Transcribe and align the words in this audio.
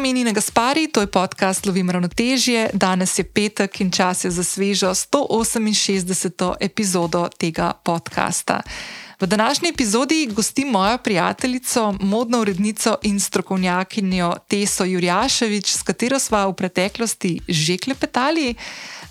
Ime 0.00 0.20
je 0.20 0.32
Gaspari, 0.32 0.88
to 0.88 1.00
je 1.00 1.06
podcast 1.06 1.66
Lovim 1.66 1.90
ravnotežje. 1.90 2.70
Danes 2.72 3.18
je 3.18 3.24
petek 3.24 3.80
in 3.80 3.90
čas 3.90 4.24
je 4.24 4.30
za 4.30 4.44
svežo 4.44 4.88
168. 4.90 6.54
epizodo 6.60 7.28
tega 7.38 7.72
podcasta. 7.84 8.62
V 9.20 9.26
današnji 9.26 9.68
epizodi 9.68 10.28
gostim 10.32 10.68
mojo 10.68 10.98
prijateljico, 10.98 11.94
modno 12.00 12.40
urednico 12.40 12.96
in 13.02 13.20
strokovnjakinjo 13.20 14.34
Teso 14.48 14.84
Jurjaševič, 14.84 15.72
s 15.72 15.82
katero 15.82 16.18
sva 16.18 16.46
v 16.46 16.54
preteklosti 16.54 17.40
že 17.48 17.76
klepetali. 17.78 18.54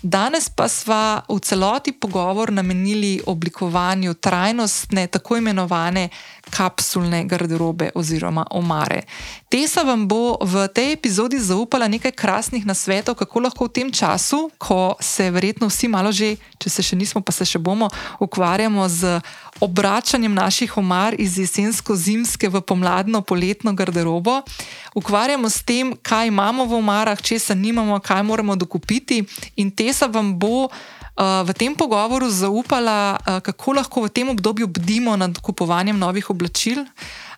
Danes 0.02 0.48
pa 0.48 0.68
sva 0.68 1.20
v 1.28 1.38
celoti 1.40 1.92
pogovor 1.92 2.52
namenili 2.52 3.20
oblikovanju 3.26 4.14
trajnostne, 4.14 5.06
tako 5.06 5.36
imenovane 5.36 6.08
kapsulne 6.50 7.24
garderobe 7.24 7.90
oziroma 7.94 8.44
omare. 8.50 9.02
Tesa 9.48 9.82
vam 9.82 10.08
bo 10.08 10.36
v 10.42 10.68
tej 10.68 10.92
epizodi 10.94 11.38
zaupala 11.38 11.88
nekaj 11.88 12.12
krasnih 12.12 12.66
nasvetov, 12.66 13.14
kako 13.14 13.46
lahko 13.46 13.66
v 13.66 13.74
tem 13.74 13.88
času, 13.90 14.50
ko 14.58 14.94
se 15.00 15.30
verjetno 15.30 15.70
vsi 15.70 15.88
malo 15.88 16.12
že, 16.12 16.36
če 16.58 16.68
se 16.70 16.82
še 16.82 16.96
nismo, 16.98 17.22
pa 17.22 17.32
se 17.32 17.46
še 17.46 17.58
bomo, 17.58 17.88
ukvarjamo 18.18 18.86
z 18.88 19.18
obračanjem 19.60 20.34
naših 20.34 20.76
omar 20.78 21.14
iz 21.18 21.38
jesensko-zimske 21.38 22.48
v 22.48 22.62
pomladno-poletno 22.62 23.74
garderobo, 23.74 24.42
ukvarjamo 24.94 25.50
s 25.50 25.62
tem, 25.62 25.94
kaj 26.02 26.28
imamo 26.28 26.64
v 26.64 26.78
omarah, 26.78 27.18
če 27.18 27.38
se 27.38 27.54
nimamo, 27.54 27.98
kaj 28.00 28.22
moramo 28.22 28.56
dokupiti. 28.56 29.22
In 29.56 29.70
Tesa 29.70 30.06
vam 30.06 30.34
bo 30.38 30.68
v 31.20 31.50
tem 31.52 31.76
pogovoru 31.76 32.30
zaupala, 32.30 33.20
uh, 33.20 33.40
kako 33.44 33.76
lahko 33.76 34.06
v 34.06 34.08
tem 34.08 34.28
obdobju 34.28 34.66
bdimo 34.66 35.16
nad 35.16 35.36
kupovanjem 35.38 35.98
novih 35.98 36.30
oblačil. 36.30 36.84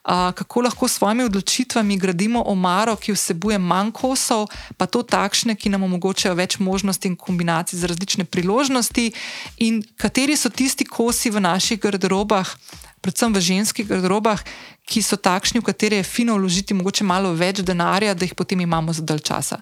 Uh, 0.03 0.35
kako 0.35 0.67
lahko 0.67 0.89
s 0.89 0.99
svojimi 0.99 1.25
odločitvami 1.25 1.97
gradimo 1.99 2.43
omaro, 2.43 2.97
ki 2.97 3.15
vsebuje 3.15 3.59
manj 3.59 3.93
kosov, 3.95 4.51
pa 4.77 4.87
to 4.87 5.03
takšne, 5.03 5.55
ki 5.55 5.71
nam 5.71 5.87
omogočajo 5.87 6.35
več 6.35 6.59
možnosti 6.59 7.07
in 7.07 7.15
kombinacij 7.15 7.79
za 7.79 7.87
različne 7.87 8.25
priložnosti, 8.25 9.13
in 9.63 9.83
kateri 9.97 10.35
so 10.37 10.51
tisti 10.51 10.83
kosi 10.85 11.31
v 11.31 11.39
naših 11.47 11.79
garderobah, 11.79 12.51
predvsem 13.03 13.35
v 13.35 13.41
ženskih 13.43 13.87
garderobah, 13.89 14.41
ki 14.83 15.03
so 15.03 15.17
takšni, 15.17 15.63
v 15.63 15.67
katere 15.67 15.99
je 16.01 16.07
fino 16.07 16.35
vložiti 16.35 16.75
mogoče 16.75 17.05
malo 17.07 17.31
več 17.39 17.63
denarja, 17.63 18.15
da 18.15 18.27
jih 18.27 18.35
potem 18.35 18.61
imamo 18.61 18.93
za 18.93 19.03
dalj 19.07 19.23
časa. 19.27 19.61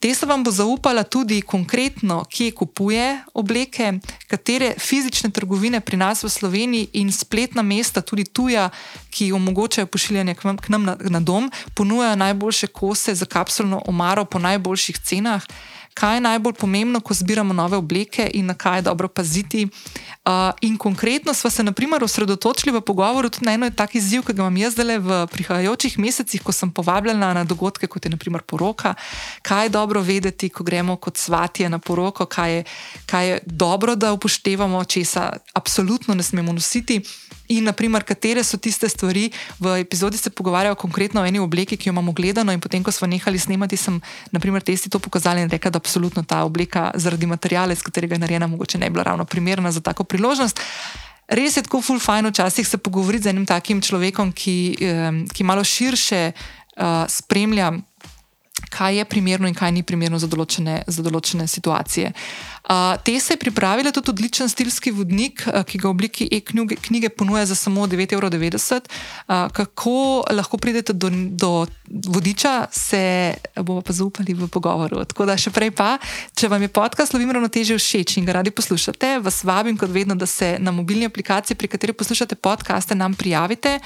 Tesa 0.00 0.28
vam 0.28 0.44
bo 0.44 0.52
zaupala 0.52 1.04
tudi 1.04 1.40
konkretno, 1.40 2.20
kje 2.28 2.52
kupuje 2.52 3.06
obleke, 3.32 3.94
katere 4.28 4.74
fizične 4.78 5.30
trgovine 5.32 5.80
pri 5.80 5.96
nas 5.96 6.24
v 6.24 6.32
Sloveniji 6.32 6.90
in 7.00 7.12
spletna 7.12 7.64
mesta, 7.64 8.04
tudi 8.04 8.24
tuja, 8.24 8.68
ki 9.10 9.32
omogočajo 9.32 9.88
pošiljanje 9.88 10.36
k 10.36 10.68
nam 10.68 10.84
na, 10.84 10.96
na 11.00 11.20
dom, 11.20 11.48
ponujajo 11.74 12.16
najboljše 12.16 12.68
kose 12.72 13.14
za 13.14 13.24
kapsulno 13.24 13.82
omaro 13.88 14.24
po 14.24 14.38
najboljših 14.38 15.00
cenah 15.00 15.44
kaj 15.98 16.16
je 16.16 16.20
najbolj 16.20 16.54
pomembno, 16.54 17.00
ko 17.00 17.14
zbiramo 17.14 17.54
nove 17.54 17.76
obleke 17.76 18.30
in 18.34 18.46
na 18.46 18.54
kaj 18.54 18.78
je 18.78 18.82
dobro 18.82 19.08
paziti. 19.08 19.66
Uh, 20.28 20.32
in 20.60 20.76
konkretno 20.76 21.34
smo 21.34 21.50
se, 21.50 21.62
na 21.62 21.72
primer, 21.72 22.04
osredotočili 22.04 22.72
v 22.76 22.80
pogovoru 22.80 23.28
tudi 23.28 23.46
na 23.46 23.52
eno 23.52 23.70
tak 23.70 23.94
izziv, 23.94 24.22
ki 24.22 24.32
ga 24.32 24.42
imam 24.42 24.56
jaz 24.56 24.76
zdaj 24.76 24.98
v 24.98 25.26
prihajajočih 25.32 25.98
mesecih, 25.98 26.42
ko 26.42 26.52
sem 26.52 26.70
povabljena 26.70 27.32
na 27.34 27.44
dogodke, 27.44 27.86
kot 27.86 28.04
je 28.04 28.12
naprimer 28.12 28.42
poroka. 28.42 28.94
Kaj 29.42 29.64
je 29.64 29.74
dobro 29.74 30.02
vedeti, 30.02 30.48
ko 30.48 30.64
gremo 30.64 30.96
kot 30.96 31.16
svatje 31.16 31.68
na 31.68 31.78
poroko, 31.78 32.26
kaj 32.26 32.54
je, 32.54 32.64
kaj 33.06 33.28
je 33.28 33.40
dobro, 33.46 33.96
da 33.96 34.12
upoštevamo, 34.12 34.84
česa 34.84 35.32
absolutno 35.54 36.14
ne 36.14 36.22
smemo 36.22 36.52
nositi. 36.52 37.02
In, 37.48 37.64
naprimer, 37.64 38.04
katere 38.04 38.44
so 38.44 38.58
tiste 38.60 38.88
stvari, 38.88 39.30
v 39.58 39.78
epizodi 39.80 40.20
se 40.20 40.30
pogovarjajo 40.30 40.76
konkretno 40.76 41.22
o 41.22 41.26
eni 41.26 41.40
obleki, 41.40 41.76
ki 41.76 41.88
jo 41.88 41.92
imamo 41.92 42.12
gledano, 42.12 42.52
in 42.52 42.60
potem, 42.60 42.84
ko 42.84 42.92
smo 42.92 43.08
nehali 43.08 43.40
snemati, 43.40 43.76
sem, 43.76 44.00
naprimer, 44.32 44.62
testi 44.62 44.90
to 44.92 45.00
pokazali 45.00 45.40
in 45.40 45.48
rekla, 45.48 45.72
da 45.72 45.80
absolutno 45.80 46.22
ta 46.22 46.42
obleka 46.44 46.90
zaradi 46.94 47.26
materijala, 47.26 47.72
iz 47.72 47.82
katerega 47.82 48.14
je 48.14 48.24
narejena, 48.26 48.46
mogoče 48.46 48.78
ne 48.78 48.90
bila 48.90 49.08
ravno 49.08 49.24
primerna 49.24 49.72
za 49.72 49.80
tako 49.80 50.04
priložnost. 50.04 50.60
Res 51.28 51.56
je 51.56 51.64
tako 51.64 51.82
ful 51.84 51.98
fajn 52.00 52.30
včasih 52.30 52.68
se 52.68 52.78
pogovoriti 52.78 53.24
z 53.24 53.32
enim 53.32 53.46
takim 53.46 53.80
človekom, 53.84 54.32
ki, 54.32 54.56
ki 55.32 55.44
malo 55.44 55.64
širše 55.64 56.32
uh, 56.32 57.04
spremlja, 57.08 57.72
kaj 58.70 58.96
je 58.96 59.04
primerno 59.04 59.48
in 59.48 59.54
kaj 59.54 59.72
ni 59.72 59.82
primerno 59.82 60.18
za 60.18 60.26
določene, 60.26 60.82
za 60.86 61.02
določene 61.02 61.46
situacije. 61.46 62.12
Te 63.04 63.20
se 63.20 63.32
je 63.32 63.38
pripravila 63.38 63.92
tudi 63.92 64.10
odličen 64.10 64.48
stilski 64.48 64.90
vodnik, 64.90 65.44
ki 65.66 65.78
ga 65.78 65.88
v 65.88 65.90
obliki 65.90 66.28
e-knjige 66.32 67.08
ponuja 67.08 67.46
za 67.46 67.54
samo 67.54 67.86
9,90 67.86 68.12
evrov. 68.12 69.52
Kako 69.52 70.24
lahko 70.30 70.58
pridete 70.58 70.92
do, 70.92 71.10
do 71.10 71.66
vodiča, 72.06 72.66
se 72.72 73.34
bomo 73.56 73.80
pa 73.80 73.92
zaupali 73.92 74.34
v 74.34 74.48
pogovoru. 74.48 75.04
Tako 75.04 75.26
da 75.26 75.36
še 75.40 75.50
prej 75.50 75.70
pa, 75.70 75.96
če 76.36 76.48
vam 76.48 76.62
je 76.62 76.68
podcast 76.68 77.14
Lovim 77.14 77.30
ravnoteže 77.32 77.78
všeč 77.78 78.18
in 78.20 78.28
ga 78.28 78.38
radi 78.40 78.50
poslušate, 78.50 79.18
vas 79.24 79.40
vabim 79.44 79.78
kot 79.78 79.90
vedno, 79.90 80.14
da 80.14 80.26
se 80.26 80.56
na 80.60 80.72
mobilni 80.74 81.08
aplikaciji, 81.08 81.56
pri 81.56 81.68
kateri 81.68 81.92
poslušate 81.92 82.36
podcaste, 82.36 82.94
nam 82.94 83.14
prijavite. 83.14 83.78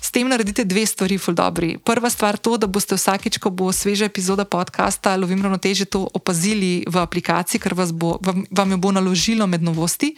S 0.00 0.10
tem 0.14 0.28
naredite 0.28 0.64
dve 0.64 0.86
stvari, 0.86 1.18
ful 1.18 1.34
dobri. 1.34 1.76
Prva 1.78 2.10
stvar 2.10 2.38
je 2.38 2.44
to, 2.46 2.56
da 2.56 2.66
boste 2.66 2.94
vsakič, 2.94 3.38
ko 3.42 3.50
bo 3.50 3.72
sveža 3.72 4.06
epizoda 4.08 4.44
podcasta 4.44 5.16
Lovim 5.16 5.42
ravnoteže, 5.42 5.88
to 5.90 6.06
opazili 6.14 6.84
v 6.86 7.02
aplikaciji, 7.02 7.60
ker 7.60 7.74
vas 7.74 7.92
bo 7.92 8.18
vam, 8.28 8.44
vam 8.50 8.76
jo 8.76 8.78
bo 8.78 8.92
naložilo 8.92 9.46
med 9.46 9.64
novosti. 9.64 10.12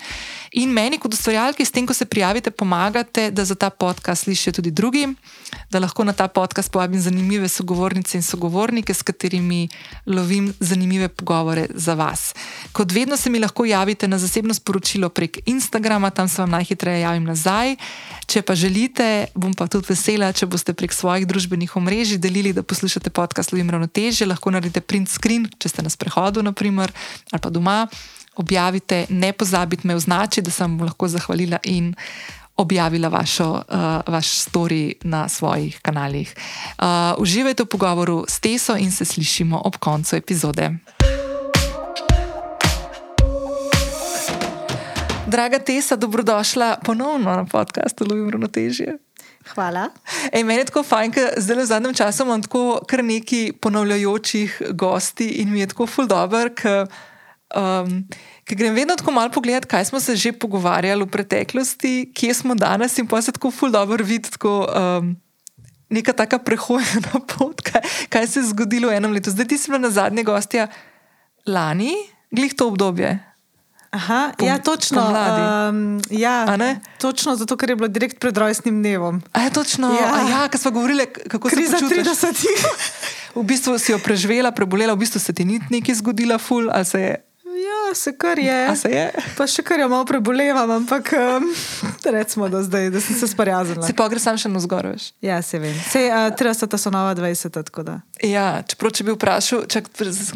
In 0.58 0.72
meni, 0.74 0.98
kot 0.98 1.14
ustvarjalki, 1.14 1.64
s 1.64 1.70
tem, 1.70 1.86
ko 1.86 1.94
se 1.94 2.08
prijavite, 2.10 2.50
pomagate, 2.50 3.30
da 3.30 3.44
za 3.46 3.54
ta 3.54 3.70
podcast 3.70 4.26
slišijo 4.26 4.52
tudi 4.58 4.70
drugi, 4.74 5.06
da 5.70 5.78
lahko 5.78 6.04
na 6.04 6.12
ta 6.12 6.26
podcast 6.28 6.72
povabim 6.72 7.00
zanimive 7.00 7.48
sogovornice 7.48 8.18
in 8.18 8.22
sogovornike, 8.26 8.94
s 8.94 9.06
katerimi 9.06 9.68
lovim 10.06 10.50
zanimive 10.60 11.08
pogovore 11.08 11.66
za 11.74 11.94
vas. 11.94 12.34
Kot 12.72 12.92
vedno 12.92 13.16
se 13.16 13.30
mi 13.30 13.38
lahko 13.38 13.64
javite 13.64 14.08
na 14.08 14.18
zasebno 14.18 14.54
sporočilo 14.54 15.08
prek 15.08 15.38
Instagrama, 15.46 16.10
tam 16.10 16.28
se 16.28 16.42
vam 16.42 16.50
najhitreje 16.50 17.00
javim 17.00 17.24
nazaj. 17.24 17.76
Če 18.26 18.42
pa 18.42 18.54
želite, 18.54 19.26
bom 19.34 19.54
pa 19.54 19.66
tudi 19.66 19.90
vesela, 19.90 20.32
če 20.32 20.46
boste 20.46 20.74
prek 20.74 20.92
svojih 20.94 21.26
družbenih 21.26 21.76
omrežij 21.76 22.18
delili, 22.18 22.52
da 22.54 22.62
poslušate 22.62 23.10
podcast 23.10 23.52
Lovim 23.52 23.70
ravnoteže, 23.70 24.26
lahko 24.26 24.50
naredite 24.54 24.80
print 24.80 25.10
screen, 25.10 25.48
če 25.58 25.68
ste 25.68 25.82
na 25.82 25.90
sprehodu, 25.90 26.42
naprimer, 26.42 26.92
ali 27.32 27.42
pa 27.42 27.50
doma 27.50 27.86
objavite, 28.36 29.06
ne 29.08 29.32
pozabite 29.32 29.88
me 29.88 29.94
označiti, 29.94 30.42
da 30.42 30.50
sem 30.50 30.80
lahko 30.80 31.08
zahvalila 31.08 31.58
in 31.64 31.94
objavila 32.56 33.08
vašo, 33.08 33.50
uh, 33.50 34.12
vaš 34.12 34.26
story 34.26 34.94
na 35.02 35.28
svojih 35.28 35.80
kanalih. 35.82 36.34
Uh, 36.78 36.84
uživajte 37.18 37.62
v 37.62 37.66
pogovoru 37.66 38.24
s 38.28 38.40
Teso 38.40 38.76
in 38.76 38.92
se 38.92 39.04
slišimo 39.04 39.62
ob 39.64 39.76
koncu 39.76 40.16
epizode. 40.16 40.70
Draga 45.26 45.58
Tesa, 45.58 45.96
dobrodošla 45.96 46.76
ponovno 46.84 47.36
na 47.36 47.44
podkastu 47.44 48.04
Lovim 48.10 48.30
Ravnotežje. 48.30 48.98
Hvala. 49.54 49.88
Ej, 50.32 50.44
meni 50.44 50.60
je 50.60 50.64
tako 50.68 50.82
fajn, 50.82 51.12
ker 51.14 51.28
zdaj 51.36 51.56
v 51.56 51.66
zadnjem 51.66 51.94
času 51.94 52.24
imam 52.26 52.42
tako 52.42 52.80
kar 52.88 53.04
nekaj 53.04 53.52
ponavljajočih 53.60 54.62
gosti 54.70 55.28
in 55.40 55.52
mi 55.52 55.60
je 55.60 55.70
tako 55.70 55.86
ful 55.86 56.06
dobr, 56.10 56.50
ker 56.54 56.90
Um, 57.50 58.04
ker 58.46 58.58
grem 58.58 58.74
vedno 58.74 58.94
tako 58.96 59.10
malo 59.10 59.30
pogledati, 59.34 59.66
kaj 59.66 59.84
smo 59.84 60.00
se 60.00 60.16
že 60.16 60.32
pogovarjali 60.32 61.02
v 61.02 61.10
preteklosti, 61.10 62.12
kje 62.14 62.34
smo 62.34 62.54
danes 62.54 62.98
in 62.98 63.06
pa 63.06 63.22
se 63.22 63.32
tako 63.32 63.50
ful 63.50 63.70
dobro 63.70 64.04
vidi. 64.04 64.30
Um, 64.44 65.16
Neka 65.90 66.12
taka 66.12 66.38
prehojena 66.38 67.18
pot, 67.34 67.60
kaj, 67.60 67.82
kaj 68.08 68.26
se 68.26 68.38
je 68.40 68.46
zgodilo 68.54 68.88
v 68.88 68.94
enem 68.94 69.10
letu. 69.10 69.30
Zdaj 69.34 69.48
ti 69.50 69.58
si 69.58 69.66
bila 69.70 69.82
na 69.82 69.90
zadnje 69.90 70.22
gostja 70.22 70.68
lani, 71.46 71.90
glih 72.30 72.54
to 72.54 72.70
obdobje. 72.70 73.18
Aha, 73.90 74.30
Pom, 74.38 74.46
ja, 74.46 74.58
točno. 74.58 75.02
Um, 75.02 76.00
ja, 76.10 76.46
točno 77.00 77.34
zato, 77.36 77.56
ker 77.56 77.70
je 77.70 77.76
bilo 77.76 77.88
direkt 77.88 78.20
pred 78.22 78.36
rojstnim 78.38 78.78
dnevom. 78.78 79.22
A 79.32 79.40
je 79.40 79.50
točno. 79.50 79.90
Ja, 79.90 80.22
ja 80.30 80.48
ker 80.48 80.60
smo 80.60 80.70
govorili, 80.70 81.06
kako 81.06 81.48
Kriza 81.48 81.78
se 81.78 81.84
počutiš. 81.84 82.06
30. 82.06 82.46
v 83.34 83.42
bistvu 83.42 83.78
si 83.78 83.92
jo 83.92 83.98
preživela, 83.98 84.54
prebolela, 84.54 84.94
v 84.94 85.02
bistvu 85.02 85.18
se 85.18 85.32
ti 85.32 85.44
ni 85.44 85.58
nekaj 85.70 85.94
zgodilo, 85.94 86.38
ful, 86.38 86.70
ali 86.70 86.84
se 86.84 87.00
je. 87.00 87.16
Ja, 87.90 87.94
se 87.94 88.12
kar 88.16 88.38
je. 88.38 88.76
Se 88.76 88.88
je? 88.88 89.06
Pa 89.34 89.46
še 89.50 89.64
kar 89.66 89.80
je 89.82 89.86
malo 89.90 90.04
prebolevam, 90.06 90.70
ampak 90.70 91.10
um, 91.18 91.48
recimo, 92.06 92.46
da, 92.48 92.62
zdaj, 92.62 92.86
da 92.94 93.00
sem 93.02 93.16
se 93.18 93.26
sprijaznila. 93.26 93.82
Se 93.82 93.96
pa 93.98 94.06
gre 94.06 94.20
sam 94.22 94.36
še 94.38 94.46
na 94.46 94.62
zgor, 94.62 94.86
veš? 94.92 95.08
Ja, 95.26 95.40
se 95.42 95.58
vem. 95.58 95.74
Se, 95.90 96.04
uh, 96.06 96.28
30 96.38 96.76
so 96.78 96.92
nova 96.94 97.16
20. 97.18 97.58
Ja, 98.30 98.44
čeprav 98.62 98.94
če 98.94 99.06
bi 99.08 99.16
vprašal, 99.16 99.64
če 99.66 99.82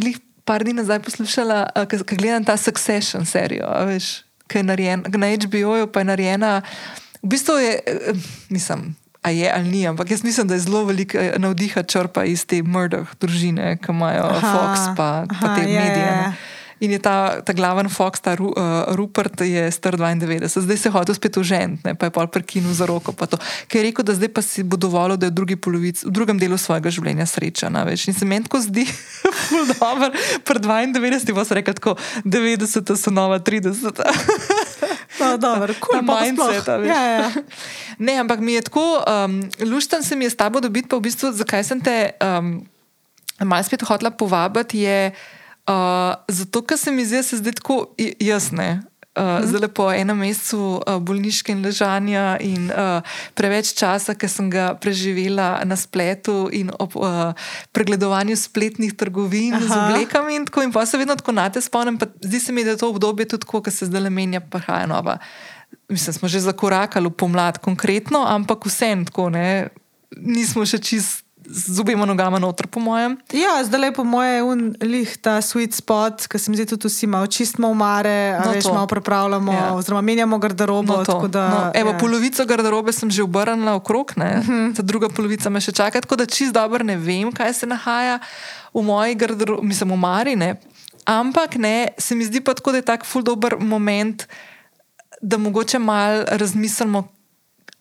bi 0.03 0.17
par 0.43 0.67
dni 0.67 0.75
nazaj 0.81 0.99
poslušala, 1.07 1.61
uh, 1.79 1.87
kaj 1.87 2.03
gledam 2.19 2.49
ta 2.49 2.59
Succession 2.59 3.23
serijo, 3.23 3.71
veš, 3.87 4.25
kaj 4.51 4.65
je 4.65 4.69
narejena 4.73 5.15
na 5.15 5.31
HBO-ju, 5.47 5.87
pa 5.95 6.03
je 6.03 6.11
narejena. 6.11 6.51
V 7.23 7.31
bistvu 7.37 7.61
je, 7.63 7.79
mislim. 8.51 8.97
A 9.25 9.31
je 9.31 9.47
ali 9.49 9.71
ni, 9.71 9.87
ampak 9.89 10.11
jaz 10.11 10.27
mislim, 10.27 10.51
da 10.51 10.59
je 10.59 10.67
zelo 10.67 10.83
veliko 10.85 11.23
navdiha 11.41 11.87
črpa 11.89 12.27
iz 12.29 12.43
te 12.45 12.59
Murdoch 12.67 13.15
družine, 13.23 13.79
ki 13.81 13.95
imajo 13.95 14.27
aha, 14.35 14.51
Fox 14.53 14.91
pa, 14.99 15.09
pa 15.31 15.55
te 15.55 15.63
aha, 15.63 15.71
medije. 15.71 16.03
Je, 16.03 16.19
je. 16.19 16.54
In 16.83 16.91
je 16.91 16.99
ta, 16.99 17.41
ta 17.47 17.53
glaven 17.53 17.89
Fox, 17.89 18.21
ta 18.21 18.35
Ru, 18.35 18.51
uh, 18.51 18.83
Rupert, 18.99 19.41
je 19.41 19.71
star 19.71 19.97
92, 19.97 20.49
zdaj 20.61 20.77
se 20.77 20.91
hoče 20.91 21.15
spet 21.15 21.37
uženti, 21.37 21.95
pa 21.99 22.07
je 22.07 22.11
pol 22.11 22.27
prekinil 22.27 22.75
za 22.75 22.87
roko. 22.87 23.15
Ker 23.15 23.79
je 23.79 23.85
rekel, 23.91 24.05
da 24.05 24.15
zdaj 24.15 24.33
pa 24.35 24.43
si 24.43 24.63
bo 24.63 24.77
dovolil, 24.77 25.17
da 25.17 25.31
je 25.31 25.35
v, 25.35 25.57
polovic, 25.57 26.03
v 26.03 26.11
drugem 26.11 26.39
delu 26.39 26.59
svojega 26.59 26.91
življenja 26.91 27.27
srečen. 27.27 27.79
In 27.95 28.15
se 28.15 28.27
meni 28.27 28.45
tako 28.49 28.61
zdi, 28.61 28.87
je 28.87 30.11
pred 30.43 30.63
92, 30.67 31.35
pa 31.35 31.45
se 31.45 31.55
reče, 31.55 31.75
da 32.25 32.39
90 32.39 32.97
so 32.99 33.11
nova 33.15 33.39
30. 33.39 34.03
No, 35.15 35.37
dobro, 35.39 35.75
cool, 35.79 36.03
mindset, 36.03 36.67
ja, 36.67 37.03
ja. 37.07 37.31
Ne, 37.99 38.19
ampak 38.19 38.41
mi 38.43 38.59
je 38.59 38.63
tako, 38.67 38.99
um, 39.07 39.39
luštan 39.63 40.03
se 40.03 40.17
mi 40.17 40.27
je 40.27 40.31
s 40.31 40.37
tabo 40.37 40.61
dobiti, 40.61 40.89
pa 40.91 40.99
v 40.99 41.07
bistvu, 41.07 41.31
zakaj 41.33 41.63
sem 41.65 41.81
te 41.81 42.11
um, 42.19 42.67
malo 43.39 43.63
spet 43.63 43.87
hotela 43.87 44.11
povabiti, 44.11 44.83
je 44.83 45.15
uh, 45.69 46.15
zato, 46.29 46.63
ker 46.63 46.79
se 46.79 46.93
mi 46.93 47.05
zdi, 47.07 47.17
da 47.17 47.23
se 47.23 47.37
zdaj 47.37 47.53
tako 47.61 47.87
jasne. 48.21 48.83
Uh, 49.15 49.23
mhm. 49.23 49.47
Zelo 49.47 49.69
po 49.69 49.93
enem 49.95 50.19
mesecu 50.19 50.59
uh, 50.59 50.97
bolniške 50.99 51.53
in 51.55 51.63
ležanja, 51.63 52.35
in 52.43 52.67
uh, 52.67 52.99
preveč 53.39 53.71
časa, 53.79 54.17
ki 54.19 54.27
sem 54.27 54.49
ga 54.51 54.73
preživela 54.75 55.63
na 55.63 55.79
spletu 55.79 56.49
in 56.51 56.73
ob 56.83 56.97
uh, 56.99 57.31
pregledovanju 57.71 58.35
spletnih 58.35 58.97
trgovin 58.99 59.55
Aha. 59.55 59.63
z 59.63 59.71
oblekami. 59.79 60.35
In, 60.35 60.49
tako, 60.51 60.67
in 60.67 60.75
pa 60.75 60.83
se 60.87 60.99
vedno 60.99 61.15
tako 61.15 61.31
na 61.33 61.47
te 61.47 61.63
spomnim. 61.63 61.95
Zdi 62.27 62.41
se 62.41 62.53
mi, 62.53 62.67
da 62.67 62.75
je 62.75 62.83
to 62.83 62.91
obdobje 62.91 63.29
tudi 63.31 63.47
tako, 63.47 63.63
ker 63.63 63.73
se 63.73 63.87
zdaj 63.87 64.03
le 64.03 64.11
menja, 64.11 64.43
pa 64.43 64.59
haja 64.59 64.91
nova. 64.91 65.21
Mislim, 65.89 66.19
smo 66.19 66.27
že 66.29 66.43
zakorakali 66.43 67.07
v 67.07 67.15
pomlad, 67.15 67.63
konkretno, 67.63 68.27
ampak 68.27 68.67
vseeno 68.67 69.07
tako, 69.07 69.31
ne? 69.31 69.71
nismo 70.15 70.67
še 70.67 70.79
čist 70.79 71.24
z 71.47 71.81
obima 71.81 72.07
nogama 72.07 72.39
noter, 72.39 72.67
po 72.67 72.81
mojem. 72.81 73.17
Ja, 73.33 73.65
zdaj 73.65 73.81
le 73.81 73.91
po 73.93 74.05
mojem, 74.05 74.75
lih 74.83 75.17
ta 75.21 75.39
sweet 75.45 75.77
spot, 75.77 76.27
ki 76.31 76.39
se 76.39 76.51
mi 76.51 76.57
zdi 76.57 76.67
tudi 76.73 76.89
vsi 76.89 77.07
malo 77.07 77.27
čistmo 77.27 77.69
umare, 77.69 78.41
no 78.45 78.53
veš, 78.53 78.69
malo 78.73 78.87
prepravljamo, 78.87 79.53
ja. 79.53 79.73
oziroma 79.75 80.01
menjamo 80.01 80.39
garderobo. 80.39 81.03
No 81.09 81.29
da, 81.29 81.49
no, 81.49 81.61
evo, 81.75 81.91
ja. 81.91 81.99
Polovico 81.99 82.47
garderobe 82.47 82.93
sem 82.93 83.11
že 83.11 83.23
obrnila 83.23 83.75
okrog, 83.75 84.13
uh 84.17 84.23
mhm. 84.23 84.53
-huh. 84.53 84.77
ta 84.77 84.83
druga 84.83 85.09
polovica 85.09 85.51
me 85.51 85.61
še 85.61 85.73
čaka, 85.73 86.01
tako 86.01 86.17
da 86.17 86.27
čist 86.27 86.53
dobro 86.53 86.85
ne 86.85 86.97
vem, 86.97 87.33
kaj 87.33 87.55
se 87.55 87.67
nahaja 87.67 88.19
v 88.75 88.83
moji 88.83 89.15
garderobi, 89.15 89.67
mislim, 89.67 89.93
v 89.93 89.97
Marine. 89.97 90.55
Ampak 91.05 91.57
ne, 91.57 91.89
se 91.99 92.15
mi 92.15 92.25
zdi 92.25 92.41
pa 92.41 92.55
tako, 92.55 92.73
da 92.73 92.79
je 92.79 92.83
tak 92.83 93.05
ful 93.05 93.23
dober 93.23 93.57
moment, 93.61 94.27
da 95.21 95.37
mogoče 95.39 95.79
malo 95.79 96.25
razmislimo, 96.29 97.09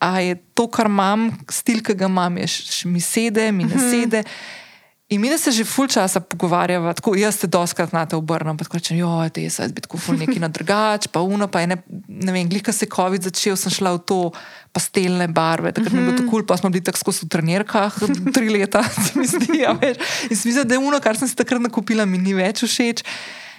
a 0.03 0.19
je 0.19 0.35
to, 0.57 0.67
kar 0.67 0.89
imam, 0.91 1.29
stil, 1.51 1.79
ki 1.85 1.95
ga 1.95 2.11
imam, 2.11 2.41
je 2.43 2.49
še 2.51 2.91
mi 2.91 2.99
sede, 3.03 3.47
mi 3.55 3.63
ne 3.63 3.77
mhm. 3.77 3.87
sede. 3.87 4.23
In 5.13 5.21
mi 5.21 5.29
se 5.37 5.51
že 5.51 5.63
ful 5.67 5.85
časa 5.85 6.23
pogovarjava, 6.23 6.93
tako 6.97 7.13
jaz 7.13 7.37
se 7.37 7.47
doskrat 7.47 7.91
na 7.93 8.01
te 8.09 8.15
obrnem, 8.17 8.57
pa 8.57 8.65
rečem, 8.65 8.97
jo, 8.97 9.11
te 9.29 9.43
je 9.43 9.51
zdaj 9.51 9.69
biti 9.75 9.99
ful 9.99 10.17
neki 10.17 10.39
na 10.41 10.49
drugač, 10.49 11.05
pa 11.11 11.21
uno, 11.21 11.45
pa 11.51 11.61
je 11.61 11.67
ne, 11.69 11.77
ne 12.07 12.31
vem, 12.33 12.49
glika 12.49 12.73
se 12.73 12.89
COVID 12.89 13.29
začel, 13.29 13.53
sem 13.59 13.69
šla 13.69 13.93
v 13.93 14.01
to 14.09 14.19
pastelne 14.73 15.27
barve, 15.27 15.69
takrat 15.71 15.93
mm 15.93 15.99
-hmm. 15.99 16.01
mi 16.01 16.07
je 16.07 16.15
bilo 16.15 16.17
to 16.17 16.23
kul, 16.23 16.41
cool, 16.41 16.47
pa 16.47 16.57
smo 16.57 16.69
bili 16.73 16.83
tako 16.83 16.97
skozi 16.97 17.25
v 17.25 17.29
trenirkah, 17.29 17.93
tri 18.35 18.49
leta, 18.49 18.81
se 18.83 19.19
mi 19.19 19.27
zdi, 19.27 19.59
ja, 19.61 19.77
več. 19.77 20.01
In 20.31 20.35
se 20.37 20.47
mi 20.47 20.53
zdi, 20.53 20.63
da 20.65 20.73
je 20.73 20.79
uno, 20.79 20.99
kar 20.99 21.17
sem 21.17 21.27
si 21.27 21.35
takrat 21.35 21.61
nakupila, 21.61 22.05
mi 22.05 22.17
ni 22.17 22.33
več 22.33 22.63
všeč. 22.63 23.03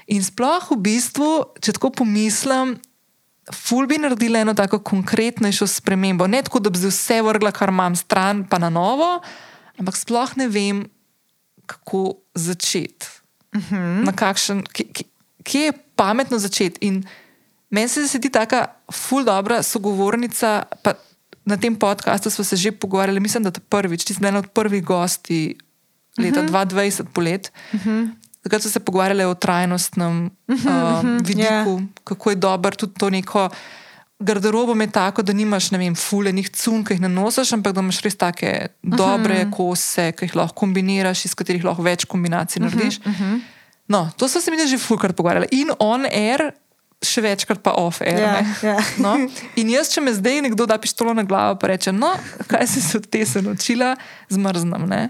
In 0.06 0.24
sploh 0.24 0.64
v 0.70 0.80
bistvu, 0.80 1.30
če 1.60 1.72
tako 1.78 1.90
pomislim, 1.90 2.80
ful 3.52 3.86
bi 3.86 3.98
naredila 3.98 4.40
eno 4.40 4.54
tako 4.54 4.78
konkretnejšo 4.78 5.66
spremembo. 5.66 6.26
Ne 6.26 6.42
tako, 6.42 6.62
da 6.64 6.70
bi 6.70 6.78
vse 6.78 7.20
vrgla, 7.22 7.52
kar 7.52 7.68
imam 7.68 7.96
stran, 7.96 8.44
pa 8.48 8.58
na 8.58 8.70
novo, 8.70 9.20
ampak 9.78 9.96
sploh 9.96 10.36
ne 10.36 10.48
vem, 10.48 10.84
kako 11.66 12.14
začeti. 12.34 13.06
Uh 13.54 13.60
mhm. 13.60 14.08
-huh. 14.08 14.94
Kje 15.44 15.60
je 15.60 15.72
pametno 15.96 16.38
začeti? 16.38 16.86
In 16.86 17.04
meni 17.70 17.88
se 17.88 18.06
zdi 18.06 18.30
tako, 18.30 18.64
ful 18.92 19.24
dobra 19.24 19.62
sogovornica. 19.62 20.62
Na 21.44 21.56
tem 21.56 21.76
podkastu 21.76 22.30
smo 22.30 22.44
se 22.44 22.56
že 22.56 22.72
pogovarjali, 22.72 23.20
mislim, 23.20 23.42
da 23.42 23.48
je 23.48 23.52
to 23.52 23.60
prvič, 23.60 24.04
ti 24.04 24.14
si 24.14 24.26
ena 24.26 24.38
od 24.38 24.48
prvih 24.48 24.84
gosti 24.84 25.58
leta 26.18 26.40
uh 26.40 26.46
-huh. 26.46 26.66
2020, 26.66 27.04
polet. 27.12 27.52
Uh 27.72 27.80
-huh. 27.80 28.10
Takrat 28.44 28.62
so 28.62 28.68
se 28.68 28.80
pogovarjali 28.80 29.24
o 29.24 29.34
trajnostnem 29.34 30.30
uh, 30.48 30.58
vidiku, 31.24 31.48
yeah. 31.48 31.80
Ja. 31.80 31.86
kako 32.04 32.30
je 32.30 32.36
dobro 32.36 32.76
tudi 32.76 32.94
to 32.98 33.10
neko. 33.10 33.48
Garderobo 34.18 34.74
je 34.80 34.90
tako, 34.90 35.22
da 35.22 35.32
nimaš, 35.32 35.70
ne 35.70 35.78
vem, 35.78 35.94
fulejnih 35.94 36.50
cun, 36.50 36.84
ki 36.84 36.94
jih 36.94 37.00
ne 37.00 37.08
nosiš, 37.08 37.52
ampak 37.56 37.72
da 37.74 37.80
imaš 37.80 38.00
res 38.00 38.16
take 38.16 38.68
uh 38.68 38.90
-huh. 38.90 38.96
dobre 38.96 39.46
kose, 39.50 40.12
ki 40.12 40.24
jih 40.24 40.36
lahko 40.36 40.54
kombiniraš, 40.54 41.24
iz 41.24 41.34
katerih 41.34 41.64
lahko 41.64 41.82
več 41.82 42.04
kombinacij 42.04 42.62
narediš. 42.62 42.98
Uh 42.98 43.20
-huh. 43.20 43.40
No, 43.88 44.10
to 44.16 44.28
so 44.28 44.40
se 44.40 44.50
mi 44.50 44.68
že 44.68 44.78
fulkrat 44.78 45.16
pogovarjali. 45.16 45.46
In 45.50 45.70
on 45.78 46.04
air, 46.04 46.52
še 47.02 47.20
večkrat 47.20 47.62
pa 47.62 47.70
off 47.70 48.00
air. 48.00 48.20
Yeah, 48.20 48.46
yeah. 48.62 48.84
No? 48.98 49.28
In 49.56 49.70
jaz, 49.70 49.88
če 49.88 50.00
me 50.00 50.14
zdaj 50.14 50.42
nekdo 50.42 50.66
da 50.66 50.78
pištolo 50.78 51.14
na 51.14 51.22
glavo, 51.22 51.58
pa 51.58 51.66
reče, 51.66 51.92
no, 51.92 52.12
kaj 52.46 52.66
si 52.66 52.80
se 52.80 52.96
od 52.98 53.06
te 53.06 53.26
se 53.26 53.42
naučila, 53.42 53.96
zmrznem. 54.28 54.88
Ne? 54.88 55.08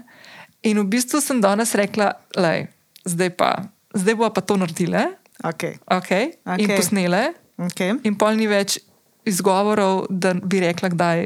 In 0.63 0.79
v 0.79 0.83
bistvu 0.83 1.21
sem 1.21 1.41
danes 1.41 1.75
rekla, 1.75 2.13
lej 2.35 2.74
zdaj 3.05 3.29
pa, 3.37 3.51
zdaj 3.93 4.15
bo 4.15 4.29
pa 4.33 4.41
to 4.41 4.57
naredile. 4.57 5.15
Okay. 5.43 5.77
Okay. 5.85 6.33
Okay. 6.45 6.63
In 6.63 6.75
posnele. 6.75 7.23
Okay. 7.57 7.95
In 8.03 8.17
pol 8.19 8.35
ni 8.39 8.47
več 8.47 8.79
izgovorov, 9.25 10.05
da 10.09 10.33
bi 10.33 10.61
rekla, 10.63 10.89
kdaj, 10.93 11.25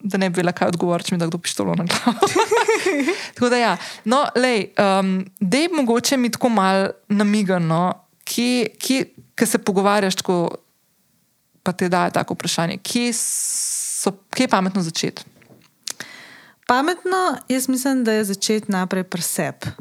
da 0.00 0.20
ne 0.20 0.30
bi 0.30 0.40
bila 0.40 0.52
kaj 0.56 0.72
odgovoriti, 0.72 1.10
če 1.10 1.16
mi 1.16 1.20
da 1.20 1.28
kdo 1.28 1.40
pištolo 1.42 1.74
na 1.78 1.86
glavo. 1.88 2.28
tako 3.34 3.50
da, 3.52 3.60
ja. 3.60 3.72
no, 4.04 4.22
lej, 4.36 4.70
um, 4.78 5.18
da 5.40 5.64
je 5.64 5.72
mogoče 5.74 6.16
mi 6.16 6.30
tako 6.30 6.48
mal 6.54 6.90
namigano, 7.08 7.92
kje, 8.24 8.70
kje, 8.78 9.04
kje 9.34 9.46
se 9.46 9.58
pogovarjaš, 9.58 10.20
tako, 10.22 10.38
pa 11.62 11.72
te 11.72 11.88
da 11.88 12.08
tako 12.14 12.36
vprašanje, 12.38 12.78
kje, 12.82 13.12
so, 13.16 14.14
kje 14.30 14.46
je 14.48 14.54
pametno 14.54 14.82
začeti. 14.82 15.26
Pametno, 16.70 17.36
jaz 17.48 17.68
mislim, 17.68 18.04
da 18.04 18.12
je 18.12 18.24
začeti 18.24 18.72
najprej 18.72 19.04
pri 19.04 19.22
sebi. 19.22 19.72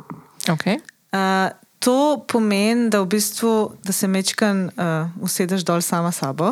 Okay. 0.49 0.79
Uh, 1.11 1.49
to 1.79 2.25
pomeni, 2.27 2.89
da, 2.89 3.01
v 3.01 3.07
bistvu, 3.07 3.71
da 3.83 3.93
se 3.95 4.07
mečkan 4.07 4.67
uh, 4.67 5.23
usedeš 5.23 5.63
dol 5.63 5.81
sama 5.81 6.11
sabo. 6.11 6.51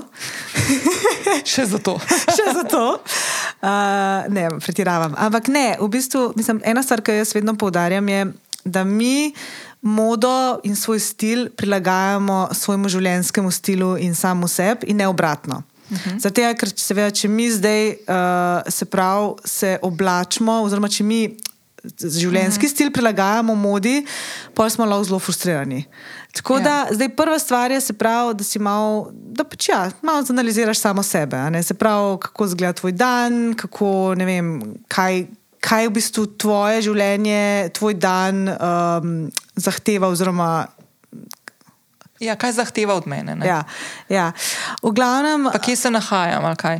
Še 1.51 1.67
za 1.67 1.79
to. 1.83 1.97
Še 2.37 2.45
za 2.55 2.63
to. 2.63 2.83
Uh, 3.59 4.23
ne, 4.31 4.47
pretiravam. 4.63 5.15
Ampak 5.19 5.51
ne, 5.51 5.75
v 5.79 5.89
bistvu, 5.91 6.31
mislim, 6.39 6.63
ena 6.63 6.83
stvar, 6.83 7.03
ki 7.03 7.19
jaz 7.19 7.35
vedno 7.35 7.57
poudarjam, 7.59 8.07
je, 8.07 8.27
da 8.63 8.83
mi 8.87 9.33
modo 9.83 10.59
in 10.63 10.75
svoj 10.75 10.99
stil 10.99 11.49
prilagajamo 11.55 12.47
svojemu 12.55 12.89
življenjskemu 12.89 13.51
stilu 13.51 13.91
in 13.99 14.15
samo 14.15 14.47
sebi, 14.47 14.87
in 14.91 15.03
ne 15.03 15.07
obratno. 15.11 15.59
Uh. 15.91 15.97
-huh. 15.97 16.19
Zato, 16.23 16.47
ker 16.59 16.71
seveda, 16.75 17.11
če 17.11 17.27
mi 17.27 17.51
zdaj 17.51 17.89
uh, 17.89 18.63
se 18.67 18.85
prav 18.85 19.35
se 19.45 19.77
oblačimo, 19.81 20.61
oziroma 20.63 20.87
če 20.87 21.03
mi 21.03 21.37
življenjski 21.95 22.67
mm. 22.67 22.71
stil 22.71 22.91
prilagajamo 22.93 23.55
modi, 23.55 24.01
pa 24.53 24.67
smo 24.69 24.85
lahko 24.85 25.07
zelo 25.09 25.19
frustrirani. 25.19 25.85
Tako 26.37 26.59
ja. 26.59 26.63
da 26.63 26.75
zdaj 26.97 27.09
prva 27.15 27.39
stvar 27.39 27.71
je, 27.71 27.81
pravi, 27.97 28.35
da 28.37 28.43
si 28.43 28.59
malo, 28.59 29.09
da 29.11 29.43
pač 29.47 29.69
ja, 29.69 29.81
malo 30.01 30.23
zanaliziraš 30.23 30.79
samo 30.79 31.03
sebe. 31.03 31.39
Se 31.63 31.73
pravi, 31.73 32.17
kako 32.21 32.45
izgleda 32.45 32.73
tvoj 32.73 32.91
dan, 32.91 33.53
kako, 33.57 34.13
vem, 34.19 34.53
kaj, 34.87 35.25
kaj 35.59 35.87
v 35.87 35.95
bistvu 35.97 36.25
tvoje 36.37 36.81
življenje, 36.85 37.69
tvoj 37.73 37.97
dan 37.97 38.47
um, 38.53 39.13
zahteva. 39.55 40.11
Oziroma, 40.13 40.67
Ja, 42.19 42.33
kaj 42.33 42.55
zahteva 42.57 42.95
od 42.97 43.05
mene? 43.05 43.37
Ja, 43.45 43.63
ja. 44.09 44.31
V 44.81 44.89
glavnem. 44.89 45.49
Pa 45.53 45.59
kje 45.61 45.75
se 45.75 45.91
nahajam, 45.93 46.45
ali 46.45 46.57
kaj? 46.57 46.79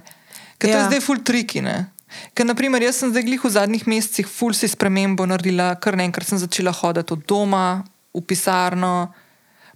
Ker 0.57 0.71
to 0.71 0.73
ja. 0.73 0.79
je 0.79 0.85
zdaj 0.89 1.01
full 1.05 1.21
tricky. 1.21 1.61
Ne? 1.61 1.85
Ker, 2.33 2.47
naprimer, 2.47 2.81
jaz 2.83 3.01
sem 3.01 3.11
zdaj 3.11 3.27
v 3.43 3.51
zadnjih 3.51 3.87
mesecih 3.87 4.27
ful 4.27 4.55
si 4.55 4.67
spremembo 4.67 5.27
naredila, 5.27 5.75
kar 5.75 5.99
naenkrat 5.99 6.27
sem 6.27 6.39
začela 6.39 6.71
hoditi 6.71 7.13
od 7.13 7.23
doma 7.27 7.83
v 8.15 8.21
pisarno, 8.23 9.11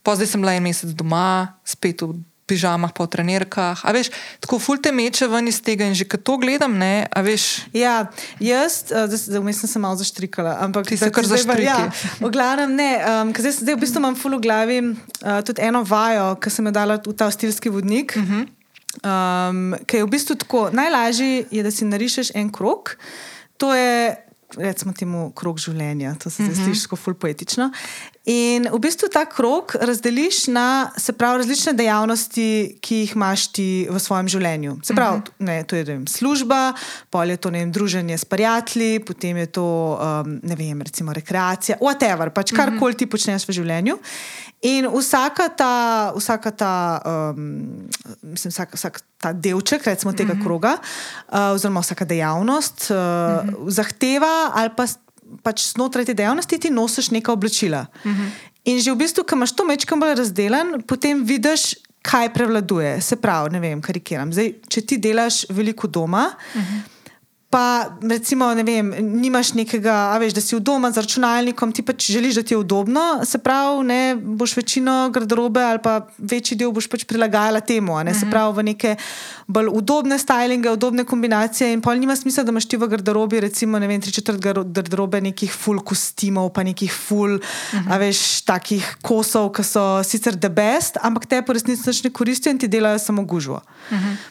pa 0.01 0.15
zdaj 0.15 0.33
sem 0.33 0.41
bila 0.41 0.55
en 0.55 0.63
mesec 0.63 0.95
doma, 0.95 1.59
spet 1.67 2.01
v 2.01 2.23
pižamah, 2.51 2.91
pa 2.91 3.07
v 3.07 3.11
trenerkah. 3.15 3.79
A 3.87 3.95
veš, 3.95 4.11
tako 4.43 4.59
ful 4.59 4.81
te 4.83 4.91
meče 4.91 5.29
ven 5.31 5.47
iz 5.47 5.61
tega 5.63 5.87
in 5.87 5.95
že 5.95 6.03
kad 6.03 6.23
to 6.23 6.35
gledam, 6.41 6.75
ne, 6.75 7.07
a 7.07 7.19
veš. 7.23 7.67
Ja, 7.71 8.11
jaz, 8.43 8.91
uh, 8.91 9.07
zdaj 9.07 9.39
vmes 9.39 9.63
sem 9.63 9.71
se 9.71 9.79
malo 9.79 9.95
zaštrikala, 9.95 10.59
ampak 10.59 10.91
ti 10.91 10.99
se 10.99 11.11
kar 11.13 11.27
zaštrikala. 11.27 11.87
Ja, 11.87 12.19
v 12.19 12.31
glavnem 12.33 12.75
ne, 12.75 12.91
um, 12.99 13.31
ker 13.31 13.47
zdaj, 13.47 13.63
zdaj 13.63 13.75
v 13.79 13.83
bistvu 13.85 14.03
imam 14.03 14.17
ful 14.19 14.35
v 14.35 14.43
glavi 14.43 14.79
uh, 14.83 15.39
tudi 15.47 15.63
eno 15.63 15.85
vajo, 15.87 16.35
ki 16.43 16.51
sem 16.51 16.67
jo 16.67 16.73
dala 16.75 16.99
v 16.99 17.15
ta 17.15 17.31
stilski 17.31 17.71
vodnik. 17.71 18.17
Uh 18.17 18.23
mhm. 18.23 18.41
-huh. 18.41 18.60
Um, 18.99 19.75
Ker 19.87 20.01
je 20.01 20.05
v 20.05 20.11
bistvu 20.11 20.35
tako, 20.35 20.69
najlažje 20.75 21.45
je, 21.51 21.63
da 21.63 21.71
si 21.71 21.87
narišeš 21.87 22.33
en 22.35 22.51
krok, 22.51 22.97
to 23.57 23.73
je 23.73 24.17
recimo 24.57 24.93
temu 24.93 25.29
krok 25.31 25.59
življenja, 25.63 26.15
to 26.19 26.29
se 26.29 26.43
zdaj 26.43 26.51
uh 26.51 26.59
-huh. 26.59 26.65
sliši 26.65 26.83
tako 26.83 26.95
ful 26.95 27.13
poetično. 27.13 27.71
In 28.29 28.69
v 28.69 28.77
bistvu 28.77 29.09
ta 29.09 29.25
krok 29.25 29.73
razdeliš 29.81 30.45
na 30.53 30.93
pravi, 31.17 31.41
različne 31.41 31.73
dejavnosti, 31.73 32.77
ki 32.77 32.95
jih 32.95 33.15
imaš 33.17 33.47
ti 33.49 33.69
v 33.89 33.97
svojem 33.97 34.29
življenju. 34.29 34.75
Se 34.85 34.93
pravi, 34.93 35.17
uh 35.17 35.23
-huh. 35.25 35.31
ne, 35.39 35.63
to 35.63 35.75
je 35.75 35.83
vem, 35.83 36.05
služba, 36.07 36.73
pol 37.09 37.29
je 37.29 37.37
to 37.37 37.49
vem, 37.49 37.71
druženje 37.71 38.17
s 38.17 38.25
prijatelji, 38.25 38.99
potem 38.99 39.37
je 39.37 39.45
to 39.45 39.97
um, 39.97 40.39
ne 40.43 40.55
vem, 40.55 40.81
recimo 40.81 41.13
rekreacija, 41.13 41.77
whatever, 41.81 42.29
pač 42.29 42.51
karkoli 42.51 42.91
uh 42.91 42.95
-huh. 42.95 42.97
ti 42.97 43.05
počneš 43.05 43.47
v 43.47 43.51
življenju. 43.51 43.97
In 44.61 44.85
vsaka 44.85 45.49
ta, 45.49 46.13
vsaka 46.15 46.51
ta, 46.51 47.01
um, 47.05 47.89
mislim, 48.21 48.51
vsak, 48.51 48.73
vsak 48.73 49.01
ta 49.17 49.33
delček, 49.33 49.85
recimo 49.85 50.13
tega 50.13 50.33
uh 50.33 50.39
-huh. 50.39 50.43
kroga, 50.43 50.77
uh, 51.33 51.55
oziroma 51.55 51.79
vsaka 51.79 52.05
dejavnost, 52.05 52.91
uh, 52.91 52.97
uh 52.97 52.97
-huh. 52.97 53.69
zahteva 53.69 54.51
ali 54.53 54.69
pa 54.77 54.85
pač 55.43 55.71
znotraj 55.73 56.05
te 56.05 56.13
dejavnosti 56.13 56.59
ti 56.59 56.69
nosiš 56.69 57.11
neka 57.11 57.33
oblačila. 57.33 57.85
Uh 58.03 58.11
-huh. 58.11 58.29
In 58.65 58.79
že 58.79 58.91
v 58.91 58.95
bistvu, 58.95 59.23
ko 59.23 59.35
imaš 59.35 59.55
to 59.55 59.65
mečkam 59.65 59.99
bolj 59.99 60.15
razdeljen, 60.15 60.81
potem 60.87 61.25
vidiš, 61.25 61.75
kaj 62.01 62.33
prevladuje. 62.33 63.01
Se 63.01 63.15
pravi, 63.15 63.49
ne 63.49 63.59
vem, 63.59 63.81
karikiram. 63.81 64.33
Zdaj, 64.33 64.53
če 64.69 64.81
ti 64.81 64.97
delaš 64.97 65.45
veliko 65.49 65.87
doma. 65.87 66.33
Uh 66.55 66.61
-huh 66.61 66.90
pa 67.51 67.97
recimo, 68.01 68.47
ne 68.55 68.63
vem, 68.63 68.93
nimaš 69.19 69.51
nekega, 69.59 69.93
a 70.13 70.19
veš, 70.23 70.37
da 70.37 70.41
si 70.41 70.55
v 70.55 70.61
domu 70.63 70.87
z 70.87 71.03
računalnikom, 71.03 71.73
ti 71.75 71.83
pač 71.83 72.07
želiš, 72.13 72.39
da 72.39 72.43
ti 72.47 72.53
je 72.55 72.61
udobno, 72.61 73.25
se 73.27 73.41
pravi, 73.43 73.83
ne 73.89 73.99
boš 74.15 74.55
večino 74.55 75.09
garderobe 75.11 75.59
ali 75.59 75.81
pa 75.83 75.97
večji 76.17 76.55
del 76.57 76.71
boš 76.71 76.87
pač 76.87 77.03
prilagajala 77.03 77.59
temu, 77.59 77.99
ne, 78.07 78.13
se 78.15 78.23
mhm. 78.23 78.31
pravi, 78.31 78.55
v 78.55 78.65
neke 78.71 78.95
bolj 79.51 79.67
udobne 79.81 80.15
stylinge, 80.15 80.71
udobne 80.71 81.03
kombinacije 81.03 81.73
in 81.75 81.83
pol 81.83 81.99
nima 81.99 82.15
smisla, 82.15 82.47
da 82.47 82.55
imaš 82.55 82.69
ti 82.71 82.79
v 82.79 82.87
garderobi, 82.95 83.43
recimo, 83.43 83.83
ne 83.83 83.91
vem, 83.91 83.99
tri 83.99 84.15
četrt 84.15 84.39
garderobe 84.39 85.19
nekih 85.19 85.51
full 85.51 85.83
kostimov, 85.83 86.53
pa 86.55 86.63
nekih 86.63 86.87
full, 86.87 87.35
a 87.83 87.99
veš, 87.99 88.45
takih 88.47 88.95
kosov, 89.03 89.51
ki 89.57 89.67
so 89.67 89.85
sicer 90.07 90.39
the 90.39 90.47
best, 90.47 91.03
ampak 91.03 91.27
te 91.27 91.43
po 91.43 91.51
resnici 91.51 91.99
ne 92.07 92.15
koristijo 92.15 92.55
in 92.55 92.63
ti 92.63 92.71
delajo 92.71 92.99
samo 92.99 93.27
gužvo. 93.27 93.59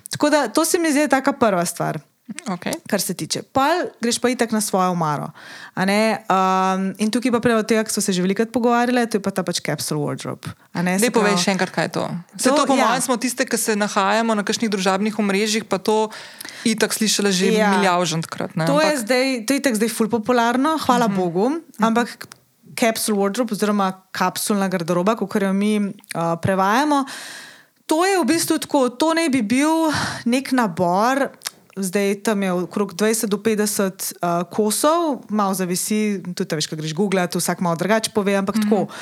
Tako 0.09 0.33
da 0.33 0.49
to 0.49 0.65
se 0.65 0.81
mi 0.81 0.89
zdi 0.89 1.05
taka 1.13 1.37
prva 1.37 1.69
stvar. 1.69 2.01
Okay. 2.47 2.75
Kar 2.87 3.01
se 3.03 3.15
tiče. 3.15 3.43
Pol 3.43 3.91
greš 4.01 4.19
pa 4.23 4.31
itak 4.31 4.53
na 4.53 4.61
svojo 4.61 4.91
omaro. 4.95 5.31
Um, 5.75 6.95
in 6.99 7.11
tukaj 7.11 7.33
pa 7.35 7.41
prej 7.43 7.59
od 7.63 7.67
tega, 7.67 7.83
ki 7.85 7.93
so 7.93 8.03
se 8.03 8.15
že 8.15 8.23
velikokrat 8.23 8.53
pogovarjali, 8.55 9.07
to 9.11 9.19
je 9.19 9.23
pa 9.23 9.35
ta 9.35 9.43
pač 9.43 9.59
capsule 9.59 9.99
wardrobe. 9.99 10.55
Ne 10.75 11.11
povej 11.11 11.39
še 11.43 11.55
enkrat, 11.55 11.75
kaj 11.75 11.91
je 11.91 11.93
to. 11.99 12.05
Se 12.39 12.51
to, 12.55 12.63
po 12.67 12.79
ja. 12.79 12.87
mojem, 12.87 13.03
smo 13.03 13.19
tiste, 13.19 13.47
ki 13.47 13.59
se 13.59 13.75
nahajamo 13.75 14.35
na 14.39 14.47
kakšnih 14.47 14.71
družabnih 14.71 15.19
omrežjih, 15.19 15.67
pa 15.67 15.83
to 15.83 16.11
itak 16.63 16.95
slišali 16.95 17.31
že 17.35 17.47
ja. 17.59 17.75
milijavžentkrat. 17.75 18.55
To 18.55 18.79
je 18.79 18.95
ampak... 18.95 19.03
zdaj, 19.03 19.27
to 19.47 19.49
je 19.55 19.59
itak 19.59 19.75
zdaj 19.75 19.91
ful 19.91 20.11
popularno, 20.11 20.79
hvala 20.87 21.07
uh 21.07 21.13
mhm. 21.13 21.19
-huh. 21.19 21.25
Bogu. 21.25 21.47
Ampak 21.79 22.09
capsule 22.79 23.19
wardrobe 23.19 23.53
oziroma 23.53 24.07
kapsulna 24.11 24.69
garderoba, 24.69 25.17
kot 25.17 25.35
jo 25.35 25.53
mi 25.53 25.79
uh, 25.79 25.93
prevajamo. 26.43 27.05
To 27.91 28.07
je 28.07 28.23
v 28.23 28.25
bistvu 28.25 28.59
tako, 28.63 28.89
to 28.95 29.15
naj 29.19 29.29
bi 29.35 29.43
bil 29.43 29.91
nek 30.25 30.53
nabor, 30.55 31.35
zdaj 31.77 32.23
tam 32.23 32.43
je 32.43 32.53
okrog 32.53 32.95
20 32.95 33.27
do 33.27 33.37
50 33.37 34.13
uh, 34.23 34.51
kosov, 34.51 35.23
malo 35.29 35.55
zavisi, 35.55 36.23
tudi 36.35 36.57
veš, 36.57 36.67
kaj 36.67 36.79
greš 36.79 36.95
googlati, 36.95 37.39
vsak 37.39 37.61
malo 37.61 37.77
drugače 37.77 38.11
pove, 38.15 38.35
ampak 38.37 38.57
mm 38.57 38.61
-hmm. 38.61 38.71
tako 38.71 38.93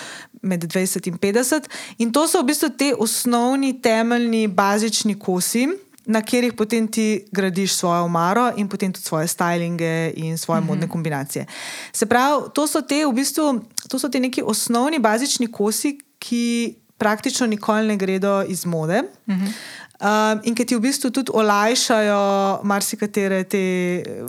med 0.43 0.65
20 0.65 1.09
in 1.09 1.19
50. 1.19 1.69
In 1.99 2.13
to 2.13 2.29
so 2.29 2.43
v 2.43 2.45
bistvu 2.45 2.69
te 2.69 2.95
osnovni, 2.99 3.83
temeljni, 3.83 4.49
bazični 4.49 5.19
kosi. 5.19 5.69
Na 6.07 6.23
katerih 6.23 6.53
potem 6.53 6.89
ti 6.89 7.25
gradiš 7.33 7.75
svojo 7.75 8.05
omaro 8.05 8.53
in 8.57 8.69
potem 8.69 8.93
tudi 8.93 9.05
svoje 9.05 9.27
stylinge 9.27 10.13
in 10.17 10.39
svoje 10.39 10.61
mm 10.61 10.65
-hmm. 10.65 10.69
modne 10.69 10.89
kombinacije. 10.89 11.47
Se 11.93 12.07
pravi, 12.07 12.43
to 12.55 12.67
so 12.67 12.81
te 12.81 13.07
v 13.07 13.13
bistvu, 13.13 13.61
to 13.89 13.99
so 13.99 14.09
te 14.09 14.21
neki 14.21 14.43
osnovni, 14.43 14.99
bazični 14.99 15.53
kosi, 15.53 15.99
ki 16.19 16.75
praktično 16.99 17.47
nikoli 17.47 17.87
ne 17.87 17.97
gredo 17.97 18.43
iz 18.49 18.65
mode. 18.65 19.03
Mm 19.27 19.35
-hmm. 19.35 19.53
Um, 19.99 20.39
in 20.47 20.55
ki 20.55 20.63
ti 20.63 20.77
v 20.79 20.83
bistvu 20.87 21.11
tudi 21.11 21.33
olajšajo 21.35 22.63
marsikatere 22.63 23.43
te 23.51 23.63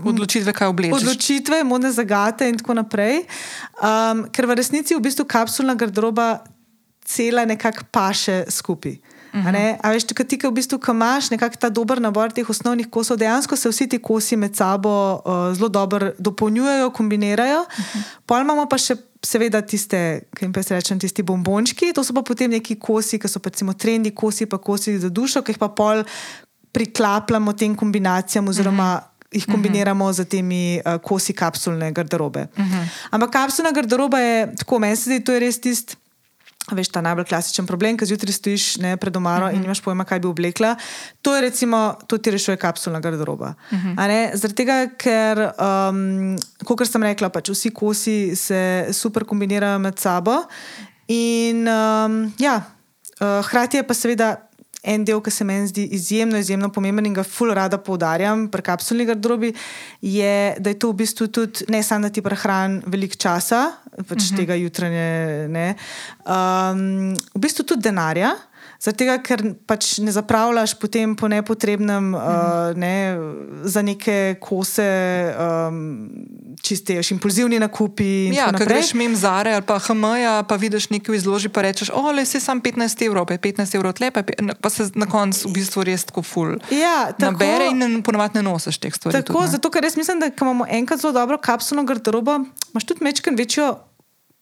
odločitve, 0.01 0.49
kaj 0.49 0.71
obleči. 0.71 0.95
Odločitve, 0.97 1.61
modne 1.61 1.91
zagate 1.93 2.47
in 2.49 2.57
tako 2.57 2.73
naprej. 2.79 3.21
Um, 3.77 4.25
ker 4.33 4.49
v 4.49 4.57
resnici 4.57 4.97
v 4.97 5.03
bistvu 5.05 5.29
kapsulna 5.29 5.77
garderoba 5.77 6.41
cela 7.05 7.45
nekako 7.45 7.85
paše 7.93 8.49
skupaj. 8.49 8.97
Uh 9.29 9.45
-huh. 9.45 9.77
A 9.81 9.93
veš, 9.93 10.09
ti, 10.09 10.37
ki 10.37 10.47
v 10.47 10.51
bistvu 10.51 10.79
imaš 10.89 11.29
nekako 11.29 11.55
ta 11.61 11.69
dober 11.69 12.01
nabor 12.01 12.31
teh 12.31 12.49
osnovnih 12.49 12.89
kosov, 12.89 13.17
dejansko 13.17 13.55
se 13.55 13.69
vsi 13.69 13.87
ti 13.87 14.01
kosi 14.01 14.35
med 14.35 14.55
sabo 14.55 15.21
uh, 15.25 15.53
zelo 15.53 15.69
dobro 15.69 16.11
dopolnjujejo, 16.17 16.89
kombinirajo. 16.89 17.61
Uh 17.61 17.67
-huh. 17.67 18.01
Pol 18.25 18.41
imamo 18.41 18.65
pa 18.65 18.77
še 18.77 18.95
seveda 19.25 19.61
tiste, 19.61 19.99
ki 20.35 20.45
jim 20.45 20.53
pes 20.55 20.71
rečem, 20.71 20.99
tisti 20.99 21.23
bombončki, 21.27 21.91
to 21.95 22.03
so 22.05 22.15
pa 22.15 22.23
potem 22.25 22.51
neki 22.55 22.77
kosi, 22.79 23.19
ki 23.19 23.31
so 23.31 23.41
pa 23.43 23.51
recimo 23.51 23.75
trendi 23.75 24.13
kosi, 24.15 24.47
pa 24.49 24.57
kosi 24.57 24.97
za 24.99 25.11
dušo, 25.11 25.43
ki 25.43 25.55
jih 25.55 25.61
pa 25.61 25.69
pol 25.75 26.03
priklapljamo 26.75 27.53
tem 27.57 27.75
kombinacijam 27.75 28.47
oziroma 28.47 28.95
uh 28.95 28.99
-huh. 28.99 29.07
Jih 29.31 29.45
kombiniramo 29.45 30.05
uh 30.05 30.11
-huh. 30.11 30.13
z 30.13 30.25
temi 30.25 30.81
uh, 30.85 30.97
kosi 31.01 31.33
kapsulne 31.33 31.91
garderobe. 31.91 32.47
Uh 32.57 32.65
-huh. 32.65 32.87
Ampak 33.11 33.31
kapsulna 33.31 33.71
garderoba 33.71 34.19
je 34.19 34.55
tako, 34.57 34.79
meni 34.79 34.95
se 34.95 35.03
zdi, 35.03 35.23
to 35.23 35.33
je 35.33 35.39
res 35.39 35.61
tisti 35.61 35.95
veš, 36.75 36.91
ta 36.93 37.01
najbolj 37.01 37.25
klasičen 37.29 37.67
problem, 37.67 37.97
ki 37.97 38.05
zjutraj 38.09 38.33
stojiš 38.33 38.65
ne, 38.83 38.97
pred 38.97 39.15
omaro 39.15 39.45
uh 39.45 39.51
-huh. 39.51 39.55
in 39.55 39.59
mhm. 39.59 39.65
imaš 39.65 39.81
pojma, 39.81 40.05
kaj 40.05 40.19
bi 40.19 40.27
oblekla. 40.27 40.75
To 41.21 41.35
je 41.35 41.41
recimo, 41.41 41.95
to 42.07 42.17
ti 42.17 42.31
rešuje 42.31 42.57
kapsulna 42.57 42.99
garderoba. 42.99 43.53
Uh 43.71 43.77
mhm. 43.77 43.95
-huh. 43.95 44.35
Zaradi 44.35 44.55
tega, 44.55 44.87
ker, 44.97 45.51
um, 45.89 46.37
kot 46.65 46.87
sem 46.87 47.03
rekla, 47.03 47.29
pač 47.29 47.49
vsi 47.49 47.69
kosi 47.69 48.35
se 48.35 48.87
super 48.91 49.25
kombinirajo 49.25 49.79
med 49.79 49.99
sabo. 49.99 50.43
In 51.07 51.67
um, 51.67 52.33
ja, 52.37 52.61
uh, 53.21 53.45
hkrati 53.45 53.77
je 53.77 53.83
pa 53.83 53.93
seveda 53.93 54.48
en 54.83 55.03
del, 55.03 55.19
ki 55.21 55.31
se 55.31 55.43
meni 55.43 55.67
zdi 55.67 55.85
izjemno, 55.95 56.39
izjemno 56.39 56.69
pomemben 56.71 57.05
in 57.05 57.13
ga 57.17 57.23
ful 57.27 57.51
rada 57.55 57.77
poudarjam 57.83 58.47
pri 58.51 58.63
kapsulni 58.63 59.05
garderobi, 59.09 59.53
je, 60.01 60.35
da 60.59 60.71
je 60.71 60.79
to 60.79 60.91
v 60.93 61.01
bistvu 61.03 61.27
tudi 61.27 61.67
ne 61.69 61.83
samo, 61.83 62.07
da 62.07 62.13
ti 62.13 62.23
prehrani 62.23 62.81
veliko 62.87 63.19
časa, 63.19 63.65
pač 63.97 64.03
uh 64.03 64.15
mhm. 64.15 64.19
-huh. 64.19 64.37
tega 64.37 64.55
jutranje, 64.55 65.75
um, 66.25 67.15
v 67.35 67.39
bistvu 67.39 67.63
tudi 67.63 67.81
denarja. 67.81 68.35
Zato, 68.79 69.03
ker 69.19 69.41
pač 69.67 69.97
ne 69.99 70.11
zapravljaš 70.15 70.77
potem 70.79 71.11
po 71.19 71.27
nepotrebnem 71.27 72.13
mm. 72.13 72.15
uh, 72.15 72.77
ne, 72.79 72.93
za 73.67 73.81
neke 73.83 74.37
kose, 74.39 74.87
um, 75.35 76.07
čistejš, 76.63 77.11
impulzivni 77.11 77.59
nakupi. 77.59 78.31
Ja, 78.31 78.47
ker 78.55 78.63
greš 78.71 78.93
mimo 78.95 79.19
Zare 79.19 79.57
ali 79.57 79.67
pa 79.67 79.75
HMJ, 79.83 80.47
pa 80.47 80.55
vidiš 80.55 80.87
nekaj 80.95 81.11
v 81.11 81.19
izložbi, 81.19 81.51
pa 81.51 81.65
rečeš, 81.67 81.91
o, 81.91 82.05
le 82.15 82.23
si 82.23 82.39
sam 82.39 82.63
15 82.63 83.03
evrov, 83.03 83.27
pa 83.27 83.35
je 83.35 83.43
15 83.49 83.75
evrov 83.75 83.97
tle, 83.99 84.13
pa, 84.15 84.23
pa 84.23 84.71
se 84.71 84.87
na 84.95 85.09
koncu 85.11 85.51
v 85.51 85.59
bistvu 85.59 85.83
res 85.83 86.07
tako 86.07 86.23
ful. 86.23 86.55
Ja, 86.71 87.11
tako, 87.11 87.35
nabere 87.35 87.67
in 87.73 87.99
ponovadi 87.99 88.39
ne 88.39 88.47
nosiš 88.47 88.79
teh 88.79 88.95
stvari. 88.95 89.19
Tako, 89.19 89.43
tudi, 89.43 89.57
zato 89.59 89.75
ker 89.75 89.83
res 89.83 89.99
mislim, 89.99 90.23
da 90.23 90.31
imamo 90.31 90.63
enkrat 90.71 91.03
zelo 91.03 91.11
dobro 91.19 91.35
kapsulno 91.35 91.83
garderobo, 91.83 92.39
imaš 92.71 92.87
tudi 92.87 93.03
mečken 93.03 93.35
večjo 93.35 93.73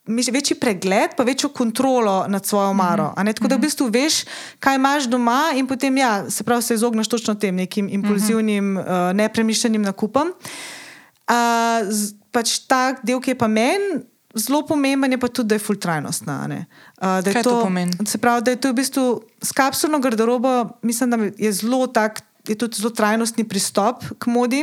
večji 0.07 0.59
pregled, 0.59 1.15
pa 1.17 1.23
večjo 1.23 1.49
kontrolo 1.49 2.25
nad 2.27 2.45
svojo 2.45 2.73
maro. 2.73 3.03
Mm 3.03 3.21
-hmm. 3.21 3.33
Tako 3.33 3.47
da 3.47 3.55
v 3.55 3.57
mhm. 3.57 3.65
bistvu 3.65 3.87
veš, 3.87 4.25
kaj 4.59 4.75
imaš 4.75 5.03
doma, 5.03 5.51
in 5.55 5.67
potem 5.67 5.97
ja, 5.97 6.29
se, 6.29 6.43
pravi, 6.43 6.61
se 6.61 6.73
izogneš 6.73 7.07
točno 7.07 7.35
tem 7.35 7.55
nekim 7.55 7.89
impulzivnim, 7.91 8.73
mm 8.73 8.77
-hmm. 8.77 9.09
uh, 9.09 9.15
nepremišljenim 9.15 9.81
nakupom. 9.81 10.27
Uh, 10.27 11.87
pač 12.31 12.59
ta 12.59 12.95
del, 13.03 13.21
ki 13.21 13.31
je 13.31 13.37
pa 13.37 13.47
meni. 13.47 14.03
Zelo 14.37 14.61
pomemben 14.67 15.11
je 15.11 15.17
pa 15.17 15.27
tudi, 15.27 15.47
da 15.47 15.55
je 15.55 15.59
fultrajnostna. 15.59 16.45
Uh, 16.45 17.23
Kaj 17.25 17.43
to, 17.43 17.49
to 17.49 17.61
pomeni? 17.63 17.91
Se 18.05 18.17
pravi, 18.17 18.43
da 18.45 18.51
je 18.51 18.59
to 18.61 18.69
v 18.69 18.73
bistvu 18.73 19.05
s 19.41 19.51
kapsulno 19.51 19.99
garderobo, 19.99 20.77
mislim, 20.81 21.09
da 21.09 21.17
je 21.37 21.51
zelo 21.51 21.87
tak, 21.87 22.21
je 22.47 22.55
tudi 22.55 22.77
zelo 22.77 22.89
trajnostni 22.89 23.47
pristop 23.49 24.03
k 24.19 24.29
modi, 24.29 24.61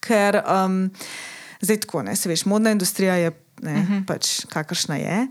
ker 0.00 0.40
um, 0.40 0.88
zdaj 1.60 1.80
tako, 1.84 2.02
ne, 2.02 2.16
se 2.16 2.28
veš, 2.28 2.46
modna 2.48 2.72
industrija 2.72 3.14
je 3.14 3.34
ne, 3.62 3.72
uh 3.72 3.78
mhm. 3.78 3.92
-huh. 3.92 4.06
pač 4.06 4.46
kakršna 4.46 4.96
je. 4.96 5.28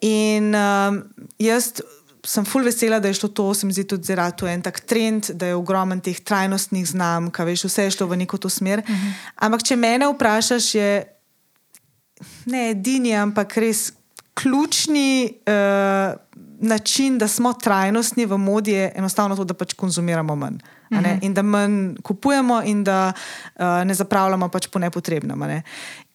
In 0.00 0.54
um, 0.54 1.02
jaz 1.38 1.72
sem 2.26 2.44
full 2.44 2.64
vesela, 2.64 3.00
da 3.00 3.08
je 3.08 3.14
šlo 3.14 3.28
to, 3.28 3.54
se 3.54 3.66
mi 3.66 3.72
zdi 3.72 3.84
tudi 3.84 4.04
zelo 4.04 4.30
to 4.30 4.48
en 4.48 4.62
tak 4.62 4.80
trend, 4.80 5.30
da 5.34 5.46
je 5.46 5.54
ogromen 5.54 6.00
teh 6.00 6.20
trajnostnih 6.20 6.86
znamk, 6.86 7.38
veš, 7.38 7.64
vse 7.64 7.84
je 7.84 7.90
šlo 7.90 8.06
v 8.06 8.16
neko 8.16 8.38
to 8.38 8.48
smer. 8.48 8.78
Uh 8.78 8.90
mhm. 8.90 9.06
-huh. 9.06 9.12
Ampak 9.36 9.62
če 9.62 9.76
mene 9.76 10.08
vprašaš, 10.08 10.74
je 10.74 11.04
ne 12.46 12.70
edini, 12.70 13.16
ampak 13.16 13.56
res 13.56 13.92
ključni. 14.34 15.34
Uh, 15.46 16.20
Način, 16.62 17.18
da 17.18 17.28
smo 17.28 17.52
trajnostni 17.52 18.26
v 18.26 18.36
modi, 18.36 18.70
je 18.70 18.92
enostavno 18.96 19.36
to, 19.36 19.44
da 19.44 19.54
pač 19.54 19.72
konzumiramo 19.72 20.36
manj. 20.36 20.58
Uh 20.90 20.98
-huh. 20.98 21.18
In 21.22 21.34
da 21.34 21.42
manj 21.42 21.94
kupujemo, 22.02 22.62
in 22.62 22.84
da 22.84 23.12
uh, 23.12 23.64
ne 23.84 23.94
zapravljamo 23.94 24.48
pač 24.48 24.66
po 24.66 24.78
nepotrebnem. 24.78 25.38
Ne? 25.38 25.62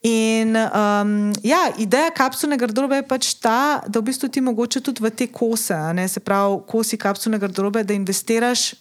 In 0.06 0.54
um, 0.54 1.34
ja, 1.42 1.72
ideja 1.82 2.12
kapsulne 2.14 2.60
garderobe 2.62 3.00
je 3.00 3.06
pač 3.10 3.32
ta, 3.42 3.82
da 3.88 4.00
v 4.00 4.12
bistvu 4.12 4.30
ti 4.30 4.44
mogoče 4.46 4.84
tudi 4.86 5.02
v 5.02 5.10
te 5.10 5.26
kose, 5.34 5.78
ne, 5.98 6.06
se 6.12 6.22
pravi, 6.22 6.60
kosi 6.70 7.00
kapsulne 7.02 7.40
garderobe, 7.42 7.82
da 7.82 7.96
investiraš 7.98 8.76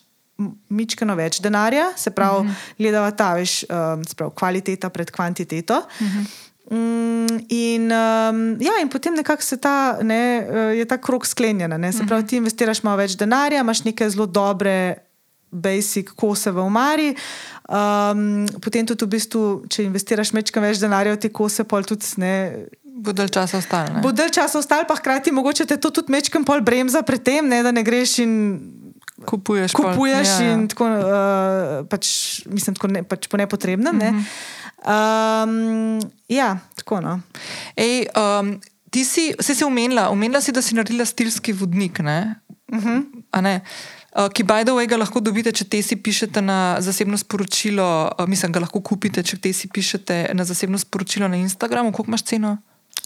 mičkano 0.69 1.14
več 1.16 1.38
denarja, 1.40 1.93
se 1.97 2.11
pravi, 2.11 2.43
uh 2.43 2.45
mhm. 2.45 2.52
-huh. 2.52 2.75
gledava 2.78 3.11
ta, 3.11 3.35
veš, 3.35 3.64
um, 3.71 4.04
se 4.04 4.14
pravi, 4.14 4.35
kvaliteta 4.37 4.90
pred 4.90 5.11
kvantiteto. 5.11 5.78
Uh 5.78 6.07
mhm. 6.07 6.19
-huh. 6.21 6.50
Mm, 6.71 7.45
in, 7.49 7.83
um, 7.93 8.57
ja, 8.61 8.73
in 8.81 8.88
potem 8.88 9.14
nekako 9.14 9.43
se 9.43 9.57
ta, 9.57 9.99
ne, 10.02 10.47
eh, 10.49 10.76
je 10.78 10.85
ta 10.85 10.97
krok 10.99 11.26
sklenjen. 11.26 11.93
Se 11.93 12.07
pravi, 12.07 12.26
ti 12.26 12.37
investiraš 12.37 12.83
malo 12.83 12.97
več 12.97 13.16
denarja, 13.16 13.61
imaš 13.61 13.85
neke 13.85 14.11
zelo 14.11 14.26
dobre. 14.26 14.97
Basic 15.54 16.11
kose 16.18 16.50
v 16.50 16.58
omari, 16.58 17.12
um, 17.70 18.44
potem 18.58 18.87
tudi 18.87 19.06
v 19.06 19.12
bistvu, 19.14 19.42
če 19.70 19.87
investiraš 19.87 20.34
nekaj 20.34 20.62
več 20.64 20.82
denarja 20.82 21.14
v 21.14 21.20
te 21.23 21.30
kose, 21.30 21.62
pol 21.62 21.87
tudi 21.87 22.11
ne. 22.18 22.34
Bo 22.82 23.14
del 23.14 23.30
časa 23.30 23.58
ostal. 23.62 24.00
Bo 24.02 24.11
del 24.14 24.34
časa 24.34 24.58
ostal, 24.58 24.82
pa 24.88 24.99
hkrati 24.99 25.34
mogoče 25.34 25.66
te 25.70 25.78
to 25.78 25.90
tudi 25.94 26.14
nekaj 26.14 26.42
pol 26.46 26.64
bremza 26.66 27.04
pred 27.06 27.23
tem, 27.23 27.46
ne, 27.46 27.62
da 27.62 27.70
ne 27.75 27.87
greš 27.87 28.18
in 28.26 28.34
kupuješ. 29.23 29.73
Kupuješ 29.78 30.28
pol, 30.28 30.44
ja, 30.44 30.52
in 30.52 30.66
ja. 30.66 30.68
tako, 30.75 30.90
uh, 30.90 31.87
pač, 31.90 32.06
mislim, 32.50 32.76
tako 32.78 32.90
ne, 32.92 33.02
pač 33.06 33.30
po 33.30 33.38
nepotrebnem. 33.40 33.96
Ne. 33.99 34.11
Uh 34.11 34.18
-huh. 34.18 35.44
um, 35.46 36.00
ja, 36.28 36.58
tako 36.76 37.00
no. 37.00 37.20
Ej, 37.76 38.08
um, 38.18 38.61
ti 38.90 39.04
si, 39.04 39.34
si 39.40 39.54
se 39.54 39.64
umenila, 39.64 40.11
umenila 40.11 40.40
si, 40.40 40.52
da 40.52 40.62
si 40.62 40.75
naredila 40.75 41.04
stilski 41.04 41.52
vodnik. 41.52 41.99
Ne? 41.99 42.40
Uh 42.73 42.78
-huh. 42.78 43.61
Uh, 44.14 44.28
ki, 44.30 44.44
by 44.47 44.62
the 44.62 44.71
way, 44.71 44.87
ga 44.87 44.94
lahko 44.94 45.18
dobite, 45.18 45.50
če 45.50 45.64
te 45.66 45.80
si 45.83 45.97
pišete 45.99 46.38
na 46.38 46.78
zasebno 46.78 47.18
sporočilo. 47.18 48.14
Uh, 48.14 48.28
mislim, 48.30 48.52
ga 48.54 48.62
lahko 48.62 48.78
kupite, 48.78 49.25
če 49.26 49.40
te 49.42 49.50
si 49.50 49.66
pišete 49.66 50.30
na 50.38 50.47
zasebno 50.47 50.78
sporočilo 50.78 51.26
na 51.28 51.40
Instagramu. 51.42 51.90
Koliko 51.90 52.14
imaš 52.14 52.23
ceno? 52.30 52.56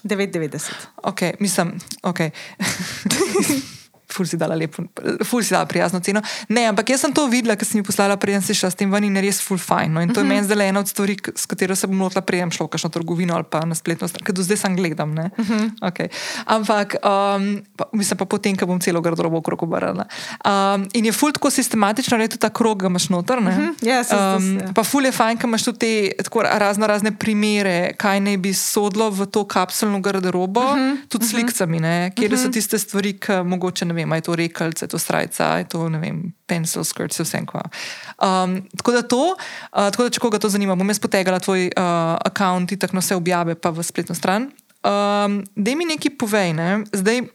9,90. 0.05 0.69
Ok, 1.09 1.41
mislim, 1.41 1.79
ok. 2.03 2.21
Ful 4.09 4.27
si 4.27 4.37
dala 4.41 4.55
lepo, 4.57 4.83
ful 5.25 5.43
si 5.45 5.53
dala 5.53 5.67
prijazno 5.67 6.01
ceno. 6.01 6.23
Ne, 6.49 6.67
ampak 6.67 6.91
jaz 6.91 7.01
sem 7.05 7.13
to 7.13 7.27
videla, 7.29 7.57
ker 7.57 7.69
sem 7.69 7.81
jih 7.81 7.87
poslala, 7.87 8.17
preden 8.17 8.43
si 8.43 8.55
šla 8.57 8.71
s 8.73 8.79
tem 8.79 8.91
ven 8.91 9.05
in 9.05 9.17
je 9.17 9.23
res 9.23 9.41
ful 9.45 9.59
fajn. 9.61 9.93
No. 9.93 10.01
In 10.01 10.13
to 10.15 10.21
je 10.21 10.25
uh 10.25 10.31
-huh. 10.31 10.35
meni 10.35 10.47
zdaj 10.47 10.69
ena 10.69 10.81
od 10.81 10.89
stvari, 10.89 11.17
s 11.35 11.47
katero 11.47 11.77
se 11.77 11.87
bom 11.87 12.01
lotila, 12.03 12.23
preden 12.23 12.51
šla 12.51 12.67
v 12.67 12.69
kakšno 12.69 12.91
trgovino 12.91 13.35
ali 13.35 13.45
pa 13.51 13.65
na 13.65 13.75
spletno 13.75 14.09
stran, 14.09 14.25
ker 14.25 14.35
do 14.35 14.43
zdaj 14.43 14.57
sem 14.57 14.77
gledam. 14.77 15.13
Uh 15.13 15.19
-huh. 15.19 15.71
okay. 15.81 16.09
Ampak, 16.47 16.97
um, 17.05 17.63
pa, 17.77 17.85
mislim 17.93 18.19
pa 18.19 18.25
potem, 18.25 18.57
ko 18.57 18.67
bom 18.67 18.81
celo 18.81 19.01
garderobo 19.01 19.37
okrog 19.37 19.63
obrnila. 19.63 20.05
Um, 20.45 20.89
in 20.93 21.05
je 21.05 21.13
ful 21.13 21.33
tako 21.33 21.51
sistematično, 21.51 22.17
da 22.17 22.23
je 22.23 22.29
tudi 22.29 22.41
ta 22.41 22.51
krog, 22.51 22.81
ga 22.83 22.87
imaš 22.87 23.09
noter. 23.09 23.39
Uh 23.39 23.45
-huh. 23.45 23.75
yes, 23.83 24.37
um, 24.37 24.75
pa 24.75 24.85
ful 24.85 25.05
je 25.05 25.13
fajn, 25.13 25.37
ker 25.37 25.49
imaš 25.49 25.65
tudi 25.65 25.79
te 25.79 26.23
tako, 26.23 26.43
razno 26.43 26.87
razne 26.87 27.13
primere, 27.13 27.93
kaj 27.97 28.21
naj 28.21 28.37
bi 28.37 28.55
sodlo 28.55 29.11
v 29.11 29.27
to 29.27 29.45
kapsulno 29.45 30.01
garderobo, 30.01 30.61
uh 30.61 30.77
-huh. 30.77 30.97
tudi 31.09 31.27
s 31.27 31.31
slikami, 31.31 31.79
kjer 32.15 32.33
uh 32.33 32.39
-huh. 32.39 32.43
so 32.43 32.49
tiste 32.49 32.79
stvari, 32.79 33.19
ki 33.19 33.33
mogoče 33.45 33.85
ne 33.85 33.95
vem, 33.95 34.08
je 34.17 34.23
to 34.23 34.37
rekalce, 34.37 34.85
je 34.85 34.89
to 34.89 34.99
strajca, 34.99 35.59
je 35.59 35.69
to 35.69 35.89
ne 35.89 35.99
vem, 35.99 36.33
pencil 36.47 36.85
skirt, 36.85 37.13
vse 37.13 37.43
kva. 37.47 37.63
Um, 38.19 38.63
tako, 38.77 38.93
da 38.93 39.03
to, 39.03 39.25
uh, 39.37 39.91
tako 39.91 40.09
da 40.09 40.11
če 40.11 40.21
koga 40.21 40.39
to 40.39 40.49
zanima, 40.49 40.77
bom 40.77 40.89
jaz 40.89 41.01
potegala 41.01 41.41
tvoj 41.41 41.69
uh, 41.69 42.17
račun, 42.25 42.67
ti 42.67 42.77
tako 42.77 42.99
vse 42.99 43.17
objave, 43.17 43.55
pa 43.55 43.71
v 43.71 43.83
spletno 43.83 44.15
stran. 44.15 44.51
Um, 44.85 45.43
da 45.57 45.75
mi 45.75 45.85
nekaj 45.85 46.17
povej, 46.19 46.53
ne? 46.53 46.85
zdaj. 46.93 47.27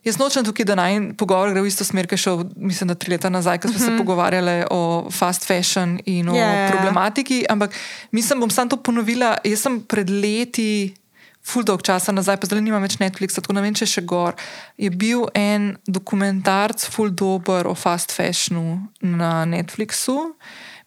Jaz 0.00 0.16
nočem 0.16 0.44
tukaj, 0.44 0.64
da 0.64 0.74
naj 0.78 1.12
pogovor 1.20 1.50
gre 1.52 1.60
v 1.60 1.68
isto 1.68 1.84
smer, 1.84 2.06
ki 2.08 2.16
je 2.16 2.22
šel, 2.24 2.44
mislim, 2.56 2.88
da 2.88 2.96
tri 2.96 3.12
leta 3.12 3.28
nazaj, 3.28 3.58
ko 3.60 3.68
smo 3.68 3.76
uh 3.76 3.80
-huh. 3.80 3.84
se 3.84 3.90
mhm. 3.90 3.98
pogovarjali 4.00 4.64
o 4.70 5.10
fast 5.12 5.44
fashion 5.46 6.00
in 6.06 6.28
o 6.28 6.32
yeah. 6.32 6.70
problematiki. 6.70 7.44
Ampak 7.48 7.70
mislim, 8.10 8.40
bom 8.40 8.50
samo 8.50 8.68
to 8.68 8.76
ponovila. 8.76 9.36
Jaz 9.44 9.60
sem 9.60 9.80
pred 9.80 10.10
leti 10.10 10.94
ful 11.42 11.64
dolg 11.64 11.82
časa 11.82 12.12
nazaj, 12.12 12.38
pa 12.40 12.48
zdaj 12.48 12.62
nimam 12.62 12.82
več 12.84 12.98
Netflixa, 13.00 13.40
tako 13.40 13.56
ne 13.56 13.64
vem, 13.64 13.76
če 13.76 13.88
še 13.88 14.04
gor. 14.08 14.36
Je 14.80 14.90
bil 14.92 15.26
en 15.38 15.72
dokumentarc, 15.88 16.84
ful 16.92 17.10
dober 17.10 17.68
o 17.70 17.74
fast 17.78 18.14
fashionu 18.14 18.78
na 19.00 19.44
Netflixu. 19.48 20.34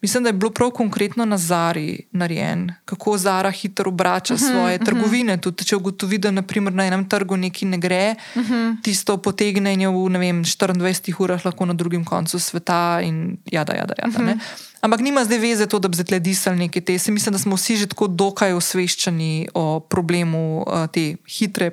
Mislim, 0.04 0.22
da 0.22 0.28
je 0.28 0.32
bilo 0.32 0.50
prav 0.50 0.70
konkretno 0.70 1.24
na 1.24 1.38
Zari 1.38 2.00
narejen, 2.12 2.72
kako 2.84 3.18
Zara 3.18 3.50
hitro 3.50 3.88
obrača 3.88 4.34
uh 4.34 4.40
mhm, 4.40 4.46
-huh, 4.46 4.52
svoje 4.52 4.74
uh 4.74 4.80
mhm. 4.80 4.82
-huh. 4.82 4.86
trgovine. 4.86 5.36
Tudi 5.40 5.64
če 5.64 5.76
ugotovi, 5.76 6.18
da 6.18 6.30
naprimer, 6.30 6.72
na 6.72 6.86
enem 6.86 7.08
trgu 7.08 7.36
nekaj 7.36 7.68
ne 7.68 7.78
gre, 7.78 8.14
uh 8.34 8.42
mhm. 8.42 8.54
-huh. 8.54 8.82
tisto 8.82 9.16
potegne 9.16 9.72
in 9.74 9.80
je 9.80 9.88
v 9.88 10.18
vem, 10.18 10.44
24 10.44 11.14
urah 11.18 11.44
lahko 11.44 11.66
na 11.66 11.72
drugem 11.72 12.04
koncu 12.04 12.38
sveta. 12.38 13.00
In 13.02 13.36
jada, 13.52 13.72
jada, 13.72 13.94
jada, 14.02 14.18
uh 14.18 14.26
-huh. 14.26 14.38
Ampak 14.80 15.00
nima 15.00 15.24
zdaj 15.24 15.38
veze 15.38 15.66
to, 15.66 15.78
da 15.78 15.88
bi 15.88 15.96
zdaj 15.96 16.20
disali 16.20 16.56
nekaj 16.56 16.82
te. 16.82 16.98
Se 16.98 17.12
mislim, 17.12 17.32
da 17.32 17.38
smo 17.38 17.56
vsi 17.56 17.76
že 17.76 17.86
tako 17.86 18.06
dokaj 18.06 18.52
osveščeni 18.52 19.48
o 19.54 19.80
problemu 19.80 20.64
uh, 20.66 20.86
te 20.92 21.16
hitre. 21.38 21.70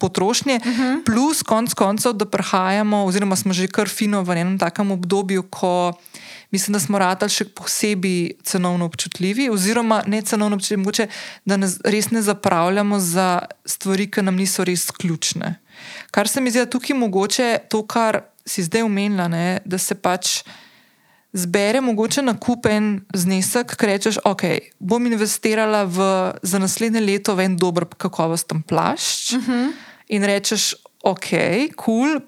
Potrošnje, 0.00 0.60
uh 0.64 0.78
-huh. 0.78 1.04
plus 1.04 1.42
konec 1.42 1.74
koncev, 1.74 2.12
da 2.12 2.24
prihajamo, 2.24 3.04
oziroma 3.04 3.36
smo 3.36 3.52
že 3.52 3.66
kar 3.68 3.88
fino 3.88 4.22
v 4.22 4.30
enem 4.30 4.58
takem 4.58 4.90
obdobju, 4.90 5.42
ko 5.42 5.92
mislim, 6.50 6.72
da 6.72 6.80
smo 6.80 6.98
ratali 6.98 7.30
še 7.30 7.44
posebej 7.54 8.32
cenovno 8.44 8.84
občutljivi, 8.90 9.48
oziroma 9.50 10.02
ne 10.06 10.22
cenovno 10.22 10.56
občutljivi, 10.56 10.82
mogoče, 10.82 11.06
da 11.44 11.56
ne, 11.56 11.68
res 11.84 12.10
ne 12.10 12.22
zapravljamo 12.22 13.00
za 13.00 13.38
stvari, 13.64 14.10
ki 14.10 14.22
nam 14.22 14.36
niso 14.36 14.64
res 14.64 14.90
ključne. 14.90 15.54
Kar 16.10 16.28
se 16.28 16.40
mi 16.40 16.50
zdi, 16.50 16.64
da 16.64 16.70
tukaj 16.70 16.96
mogoče 16.96 17.52
to, 17.70 17.84
kar 17.86 18.22
si 18.46 18.62
zdaj 18.62 18.82
umenila, 18.82 19.28
ne, 19.28 19.60
da 19.64 19.78
se 19.78 19.94
pač. 19.94 20.40
Zbere 21.32 21.78
mogoče 21.80 22.24
na 22.26 22.32
kupen 22.34 23.04
znesek, 23.14 23.76
ki 23.78 23.86
rečeš, 23.86 24.16
ok, 24.26 24.42
bom 24.82 25.04
investirala 25.06 25.84
v, 25.86 26.08
za 26.42 26.58
naslednje 26.58 26.98
leto 27.04 27.36
v 27.38 27.44
en 27.46 27.54
dober, 27.54 27.86
kakovosten 27.86 28.64
plašč. 28.66 29.36
Uh 29.38 29.46
-huh. 29.46 29.68
In 30.08 30.26
rečeš, 30.26 30.74
ok, 31.02 31.30
kul, 31.30 32.18
cool, 32.18 32.20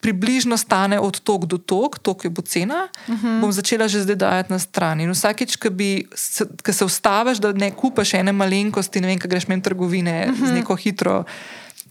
približno 0.00 0.56
stane 0.56 1.00
od 1.00 1.20
tok 1.20 1.44
do 1.46 1.58
tok, 1.58 1.98
tok 1.98 2.24
je 2.24 2.30
bo 2.30 2.42
cena, 2.42 2.88
uh 3.08 3.14
mhm. 3.14 3.26
-huh. 3.26 3.40
bom 3.40 3.52
začela 3.52 3.88
že 3.88 4.02
zdaj 4.02 4.16
dajati 4.16 4.52
na 4.52 4.58
stran. 4.58 5.00
In 5.00 5.10
vsakeč, 5.10 5.56
ki 5.56 6.06
se, 6.14 6.46
se 6.72 6.84
ustaviš, 6.84 7.38
da 7.38 7.52
ne 7.52 7.70
kupaš 7.70 8.14
ene 8.14 8.32
malenkosti, 8.32 9.00
ne 9.00 9.06
vem, 9.06 9.18
kaj 9.18 9.28
greš 9.28 9.48
meni 9.48 9.62
trgovine 9.62 10.26
uh 10.28 10.32
-huh. 10.32 10.38
z 10.38 10.42
mhm. 10.42 10.54
neko 10.54 10.76
hitro 10.76 11.24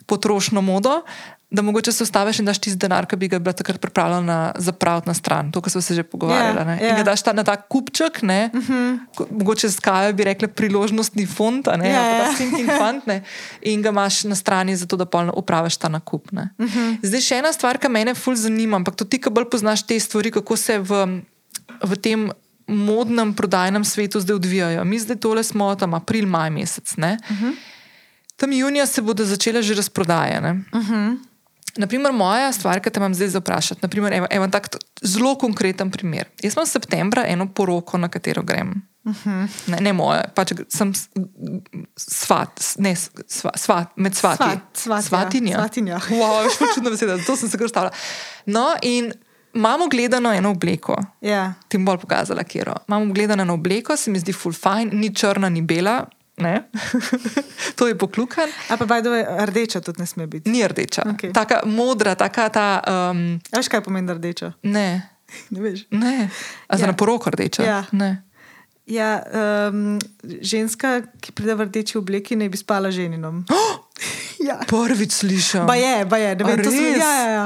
potrošno 0.10 0.62
modo, 0.62 1.02
da 1.52 1.62
mogoče 1.62 1.91
se 1.91 2.04
ustaviš 2.04 2.39
in 2.39 2.45
daš 2.45 2.60
tisti 2.62 2.78
denar, 2.78 3.08
ki 3.10 3.17
bi 3.17 3.28
ga 3.28 3.39
bila 3.39 3.54
takrat 3.54 3.82
pripravljena 3.82 4.52
zapraviti 4.58 5.10
na 5.10 5.13
stran, 5.13 5.52
to, 5.52 5.62
kar 5.62 5.72
smo 5.72 5.82
se 5.82 5.95
že 5.95 6.04
pogovarjali. 6.04 6.60
Yeah, 6.60 6.82
yeah. 6.82 6.89
In 6.89 6.95
ga 6.95 7.04
daš 7.04 7.24
ta, 7.26 7.34
na 7.34 7.43
ta 7.43 7.56
kupček, 7.56 8.22
ne, 8.22 8.50
uh 8.54 8.69
-huh. 8.69 9.00
mogoče 9.32 9.72
skaj 9.72 10.13
bi 10.13 10.24
rekli 10.24 10.48
priložnostni 10.48 11.26
fond, 11.26 11.67
ne, 11.78 11.89
yeah, 11.89 12.19
ja, 12.19 12.26
ta 12.26 12.38
sinking 12.38 12.69
fund, 12.78 13.02
ne, 13.06 13.24
in 13.62 13.82
ga 13.82 13.89
imaš 13.89 14.24
na 14.24 14.36
strani, 14.36 14.76
zato 14.76 14.95
da 14.95 15.06
polno 15.06 15.34
upraviš 15.36 15.78
ta 15.78 15.89
nakup. 15.89 16.32
Uh 16.32 16.39
mhm. 16.39 16.80
-huh. 16.80 16.98
Zdaj 17.02 17.22
še 17.22 17.36
ena 17.36 17.54
stvar, 17.54 17.78
ki 17.78 17.89
me 17.89 18.15
ful 18.15 18.36
zanima, 18.36 18.76
ampak 18.76 18.95
to 18.95 19.06
ti, 19.06 19.17
ki 19.22 19.30
bolj 19.30 19.50
poznaš 19.50 19.88
te 19.88 20.00
stvari, 20.00 20.32
kako 20.32 20.58
se 20.58 20.80
v, 20.80 21.22
v 21.84 21.95
tem. 21.95 22.32
Modnem 22.72 23.34
prodajnem 23.34 23.86
svetu 23.86 24.19
zdaj 24.19 24.36
odvijajo. 24.36 24.84
Mi 24.86 25.00
zdaj 25.00 25.15
tole 25.15 25.43
smo 25.43 25.76
tam 25.76 25.93
april, 25.93 26.28
maj 26.28 26.50
mesec. 26.50 26.93
Uh 26.98 27.04
-huh. 27.04 27.54
Tam 28.39 28.54
junija 28.54 28.86
se 28.86 29.02
bodo 29.02 29.25
začele 29.25 29.62
že 29.62 29.75
razprodaje. 29.75 30.39
Uh 30.39 30.80
-huh. 30.80 31.17
Naprimer, 31.78 32.12
moja 32.12 32.52
stvar, 32.52 32.82
ki 32.82 32.89
te 32.89 32.99
imam 32.99 33.13
zdaj 33.13 33.28
zaprašati, 33.28 33.82
naprimer, 33.84 34.13
evo, 34.13 34.28
evo 34.32 34.47
tak 34.47 34.67
zelo 35.02 35.36
konkreten 35.38 35.91
primer. 35.91 36.25
Jaz 36.43 36.56
imam 36.58 36.65
septembra 36.65 37.23
eno 37.28 37.47
poroko, 37.54 37.97
na 37.97 38.10
katero 38.10 38.43
grem. 38.43 38.82
Uh 39.04 39.12
mhm. 39.12 39.30
-huh. 39.30 39.47
ne, 39.67 39.78
ne 39.82 39.93
moje, 39.93 40.23
pač 40.36 40.54
sem 40.69 40.93
svat, 41.95 42.75
ne 42.78 42.95
svat, 42.95 43.60
svat 43.60 43.88
med 43.95 44.15
svati. 44.15 44.43
Svat, 44.43 44.60
svat, 44.73 45.06
svatinja. 45.06 45.58
Svatinja. 45.58 45.99
Wow, 46.10 46.49
še 46.58 46.65
čudno 46.75 46.89
beseda, 46.89 47.17
to 47.25 47.36
sem 47.36 47.49
se 47.49 47.58
kar 47.58 47.69
stavila. 47.69 47.91
No, 48.45 48.73
in 48.82 49.13
imamo 49.54 49.88
gledano 49.88 50.34
eno 50.34 50.52
obleko. 50.52 50.95
Ja. 51.21 51.30
Yeah. 51.30 51.54
Ti 51.67 51.78
bom 51.78 51.86
bolj 51.86 51.97
pokazala, 51.97 52.43
kjer. 52.43 52.73
Imamo 52.88 53.13
gledano 53.13 53.41
eno 53.41 53.54
obleko, 53.54 53.97
se 53.97 54.12
mi 54.12 54.19
zdi 54.19 54.34
full 54.34 54.54
fine, 54.54 54.91
ni 54.91 55.15
črna, 55.15 55.49
ni 55.49 55.62
bela, 55.62 56.06
to 57.78 57.88
je 57.88 57.95
poklukan. 57.97 58.49
A 58.69 58.78
pa 58.78 58.86
bajdo 58.86 59.13
je 59.13 59.23
rdeča, 59.45 59.82
tudi 59.84 60.02
ne 60.02 60.08
sme 60.08 60.28
biti. 60.28 60.49
Ni 60.49 60.63
rdeča. 60.67 61.04
Okay. 61.15 61.34
Taka 61.36 61.62
modra, 61.65 62.15
taka 62.15 62.49
ta. 62.49 62.67
Um... 63.12 63.39
Veš, 63.52 63.67
kaj 63.67 63.84
pomeni 63.84 64.13
rdeča? 64.13 64.54
Ne. 64.63 65.04
ne 65.54 65.60
veš. 65.62 65.86
Ne. 65.91 66.30
A 66.67 66.78
za 66.78 66.88
ja. 66.88 66.91
na 66.91 66.97
poroko 66.97 67.30
rdeča? 67.30 67.63
Ja. 67.63 67.84
Ne. 67.91 68.23
Ja, 68.89 69.21
um, 69.69 69.99
ženska, 70.41 71.06
ki 71.21 71.32
pride 71.38 71.54
v 71.54 71.69
rdeči 71.69 71.99
obleki, 72.02 72.34
ne 72.34 72.49
bi 72.49 72.58
spala 72.58 72.89
ženinom. 72.89 73.45
Oh! 73.54 73.86
ja. 74.47 74.58
Prvič 74.65 75.13
slišim. 75.13 75.69
Ba 75.69 75.78
je, 75.78 76.06
ba 76.10 76.17
je, 76.17 76.32
da 76.36 76.41
bi 76.41 76.58
to 76.58 76.73
slišala. 76.73 76.97
Ja, 76.97 77.13
ja, 77.21 77.30
ja. 77.30 77.45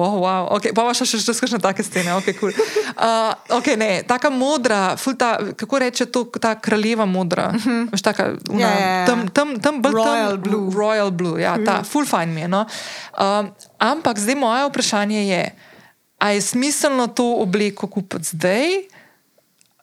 Oh, 0.00 0.20
wow. 0.24 0.48
okay. 0.56 0.72
Pa 0.72 0.88
še 0.96 1.04
še 1.04 1.58
take 1.60 1.84
scene, 1.84 2.12
okay, 2.16 2.34
cool. 2.40 2.52
uh, 2.96 3.32
okay, 3.60 3.76
ne, 3.76 4.02
taka 4.08 4.30
modra, 4.32 4.96
ta, 4.96 5.36
kako 5.56 5.78
reče 5.78 6.08
to, 6.08 6.24
ta 6.40 6.54
kraljeva 6.56 7.04
modra. 7.06 7.52
Uh 7.54 7.60
-huh. 7.60 7.88
Veš, 7.92 8.02
taka, 8.02 8.36
una, 8.48 8.60
yeah, 8.60 8.78
yeah, 8.78 8.80
yeah. 8.80 9.06
Tam, 9.06 9.28
tam, 9.28 9.48
tam, 9.60 9.82
Royal 9.82 10.30
tam, 10.30 10.40
Blue. 10.40 10.70
Royal 10.72 11.10
Blue, 11.10 11.40
ja, 11.40 11.56
ta, 11.64 11.82
full 11.82 12.06
fine 12.06 12.32
mi 12.32 12.40
je. 12.40 12.48
No? 12.48 12.66
Uh, 13.18 13.48
ampak 13.78 14.18
zdaj 14.18 14.34
moje 14.34 14.68
vprašanje 14.68 15.28
je, 15.28 15.42
ali 16.18 16.34
je 16.34 16.40
smiselno 16.40 17.06
to 17.06 17.24
obleko 17.44 17.86
kupiti 17.86 18.24
zdaj? 18.24 18.99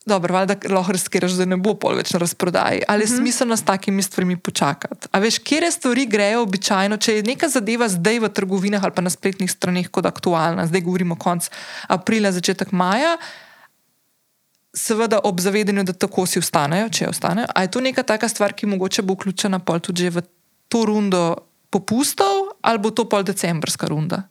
Dobro, 0.08 0.34
valjda 0.34 0.56
lahko 0.70 0.92
razkiraš, 0.96 1.38
da 1.38 1.46
ne 1.46 1.58
bo 1.58 1.74
pol 1.80 1.98
več 2.00 2.14
na 2.16 2.22
razprodaji, 2.24 2.82
ali 2.88 3.04
je 3.04 3.06
mhm. 3.06 3.14
-huh. 3.14 3.20
smiselno 3.20 3.58
s 3.58 3.64
takimi 3.64 4.04
stvarmi 4.04 4.38
počakati. 4.38 5.08
A 5.12 5.20
veš, 5.20 5.40
kje 5.40 5.72
stvari 5.72 6.06
grejo 6.06 6.42
običajno, 6.42 6.98
če 6.98 7.16
je 7.16 7.24
neka 7.24 7.50
zadeva 7.50 7.90
zdaj 7.90 8.20
v 8.20 8.30
trgovinah 8.30 8.84
ali 8.84 8.94
pa 8.96 9.02
na 9.02 9.10
spletnih 9.10 9.52
straneh 9.52 9.90
kot 9.90 10.06
aktualna, 10.06 10.68
zdaj 10.68 10.82
govorimo 10.82 11.16
konc 11.16 11.50
aprila, 11.88 12.32
začetek 12.32 12.72
maja. 12.72 13.18
seveda 14.78 15.20
ob 15.24 15.40
zavedanju, 15.40 15.84
da 15.84 15.94
tako 15.94 16.26
si 16.26 16.40
ostanejo, 16.40 16.90
če 16.90 17.10
ostanejo. 17.10 17.48
A 17.56 17.62
je 17.62 17.72
to 17.72 17.82
neka 17.82 18.04
taka 18.04 18.30
stvar, 18.30 18.54
ki 18.54 18.66
mogoče 18.66 19.02
bo 19.02 19.14
vključena 19.14 19.60
pol 19.60 19.80
tudi 19.80 20.10
v 20.10 20.22
to 20.68 20.86
rundo 20.86 21.36
popustov, 21.70 22.52
ali 22.62 22.80
bo 22.80 22.92
to 22.92 23.08
pol 23.10 23.24
decembrska 23.24 23.88
runda? 23.88 24.24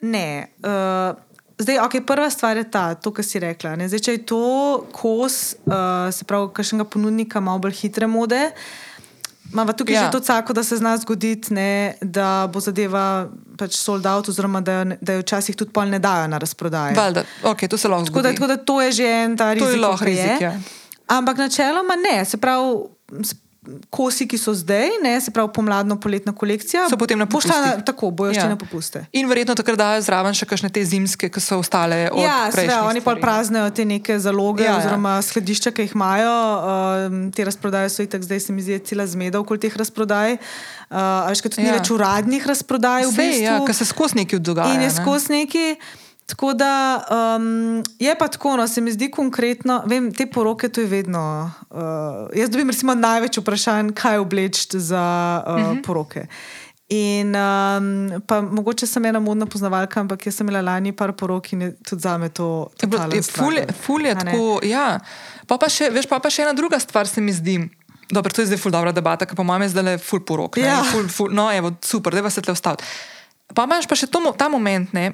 Ne. 0.00 0.48
Uh, 0.60 1.16
zdaj, 1.58 1.78
okay, 1.78 2.00
prva 2.06 2.30
stvar 2.30 2.56
je 2.56 2.64
ta, 2.70 2.94
to, 2.94 3.12
kar 3.12 3.24
si 3.24 3.40
rekla. 3.40 3.76
ne. 3.76 3.88
Zdaj, 3.88 4.00
če 4.00 4.12
je 4.12 4.26
to 4.26 4.42
kos, 4.92 5.56
uh, 5.66 6.12
se 6.12 6.24
pravi, 6.24 6.50
kakšnega 6.52 6.84
ponudnika 6.84 7.40
malo 7.40 7.58
bolj 7.58 7.72
hitre 7.72 8.06
mode. 8.06 8.50
Imamo 9.52 9.72
tukaj 9.72 9.94
ja. 9.94 10.04
Že 10.04 10.10
to 10.10 10.20
cako, 10.20 10.52
da 10.52 10.62
se 10.66 10.76
zna 10.76 10.96
zgoditi, 10.96 11.54
ne, 11.54 11.94
da 12.02 12.48
bo 12.52 12.60
zadeva 12.60 13.28
pač 13.58 13.76
sold 13.78 14.06
out, 14.06 14.28
oziroma 14.28 14.60
da, 14.60 14.72
jo 14.72 14.96
da 15.00 15.12
jo 15.16 15.22
včasih 15.22 15.56
tudi 15.56 15.70
pol 15.72 15.86
ne 15.88 15.98
dajo 16.02 16.26
na 16.28 16.38
razprodajo. 16.38 16.96
Valjda, 16.96 17.22
ok, 17.42 17.68
to 17.70 17.78
se 17.78 17.88
lahko 17.88 18.06
Tako 18.06 18.22
da, 18.22 18.28
zgodi. 18.28 18.34
tako 18.36 18.46
da 18.46 18.56
to 18.56 18.82
je 18.82 18.92
že 18.92 19.06
en 19.06 19.36
ta 19.36 19.52
rizik. 19.52 19.66
To 19.66 19.70
je 19.70 19.80
lahko 19.80 20.04
rizik, 20.04 20.40
ja. 20.40 20.58
Ampak 21.06 21.38
načeloma 21.38 21.94
ne, 21.96 22.24
se 22.24 22.36
pravi. 22.36 22.74
Kosi, 23.90 24.26
ki 24.30 24.38
so 24.38 24.54
zdaj, 24.54 24.88
ne, 25.02 25.16
se 25.20 25.30
pravi 25.34 25.50
pomladno, 25.54 25.96
poletna 26.00 26.32
kolekcija, 26.32 26.86
So 26.90 26.96
potem 26.96 27.18
na 27.18 27.26
šla 27.26 27.56
na, 27.60 27.72
tako, 27.82 28.10
bojo 28.10 28.30
ja. 28.30 28.36
Ja. 28.36 28.40
šli 28.40 28.48
na 28.54 28.56
popuste. 28.56 29.04
In 29.12 29.28
verjetno 29.28 29.54
takrat 29.58 29.78
dajo 29.78 30.02
zraven 30.02 30.34
še 30.34 30.46
kakšne 30.46 30.70
te 30.70 30.84
zimske, 30.84 31.28
ki 31.30 31.40
so 31.42 31.58
ostale 31.58 32.06
od 32.12 32.22
Ja, 32.22 32.46
prejšnjih 32.52 32.86
oni 32.88 33.00
pa 33.02 33.16
praznejo 33.18 33.70
te 33.70 33.84
neke 33.84 34.18
zaloge, 34.22 34.64
Ja, 34.64 34.70
ja, 34.70 34.72
ja. 34.72 34.78
oziroma 34.78 35.16
skladišča, 35.22 35.74
ki 35.74 35.88
jih 35.88 35.94
imajo. 35.98 36.32
Um, 37.10 37.18
te 37.34 37.44
razprodaje 37.44 37.90
so 37.90 38.06
itak, 38.06 38.22
zdaj 38.22 38.40
se 38.46 38.52
mi 38.52 38.62
zdi, 38.62 38.78
cela 38.86 39.06
zmeda 39.06 39.40
okoli 39.42 39.58
teh 39.66 39.74
razprodaj. 39.76 40.38
Uh, 40.38 40.96
a 40.96 41.26
veš, 41.30 41.42
kaj 41.42 41.56
tudi 41.56 41.66
ja. 41.66 41.68
Ja. 41.68 41.74
ni 41.74 41.78
več 41.80 41.90
uradnih 41.90 42.46
razprodaj. 42.46 43.06
v 43.10 43.14
Sej, 43.14 43.30
bistvu. 43.34 43.44
ja, 43.50 43.60
ker 43.66 43.74
se 43.74 43.84
skozi 43.84 44.22
nekaj 44.22 44.38
dogaja. 44.38 44.74
In 44.74 44.86
je 44.86 44.92
ne. 44.92 44.94
skozi 44.94 45.32
neki. 45.42 45.66
Tako 46.26 46.52
da 46.54 47.04
um, 47.36 47.46
je 47.98 48.14
pa 48.14 48.28
tako, 48.28 48.56
no, 48.56 48.66
se 48.66 48.80
mi 48.80 48.92
zdi 48.92 49.10
konkretno, 49.10 49.82
vem, 49.86 50.12
te 50.12 50.26
poroke 50.26 50.68
to 50.68 50.80
je 50.80 50.86
vedno. 50.88 51.22
Uh, 51.70 51.78
jaz 52.34 52.50
dobim 52.50 52.68
recimo 52.68 52.94
največ 52.94 53.38
vprašanj, 53.38 53.92
kaj 53.92 54.18
obleči 54.18 54.66
za 54.72 55.04
uh, 55.40 55.52
uh 55.52 55.60
Mhm. 55.60 55.70
-huh. 55.70 55.82
poroke. 55.82 56.26
In 56.88 57.28
um, 57.28 57.86
pa 58.22 58.40
mogoče 58.42 58.86
sem 58.86 59.04
ena 59.04 59.20
modna 59.20 59.46
poznavalka, 59.46 60.00
ampak 60.00 60.26
jaz 60.26 60.34
sem 60.34 60.46
imela 60.46 60.62
lani 60.64 60.92
par 60.92 61.12
porok 61.12 61.52
in 61.52 61.62
je 61.62 61.76
tudi 61.80 62.02
za 62.02 62.18
me 62.18 62.28
to. 62.28 62.68
Je 62.82 62.86
bilo- 62.86 62.98
totalen 62.98 63.16
je 63.16 63.22
Ful 63.22 63.52
je, 63.52 63.62
struggle. 63.62 63.74
ful 63.76 64.00
je 64.00 64.10
A 64.10 64.14
ne? 64.14 64.20
tako. 64.24 64.60
Ja. 64.64 65.00
Pa 65.46 65.58
pa 65.58 65.68
še, 65.68 65.90
veš, 65.90 66.06
pa 66.06 66.18
pa 66.18 66.30
še 66.30 66.42
ena 66.42 66.52
druga 66.52 66.78
stvar 66.78 67.06
se 67.06 67.20
mi 67.20 67.32
zdi. 67.32 67.68
Dobro, 68.10 68.32
to 68.32 68.40
je 68.40 68.46
zdaj 68.46 68.58
ful 68.58 68.72
dobra 68.72 68.92
debata, 68.92 69.26
ker 69.26 69.36
po 69.36 69.42
mojem 69.42 69.62
je 69.62 69.68
zdaj 69.68 69.82
le 69.84 69.98
ful 69.98 70.20
porok. 70.20 70.56
ne. 70.56 70.62
Ja. 70.62 70.82
Ful, 70.84 71.08
ful, 71.08 71.28
no, 71.30 71.50
evo, 71.52 71.72
super, 71.82 72.12
da 72.12 72.30
se 72.30 72.40
tle 72.40 72.52
ostati. 72.52 72.84
Pa 73.54 73.64
imaš 73.64 73.86
pa 73.86 73.94
še 73.94 74.06
to, 74.06 74.32
ta 74.32 74.48
moment, 74.48 74.92
ne, 74.92 75.12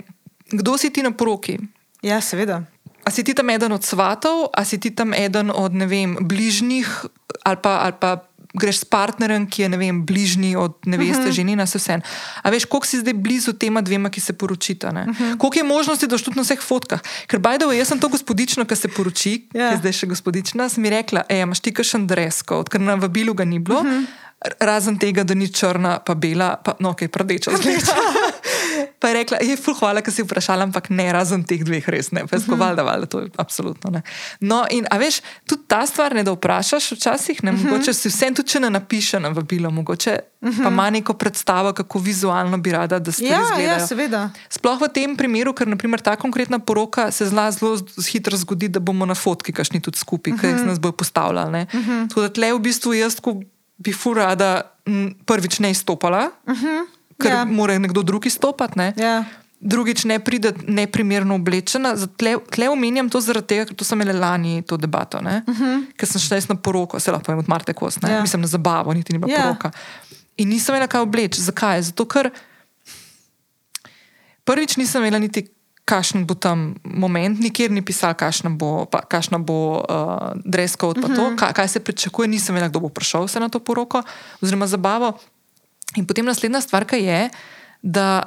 kdo 0.52 0.78
si 0.78 0.90
ti 0.90 1.02
na 1.02 1.10
poroki. 1.10 1.58
Ja, 2.02 2.20
seveda. 2.20 2.62
A 3.04 3.10
si 3.10 3.24
ti 3.24 3.34
tam 3.34 3.50
eden 3.50 3.72
od 3.72 3.82
svatov, 3.84 4.50
a 4.54 4.64
si 4.64 4.78
ti 4.78 4.90
tam 4.94 5.14
eden 5.14 5.50
od 5.50 5.74
ne 5.74 5.86
vem, 5.86 6.14
bližnjih, 6.20 6.86
ali 7.42 7.58
pa, 7.58 7.82
ali 7.82 7.94
pa 7.98 8.22
greš 8.54 8.84
s 8.84 8.84
partnerjem, 8.84 9.46
ki 9.48 9.62
je 9.64 9.68
ne 9.72 9.78
vem, 9.80 10.02
bližnji 10.06 10.56
od 10.56 10.76
neveste, 10.86 11.22
uh 11.22 11.28
-huh. 11.28 11.32
ženina, 11.32 11.66
se 11.66 11.78
vse. 11.78 12.00
A 12.42 12.50
veš, 12.50 12.64
koliko 12.64 12.86
si 12.86 13.00
zdaj 13.00 13.14
blizu 13.14 13.52
tema 13.52 13.80
dvema, 13.80 14.10
ki 14.10 14.20
se 14.20 14.32
poročita? 14.32 14.88
Uh 14.88 14.94
-huh. 14.94 15.38
Koliko 15.38 15.58
je 15.58 15.64
možnosti, 15.64 16.06
da 16.06 16.14
boš 16.14 16.22
tudi 16.22 16.36
na 16.36 16.42
vseh 16.42 16.60
fotkah? 16.60 17.00
Ker 17.26 17.40
bajdo, 17.40 17.72
jaz 17.72 17.88
sem 17.88 18.00
to 18.00 18.08
gospodično, 18.08 18.64
ki 18.64 18.76
se 18.76 18.88
poroči, 18.88 19.48
Ja. 19.54 19.60
yeah. 19.60 19.68
ki 19.68 19.74
je 19.74 19.78
zdaj 19.78 19.92
še 19.92 20.06
gospodična, 20.06 20.68
sem 20.68 20.84
ji 20.84 20.90
rekla, 20.90 21.22
ej, 21.28 21.42
imaš 21.42 21.60
ti 21.60 21.72
kakšen 21.72 22.06
dresko, 22.06 22.64
ker 22.64 22.80
na 22.80 22.94
vabilu 22.94 23.34
ga 23.34 23.44
ni 23.44 23.58
bilo. 23.58 23.80
Uh 23.80 23.86
-huh. 23.86 24.04
Razen 24.60 24.98
tega, 24.98 25.24
da 25.24 25.34
ni 25.34 25.48
črna, 25.48 25.98
pa 25.98 26.14
bela, 26.14 26.56
pa 26.64 26.74
no, 26.78 26.94
kaj 26.94 27.08
rdeča 27.16 27.50
zgleda. 27.56 27.94
Pa 28.98 29.08
je 29.08 29.14
rekla, 29.14 29.38
je 29.42 29.56
ful, 29.56 29.74
hvala, 29.74 30.02
ker 30.02 30.14
si 30.14 30.22
vprašala, 30.22 30.62
ampak 30.68 30.90
ne, 30.90 31.12
razen 31.12 31.44
teh 31.44 31.64
dveh, 31.64 31.88
res 31.88 32.10
ne. 32.12 32.26
Pa 32.26 32.36
je 32.36 32.42
skoval, 32.42 32.76
da 32.76 32.82
valjda, 32.82 33.06
to 33.06 33.20
je 33.20 33.30
absolutno 33.36 33.90
ne. 33.90 34.02
No, 34.40 34.64
in 34.70 34.86
a 34.90 34.98
veš, 34.98 35.20
tudi 35.46 35.62
ta 35.66 35.86
stvar, 35.86 36.14
ne 36.14 36.22
da 36.22 36.32
vprašaš, 36.32 36.92
včasih 36.92 37.44
ne, 37.44 37.52
mogoče 37.52 37.92
si 37.94 38.08
vsem 38.08 38.34
tudi, 38.34 38.48
če 38.48 38.60
ne 38.60 38.70
napiše 38.70 39.20
na 39.20 39.28
vabilo, 39.28 39.70
mogoče 39.70 40.18
pa 40.42 40.68
ima 40.68 40.90
neko 40.90 41.14
predstavo, 41.14 41.72
kako 41.72 41.98
vizualno 41.98 42.58
bi 42.58 42.72
rada, 42.72 42.98
da 42.98 43.12
stvari 43.12 43.30
Ja, 43.30 43.38
ja, 43.38 43.44
izgledajo. 43.44 43.86
seveda. 43.86 44.30
Sploh 44.50 44.80
v 44.80 44.88
tem 44.88 45.16
primeru, 45.16 45.52
ker 45.54 45.68
naprimer, 45.68 46.00
ta 46.02 46.16
konkretna 46.16 46.58
poroka 46.58 47.10
se 47.10 47.26
zna 47.30 47.50
zelo 47.50 47.78
hitro 48.10 48.36
zgodi, 48.36 48.68
da 48.68 48.80
bomo 48.80 49.06
na 49.06 49.14
fotki 49.14 49.52
kašni 49.52 49.80
tudi 49.80 49.98
skupaj, 49.98 50.32
uh 50.32 50.38
-huh. 50.40 50.58
ki 50.58 50.66
nas 50.66 50.80
bojo 50.80 50.92
postavljali. 50.92 51.62
Uh 51.62 51.80
-huh. 51.80 52.08
Tako 52.08 52.20
da 52.20 52.28
tle 52.28 52.52
v 52.52 52.58
bistvu 52.58 52.94
jaz, 52.94 53.20
ko 53.20 53.40
bi 53.78 53.92
fur 53.92 54.16
rada 54.16 54.62
m, 54.86 55.14
prvič 55.26 55.58
ne 55.58 55.70
izstopala, 55.70 56.30
uh 56.46 56.54
-huh. 56.56 56.86
Ker 57.22 57.32
Ja. 57.32 57.44
mora 57.44 57.78
nekdo 57.78 58.02
drug 58.02 58.26
izstopati. 58.26 58.78
Ne? 58.78 58.92
Ja. 58.96 59.24
Drugič, 59.62 60.04
ne 60.10 60.18
pride 60.18 60.50
neprimerno 60.66 61.36
oblečena. 61.38 61.94
Tle, 62.18 62.34
tle 62.50 62.66
omenjam 62.68 63.06
to 63.06 63.20
zaradi 63.22 63.46
tega, 63.46 63.66
ker 63.68 63.76
to 63.78 63.86
sem 63.86 64.00
imela 64.00 64.18
lani 64.18 64.62
to 64.66 64.76
debato. 64.76 65.18
Uh 65.22 65.24
-huh. 65.24 65.84
Ker 65.96 66.08
sem 66.08 66.20
šla 66.20 66.40
na 66.48 66.54
poroko, 66.58 67.00
se 67.00 67.12
lahko 67.12 67.24
povem 67.24 67.38
od 67.38 67.48
Marte 67.48 67.72
Kos, 67.72 68.00
ne? 68.02 68.10
Ja. 68.10 68.20
mislim 68.20 68.42
na 68.42 68.48
zabavo, 68.48 68.92
niti 68.94 69.12
ni 69.12 69.18
bila 69.18 69.32
Ja. 69.32 69.42
poroka. 69.42 69.70
In 70.36 70.48
nisem 70.48 70.74
imela 70.74 70.86
kaj 70.86 71.00
obleči. 71.00 71.40
Zakaj? 71.40 71.82
Zato, 71.82 72.04
ker 72.04 72.30
prvič 74.44 74.76
nisem 74.76 75.02
imela 75.02 75.18
niti. 75.18 75.46
Kakšen 75.84 76.26
bo 76.26 76.34
tam 76.34 76.74
moment, 76.84 77.40
nikjer 77.40 77.70
ni 77.70 77.82
pisal, 77.82 78.14
kakšna 78.14 78.50
bo, 78.50 78.86
pa, 78.86 79.00
kakšna 79.02 79.38
bo 79.38 79.82
uh, 79.82 80.30
dress 80.44 80.76
code, 80.76 81.02
pa 81.02 81.08
to, 81.10 81.36
kaj, 81.36 81.52
kaj 81.52 81.68
se 81.68 81.80
pričakuje, 81.80 82.28
nisem 82.28 82.54
vedela, 82.54 82.68
kdo 82.70 82.80
bo 82.80 82.88
prišel 82.88 83.26
na 83.40 83.48
to 83.48 83.58
poroko 83.58 84.02
oziroma 84.42 84.66
zabavo. 84.66 85.18
In 85.96 86.06
potem 86.06 86.24
naslednja 86.24 86.60
stvar 86.60 86.84
ki 86.84 86.96
je, 87.04 87.30
da 87.82 88.22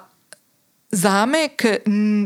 za 0.92 1.26
me, 1.26 1.48
ki 1.58 1.80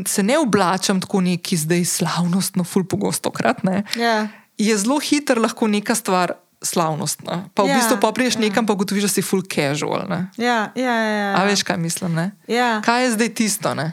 se 0.06 0.22
ne 0.22 0.38
oblačam 0.38 1.00
tako 1.00 1.20
neki 1.20 1.56
zdaj 1.56 1.84
slavnostno, 1.84 2.64
ful 2.64 2.84
pogosto 2.84 3.30
krat, 3.30 3.62
ne, 3.64 3.84
Ja. 3.96 4.28
je 4.58 4.76
zelo 4.78 4.98
hiter 5.00 5.38
lahko 5.40 5.66
neka 5.66 5.94
stvar 5.94 6.32
slavnostna. 6.62 7.48
Pa 7.54 7.62
v 7.64 7.66
Ja, 7.66 7.72
ja, 7.72 7.76
bistvu 7.80 7.96
pa 8.00 8.12
priješ 8.12 8.34
ja. 8.36 8.40
ja. 8.40 8.48
nekam, 8.48 8.66
pa 8.66 8.72
ugotoviš, 8.72 9.02
da 9.02 9.08
si 9.08 9.22
full 9.22 9.42
casual. 9.42 10.04
Ne. 10.08 10.28
Ja, 10.36 10.70
ja, 10.76 10.94
ja, 11.00 11.10
ja. 11.10 11.30
A 11.40 11.44
veš, 11.48 11.62
kaj 11.64 11.76
mislim? 11.80 12.12
Ne? 12.14 12.30
Ja. 12.46 12.82
Kaj 12.84 13.04
je 13.04 13.10
zdaj 13.16 13.28
tisto? 13.34 13.74
Ne? 13.74 13.92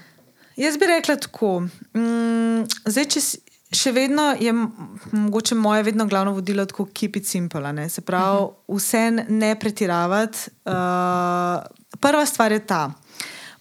Jaz 0.58 0.76
bi 0.78 0.86
rekla 0.86 1.16
tako. 1.16 1.60
Mm, 1.96 2.68
zdaj, 2.86 3.06
če 3.06 3.22
si, 3.22 3.38
še 3.71 3.91
vedno 3.91 4.32
je 4.39 4.53
mogoče 5.12 5.56
moje 5.56 5.84
vedno 5.84 6.06
glavno 6.08 6.32
vodilo 6.32 6.65
tako 6.65 6.88
keep 6.93 7.15
it 7.15 7.27
simple. 7.27 7.73
Ne? 7.73 7.89
Se 7.89 8.01
pravi, 8.01 8.43
uh 8.43 8.49
-huh. 8.49 8.75
vse 8.77 9.12
ne 9.30 9.56
pretiravati. 9.60 10.38
Uh, 10.65 10.73
prva 11.99 12.25
stvar 12.25 12.51
je 12.51 12.60
ta. 12.60 12.93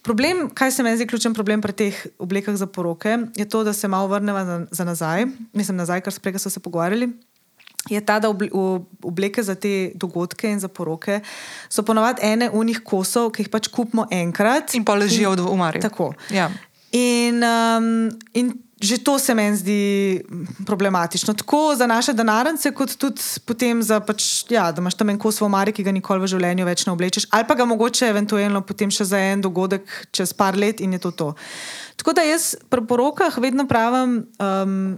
Problem, 0.01 0.49
kaj 0.55 0.71
se 0.71 0.83
meni 0.83 0.95
zdi 0.95 1.07
ključen 1.07 1.33
problem 1.33 1.61
pri 1.61 1.73
teh 1.73 2.05
oblekah 2.19 2.55
za 2.55 2.67
poroke, 2.67 3.17
je 3.35 3.45
to, 3.49 3.63
da 3.63 3.73
se 3.73 3.87
malo 3.87 4.07
vrnemo 4.07 4.45
za, 4.45 4.65
za 4.71 4.83
nazaj, 4.83 5.25
mislim 5.53 5.77
nazaj, 5.77 6.01
kar 6.01 6.13
sprej 6.13 6.39
so 6.39 6.49
se 6.49 6.59
pogovarjali. 6.59 7.09
Je 7.89 8.01
ta, 8.05 8.19
da 8.19 8.29
obleke 9.03 9.43
za 9.43 9.55
te 9.55 9.91
dogodke 9.95 10.49
in 10.49 10.59
za 10.59 10.67
poroke 10.67 11.19
so 11.69 11.83
ponovadi 11.83 12.21
ene 12.23 12.49
unih 12.49 12.79
kosov, 12.83 13.31
ki 13.31 13.43
jih 13.43 13.49
pač 13.49 13.67
kupimo 13.67 14.07
enkrat. 14.11 14.75
In 14.75 14.85
pa 14.85 14.95
ležijo 14.95 15.35
v 15.35 15.51
umarju. 15.51 15.81
Tako. 15.81 16.13
Ja. 16.31 16.49
In, 16.91 17.43
um, 17.43 18.09
in 18.33 18.66
že 18.81 18.97
to 19.01 19.19
se 19.19 19.33
meni 19.33 19.57
zdi 19.57 20.21
problematično. 20.65 21.33
Tako 21.33 21.75
za 21.75 21.87
naše 21.87 22.13
denarnice, 22.13 22.71
kot 22.71 22.95
tudi 22.95 23.21
potem 23.45 23.81
za, 23.83 23.99
pač, 23.99 24.45
ja, 24.49 24.71
da 24.71 24.81
imaš 24.81 24.95
tam 24.95 25.09
en 25.09 25.17
kos 25.19 25.41
v 25.41 25.47
omari, 25.49 25.73
ki 25.73 25.83
ga 25.83 25.91
nikoli 25.91 26.21
v 26.21 26.29
življenju 26.29 26.65
več 26.65 26.85
ne 26.85 26.93
oblečeš, 26.93 27.27
ali 27.33 27.47
pa 27.49 27.57
ga 27.57 27.65
mogoče 27.65 28.09
eventualno 28.11 28.61
potem 28.61 28.93
še 28.93 29.09
za 29.09 29.21
en 29.33 29.41
dogodek 29.41 29.89
čez 30.13 30.33
par 30.37 30.57
let 30.57 30.81
in 30.81 30.93
je 30.93 31.01
to 31.01 31.11
to. 31.11 31.33
Tako 31.97 32.13
da 32.13 32.25
jaz 32.27 32.53
pri 32.69 32.85
porokah 32.85 33.33
vedno 33.41 33.65
pravim, 33.65 34.27
um, 34.37 34.97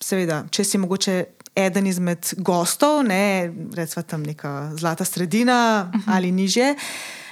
seveda, 0.00 0.46
če 0.50 0.64
si 0.64 0.80
mogoče. 0.80 1.24
Eden 1.58 1.88
izmed 1.90 2.22
gostov, 2.46 3.00
ne, 3.02 3.50
recimo 3.74 4.04
tam 4.06 4.22
neka 4.22 4.78
zlata 4.78 5.02
sredina 5.02 5.90
uh 5.90 5.98
-huh. 5.98 6.14
ali 6.14 6.30
niže. 6.30 6.70
Uh, 6.70 7.27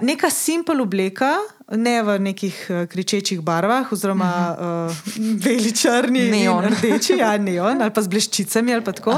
neka 0.00 0.30
simpel 0.30 0.80
obleka, 0.80 1.34
ne 1.76 2.02
v 2.02 2.18
nekih 2.18 2.56
uh, 2.70 2.84
kričečih 2.88 3.40
barvah, 3.44 3.92
oziroma 3.92 4.30
uh, 4.56 5.02
beli, 5.44 5.72
črni, 5.76 6.30
Neon. 6.32 6.64
rdeči, 6.64 7.18
ja, 7.20 7.36
neon, 7.38 7.82
ali 7.82 7.92
pa 7.92 8.02
z 8.02 8.08
bleščicami. 8.08 8.72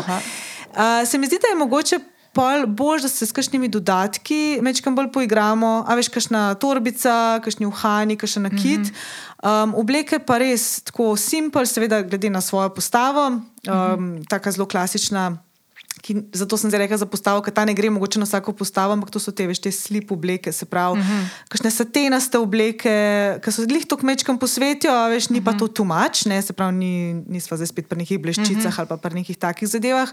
pa. 0.06 0.18
Uh, 0.72 1.06
se 1.06 1.18
mi 1.18 1.30
zdi, 1.30 1.38
da 1.38 1.52
je 1.52 1.60
mogoče 1.60 1.98
pol 2.32 2.66
bolj, 2.66 3.04
da 3.04 3.08
se 3.12 3.26
s 3.28 3.32
kakšnimi 3.32 3.68
dodatki 3.68 4.58
večkrat 4.64 4.96
bolj 4.96 5.10
poigramo, 5.12 5.84
a 5.86 5.96
veš, 5.96 6.08
kakšna 6.12 6.54
torbica, 6.60 7.38
kakšni 7.44 7.68
uhani, 7.68 8.16
kakšen 8.16 8.48
nakit. 8.48 8.92
Um, 9.42 9.76
obleke 9.76 10.18
pa 10.18 10.40
res 10.40 10.80
tako 10.88 11.12
simpel, 11.20 11.68
seveda, 11.68 12.02
glede 12.02 12.30
na 12.32 12.40
svojo 12.40 12.72
postavo, 12.74 13.28
um, 13.68 14.12
tako 14.28 14.50
zelo 14.50 14.66
klasična. 14.66 15.30
Ki, 16.02 16.16
zato 16.34 16.58
sem 16.58 16.66
zdaj 16.66 16.82
rekla 16.82 16.96
za 16.98 17.06
postavo, 17.06 17.38
ker 17.46 17.54
ta 17.54 17.62
ne 17.62 17.76
gre 17.78 17.86
mogoče 17.94 18.18
na 18.18 18.26
vsako 18.26 18.56
postavo, 18.58 18.90
ampak 18.96 19.12
to 19.14 19.20
so 19.22 19.30
te, 19.30 19.46
veš, 19.46 19.60
te 19.62 19.70
slip 19.70 20.10
obleke, 20.10 20.50
se 20.52 20.66
pravi, 20.66 20.98
uh 20.98 21.06
-huh. 21.06 21.28
kakšne 21.48 21.70
satenaste 21.70 22.38
obleke, 22.42 22.94
ki 23.38 23.52
so 23.52 23.62
glih 23.70 23.86
to 23.86 23.96
kmečkam 23.96 24.38
posvetijo, 24.38 24.90
a 24.90 25.06
veš, 25.08 25.30
ni 25.30 25.38
uh 25.38 25.44
-huh. 25.44 25.52
pa 25.52 25.58
to 25.58 25.68
tumač, 25.68 26.24
ne, 26.26 26.42
se 26.42 26.52
pravi, 26.52 26.74
ni, 26.74 27.14
nisva 27.28 27.56
zdaj 27.56 27.66
spet 27.66 27.86
pri 27.88 27.98
nekih 27.98 28.18
bleščicah 28.18 28.66
uh 28.66 28.74
-huh. 28.74 28.78
ali 28.78 28.88
pa 28.88 28.96
pri 28.96 29.14
nekih 29.14 29.36
takih 29.38 29.68
zadevah, 29.68 30.10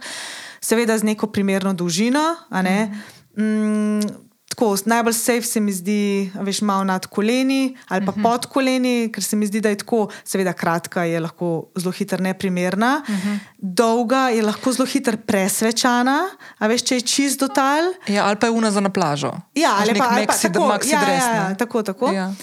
seveda 0.62 0.98
z 0.98 1.04
neko 1.04 1.28
primerno 1.28 1.74
dolžino, 1.74 2.36
a 2.50 2.62
ne. 2.62 2.92
Uh 3.34 3.42
-huh. 3.42 4.06
mm, 4.06 4.29
tako, 4.50 4.76
najbolj 4.86 5.14
safe 5.14 5.42
se 5.42 5.60
mi 5.60 5.72
zdi, 5.74 6.32
veš, 6.42 6.62
malo 6.62 6.84
nad 6.84 7.06
koleni 7.06 7.78
ali 7.88 8.06
pa 8.06 8.12
uh 8.12 8.18
-huh. 8.18 8.24
pod 8.24 8.46
koleni, 8.46 9.12
ker 9.14 9.24
se 9.24 9.36
mi 9.36 9.48
zdi, 9.48 9.62
da 9.62 9.70
je 9.70 9.78
tako, 9.78 10.10
seveda, 10.24 10.54
kratka 10.54 11.04
je 11.04 11.20
lahko 11.20 11.66
zelo 11.76 11.92
hitro 11.92 12.18
neprimerna, 12.18 13.02
uh 13.08 13.16
-huh. 13.16 13.38
dolga 13.58 14.30
je 14.30 14.44
lahko 14.44 14.72
zelo 14.72 14.86
hitro 14.86 15.18
presvečana, 15.18 16.20
a 16.58 16.68
veš, 16.68 16.84
če 16.84 16.96
je 16.96 17.02
čist 17.02 17.40
do 17.40 17.48
tal. 17.48 17.94
Ja, 18.08 18.26
ali 18.26 18.36
pa 18.36 18.48
je 18.48 18.52
una 18.52 18.72
za 18.72 18.80
na 18.80 18.90
plažo. 18.90 19.32
Ja, 19.56 19.76
ali 19.80 20.00
pa, 20.00 20.08
ali 20.12 20.26
pa 20.26 20.34
maxi, 20.34 20.54
tako, 20.54 20.68
maxi 20.68 20.92
ja, 20.92 21.02
dres, 21.06 21.24
ja, 21.24 21.36
ja, 21.36 21.56
tako, 21.56 21.84
tako. 21.84 22.12
Ja. 22.12 22.34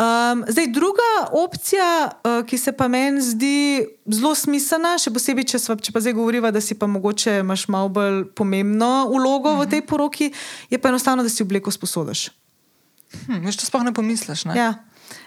Um, 0.00 0.44
zdaj, 0.48 0.66
druga 0.66 1.10
opcija, 1.32 2.10
uh, 2.24 2.46
ki 2.46 2.58
se 2.58 2.72
pa 2.72 2.88
meni 2.88 3.20
zdi 3.20 3.84
zelo 4.08 4.32
smiselna, 4.34 4.94
še 4.96 5.10
posebej, 5.12 5.44
če, 5.52 5.58
sva, 5.60 5.76
če 5.76 5.92
pa 5.92 6.00
zdaj 6.00 6.14
govoriva, 6.16 6.48
da 6.54 6.62
si 6.64 6.72
pa 6.78 6.88
mogoče 6.88 7.34
imaš 7.42 7.66
malo 7.68 7.90
bolj 7.92 8.22
pomembno 8.32 9.10
vlogo 9.10 9.52
uh 9.52 9.58
-huh. 9.58 9.66
v 9.66 9.70
tej 9.70 9.82
poroki, 9.86 10.32
je 10.70 10.78
pa 10.78 10.88
enostavno, 10.88 11.22
da 11.22 11.28
si 11.28 11.42
obleko 11.42 11.70
sposodiš. 11.70 12.30
Hm, 13.26 13.44
veš, 13.44 13.56
to 13.56 13.66
sploh 13.66 13.84
ne 13.84 13.92
pomisliš. 13.92 14.44
Ne? 14.44 14.56
Ja. 14.56 14.74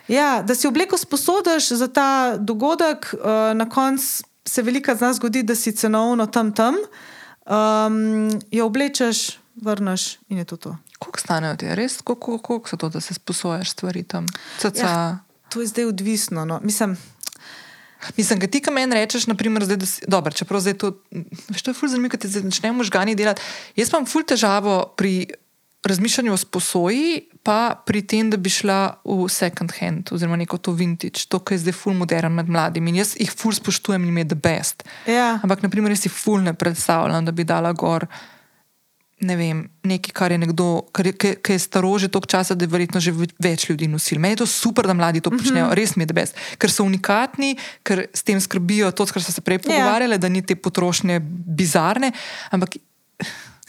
Ja, 0.08 0.42
da 0.42 0.56
si 0.56 0.68
obleko 0.68 0.98
sposodiš 0.98 1.70
za 1.70 1.88
ta 1.88 2.38
dogodek, 2.38 3.14
uh, 3.14 3.54
na 3.54 3.70
koncu 3.70 4.24
se 4.46 4.62
velika 4.62 4.96
z 4.96 5.02
nas 5.02 5.16
zgodi, 5.16 5.44
da 5.44 5.56
si 5.56 5.72
cenovno 5.72 6.26
tam 6.26 6.52
tam, 6.52 6.76
um, 7.46 8.42
jo 8.52 8.66
oblečeš, 8.66 9.40
vrneš 9.56 10.18
in 10.30 10.38
je 10.38 10.46
to 10.46 10.58
to. 10.58 10.78
Koliko 11.04 11.20
stanejo 11.20 11.56
ti, 11.60 11.76
res? 11.76 12.00
Koliko, 12.02 12.38
koliko 12.38 12.72
so 12.72 12.80
to, 12.80 12.90
da 12.90 13.02
se 13.04 13.14
sposojaš 13.14 13.76
stvari 13.76 14.04
tam? 14.04 14.28
Caca. 14.60 14.88
Ja, 14.88 15.20
to 15.50 15.62
je 15.62 15.68
zdaj 15.68 15.92
odvisno. 15.92 16.46
No. 16.46 16.60
Mislim, 16.64 16.98
Mislim, 18.18 18.40
da 18.40 18.48
ti, 18.48 18.62
ki 18.62 18.72
meni 18.72 18.96
rečeš, 18.96 19.28
naprimer, 19.32 19.64
zdaj, 19.66 19.78
da 19.78 19.86
si, 19.88 20.04
dobro, 20.08 20.34
čeprav 20.36 20.60
zdaj 20.60 20.74
to, 20.82 20.90
veš, 21.50 21.62
to 21.64 21.72
je 21.72 21.78
ful 21.78 21.90
zanimivo, 21.90 22.12
ker 22.12 22.20
ti 22.20 22.28
začnemo 22.28 22.82
možgani 22.82 23.16
delati. 23.16 23.42
Jaz 23.80 23.94
imam 23.94 24.06
ful 24.10 24.26
težavo 24.28 24.94
pri 25.00 25.28
razmišljanju 25.84 26.34
o 26.34 26.38
sposoji, 26.38 27.22
pa 27.44 27.76
pri 27.86 28.02
tem, 28.08 28.30
da 28.32 28.38
bi 28.38 28.50
šla 28.50 29.04
v 29.04 29.28
second 29.32 29.74
hand, 29.80 30.14
oziroma 30.16 30.40
neko 30.40 30.58
to 30.58 30.72
vintage, 30.72 31.26
to, 31.28 31.40
kar 31.40 31.58
je 31.58 31.66
zdaj 31.66 31.76
ful 31.76 31.96
modern 31.98 32.36
med 32.40 32.52
mladimi. 32.52 32.92
In 32.92 33.02
jaz 33.02 33.16
jih 33.20 33.32
ful 33.32 33.56
spoštujem 33.56 34.04
in 34.04 34.14
jim 34.14 34.22
je 34.24 34.30
the 34.32 34.40
best. 34.40 34.84
ja. 35.08 35.40
Ampak, 35.44 35.64
naprimer, 35.64 35.92
jaz 35.92 36.06
si 36.06 36.12
ful 36.12 36.44
ne 36.44 36.54
predstavljam, 36.54 37.26
da 37.26 37.32
bi 37.32 37.44
dala 37.44 37.74
gor. 37.74 38.08
Ne 39.24 39.36
vem, 39.36 39.58
nekaj, 39.84 40.12
kar 40.12 40.32
je 40.32 40.38
nekdo, 40.38 40.66
kar 40.92 41.06
je, 41.06 41.14
ki- 41.14 41.36
ki 41.38 41.52
je 41.52 41.60
staro 41.60 41.98
že 41.98 42.08
toliko 42.08 42.28
časa, 42.28 42.54
da 42.54 42.64
je 42.64 42.70
verjetno 42.70 43.00
že 43.00 43.12
ve- 43.14 43.32
več 43.40 43.70
ljudi 43.70 43.88
nosil. 43.88 44.20
Meni 44.20 44.34
je 44.34 44.38
to 44.38 44.48
super, 44.48 44.84
da 44.84 44.94
mladi 44.94 45.22
to 45.22 45.32
počnejo, 45.32 45.66
mm 45.66 45.70
-hmm. 45.70 45.76
res 45.76 45.96
mi 45.96 46.04
je 46.04 46.08
debes, 46.08 46.30
ker 46.58 46.70
so 46.70 46.84
unikatni, 46.84 47.56
ker 47.82 48.06
s 48.12 48.22
tem 48.22 48.38
skrbijo 48.38 48.92
to, 48.92 49.06
kar 49.06 49.24
so 49.24 49.32
se 49.32 49.42
prej 49.42 49.60
pogovarjali, 49.60 50.18
da 50.18 50.28
ni 50.28 50.42
te 50.42 50.56
potrošnje 50.56 51.20
bizarne. 51.48 52.12
Ampak 52.52 52.70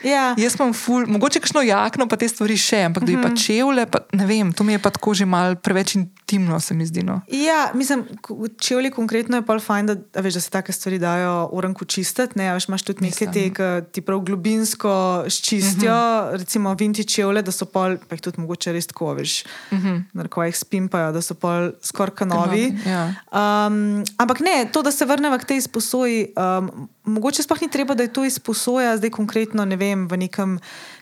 Ja. 0.02 0.34
jaz 0.36 0.54
imam 0.54 0.72
ful, 0.74 1.06
mogoče 1.06 1.40
kakšno 1.40 1.62
jakno, 1.62 2.06
pa 2.06 2.16
te 2.16 2.28
stvari 2.28 2.56
še, 2.56 2.76
ampak 2.82 3.04
da 3.04 3.12
bi 3.12 3.22
pa 3.22 3.30
čevlje, 3.30 3.86
pa 3.86 3.98
ne 4.12 4.26
vem, 4.26 4.52
to 4.52 4.60
mi 4.60 4.72
je 4.72 4.78
pa 4.78 4.90
tako 4.90 5.14
že 5.14 5.24
mal 5.24 5.56
preveč 5.56 5.94
intimno, 6.34 6.60
se 6.60 6.74
mi 6.74 6.86
zdi. 6.86 7.02
No. 7.02 7.20
Ja, 7.28 7.70
mislim, 7.74 8.04
ko- 8.22 8.48
čevlji 8.58 8.90
konkretno 8.90 9.36
je 9.36 9.46
pa 9.46 9.58
fajn, 9.58 9.86
da, 9.86 9.96
a 10.14 10.20
veš, 10.20 10.34
da 10.34 10.40
se 10.40 10.50
take 10.50 10.72
stvari 10.72 10.98
dajo 10.98 11.48
uranku 11.52 11.84
čistiti. 11.84 12.38
Ne, 12.38 12.48
a 12.48 12.54
veš, 12.54 12.68
imaš 12.68 12.82
tudi 12.82 13.02
neke 13.02 13.26
Mislim. 13.26 13.54
te, 13.54 13.54
ki 13.54 13.92
ti 13.92 14.00
prav 14.00 14.20
globinsko 14.20 15.24
ščistijo, 15.28 15.92
uh 15.92 16.32
-huh. 16.32 16.38
recimo 16.38 16.74
vinti 16.74 17.04
čevlje, 17.04 17.42
da 17.42 17.52
so 17.52 17.64
pol, 17.64 17.96
pa 18.08 18.14
jih 18.14 18.22
tudi 18.22 18.40
mogoče 18.40 18.72
res 18.72 18.86
tako, 18.86 19.14
veš, 19.14 19.44
uh 19.70 19.78
-huh. 19.78 20.02
narko 20.12 20.44
jih 20.44 20.56
spimpajo, 20.56 21.12
da 21.12 21.22
so 21.22 21.34
pol 21.34 21.70
skoraj 21.82 22.14
kanovi. 22.14 22.44
Kanovi, 22.44 22.90
ja. 22.90 23.14
Um, 23.66 24.04
ampak 24.18 24.40
ne, 24.40 24.68
to, 24.72 24.82
da 24.82 24.92
se 24.92 25.04
vrnemo 25.04 25.38
k 25.38 25.44
tej 25.44 25.56
izposoji, 25.56 26.32
um, 26.36 26.88
mogoče 27.04 27.42
sploh 27.42 27.62
ni 27.62 27.70
treba, 27.70 27.94
da 27.94 28.02
je 28.02 28.12
to 28.12 28.24
izposoja, 28.24 28.96
zdaj 28.96 29.10
konkretno, 29.10 29.64
ne 29.64 29.76
vem, 29.76 30.06
v 30.08 30.18
nekem 30.24 30.58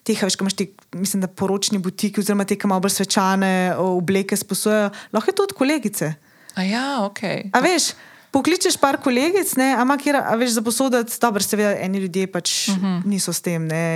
teh, 0.06 0.18
veš, 0.18 0.36
ko 0.36 0.46
imaš 0.46 0.58
te, 0.58 0.66
mislim, 0.98 1.22
da 1.22 1.30
poročni 1.30 1.78
butiki, 1.82 2.20
oziroma 2.20 2.46
te, 2.48 2.58
ki 2.58 2.70
malo 2.70 2.82
bolj 2.84 2.96
svečane 2.98 3.74
obleke 3.78 4.36
sposojajo, 4.36 4.90
lahko 5.12 5.30
je 5.30 5.36
to 5.38 5.46
od 5.50 5.54
kolegice. 5.58 6.14
A 6.58 6.66
ja, 6.66 6.86
ok. 7.06 7.22
A 7.54 7.62
veš, 7.64 7.92
pokličeš 8.34 8.76
par 8.82 8.98
kolegic, 9.04 9.54
ne, 9.60 9.72
ama 9.78 9.96
kjer, 10.00 10.18
veš, 10.40 10.58
za 10.58 10.64
posoditi, 10.66 11.16
dobro, 11.22 11.44
seveda, 11.44 11.76
eni 11.84 12.02
ljudje 12.02 12.26
pač 12.32 12.68
uh 12.68 12.76
-huh. 12.76 13.06
niso 13.06 13.32
s 13.32 13.40
tem, 13.40 13.66
ne, 13.66 13.86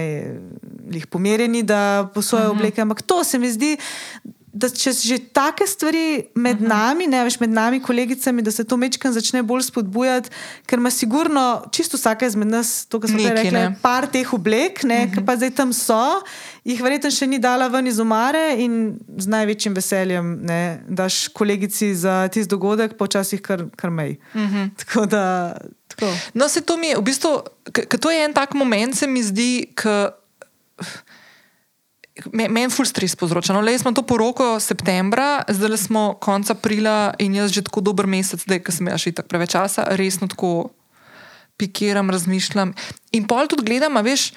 jih 0.91 1.07
pomerjeni, 1.07 1.63
da 1.63 2.11
posojajo 2.15 2.51
uh 2.51 2.55
-huh. 2.55 2.61
obleke, 2.61 2.81
ampak 2.81 3.03
to 3.03 3.25
se 3.25 3.39
mi 3.39 3.53
zdi. 3.53 3.77
Da 4.57 4.71
če 4.73 4.93
že 4.97 5.19
take 5.37 5.67
stvari 5.69 6.29
med 6.35 6.57
uh 6.57 6.63
-huh. 6.63 6.69
nami, 6.69 7.07
ne 7.07 7.25
veš, 7.25 7.41
med 7.41 7.51
nami, 7.51 7.81
kolegicami, 7.83 8.43
da 8.43 8.51
se 8.51 8.65
to 8.65 8.77
mečkam 8.77 9.13
začne 9.13 9.43
bolj 9.43 9.63
spodbujati, 9.63 10.31
ker 10.67 10.79
ima 10.79 10.91
sigurno 10.91 11.65
čisto 11.73 11.97
vsaka 11.97 12.27
izmed 12.27 12.49
nas, 12.49 12.87
to, 12.87 13.01
kar 13.01 13.11
smo 13.11 13.19
rekli, 13.19 13.51
ne. 13.51 13.77
par 13.83 14.07
teh 14.07 14.33
oblek, 14.33 14.83
ne, 14.83 15.05
uh 15.05 15.11
-huh. 15.11 15.15
ki 15.15 15.25
pa 15.27 15.37
zdaj 15.37 15.51
tam 15.51 15.73
so, 15.73 16.23
jih 16.65 16.83
verjetno 16.83 17.11
še 17.11 17.27
ni 17.27 17.39
dala 17.39 17.69
ven 17.69 17.87
iz 17.87 18.01
omare 18.01 18.55
in 18.59 18.99
z 19.19 19.27
največjim 19.27 19.75
veseljem 19.75 20.39
ne, 20.43 20.81
daš 20.89 21.29
kolegici 21.29 21.95
za 21.95 22.29
tisti 22.29 22.51
dogodek, 22.51 22.97
počasih 22.97 23.41
kar, 23.43 23.65
kar 23.77 23.91
mej. 23.91 24.17
Uh 24.35 24.41
-huh. 24.41 24.71
Tako 24.77 25.07
da. 25.07 25.57
Tako. 25.89 26.13
No, 26.35 26.49
se 26.49 26.61
to 26.61 26.77
mi 26.77 26.87
je, 26.87 26.97
v 26.97 27.03
bistvu, 27.03 27.43
to 28.01 28.11
je 28.11 28.25
en 28.25 28.33
tak 28.33 28.55
moment, 28.55 28.97
se 28.97 29.07
mi 29.07 29.23
zdi, 29.23 29.67
ki 29.75 29.89
meni 32.33 32.71
ful 32.73 32.87
stres 32.89 33.17
povzroča. 33.17 33.53
No, 33.53 33.61
le 33.61 33.77
imam 33.77 33.95
to 33.95 34.03
poroko 34.07 34.57
septembra, 34.61 35.45
zdaj 35.49 35.77
smo 35.77 36.15
konec 36.21 36.51
aprila 36.51 37.15
in 37.19 37.35
jaz 37.37 37.53
že 37.53 37.67
tako 37.67 37.81
dober 37.81 38.07
mesec, 38.07 38.43
ker 38.45 38.73
sem 38.73 38.89
jaz 38.89 39.05
še 39.05 39.13
tako 39.13 39.29
preveč 39.33 39.53
časa, 39.53 39.85
resno 39.97 40.29
tako 40.29 40.73
pikiram, 41.57 42.11
razmišljam. 42.11 42.75
In 43.13 43.25
pol 43.29 43.49
tudi 43.49 43.65
gledam, 43.69 43.97
veš, 44.05 44.33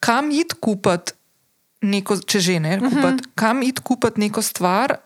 kam 0.00 0.30
id 0.32 0.56
kupiti 0.60 1.16
neko, 1.80 2.20
če 2.24 2.40
že 2.40 2.60
ne, 2.60 2.76
kupiti, 2.80 3.00
uh 3.00 3.12
-huh. 3.12 3.32
kam 3.34 3.62
id 3.62 3.80
kupiti 3.80 4.20
neko 4.20 4.42
stvar. 4.42 4.96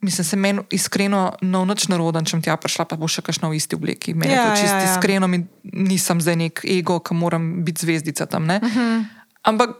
Mislim, 0.00 0.24
se 0.24 0.36
meni 0.36 0.60
iskreno 0.70 1.32
no 1.42 1.64
noč 1.64 1.88
naroden, 1.88 2.24
če 2.24 2.36
bom 2.36 2.42
tja 2.42 2.56
prišla, 2.56 2.84
pa 2.84 2.96
bo 2.96 3.08
še 3.08 3.22
kakšna 3.22 3.48
v 3.48 3.56
isti 3.56 3.74
obleki. 3.74 4.14
Meni 4.14 4.32
ja, 4.32 4.46
to 4.46 4.62
čisto 4.62 4.66
ja, 4.66 4.78
ja, 4.78 4.82
ja. 4.82 4.86
ja. 4.86 4.94
iskreno, 4.94 5.26
mi, 5.26 5.46
nisem 5.62 6.20
zdaj 6.20 6.36
nek 6.36 6.60
ego, 6.64 7.00
ki 7.00 7.14
moram 7.14 7.64
biti 7.64 7.82
zvezdica 7.82 8.26
tam. 8.26 8.44
Uh 8.44 8.62
-huh. 8.62 9.04
Ampak, 9.42 9.70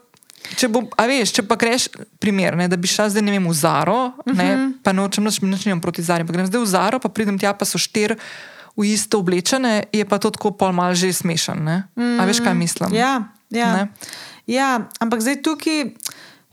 če, 0.56 0.68
bo, 0.72 0.84
veš, 0.96 1.32
če 1.38 1.44
pa 1.48 1.58
greš, 1.60 1.88
primer, 2.22 2.56
ne, 2.58 2.68
da 2.70 2.76
bi 2.80 2.90
šla 2.90 3.08
zdaj 3.12 3.24
vem, 3.26 3.48
v 3.48 3.54
Zaro, 3.54 4.12
ne, 4.26 4.32
uh 4.34 4.40
-huh. 4.40 4.72
pa 4.82 4.92
nočem 4.92 5.24
nič, 5.24 5.40
nič 5.40 5.66
nimam 5.66 5.80
proti 5.80 6.02
Zari, 6.02 6.26
pa 6.26 6.32
grem 6.32 6.46
zdaj 6.46 6.62
v 6.62 6.66
Zaro, 6.66 6.98
pa 6.98 7.08
pridem 7.08 7.38
tja, 7.38 7.52
pa 7.52 7.64
so 7.64 7.78
štir 7.78 8.16
v 8.78 8.94
isto 8.94 9.18
oblečene, 9.18 9.90
je 9.92 10.04
pa 10.04 10.18
to 10.18 10.30
tako 10.30 10.54
pol 10.54 10.72
mal 10.72 10.94
že 10.94 11.12
smešen. 11.12 11.58
Ne? 11.64 11.76
A 11.98 12.22
veš, 12.24 12.38
kaj 12.40 12.54
mislim? 12.54 12.94
Ja, 12.94 13.34
ja. 13.50 13.74
Ne? 13.74 13.82
ja, 14.46 14.88
ampak 15.02 15.20
zdaj 15.20 15.42
tukaj. 15.42 15.92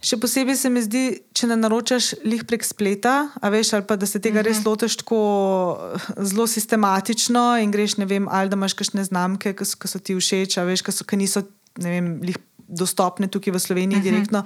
Še 0.06 0.20
posebej 0.20 0.54
se 0.60 0.68
mi 0.70 0.82
zdi, 0.84 1.24
če 1.34 1.48
ne 1.50 1.56
naročaš 1.56 2.20
lih 2.22 2.44
prek 2.46 2.62
spleta, 2.62 3.32
veš, 3.42 3.72
ali 3.74 3.86
pa 3.88 3.96
da 3.96 4.06
se 4.06 4.20
tega 4.22 4.44
res 4.44 4.60
lotiš 4.62 5.00
tako 5.00 5.18
zelo 6.20 6.44
sistematično 6.46 7.56
in 7.64 7.72
greš, 7.74 7.96
ne 7.98 8.06
vem, 8.06 8.28
ali 8.28 8.52
da 8.52 8.58
imaš 8.60 8.76
kakšne 8.76 9.02
znamke, 9.08 9.56
ki 9.56 9.66
so, 9.66 9.80
ki 9.80 9.90
so 9.90 9.98
ti 9.98 10.14
všeč, 10.14 10.60
veš, 10.68 10.84
ki, 10.86 10.94
so, 10.94 11.06
ki 11.08 11.18
niso, 11.18 11.42
ne 11.82 11.90
vem, 11.90 12.12
lih 12.22 12.38
dostopne 12.68 13.28
tukaj 13.28 13.52
v 13.52 13.58
Sloveniji 13.58 13.98
uh 13.98 14.04
-huh. 14.04 14.10
direktno. 14.10 14.44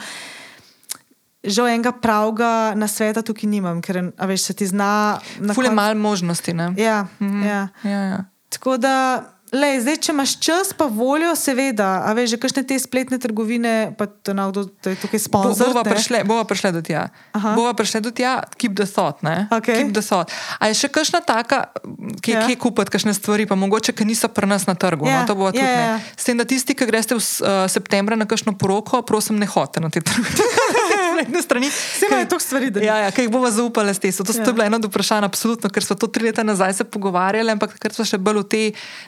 Žal 1.44 1.66
enega 1.68 1.92
pravega 1.92 2.74
na 2.76 2.88
sveta 2.88 3.22
tukaj 3.22 3.48
nimam, 3.48 3.80
ker 3.80 4.12
veš, 4.26 4.42
se 4.42 4.52
ti 4.54 4.66
zna. 4.66 5.18
na 5.40 5.54
Fule 5.54 5.68
koncu- 5.68 5.74
malo 5.74 5.94
možnosti. 5.94 6.52
Ne? 6.52 6.74
Ja, 6.76 7.06
ja. 7.20 7.68
Ja, 7.85 8.00
ja. 8.00 8.24
Tako 8.48 8.76
da, 8.76 9.24
lej, 9.52 9.80
zdaj, 9.80 9.96
če 9.98 10.10
imaš 10.10 10.32
čas, 10.38 10.70
pa 10.70 10.86
voljo, 10.86 11.32
seveda, 11.32 12.00
a 12.00 12.12
veš, 12.12 12.30
že 12.30 12.38
kakšne 12.38 12.62
te 12.62 12.76
spletne 12.76 13.16
trgovine, 13.16 13.72
pa 13.92 14.06
to 14.06 14.30
je 14.30 14.36
nekdo, 14.36 14.60
je 14.80 14.94
tukaj 14.96 15.18
Bo- 15.18 15.24
sponzor. 15.24 15.70
Bova 15.70 15.82
ne. 15.82 15.90
prišle, 15.90 16.22
bova 16.24 16.44
prišle 16.44 16.70
do 16.70 16.80
tja. 16.80 17.08
Aha. 17.32 17.52
Bova 17.52 17.72
prišle 17.72 18.00
do 18.00 18.10
tja, 18.10 18.32
keep 18.54 18.72
the 18.72 18.84
thought. 18.84 19.18
Ne? 19.20 19.46
Okej. 19.48 19.74
Keep 19.76 19.90
the 19.92 20.02
thought. 20.02 20.30
A 20.56 20.66
je 20.66 20.76
še 20.76 20.88
kakšna 20.88 21.20
taka, 21.20 21.74
ki 22.18 22.30
Ja. 22.30 22.42
ja. 22.42 22.56
kupiti 22.56 22.90
kakšne 22.90 23.10
stvari, 23.12 23.44
pa 23.44 23.54
mogoče, 23.54 23.90
ki 23.90 24.04
niso 24.04 24.28
pri 24.28 24.46
nas 24.46 24.64
na 24.64 24.74
trgu. 24.74 25.04
Ja, 25.04 25.20
No, 25.20 25.26
to 25.26 25.34
bova 25.34 25.50
tudi 25.50 25.60
ja, 25.60 25.70
ne. 25.72 25.86
ja. 25.88 25.96
S 26.12 26.22
tem, 26.22 26.34
da 26.34 26.44
tisti, 26.44 26.72
ki 26.72 26.84
greste 26.84 27.12
v 27.12 27.18
uh, 27.18 27.66
septembra 27.66 28.14
na 28.14 28.24
kakšno 28.24 28.54
poroko, 28.54 29.02
prosim, 29.02 29.34
ne 29.34 29.46
hodite 29.46 29.78
na 29.78 29.88
te 29.88 30.00
trgovine. 30.00 30.46
spletne 31.22 31.40
strani. 31.40 31.68
Saj 31.68 32.09
imajo 32.09 32.26
toliko 32.26 32.40
stvari, 32.40 32.70
da- 32.70 32.80
Ja, 32.83 32.96
ja, 32.98 33.11
ki 33.11 33.22
jih 33.22 33.30
bomo 33.30 33.50
zaupali 33.50 33.90
s 33.90 33.98
tem. 33.98 34.11
To, 34.11 34.24
Ja. 34.24 34.33
to 34.35 34.50
je 34.50 34.52
bilo 34.52 34.64
eno 34.64 34.76
od 34.76 34.85
vprašanj, 34.85 35.24
absolutno, 35.24 35.68
ker 35.68 35.83
smo 35.83 35.94
to 35.94 36.06
tri 36.06 36.24
leta 36.24 36.42
nazaj 36.42 36.74
se 36.74 36.85
pogovarjali, 36.87 37.50
ampak 37.50 37.72
takrat 37.72 37.92
smo 37.92 38.04
še 38.04 38.18
bolj 38.18 38.38
v 38.38 38.44
te 38.44 38.62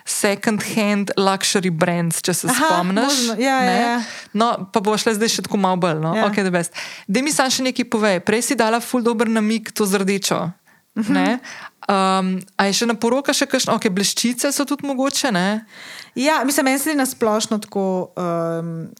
second-hand 0.06 1.12
luxury 1.16 1.70
brands, 1.70 2.20
če 2.20 2.32
se 2.34 2.46
Aha, 2.46 2.68
spomniš. 2.70 3.02
možno. 3.02 3.32
Ja, 3.34 3.56
ja, 3.56 3.60
ne? 3.62 3.80
ja. 3.80 3.96
No, 4.32 4.46
pa 4.66 4.80
bo 4.80 4.94
šle 4.94 5.14
zdaj 5.14 5.28
še 5.30 5.42
tako 5.42 5.56
malo 5.56 5.76
bolj. 5.78 5.98
No? 5.98 6.12
Ja. 6.12 6.22
Ja. 6.22 6.30
Okay, 6.30 6.44
da 7.06 7.18
mi 7.18 7.32
sam 7.32 7.48
še 7.48 7.62
nekaj 7.62 7.84
povej. 7.86 8.20
Prej 8.20 8.42
si 8.42 8.54
dala 8.54 8.78
ful 8.78 9.00
dober 9.00 9.26
namig 9.26 9.70
to 9.70 9.84
z 9.84 9.96
rdečo. 9.96 10.52
Uh 10.94 11.00
Mhm. 11.00 11.16
-huh. 11.16 11.38
um, 11.88 12.26
a 12.54 12.66
je 12.66 12.72
še 12.74 12.86
na 12.86 12.94
poroka 12.94 13.32
še 13.32 13.46
kakšno, 13.46 13.72
ok, 13.72 13.88
bleščice 13.88 14.52
so 14.52 14.64
tudi 14.64 14.84
mogoče, 14.84 15.32
ne? 15.32 15.64
Ja, 16.14 16.44
mislim, 16.44 16.64
meni 16.64 16.78
se 16.78 16.94
na 16.94 17.06
splošno 17.06 17.58
tako. 17.58 18.12
Um, 18.14 18.92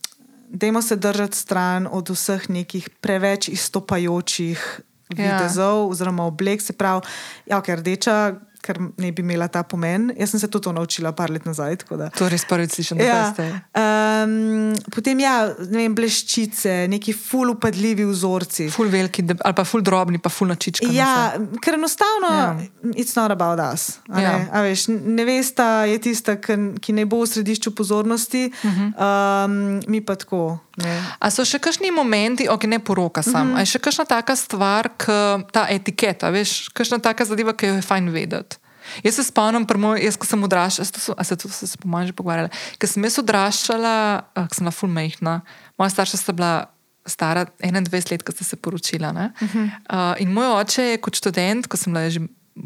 Dajmo 0.53 0.83
se 0.83 0.97
držati 0.97 1.37
stran 1.37 1.88
od 1.91 2.11
vseh 2.12 2.51
nekih 2.51 2.88
preveč 3.01 3.49
izstopajočih 3.49 4.81
Ja. 5.17 5.37
videzov, 5.37 5.91
oziroma 5.91 6.25
oblek, 6.25 6.62
se 6.62 6.73
pravi, 6.73 7.03
ja, 7.47 7.61
ker 7.61 7.79
rdeča, 7.79 8.35
ker 8.62 8.79
ne 8.98 9.11
bi 9.12 9.22
imela 9.22 9.48
ta 9.51 9.62
pomen. 9.66 10.12
Jaz 10.16 10.31
sem 10.31 10.40
se 10.40 10.48
tudi 10.48 10.64
to 10.64 10.72
naučila 10.72 11.12
par 11.12 11.31
let 11.31 11.44
nazaj. 11.44 11.77
To 12.18 12.29
res 12.31 12.44
prvič 12.46 12.77
slišim, 12.79 12.98
da 12.98 13.05
Ja, 13.05 13.33
ste. 13.33 13.46
um, 13.75 14.75
potem 14.94 15.18
ja, 15.20 15.35
ne 15.70 15.83
vem, 15.83 15.94
bleščice, 15.94 16.87
neki 16.88 17.12
ful 17.12 17.51
upadljivi 17.57 18.05
vzorci. 18.05 18.68
Ful 18.70 18.87
veliki, 18.92 19.22
deb- 19.22 19.42
ali 19.44 19.55
pa 19.55 19.64
ful 19.64 19.83
drobni, 19.83 20.18
pa 20.22 20.31
ful 20.31 20.48
načička. 20.48 20.87
Ja, 20.94 21.33
ker 21.62 21.75
enostavno, 21.75 22.31
Ja. 22.33 22.57
it's 22.94 23.16
not 23.16 23.31
about 23.31 23.59
us. 23.75 23.98
Ja. 24.09 24.14
Ne? 24.38 24.48
A 24.53 24.62
veš, 24.62 24.87
nevesta 24.88 25.85
je 25.90 25.98
tista, 25.98 26.37
ki, 26.38 26.92
ne 26.92 27.05
bo 27.07 27.22
v 27.22 27.27
središču 27.27 27.75
pozornosti, 27.75 28.53
uh. 28.64 28.70
-huh. 28.70 29.44
um, 29.44 29.81
mi 29.88 30.01
pa 30.01 30.14
tako. 30.14 30.59
Ne? 30.77 31.03
A 31.18 31.31
so 31.31 31.44
še 31.44 31.59
kakšni 31.59 31.90
momenti, 31.90 32.48
ok, 32.48 32.64
ne 32.64 32.79
poroka 32.79 33.22
sam, 33.22 33.46
mm 33.46 33.51
-hmm. 33.53 33.57
a 33.57 33.61
je 33.61 33.66
še 33.66 33.79
kakšna 33.79 34.05
taka 34.05 34.37
stvar, 34.37 34.88
k, 34.96 35.05
ta 35.53 35.66
etiketa, 35.68 36.31
veš, 36.31 36.68
kakšna 36.72 36.98
taka 36.98 37.25
zadeva, 37.25 37.53
ki 37.53 37.66
jo 37.66 37.75
je 37.75 37.83
fajn 37.83 38.09
vedeti. 38.11 38.52
Jaz 39.05 39.14
se 39.18 39.24
spomnim, 39.24 39.66
moj, 39.78 40.02
jaz, 40.05 40.18
ko 40.20 40.28
sem 40.28 40.44
odraščala, 40.44 40.88
so, 40.88 41.16
a 41.16 41.24
se 41.24 41.37
to 41.37 41.48
se 41.48 41.78
pomeni 41.81 42.12
že 42.12 42.16
pogovarjala, 42.18 42.52
ker 42.78 42.90
sem 42.90 43.05
jaz 43.09 43.18
odraščala, 43.22 43.94
ah, 44.35 44.52
sem 44.52 44.66
bila 44.66 44.74
fulmehna, 44.76 45.40
moja 45.81 45.94
starša 45.96 46.20
sta 46.20 46.37
bila 46.37 46.52
stara 47.07 47.46
21 47.62 48.12
let, 48.12 48.22
ko 48.22 48.33
sta 48.33 48.44
se 48.44 48.57
poročila. 48.57 49.12
Ne? 49.12 49.33
Uh 49.40 49.48
-huh. 49.48 49.66
uh, 49.66 50.20
in 50.22 50.33
moj 50.33 50.61
oče 50.61 50.83
je 50.83 51.00
kot 51.02 51.16
študent, 51.16 51.66
ko 51.66 51.76
sem 51.76 51.92
bila 51.92 52.11
že 52.11 52.20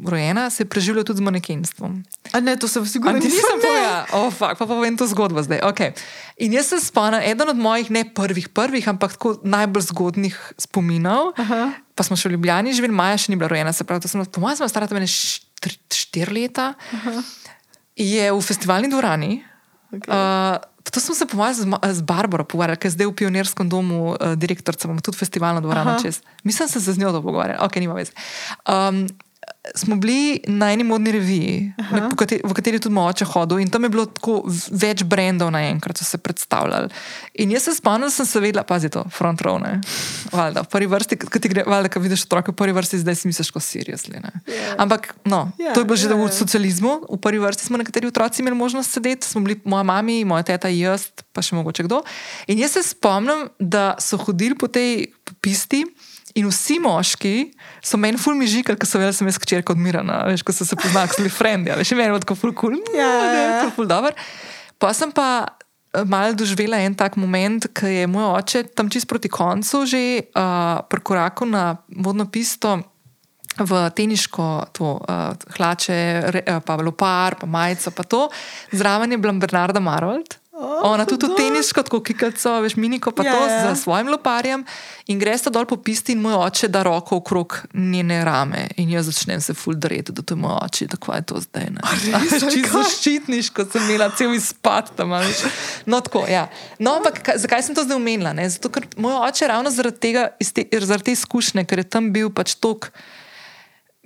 rojena, 0.06 0.50
se 0.50 0.62
je 0.62 0.68
preživljal 0.68 1.04
tudi 1.04 1.18
z 1.18 1.22
manekenstvom. 1.22 2.04
A 2.32 2.40
ne, 2.40 2.56
to 2.56 2.68
sem 2.68 2.86
sigurno 2.86 3.18
nisem 3.18 3.60
povedala. 3.62 4.06
Oh, 4.12 4.32
fuck, 4.34 4.58
pa 4.58 4.66
povem 4.66 4.96
to 4.96 5.06
zgodbo 5.06 5.42
zdaj. 5.42 5.60
Okay. 5.62 5.94
In 6.36 6.52
jaz 6.52 6.66
se 6.66 6.80
spomnim, 6.80 7.22
eden 7.22 7.48
od 7.48 7.56
mojih, 7.56 7.90
ne 7.90 8.04
prvih, 8.14 8.48
prvih, 8.48 8.88
ampak 8.88 9.12
tako 9.12 9.38
najbolj 9.44 9.82
zgodnih 9.82 10.52
spominov. 10.58 11.32
Aha. 11.38 11.70
Pa 11.94 12.02
smo 12.02 12.16
še 12.16 12.28
v 12.28 12.32
Ljubljani 12.34 12.74
živeli, 12.74 12.92
Maja 12.92 13.16
še 13.16 13.32
ni 13.32 13.38
bila 13.38 13.48
rojena, 13.48 13.72
se 13.72 13.84
pravi, 13.84 14.02
to 14.02 14.08
sem, 14.08 14.26
po 14.26 14.40
mojem, 14.40 14.68
stara 14.68 14.90
tebe 14.90 15.00
4 15.00 15.45
tri, 15.60 15.76
štiri 15.92 16.32
leta, 16.32 16.74
Aha. 16.92 17.22
je 17.96 18.32
v 18.32 18.40
festivalni 18.40 18.90
dvorani. 18.92 19.44
Okay. 19.92 20.10
Uh, 20.10 20.62
To 20.86 21.00
smo 21.02 21.14
se 21.18 21.26
pomagali 21.26 21.66
z 21.82 22.00
Barbaro, 22.06 22.44
pogovarjali, 22.46 22.78
ki 22.78 22.86
je 22.86 22.94
zdaj 22.94 23.06
v 23.10 23.14
pionirskem 23.18 23.66
domu 23.68 24.14
uh, 24.14 24.38
direktorica, 24.38 24.86
imamo 24.86 25.02
tudi 25.02 25.18
festivalno 25.18 25.60
dvorano 25.60 25.98
Aha. 25.98 26.02
čez. 26.02 26.22
Mislim, 26.46 26.68
da 26.68 26.72
sem 26.72 26.82
se 26.82 26.92
z 26.94 27.02
njo 27.02 27.10
dogovarjala, 27.12 27.66
ok, 27.66 27.76
nima 27.82 27.94
veze. 27.98 28.14
Um, 28.70 29.10
smo 29.74 29.96
bili 29.96 30.40
na 30.46 30.72
eni 30.72 30.84
modni 30.84 31.12
reviji, 31.12 31.72
v 31.90 32.16
kateri, 32.16 32.40
v 32.44 32.54
kateri 32.54 32.80
tudi 32.82 32.94
moj 32.94 33.10
oče 33.10 33.24
hodil, 33.24 33.58
in 33.58 33.70
tam 33.70 33.84
je 33.84 33.90
bilo 33.92 34.06
tako 34.06 34.42
več 34.70 35.02
brendov 35.04 35.50
naenkrat, 35.54 35.98
so 35.98 36.04
se 36.04 36.18
predstavljali. 36.18 36.88
In 37.42 37.50
jaz 37.50 37.66
se 37.68 37.74
spomnim, 37.74 38.06
da 38.06 38.14
sem 38.14 38.26
se 38.26 38.40
vedela, 38.40 38.64
pazi 38.64 38.90
to, 38.92 39.04
front 39.10 39.42
row, 39.42 39.58
ne. 39.62 39.80
Valjda, 40.32 40.62
v 40.66 40.70
prvi 40.72 40.86
vrsti, 40.86 41.18
ko 41.24 41.42
ti 41.42 41.48
gre, 41.52 41.64
valjda, 41.66 41.90
ko 41.92 42.02
vidiš 42.04 42.26
otroke 42.28 42.52
v 42.52 42.58
prvi 42.60 42.76
vrsti, 42.76 43.02
zdaj 43.02 43.18
si 43.18 43.30
misliš, 43.32 43.50
ko 43.50 43.62
seriously. 43.62 44.20
ne. 44.22 44.32
Ampak, 44.78 45.14
no, 45.24 45.46
Ja, 45.58 45.72
to 45.72 45.80
je 45.80 45.88
bilo 45.88 45.96
že 45.96 46.10
ja, 46.10 46.16
v 46.16 46.28
ja. 46.28 46.32
socializmu, 46.32 46.92
v 47.08 47.18
prvi 47.18 47.40
vrsti 47.40 47.66
smo 47.66 47.80
nekateri 47.80 48.06
otroci 48.06 48.42
imeli 48.42 48.56
možnost 48.56 48.92
sedeti, 48.92 49.26
smo 49.26 49.40
bili 49.40 49.60
moja 49.64 49.82
mama, 49.82 50.12
moja 50.26 50.42
teta, 50.42 50.68
jaz, 50.68 51.08
pa 51.32 51.42
še 51.42 51.56
mogoče 51.56 51.88
kdo. 51.88 52.02
In 52.46 52.60
jaz 52.60 52.76
se 52.76 52.82
spomnim, 52.82 53.48
da 53.58 53.96
so 53.98 54.20
hodili 54.20 54.54
po 54.54 54.68
tej 54.68 55.08
pisti. 55.40 55.84
In 56.36 56.50
vsi 56.52 56.76
moški 56.84 57.34
so 57.84 57.96
meni 58.00 58.20
ful 58.20 58.36
mižikali, 58.36 58.76
ker 58.76 58.88
so 58.88 59.00
vedeli, 59.00 59.14
da 59.14 59.16
sem 59.16 59.28
jaz 59.30 59.38
hčerka 59.40 59.72
odmirana, 59.72 60.18
veš, 60.28 60.44
ko 60.44 60.52
so 60.52 60.66
se 60.68 60.76
poznali, 60.76 61.08
so 61.08 61.22
bili 61.22 61.32
frendi, 61.32 61.72
veš, 61.72 61.94
meni 61.96 62.12
je 62.12 62.24
tako 62.26 62.36
ful 62.36 62.52
kul, 62.52 62.76
cool, 62.76 62.96
Ja, 62.96 63.08
ja, 63.08 63.30
ja. 63.32 63.60
ful, 63.62 63.72
ful 63.78 63.88
dober. 63.88 64.16
Pa 64.76 64.92
sem 64.92 65.12
pa 65.16 65.28
eh, 65.46 66.04
malo 66.04 66.36
doživela 66.36 66.82
en 66.84 66.96
tak 66.98 67.16
moment, 67.16 67.70
ko 67.72 67.88
je 67.88 68.04
moj 68.10 68.34
oče 68.34 68.66
tam 68.76 68.92
čist 68.92 69.08
proti 69.08 69.32
koncu 69.32 69.86
že 69.88 70.02
uh, 70.28 70.84
prekorakal 70.90 71.48
na 71.48 71.64
vodno 71.88 72.28
pisto. 72.28 72.76
V 73.56 73.72
teniško 73.96 74.68
to, 74.76 75.00
uh, 75.00 75.32
hlače, 75.56 75.96
re, 76.28 76.40
uh, 76.44 76.60
pa 76.60 76.76
lopar, 76.76 77.40
pa 77.40 77.48
majico, 77.48 77.88
pa 77.96 78.04
to. 78.04 78.28
Zraven 78.68 79.16
je 79.16 79.16
bila 79.16 79.32
Bernarda 79.32 79.80
Marold. 79.80 80.36
O, 80.56 80.66
Ona 80.86 81.04
tudi 81.04 81.26
v 81.26 81.28
hudo. 81.28 81.36
teniško, 81.36 81.82
tako 81.82 82.00
kikalco, 82.00 82.60
veš, 82.60 82.76
miniko, 82.76 83.10
pa 83.10 83.20
Ja, 83.20 83.32
to 83.32 83.40
ja. 83.42 83.74
z 83.74 83.78
svojim 83.78 84.08
loparjem. 84.08 84.64
In 85.06 85.18
greš 85.18 85.42
ta 85.42 85.50
dol 85.50 85.64
po 85.64 85.76
pisti, 85.76 86.12
in 86.12 86.20
moj 86.20 86.34
oče 86.40 86.68
da 86.68 86.80
roko 86.82 87.16
okrog 87.16 87.66
njene 87.74 88.24
rame. 88.24 88.68
In 88.76 88.88
jaz 88.88 89.04
začnem 89.04 89.36
se 89.38 89.52
fuldareti, 89.52 90.12
da 90.12 90.22
to 90.22 90.32
je 90.32 90.38
moj 90.38 90.56
oče, 90.58 90.88
tako 90.88 91.12
je 91.12 91.22
to 91.22 91.40
zdaj. 91.40 91.68
Čisto 92.22 92.46
kaj? 92.48 92.72
zaščitniško 92.72 93.66
sem 93.66 93.82
imela 93.84 94.08
cel 94.10 94.32
izpad 94.32 94.90
tam. 94.96 95.12
veš. 95.12 95.44
No, 95.84 96.00
tako, 96.00 96.24
ja. 96.26 96.48
no, 96.78 96.94
ampak 96.94 97.20
ka- 97.20 97.36
zakaj 97.36 97.62
sem 97.62 97.74
to 97.74 97.84
zdaj 97.84 97.96
omenila? 97.96 98.32
ne? 98.32 98.48
Zato, 98.48 98.68
ker 98.68 98.88
moj 98.96 99.12
oče 99.22 99.46
ravno 99.46 99.68
zaradi 99.70 100.00
tega, 100.00 100.24
te, 100.48 100.64
zaradi 100.72 101.04
te 101.04 101.12
izkušnje, 101.12 101.64
ker 101.64 101.78
je 101.78 101.84
tam 101.86 102.08
bil 102.10 102.32
pač 102.32 102.56
tok. 102.56 102.88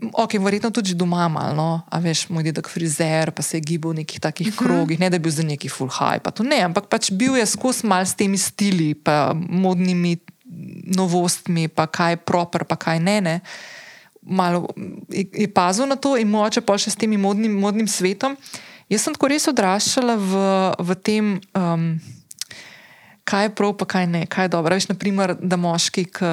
Ok, 0.00 0.38
verjetno 0.40 0.70
tudi 0.70 0.94
doma 0.94 1.28
malo, 1.28 1.54
no? 1.54 1.70
a 1.84 1.98
veš, 2.00 2.28
moj 2.32 2.46
dedek 2.46 2.68
frizer, 2.72 3.32
pa 3.36 3.42
se 3.42 3.58
je 3.58 3.64
gibal 3.64 3.92
v 3.92 4.00
nekih 4.00 4.20
takih 4.20 4.48
uh 4.48 4.52
-huh. 4.54 4.58
krogih, 4.58 5.00
ne 5.00 5.10
da 5.10 5.18
bi 5.18 5.22
bil 5.22 5.32
za 5.32 5.42
neki 5.42 5.68
full 5.68 5.90
high, 5.90 6.22
pa 6.22 6.30
to 6.30 6.42
ne, 6.42 6.60
ampak 6.62 6.86
pač 6.88 7.10
bil 7.12 7.36
je 7.36 7.46
skozi 7.46 7.86
mal 7.86 8.06
s 8.06 8.14
temi 8.14 8.38
stili, 8.38 8.94
pa 8.94 9.34
modnimi 9.34 10.16
novostmi, 10.96 11.68
pa 11.68 11.86
kaj 11.86 12.12
je 12.12 12.16
proper, 12.16 12.64
pa 12.64 12.76
kaj 12.76 13.00
ne. 13.00 13.20
ne. 13.20 13.40
Malo 14.22 14.68
je, 15.08 15.26
je 15.32 15.48
pazil 15.48 15.86
na 15.86 15.96
to 15.96 16.16
in 16.16 16.28
moče 16.28 16.60
pa 16.60 16.78
še 16.78 16.90
s 16.90 16.96
tem 16.96 17.20
modnim, 17.20 17.52
modnim 17.52 17.88
svetom. 17.88 18.36
Jaz 18.88 19.02
sem 19.02 19.14
tako 19.14 19.28
res 19.30 19.48
odraščala 19.48 20.16
v, 20.16 20.32
v 20.78 20.94
tem. 20.94 21.40
Um, 21.54 22.00
kaj 23.30 23.44
je 23.46 23.54
prav, 23.54 23.76
pa 23.78 23.86
kaj 23.86 24.06
ne, 24.10 24.26
kaj 24.26 24.44
je 24.44 24.52
dobro. 24.56 24.74
Veš, 24.74 24.88
naprimer, 24.90 25.36
da 25.38 25.56
moški, 25.56 26.04
ki 26.10 26.30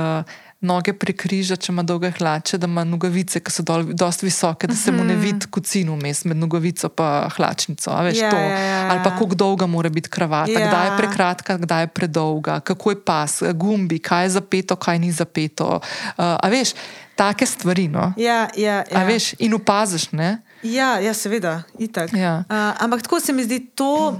noge 0.61 0.93
prekriža, 0.93 1.55
če 1.55 1.71
ima 1.71 1.83
dolge 1.83 2.09
hlače, 2.11 2.57
da 2.57 2.65
ima 2.65 2.81
nogavice, 2.83 3.39
ki 3.39 3.51
so 3.51 3.63
dol, 3.63 3.83
dosti 3.93 4.25
visoke, 4.25 4.67
da 4.67 4.75
se 4.75 4.91
mu 4.91 5.03
ne 5.03 5.15
vidi 5.15 5.45
kucin 5.47 5.89
vmes 5.89 6.23
med 6.25 6.37
nogavico 6.37 6.89
in 6.89 7.29
hlačnico. 7.29 7.91
a 7.91 8.01
Veš, 8.01 8.17
Ja, 8.17 8.31
to. 8.31 8.37
ja, 8.37 8.59
ja, 8.59 8.91
Ali 8.91 9.03
pa 9.03 9.11
kako 9.11 9.35
dolga 9.35 9.65
mora 9.65 9.89
biti 9.89 10.09
kravata, 10.09 10.51
Ja. 10.51 10.67
kdaj 10.67 10.85
je 10.87 10.97
prekratka, 10.97 11.57
kdaj 11.57 11.83
je 11.83 11.87
predolga, 11.87 12.59
kako 12.59 12.91
je 12.91 13.03
pas, 13.03 13.43
gumbi, 13.53 13.99
kaj 13.99 14.23
je 14.25 14.29
zapeto, 14.29 14.75
kaj 14.75 14.99
ni 14.99 15.11
zapeto. 15.11 15.67
Uh, 15.67 15.81
a 16.17 16.47
veš, 16.47 16.73
take 17.15 17.45
stvari. 17.45 17.87
No? 17.87 18.13
Ja, 18.17 18.47
ja, 18.55 18.83
A 18.85 19.01
ja. 19.01 19.05
veš, 19.05 19.33
in 19.39 19.53
opaziš, 19.53 20.11
ne? 20.11 20.41
Ja, 20.63 20.97
ja 20.97 21.13
seveda, 21.13 21.63
itak. 21.77 22.13
Ja. 22.13 22.43
Uh, 22.49 22.55
ampak 22.79 23.01
tako 23.01 23.19
se 23.19 23.33
mi 23.33 23.43
zdi 23.43 23.59
to, 23.67 24.19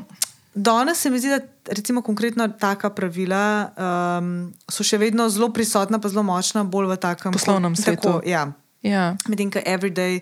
danes 0.58 0.98
se 0.98 1.10
mi 1.10 1.20
zdi, 1.20 1.30
da 1.30 1.40
recimo 1.72 2.02
konkretno 2.02 2.48
taka 2.48 2.90
pravila 2.90 3.70
um, 3.78 4.32
so 4.72 4.84
še 4.84 4.98
vedno 4.98 5.30
zelo 5.30 5.52
prisotna, 5.54 6.00
pa 6.02 6.10
zelo 6.10 6.26
močna, 6.26 6.64
bolj 6.66 6.90
v 6.92 6.98
takem 7.02 7.36
Poslovnem 7.36 7.76
svetu. 7.78 8.18
Tako, 8.18 8.26
ja. 8.26 8.48
Ja. 8.82 9.14
Medtem 9.30 9.52
ko 9.54 9.62
everyday. 9.66 10.22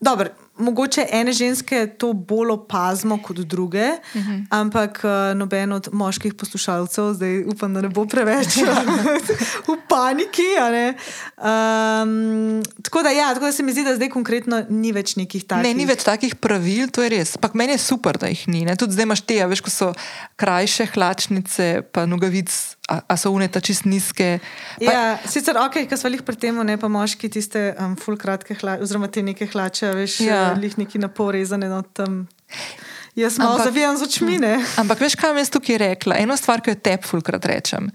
Dobro, 0.00 0.30
mogoče 0.58 1.06
ene 1.12 1.32
ženske 1.32 1.86
to 1.98 2.12
bolj 2.12 2.50
opazimo 2.50 3.18
kot 3.22 3.36
druge, 3.36 3.88
uh 4.14 4.20
Mhm. 4.20 4.30
-huh. 4.30 4.46
ampak 4.50 5.00
uh, 5.04 5.38
noben 5.38 5.72
od 5.72 5.88
moških 5.92 6.34
poslušalcev, 6.34 7.12
zdaj 7.14 7.44
upam, 7.44 7.74
da 7.74 7.80
ne 7.80 7.88
bo 7.88 8.06
preveč 8.06 8.56
v 9.68 9.76
paniki. 9.88 10.48
Um, 11.38 12.62
tako, 12.82 13.02
da, 13.02 13.10
ja, 13.10 13.34
tako 13.34 13.46
da 13.46 13.52
se 13.52 13.62
mi 13.62 13.72
zdi, 13.72 13.84
da 13.84 13.94
zdaj 13.96 14.08
konkretno 14.08 14.64
ni 14.68 14.92
več 14.92 15.16
nekih 15.16 15.44
takih. 15.44 15.62
Ne, 15.62 15.74
ni 15.74 15.86
več 15.86 16.02
takih 16.04 16.34
pravil, 16.36 16.88
to 16.90 17.02
je 17.02 17.08
res. 17.08 17.36
Pak 17.36 17.54
meni 17.54 17.72
je 17.72 17.78
super, 17.78 18.18
da 18.18 18.26
jih 18.26 18.48
ni. 18.48 18.64
Ne? 18.64 18.76
Tudi 18.76 18.92
zdaj 18.92 19.02
imaš 19.08 19.20
te, 19.20 19.38
a 19.42 19.46
veš, 19.46 19.60
ko 19.60 19.70
so 19.70 19.92
krajše 20.36 20.86
hlačnice, 20.94 21.82
pa 21.92 22.06
nogavic, 22.06 22.50
a, 22.88 23.00
a 23.06 23.16
so 23.16 23.30
uneta 23.30 23.60
čist 23.60 23.84
nizke. 23.84 24.38
Pa, 24.80 24.84
Ja, 24.88 25.02
sicer 25.28 25.56
ok, 25.60 25.82
ki 25.88 25.96
smo 25.96 26.10
jih 26.10 26.22
pri 26.24 26.36
tem, 26.36 26.56
ne 26.64 26.76
pa 26.80 26.88
moški, 26.88 27.28
tiste 27.28 27.74
um, 27.76 27.96
full 28.00 28.16
kratke 28.16 28.56
hlače, 28.56 28.82
oziroma 28.82 29.08
te 29.08 29.22
neke 29.22 29.46
hlače, 29.46 29.92
veš, 29.94 30.20
Ja. 30.24 30.34
ja. 30.34 30.52
lih 30.56 30.78
neki 30.78 30.98
na 30.98 31.08
pol 31.08 31.32
rezane 31.36 31.68
no, 31.68 31.82
tam. 31.82 32.24
Jaz 33.18 33.36
malo 33.38 33.56
Ampak- 33.58 33.66
zavijam 33.68 33.96
z 33.98 34.02
očmi, 34.02 34.38
ne. 34.38 34.54
Ampak 34.80 35.00
veš, 35.00 35.18
kaj 35.18 35.36
jaz 35.36 35.50
tukaj 35.50 35.78
rekla? 35.78 36.16
Eno 36.16 36.36
stvar, 36.36 36.62
ki 36.62 36.70
jo 36.70 36.78
te 36.80 36.96
fulkrat 37.02 37.44
rečem. 37.44 37.90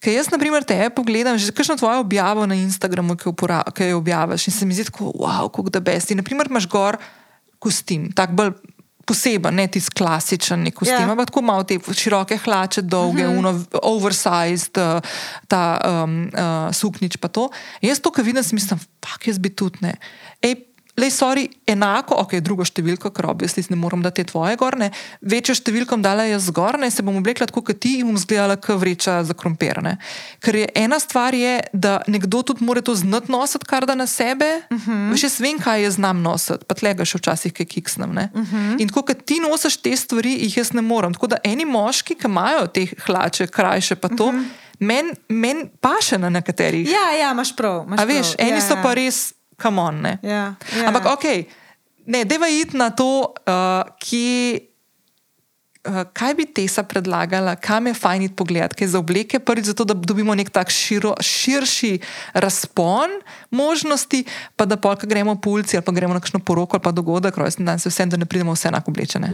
Ker 0.00 0.14
jaz, 0.14 0.30
na 0.32 0.38
primer, 0.40 0.64
te 0.64 0.76
pogledam, 0.90 1.36
že 1.36 1.52
kakšno 1.52 1.76
tvojo 1.76 2.00
objavo 2.00 2.46
na 2.48 2.56
Instagramu, 2.56 3.16
ki 3.16 3.28
jo, 3.28 3.32
upora- 3.32 3.64
ki 3.68 3.90
jo 3.90 3.98
objaviš 3.98 4.46
in 4.48 4.54
se 4.54 4.64
mi 4.64 4.72
zdi 4.72 4.86
tako, 4.88 5.12
wow, 5.16 5.48
kako 5.48 5.68
da 5.70 5.80
besti. 5.80 6.14
Naprimer, 6.16 6.48
imaš 6.48 6.68
gor 6.68 6.96
kostim, 7.58 8.08
tak 8.12 8.32
bolj 8.32 8.54
poseben, 9.10 9.58
ne 9.58 9.66
tisti 9.66 9.96
klasičen 9.98 10.62
nek 10.66 10.78
kostim, 10.78 10.94
Ja. 10.94 11.02
yeah. 11.02 11.10
ampak 11.10 11.32
tako 11.32 11.42
malo 11.42 11.66
te 11.66 11.78
široke 11.78 12.38
hlače, 12.44 12.82
dolge, 12.86 13.26
uh 13.26 13.32
-huh. 13.32 13.38
uno, 13.38 13.52
oversized, 13.82 14.78
uh, 14.78 15.02
ta 15.48 15.80
um, 15.84 16.30
uh, 16.30 16.70
suknič 16.74 17.16
pa 17.16 17.28
to. 17.28 17.50
Jaz 17.82 18.00
to, 18.00 18.10
kar 18.10 18.24
vidim, 18.24 18.44
mislim, 18.52 18.80
pak 19.00 19.26
jaz 19.26 19.38
bi 19.38 19.50
tudi 19.50 19.78
ne. 19.80 19.94
Ej, 20.42 20.54
Lej, 20.98 21.10
sorry, 21.14 21.46
enako, 21.66 22.18
ok, 22.24 22.40
drugo 22.42 22.64
številko, 22.66 23.12
ker 23.14 23.30
obvisli 23.30 23.62
ne 23.70 23.76
morem 23.78 24.02
dati 24.02 24.24
tvoje 24.26 24.56
gorne, 24.56 24.90
večjo 25.22 25.54
številko 25.54 26.00
bom 26.00 26.02
dala 26.02 26.24
jaz 26.24 26.48
zgorne, 26.48 26.90
se 26.90 27.04
bom 27.04 27.16
oblekla 27.20 27.46
tako 27.46 27.62
kot 27.68 27.80
ti 27.80 27.98
in 28.00 28.08
bom 28.08 28.18
zgledala 28.18 28.56
kot 28.56 28.80
vreča 28.80 29.20
za 29.24 29.36
krompirne. 29.36 29.98
Ker 30.40 30.56
je 30.56 30.68
ena 30.74 30.98
stvar, 31.00 31.36
je, 31.36 31.60
da 31.72 32.00
nekdo 32.08 32.42
tudi 32.42 32.64
mora 32.64 32.80
to 32.82 32.94
znati 32.94 33.30
nositi, 33.32 33.68
kar 33.68 33.86
da 33.86 33.94
na 33.94 34.06
sebe. 34.06 34.62
Uh 34.70 34.86
-huh. 34.86 35.10
Veš, 35.12 35.22
jaz 35.22 35.40
vem, 35.40 35.58
kaj 35.58 35.82
jaz 35.82 35.94
znam 35.94 36.22
nositi, 36.22 36.64
pa 36.64 36.74
tlega 36.74 37.04
še 37.04 37.18
včasih 37.18 37.52
kaj 37.52 37.66
kiksnem. 37.66 38.10
Uh 38.10 38.40
-huh. 38.40 38.80
In 38.80 38.88
tako, 38.88 39.02
kot 39.02 39.24
ti 39.24 39.40
nosiš 39.40 39.76
te 39.76 39.96
stvari, 39.96 40.32
jih 40.42 40.56
jaz 40.56 40.72
ne 40.72 40.82
morem. 40.82 41.14
Tako 41.14 41.26
da 41.26 41.36
eni 41.44 41.64
moški, 41.64 42.14
ki 42.14 42.26
imajo 42.26 42.66
te 42.66 42.86
hlače, 43.06 43.46
krajše 43.46 43.94
pa 43.96 44.08
to, 44.08 44.26
uh 44.26 44.34
-huh. 44.34 44.44
meni 44.78 45.12
men 45.28 45.68
paše 45.80 46.18
na 46.18 46.30
nekaterih. 46.30 46.88
Ja, 46.88 47.12
ja, 47.20 47.30
imaš 47.32 47.56
prav. 47.56 47.84
Imaš 47.86 48.00
A 48.00 48.04
veš, 48.04 48.34
prav. 48.36 48.48
eni 48.48 48.56
ja, 48.56 48.60
so 48.60 48.74
ja. 48.74 48.82
pa 48.82 48.94
res 48.94 49.32
kamon. 49.60 50.02
Ja, 50.22 50.54
ja. 50.76 50.88
Ampak 50.88 51.06
ok, 51.14 51.28
ne, 52.10 52.24
deva 52.24 52.48
iti 52.48 52.80
na 52.80 52.90
to, 52.90 53.30
uh, 53.46 53.84
ki. 54.02 54.26
Uh, 55.80 56.02
kaj 56.12 56.34
bi 56.36 56.44
Tesa 56.44 56.82
predlagala, 56.84 57.54
kam 57.56 57.86
je 57.88 57.94
fajn 57.96 58.26
iti 58.26 58.36
pogledati, 58.36 58.76
kaj 58.76 58.90
za 58.92 58.98
obleke, 59.00 59.38
prvič 59.40 59.70
zato, 59.70 59.86
da 59.88 59.96
dobimo 59.96 60.34
nek 60.36 60.50
tak 60.52 60.68
širo, 60.68 61.14
širši 61.24 61.94
razpon 62.36 63.16
možnosti, 63.56 64.20
pa 64.60 64.68
da 64.68 64.76
polka 64.76 65.08
gremo 65.08 65.38
po 65.40 65.56
ulici 65.56 65.80
ali 65.80 65.84
pa 65.84 65.96
gremo 65.96 66.12
na 66.12 66.20
kakšno 66.20 66.44
poroko 66.44 66.76
ali 66.76 66.84
pa 66.84 66.92
dogodek, 66.92 67.40
rojsten 67.40 67.64
dan, 67.64 67.80
se 67.80 67.88
vsem, 67.88 68.12
da 68.12 68.20
ne 68.20 68.28
pridemo 68.28 68.52
vse 68.52 68.68
enako 68.68 68.92
oblečene. 68.92 69.32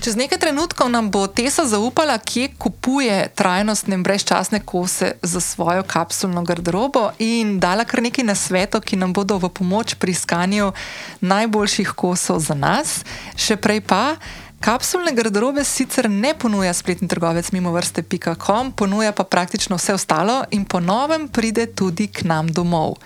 Čez 0.00 0.16
nekaj 0.16 0.40
trenutkov 0.40 0.88
nam 0.88 1.12
bo 1.12 1.28
Tesa 1.28 1.68
zaupala, 1.68 2.16
kje 2.16 2.56
kupuje 2.56 3.28
trajnostne 3.36 4.00
in 4.00 4.02
brezčasne 4.02 4.64
kose 4.64 5.20
za 5.20 5.40
svojo 5.40 5.84
kapsulno 5.84 6.40
garderobo 6.40 7.12
in 7.20 7.60
dala 7.60 7.84
kar 7.84 8.00
nekaj 8.00 8.24
nasvetov, 8.24 8.80
ki 8.80 8.96
nam 8.96 9.12
bodo 9.12 9.36
v 9.36 9.52
pomoč 9.52 10.00
pri 10.00 10.16
iskanju 10.16 10.72
najboljših 11.20 11.92
kosov 11.92 12.40
za 12.40 12.56
nas. 12.56 13.04
Še 13.36 13.60
prej 13.60 13.84
pa. 13.84 14.16
Kapsulne 14.64 15.12
garderobe 15.12 15.68
sicer 15.68 16.08
ne 16.08 16.32
ponuja 16.32 16.72
spletni 16.72 17.04
trgovec 17.08 17.52
mimo 17.52 17.68
vrste.com, 17.68 18.72
ponuja 18.72 19.12
pa 19.12 19.28
praktično 19.28 19.76
vse 19.76 20.00
ostalo 20.00 20.48
in 20.50 20.64
po 20.64 20.80
novem 20.80 21.28
pride 21.28 21.68
tudi 21.76 22.08
k 22.08 22.24
nam 22.24 22.48
domov. 22.48 22.96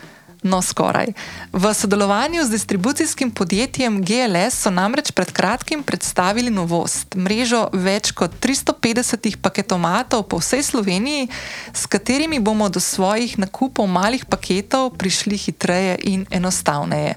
No, 0.45 0.63
skoraj. 0.63 1.07
V 1.53 1.75
sodelovanju 1.75 2.45
z 2.45 2.51
distribucijskim 2.51 3.31
podjetjem 3.31 4.05
GLS 4.05 4.61
so 4.61 4.71
namreč 4.71 5.09
pred 5.11 5.33
kratkim 5.33 5.83
predstavili 5.83 6.51
novost: 6.51 7.17
mrežo 7.17 7.69
več 7.73 8.13
kot 8.13 8.37
350 8.45 9.41
paketomatov 9.41 10.29
po 10.29 10.37
vsej 10.45 10.63
Sloveniji, 10.63 11.29
s 11.73 11.87
katerimi 11.89 12.45
bomo 12.45 12.69
do 12.69 12.81
svojih 12.81 13.39
nakupov 13.39 13.89
malih 13.89 14.29
paketov 14.29 14.93
prišli 15.01 15.37
hitreje 15.37 15.97
in 16.13 16.27
enostavneje. 16.31 17.17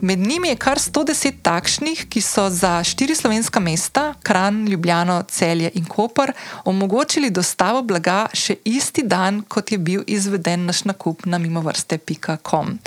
Med 0.00 0.18
njimi 0.18 0.48
je 0.48 0.56
kar 0.56 0.78
110 0.78 1.32
takšnih, 1.42 2.06
ki 2.08 2.20
so 2.20 2.50
za 2.50 2.84
štiri 2.84 3.14
slovenska 3.14 3.60
mesta, 3.60 4.14
Kran, 4.22 4.66
Ljubljano, 4.68 5.22
Celje 5.28 5.70
in 5.74 5.84
Koper, 5.84 6.32
omogočili 6.64 7.30
dostavo 7.30 7.82
blaga 7.82 8.26
še 8.32 8.56
isti 8.64 9.02
dan, 9.02 9.42
kot 9.48 9.72
je 9.72 9.78
bil 9.78 10.02
izveden 10.06 10.66
naš 10.66 10.84
nakup 10.84 11.24
na 11.26 11.38
mimovrste.com. 11.38 12.78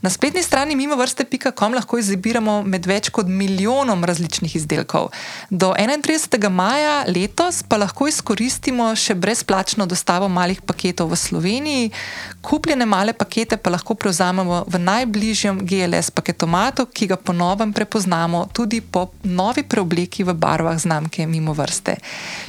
Na 0.00 0.10
spletni 0.10 0.42
strani 0.42 0.76
mimovrste.com 0.76 1.74
lahko 1.76 1.98
izbiramo 2.00 2.62
med 2.64 2.86
več 2.88 3.10
kot 3.12 3.28
milijonom 3.28 4.04
različnih 4.08 4.54
izdelkov. 4.56 5.10
Do 5.50 5.74
31. 5.76 6.48
maja 6.48 7.02
letos 7.04 7.58
pa 7.68 7.76
lahko 7.76 8.08
izkoristimo 8.08 8.86
še 8.96 9.12
brezplačno 9.14 9.84
dostavo 9.86 10.28
malih 10.32 10.62
paketov 10.64 11.10
v 11.12 11.18
Sloveniji, 11.20 11.90
kupljene 12.40 12.86
male 12.88 13.12
pakete 13.12 13.58
pa 13.60 13.74
lahko 13.74 13.92
prevzamemo 13.94 14.62
v 14.72 14.80
najbližjem 14.80 15.60
GLS 15.68 16.08
paketomatu, 16.16 16.88
ki 16.88 17.10
ga 17.12 17.20
ponovem 17.20 17.76
prepoznamo 17.76 18.46
tudi 18.56 18.80
po 18.80 19.10
novi 19.28 19.66
preobleki 19.68 20.24
v 20.24 20.32
barvah 20.32 20.80
znamke 20.80 21.28
Mimovrste. 21.28 21.98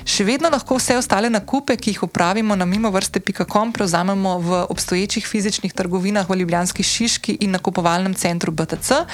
Še 0.08 0.24
vedno 0.24 0.54
lahko 0.56 0.80
vse 0.80 0.96
ostale 1.02 1.28
nakupe, 1.28 1.76
ki 1.76 1.98
jih 1.98 2.08
upravimo 2.08 2.56
na 2.56 2.64
mimovrste.com, 2.64 3.76
prevzamemo 3.76 4.40
v 4.40 4.64
obstoječih 4.72 5.28
fizičnih 5.28 5.76
trgovinah 5.76 6.32
v 6.32 6.40
Ljubljanski 6.46 6.88
Šiški 6.88 7.41
in 7.42 7.52
nakupovalnem 7.52 8.14
centru 8.14 8.52
BTC, 8.52 9.06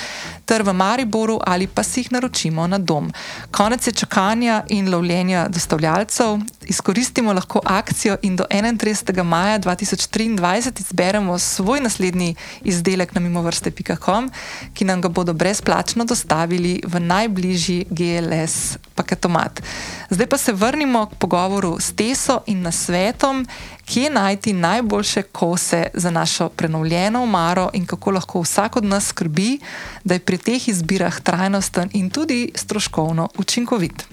ter 0.46 0.64
v 0.64 0.74
Mariboru 0.74 1.40
ali 1.46 1.68
pa 1.68 1.84
si 1.84 2.04
jih 2.04 2.12
naročimo 2.12 2.68
na 2.68 2.78
dom. 2.78 3.12
Konec 3.52 3.88
je 3.88 3.94
čakanja 3.94 4.64
in 4.70 4.92
lovljenja 4.92 5.48
dostavljalcev. 5.50 6.40
Izkoristimo 6.68 7.34
lahko 7.34 7.62
akcijo 7.66 8.18
in 8.22 8.36
do 8.36 8.46
31. 8.50 9.24
maja 9.24 9.60
2023 9.60 10.80
izberemo 10.80 11.40
svoj 11.40 11.80
naslednji 11.80 12.36
izdelek 12.62 13.14
na 13.16 13.22
mimovrste.com, 13.22 14.32
ki 14.74 14.86
nam 14.86 15.02
ga 15.02 15.10
bodo 15.10 15.34
brezplačno 15.34 16.06
dostavili 16.06 16.82
v 16.86 17.00
najbližji 17.00 17.86
GLS 17.90 18.78
paketomat. 18.96 19.62
Zdaj 20.10 20.28
pa 20.28 20.38
se 20.38 20.54
vrnimo 20.54 21.06
k 21.06 21.16
pogovoru 21.16 21.78
s 21.80 21.94
Teso 21.96 22.42
in 22.46 22.62
nasvetom, 22.62 23.46
kje 23.88 24.10
najti 24.10 24.54
najboljše 24.54 25.22
kose 25.22 25.88
za 25.94 26.12
našo 26.12 26.50
prenovljeno 26.50 27.24
omaro 27.24 27.70
in 27.74 27.86
kako 27.86 28.12
lahko 28.12 28.42
vsak 28.42 28.76
od 28.76 28.84
nas 28.84 29.08
skrbi, 29.08 29.60
da 30.04 30.14
je 30.14 30.20
pri 30.20 30.38
teh 30.38 30.68
izbirah 30.68 31.22
trajnosten 31.22 31.90
in 31.94 32.10
tudi 32.10 32.52
stroškovno 32.56 33.30
učinkovit. 33.38 34.08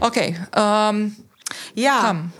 Okay, 0.00 0.34
um, 0.56 1.16
Ja, 1.74 2.00
kam? 2.00 2.32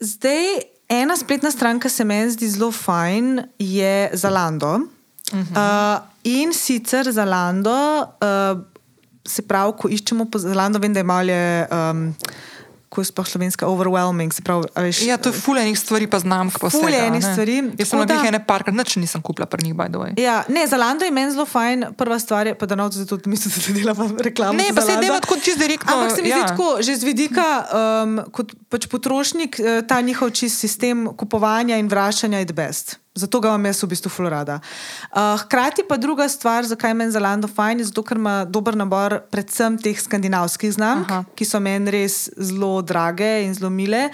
zdaj 0.00 0.44
ena 0.88 1.16
spletna 1.16 1.50
stran, 1.50 1.80
ki 1.80 1.88
se 1.90 2.04
meni 2.04 2.30
zdi 2.30 2.48
zelo 2.48 2.72
fajn, 2.72 3.42
je 3.58 4.10
Zalando. 4.12 4.80
Uh 5.32 5.38
-huh. 5.38 5.96
uh, 5.96 6.02
in 6.24 6.52
sicer 6.52 7.12
Zalando, 7.12 8.02
uh, 8.02 8.60
se 9.26 9.42
pravi, 9.42 9.72
ko 9.78 9.88
iščemo 9.88 10.24
po 10.24 10.38
Zalando, 10.38 10.78
vem, 10.78 10.92
da 10.92 11.00
je 11.00 11.04
malo. 11.04 11.32
Um, 11.70 12.14
Ko 12.90 13.00
je 13.00 13.04
sploh 13.06 13.22
slovenska, 13.22 13.70
overwhelming. 13.70 14.34
Pravi, 14.42 14.66
a 14.74 14.82
veš, 14.82 15.02
Ja, 15.02 15.14
to 15.14 15.30
je 15.30 15.32
fulejnih 15.32 15.78
stvari, 15.78 16.06
pa 16.06 16.18
znam, 16.18 16.50
kako 16.50 16.70
se 16.70 16.78
je 16.78 17.06
enih 17.06 17.22
stvari, 17.22 17.56
Jaz 17.78 17.88
sem 17.88 17.98
na 17.98 18.04
da- 18.04 18.24
ene 18.26 18.40
parkrat, 18.42 18.74
nič 18.74 18.96
nisem 18.96 19.22
kupila 19.22 19.46
pri 19.46 19.62
njih, 19.64 19.74
by 19.74 19.86
the 19.86 19.98
way. 19.98 20.10
Ja, 20.18 20.42
ne, 20.48 20.66
Zalando 20.66 21.04
je 21.04 21.10
meni 21.10 21.30
zelo 21.30 21.46
fajn. 21.46 21.84
Prva 21.96 22.18
stvar 22.18 22.46
je, 22.46 22.54
pa 22.54 22.66
da 22.66 22.74
novce 22.74 23.06
tudi 23.06 23.30
mislim, 23.30 23.54
da 23.54 23.60
se 23.60 23.72
dela 23.72 23.94
reklamo. 24.18 24.52
Ne, 24.52 24.64
za 24.68 24.74
pa 24.74 24.80
se 24.80 24.86
Zalando. 24.86 25.06
deva 25.06 25.20
tako 25.20 25.36
čisto 25.36 25.60
direktno. 25.60 25.92
Ampak 25.94 26.16
se 26.16 26.22
mi 26.22 26.28
ja. 26.28 26.38
zdi 26.38 26.46
tako, 26.48 26.82
že 26.82 26.96
z 26.96 27.04
vidika, 27.04 27.46
um, 28.02 28.20
kot 28.32 28.52
pač 28.68 28.86
potrošnik, 28.86 29.60
eh, 29.60 29.82
ta 29.86 30.00
njihov 30.00 30.30
čist 30.30 30.58
sistem 30.58 31.06
kupovanja 31.16 31.78
in 31.78 31.86
vračanja 31.88 32.38
je 32.38 32.44
the 32.44 32.54
best. 32.54 32.98
Zato 33.20 33.40
ga 33.40 33.52
imam 33.52 33.68
jaz 33.70 33.82
v 33.84 33.90
bistvu 33.92 34.12
ful 34.12 34.28
rada. 34.32 34.60
Uh, 35.10 35.36
hkrati 35.42 35.84
pa 35.88 35.98
druga 36.00 36.28
stvar, 36.28 36.64
zakaj 36.68 36.94
meni 36.96 37.12
Zalando 37.12 37.48
fajn, 37.50 37.82
je 37.82 37.90
zato, 37.90 38.04
ker 38.06 38.20
ima 38.20 38.44
dober 38.44 38.78
nabor 38.78 39.20
predvsem 39.32 39.78
teh 39.80 39.98
skandinavskih 40.00 40.72
znamk, 40.76 41.10
Aha. 41.10 41.24
ki 41.36 41.48
so 41.48 41.60
meni 41.60 41.92
res 41.92 42.22
zelo 42.36 42.80
drage 42.82 43.30
in 43.44 43.54
zelo 43.56 43.70
mile. 43.70 44.08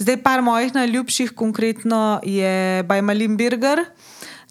Zdaj, 0.00 0.20
par 0.24 0.44
mojih 0.46 0.74
najljubših, 0.76 1.34
konkretno 1.36 2.20
je 2.24 2.82
Bajmalin 2.88 3.36
Birger. 3.36 3.86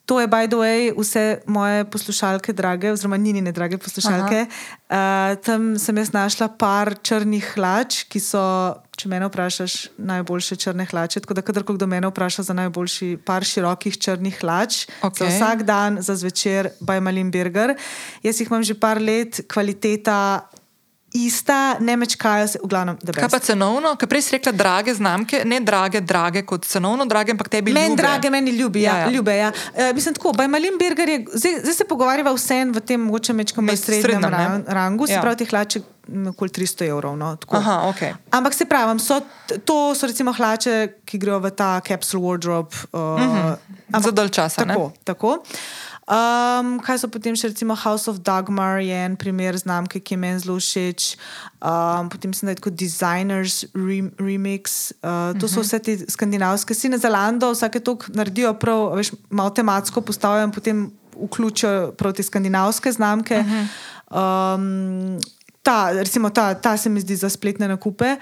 To 0.06 0.20
je, 0.22 0.28
by 0.28 0.46
the 0.48 0.58
way, 0.58 0.94
vse 0.94 1.42
moje 1.46 1.86
poslušalke, 1.90 2.54
drage, 2.54 2.92
oziroma 2.92 3.18
njene 3.18 3.52
drage 3.52 3.78
poslušalke. 3.78 4.46
Uh, 4.46 5.34
tam 5.42 5.80
sem 5.80 5.98
jaz 5.98 6.12
našla 6.14 6.48
par 6.62 6.94
črnih 7.02 7.46
hlač, 7.56 8.04
ki 8.06 8.22
so, 8.22 8.42
če 8.94 9.10
me 9.10 9.18
vprašaš, 9.26 9.98
najboljše 9.98 10.60
črne 10.62 10.86
hlače. 10.86 11.24
Tako 11.26 11.34
da, 11.34 11.42
kadarkoli 11.42 11.82
kdo 11.82 11.88
me 11.90 12.02
vpraša 12.06 12.46
za 12.46 12.54
najboljši 12.54 13.18
par 13.26 13.44
širokih 13.44 13.98
črnih 13.98 14.38
hlač, 14.42 14.86
Okej. 15.02 15.26
za 15.26 15.32
vsak 15.34 15.66
dan, 15.66 15.98
za 16.02 16.14
zvečer, 16.16 16.70
by 16.86 17.02
Malin 17.02 17.34
Birger. 17.34 17.74
Jaz 18.22 18.40
jih 18.40 18.52
imam 18.52 18.64
že 18.64 18.78
par 18.78 19.02
let, 19.02 19.42
kvaliteta 19.50 20.46
ista, 21.18 21.58
ne 21.80 21.96
mečkajo 21.96 22.48
se, 22.48 22.60
v 22.60 22.68
glavnem, 22.68 22.98
Kaj 23.00 23.30
pa 23.30 23.40
cenovno? 23.40 23.96
Kaj 23.96 24.08
prej 24.08 24.22
si 24.22 24.32
rekla, 24.32 24.52
drage 24.54 24.94
znamke, 24.94 25.42
ne 25.46 25.60
drage, 25.62 26.02
drage 26.02 26.44
kot 26.44 26.66
cenovno 26.66 27.06
drage, 27.06 27.32
ampak 27.32 27.50
tebi 27.50 27.72
Meni 27.72 27.90
ljube. 27.90 28.02
drage, 28.02 28.30
meni 28.30 28.52
ljubi. 28.52 28.82
Ja, 28.82 28.94
Ja, 28.94 29.00
ja. 29.00 29.10
Ljube, 29.10 29.34
ja. 29.34 29.52
E, 29.74 29.94
mislim, 29.94 30.14
tako, 30.14 30.34
Bajmalin 30.34 30.78
Birger 30.78 31.10
je, 31.10 31.26
zdaj, 31.34 31.60
zdaj 31.62 31.74
se 31.74 31.86
pogovarjava 31.86 32.34
vse 32.34 32.66
v 32.68 32.80
tem 32.82 33.02
mogoče 33.02 33.34
mečkom 33.34 33.68
srednjem 33.68 34.02
srednjem, 34.02 34.22
ne? 34.24 34.38
ra- 34.38 34.64
rangu, 34.68 35.08
se 35.08 35.14
Ja. 35.14 35.16
ja. 35.16 35.22
pravi, 35.22 35.38
te 35.38 35.46
hlače 35.46 35.80
m, 36.08 36.28
okoli 36.28 36.50
300 36.52 36.88
evrov. 36.88 37.16
No, 37.16 37.36
tako. 37.36 37.56
Aha, 37.56 37.76
ok. 37.86 38.02
Ampak 38.32 38.54
se 38.54 38.66
pravi, 38.66 39.00
so, 39.00 39.22
to 39.60 39.96
so 39.96 40.08
recimo 40.08 40.34
hlače, 40.34 40.76
ki 41.06 41.18
grejo 41.18 41.40
v 41.40 41.52
ta 41.52 41.80
capsule 41.80 42.22
wardrobe. 42.22 42.76
Uh, 42.92 43.00
uh 43.00 43.20
-huh. 43.20 44.02
Za 44.02 44.12
dalj 44.12 44.30
časa, 44.30 44.66
ne? 44.66 44.74
Tako, 44.74 44.92
tako. 45.04 45.38
Um, 46.06 46.76
kaj 46.86 47.00
so 47.02 47.08
potem 47.10 47.34
še, 47.34 47.50
recimo 47.50 47.74
House 47.74 48.06
of 48.06 48.22
Dagmar, 48.22 48.78
je 48.78 48.94
en 48.94 49.16
primer 49.18 49.58
znamke, 49.58 49.98
ki 49.98 50.14
je 50.14 50.20
meni 50.22 50.42
zelo 50.44 50.60
všeč. 50.62 51.16
Um, 51.58 52.12
potem 52.14 52.30
sem 52.30 52.46
najdel 52.46 52.62
kot 52.62 52.78
Designers 52.78 53.66
rem, 53.74 54.12
Remix. 54.22 54.94
Uh, 55.02 55.34
to 55.42 55.50
so 55.50 55.66
vse 55.66 55.82
te 55.82 55.98
skandinavske, 56.06 56.78
si 56.78 56.94
na 56.94 57.02
Zalando, 57.02 57.50
vsake 57.58 57.82
tok 57.82 58.06
naredijo 58.14 58.54
prav, 58.62 58.94
veš, 59.02 59.16
malo 59.34 59.50
tematsko 59.50 60.06
postavijo 60.06 60.46
in 60.46 60.54
potem 60.54 60.86
vključijo 61.18 61.96
prav 61.98 62.14
te 62.14 62.22
skandinavske 62.28 62.94
znamke. 62.94 63.42
Um, 64.14 65.18
ta, 65.66 65.90
recimo 65.90 66.30
ta, 66.30 66.54
ta 66.54 66.78
se 66.78 66.94
mi 66.94 67.02
zdi 67.02 67.18
za 67.18 67.34
spletne 67.34 67.66
nakupe. 67.66 68.20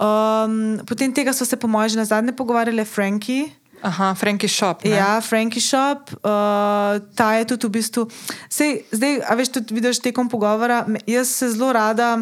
Um, 0.00 0.80
potem 0.88 1.12
tega 1.12 1.36
so 1.36 1.44
se, 1.44 1.60
po 1.60 1.68
mojem, 1.68 1.92
že 1.92 2.00
na 2.00 2.08
zadnje 2.08 2.32
pogovarjali, 2.32 2.88
Franki. 2.88 3.52
Aha, 3.82 4.14
Frankie 4.14 4.48
Shop. 4.48 4.84
Ne? 4.84 4.90
Ja, 4.90 5.20
Frankie 5.20 5.60
Shop, 5.60 6.12
uh, 6.20 7.00
ta 7.14 7.34
je 7.40 7.44
tudi 7.44 7.66
v 7.66 7.70
bistvu. 7.80 8.08
Sej, 8.48 8.84
zdaj, 8.92 9.24
a 9.24 9.32
veš, 9.34 9.56
tudi 9.56 9.74
vidiš 9.74 10.02
tekom 10.04 10.28
pogovora, 10.28 10.84
jaz 11.06 11.28
se 11.28 11.50
zelo 11.50 11.72
rada. 11.72 12.20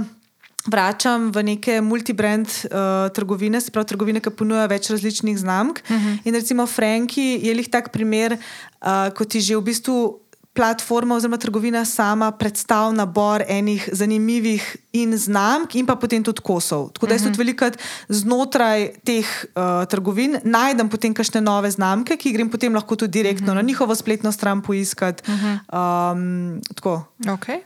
Vračam 0.69 1.31
v 1.33 1.55
neke 1.55 1.81
multibrand 1.81 2.45
uh, 2.45 3.09
trgovine, 3.15 3.61
se 3.61 3.73
pravi 3.73 3.89
trgovine, 3.89 4.21
ki 4.21 4.31
ponujajo 4.37 4.69
več 4.69 4.91
različnih 4.93 5.39
znamk. 5.39 5.81
Uh 5.89 5.97
-huh. 5.97 6.19
In 6.25 6.35
recimo 6.35 6.67
Franki 6.67 7.41
je 7.43 7.55
lih 7.55 7.69
tak 7.69 7.89
primer, 7.89 8.37
uh, 8.37 9.09
ko 9.17 9.25
ti 9.25 9.41
že 9.41 9.57
v 9.57 9.63
bistvu 9.63 10.28
platforma 10.59 11.15
oziroma 11.15 11.39
trgovina 11.39 11.85
sama 11.85 12.33
predstavlja 12.35 12.97
nabor 12.99 13.45
enih 13.49 13.89
zanimivih 13.93 14.65
in 14.93 15.15
znamk, 15.19 15.77
in 15.79 15.87
pa 15.87 15.95
potem 15.95 16.25
tudi 16.25 16.43
kosov. 16.43 16.89
Tako 16.97 17.07
da 17.07 17.15
jaz 17.15 17.29
tudi 17.29 17.39
velikokrat 17.39 17.79
znotraj 18.09 18.89
teh 19.07 19.29
uh, 19.55 19.87
trgovin 19.87 20.41
najdem 20.43 20.91
potem 20.91 21.15
kakšne 21.15 21.45
nove 21.47 21.71
znamke, 21.71 22.19
ki 22.19 22.35
grem 22.35 22.51
potem 22.51 22.75
lahko 22.75 22.99
tudi 22.99 23.21
direktno 23.21 23.55
na 23.55 23.63
njihovo 23.63 23.95
spletno 23.95 24.33
stran 24.35 24.63
poiskati. 24.67 25.23
Um, 25.31 26.59
tako. 26.75 27.05
Okay. 27.23 27.63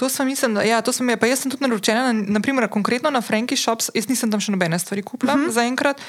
To 0.00 0.08
sem, 0.08 0.26
mislim, 0.26 0.54
da, 0.56 0.64
ja, 0.64 0.80
to 0.80 0.96
sem, 0.96 1.04
pa 1.20 1.28
jaz 1.28 1.44
sem 1.44 1.52
tudi 1.52 1.66
naročena, 1.66 2.06
na, 2.12 2.40
naprimer, 2.40 2.70
konkretno 2.72 3.10
na 3.12 3.20
Frankie 3.20 3.60
Shops, 3.60 3.90
jaz 3.92 4.08
nisem 4.08 4.32
tam 4.32 4.40
še 4.40 4.54
nobene 4.56 4.78
stvari 4.80 5.04
kupila 5.04 5.36
uh 5.36 5.40
-huh. 5.40 5.52
zaenkrat. 5.52 6.00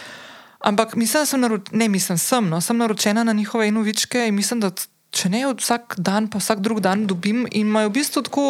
Ampak 0.63 0.95
mislim, 0.95 1.21
da 1.21 1.25
sem, 1.25 1.41
naro, 1.41 1.59
ne, 1.71 1.89
mislim, 1.89 2.17
sem, 2.17 2.47
no, 2.49 2.61
sem 2.61 2.77
naročena 2.77 3.23
na 3.23 3.33
njihove 3.33 3.67
inovičke 3.67 4.27
in 4.27 4.35
mislim, 4.35 4.59
da 4.59 4.71
če 5.11 5.29
ne 5.29 5.45
vsak 5.47 5.99
dan, 5.99 6.27
pa 6.31 6.39
vsak 6.39 6.61
drug 6.63 6.79
dan 6.83 7.05
dobim 7.07 7.45
in 7.51 7.67
imajo 7.67 7.91
v 7.91 7.97
bistvu 7.99 8.23
tako. 8.27 8.45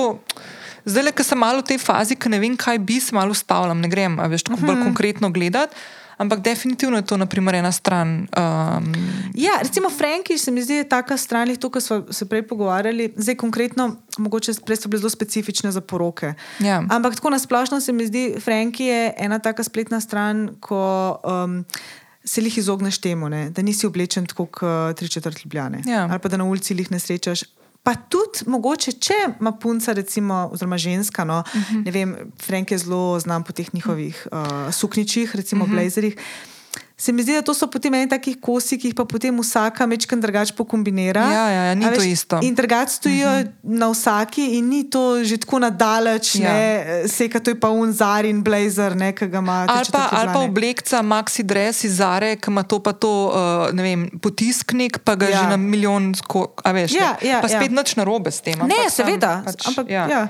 Zdaj, 0.86 1.03
le, 1.05 1.14
ker 1.14 1.26
sem 1.26 1.38
malo 1.38 1.62
v 1.62 1.74
tej 1.74 1.80
fazi, 1.82 2.18
ki 2.18 2.30
ne 2.30 2.39
vem, 2.41 2.57
kaj 2.57 2.80
bi, 2.82 2.97
se 3.01 3.14
malo 3.14 3.36
ustavljam, 3.36 3.82
ne 3.82 3.89
grem, 3.89 4.18
veš, 4.18 4.47
tako 4.47 4.57
uh 4.57 4.62
-huh. 4.62 4.68
bolj 4.68 4.78
mhm. 4.78 4.86
konkretno 4.89 5.30
gledati. 5.30 5.76
Ampak 6.22 6.41
definitivno 6.45 6.97
je 6.97 7.05
to, 7.05 7.18
naprimer, 7.18 7.55
ena 7.55 7.72
stran. 7.72 8.28
Um... 8.38 8.93
Ja, 9.34 9.51
recimo 9.62 9.89
Franki, 9.89 10.38
se 10.38 10.51
mi 10.51 10.62
zdi, 10.62 10.74
je 10.74 10.89
taka 10.89 11.18
stran, 11.18 11.55
to, 11.55 11.70
kar 11.70 11.82
smo 11.82 12.03
se 12.14 12.26
prej 12.30 12.43
pogovarjali, 12.47 13.14
zdaj 13.18 13.36
konkretno, 13.36 13.95
mogoče 14.18 14.53
prej 14.66 14.78
so 14.78 14.89
bile 14.89 14.99
zelo 15.01 15.09
specifične 15.09 15.72
za 15.72 15.82
poroke. 15.82 16.34
Ja. 16.59 16.84
Ampak 16.89 17.16
tako 17.16 17.30
nasplošno 17.30 17.82
se 17.82 17.93
mi 17.93 18.05
zdi, 18.07 18.36
Franki 18.39 18.86
je 18.86 19.14
ena 19.18 19.39
taka 19.39 19.64
spletna 19.64 20.01
stran, 20.01 20.49
ko. 20.59 21.18
Um, 21.26 21.66
Se 22.24 22.41
jih 22.41 22.57
izogneš 22.57 22.97
temu, 23.01 23.30
ne? 23.30 23.49
da 23.49 23.61
nisi 23.61 23.88
oblečen 23.88 24.26
tako 24.26 24.45
kot 24.45 24.97
tri 24.97 25.09
četrt 25.09 25.45
ljubljane. 25.45 25.82
Ja. 25.86 26.07
Ali 26.11 26.19
pa 26.19 26.30
da 26.30 26.38
na 26.38 26.45
ulici 26.45 26.74
jih 26.74 26.91
ne 26.91 26.99
srečaš. 26.99 27.43
Pa 27.84 27.95
tudi, 27.95 28.45
mogoče, 28.45 28.91
če 28.91 29.13
ima 29.39 29.51
punca, 29.57 29.93
recimo, 29.97 30.49
oziroma 30.53 30.78
ženska, 30.78 31.24
no, 31.24 31.39
uh 31.39 31.55
mhm. 31.55 31.78
-huh. 31.78 31.86
ne 31.86 31.91
vem, 31.91 32.15
Frank 32.41 32.72
je 32.72 32.78
zelo 32.78 33.19
znan 33.19 33.43
po 33.43 33.53
teh 33.53 33.74
njihovih 33.74 34.28
uh, 34.32 34.74
sukničih, 34.74 35.36
recimo 35.36 35.63
uh 35.63 35.69
mhm. 35.69 35.78
-huh. 35.78 35.82
blazerjih 35.82 36.17
se 37.02 37.12
mi 37.12 37.24
zdi, 37.24 37.34
da 37.34 37.41
to 37.41 37.54
so 37.58 37.66
potem 37.66 37.95
eni 37.97 38.06
takih 38.10 38.36
kosi, 38.38 38.78
ki 38.78 38.91
jih 38.91 38.95
pa 38.97 39.08
potem 39.10 39.34
vsaka 39.41 39.88
mečkam 39.89 40.22
drugače 40.22 40.54
pokombinira. 40.54 41.24
Ja, 41.34 41.45
ja, 41.49 41.64
ja, 41.70 41.74
ni 41.76 41.88
veš, 41.89 41.97
to 41.97 42.04
isto. 42.06 42.39
In 42.45 42.54
drugače 42.56 42.93
stojijo 42.93 43.30
uh 43.30 43.39
mhm. 43.39 43.47
-huh. 43.47 43.80
na 43.80 43.88
vsaki, 43.89 44.45
in 44.58 44.68
ni 44.70 44.84
to 44.89 45.24
že 45.24 45.38
tako 45.38 45.60
nadaleč, 45.60 46.36
ja. 46.36 46.54
ne, 46.54 47.08
seka 47.08 47.39
to 47.39 47.49
je 47.52 47.60
pa 47.60 47.70
unzar 47.70 48.26
in 48.26 48.43
blazer, 48.43 48.95
ne, 48.95 49.16
ki 49.16 49.28
ga 49.28 49.38
ima. 49.38 49.66
Ali 49.70 49.88
pa, 49.91 50.10
ali 50.12 50.30
pa 50.34 50.39
oblekca, 50.39 51.02
maxi 51.02 51.43
dress 51.43 51.84
iz 51.84 51.95
Zare, 51.97 52.36
ki 52.36 52.52
ima 52.52 52.64
to 52.64 52.80
pa 52.80 52.93
to, 52.93 53.34
uh, 53.34 53.74
ne 53.74 53.84
vem, 53.84 54.10
potisknik, 54.22 54.99
pa 55.04 55.16
ga 55.16 55.26
ja. 55.26 55.38
že 55.38 55.49
na 55.49 55.58
milijon, 55.58 56.14
a 56.64 56.72
veš, 56.72 56.91
ja, 56.91 57.18
ja, 57.22 57.41
pa 57.41 57.47
spet 57.47 57.72
ja. 57.72 57.82
nič 57.82 57.95
narobe 57.95 58.32
s 58.32 58.41
tem. 58.41 58.60
Ne, 58.68 58.89
seveda. 58.89 59.41
Pač, 59.45 59.68
ampak, 59.68 59.89
ja. 59.89 60.06
ja. 60.10 60.28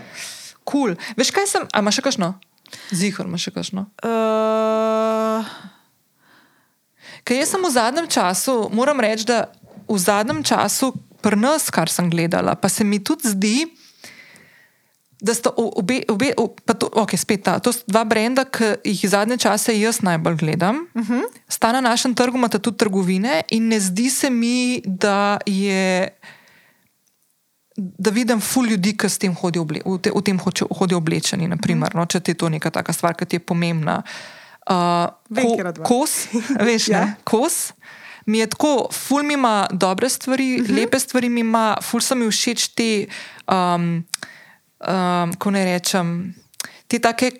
Cool. 0.71 0.95
Veš 1.17 1.31
kaj 1.31 1.47
sem, 1.47 1.67
a 1.73 1.79
imaš 1.79 1.99
še 1.99 2.01
kakšno? 2.01 2.33
Zihar, 2.91 3.27
imaš 3.27 3.43
še 3.43 3.51
kakšno? 3.51 3.85
Uh... 4.07 5.43
Ker 7.23 7.37
jaz 7.37 7.53
sem 7.53 7.61
v 7.61 7.69
zadnjem 7.69 8.07
času, 8.07 8.69
moram 8.73 8.99
reči, 8.99 9.25
da 9.29 9.51
v 9.87 9.97
zadnjem 9.97 10.43
času, 10.43 10.93
pri 11.21 11.37
nas, 11.37 11.69
kar 11.69 11.89
sem 11.89 12.09
gledala, 12.09 12.55
pa 12.57 12.69
se 12.69 12.83
mi 12.83 12.97
tudi 13.03 13.29
zdi, 13.29 13.57
da 15.21 15.33
sta 15.37 15.53
obe, 15.53 16.01
obe 16.09 16.33
pa 16.65 16.73
to, 16.73 16.89
okay, 16.97 17.13
spet 17.13 17.45
ta, 17.45 17.59
to 17.61 17.69
sta 17.69 17.85
dva 17.85 18.01
brenda, 18.09 18.41
ki 18.41 18.81
jih 18.81 19.05
zadnje 19.05 19.37
čase 19.37 19.75
jaz 19.77 20.01
najbolj 20.01 20.41
gledam. 20.41 20.87
Uh 20.93 21.01
mhm. 21.01 21.13
-huh. 21.13 21.25
Sta 21.47 21.71
na 21.71 21.81
našem 21.81 22.15
trgu, 22.15 22.37
imata 22.37 22.59
tudi 22.59 22.77
trgovine 22.77 23.41
in 23.49 23.67
ne 23.67 23.79
zdi 23.79 24.09
se 24.09 24.29
mi, 24.29 24.81
da 24.85 25.37
je. 25.45 26.09
Da 27.77 28.09
vidim 28.09 28.41
ful 28.41 28.65
ljudi, 28.65 28.97
ki 28.97 29.09
s 29.09 29.17
tem 29.17 29.35
hodijo, 29.35 29.61
oble, 29.61 29.79
v, 29.85 29.97
te, 29.97 30.11
v 30.15 30.21
tem 30.21 30.39
hodijo 30.69 30.97
oblečeni, 30.97 31.47
naprimer, 31.47 31.93
mm. 31.93 31.97
no, 31.97 32.05
če 32.05 32.19
ti 32.19 32.31
je 32.31 32.35
to 32.35 32.49
neka 32.49 32.69
taka 32.69 32.93
stvar, 32.93 33.15
ki 33.15 33.25
ti 33.25 33.35
je 33.35 33.39
pomembna. 33.39 33.95
Uh, 33.97 34.40
uh, 34.71 35.11
ko, 35.35 35.83
kos, 35.83 36.27
veš, 36.67 36.87
ja. 36.87 37.05
ne, 37.05 37.15
kos. 37.23 37.71
Mi 38.25 38.39
je 38.39 38.47
tako, 38.53 38.89
ful 38.93 39.23
mi 39.25 39.33
ima 39.33 39.67
dobre 39.71 40.09
stvari, 40.09 40.55
uh 40.55 40.61
mhm. 40.61 40.73
-huh. 40.73 40.79
lepe 40.79 40.99
stvari 40.99 41.29
mi 41.29 41.39
ima, 41.41 41.77
ful 41.81 42.01
so 42.01 42.15
mi 42.15 42.31
všeč 42.31 42.67
te, 42.67 43.07
um, 43.51 44.05
um, 44.87 45.33
ko 45.33 45.51
ne 45.51 45.65
rečem, 45.65 46.35
te 46.87 46.99
take 46.99 47.31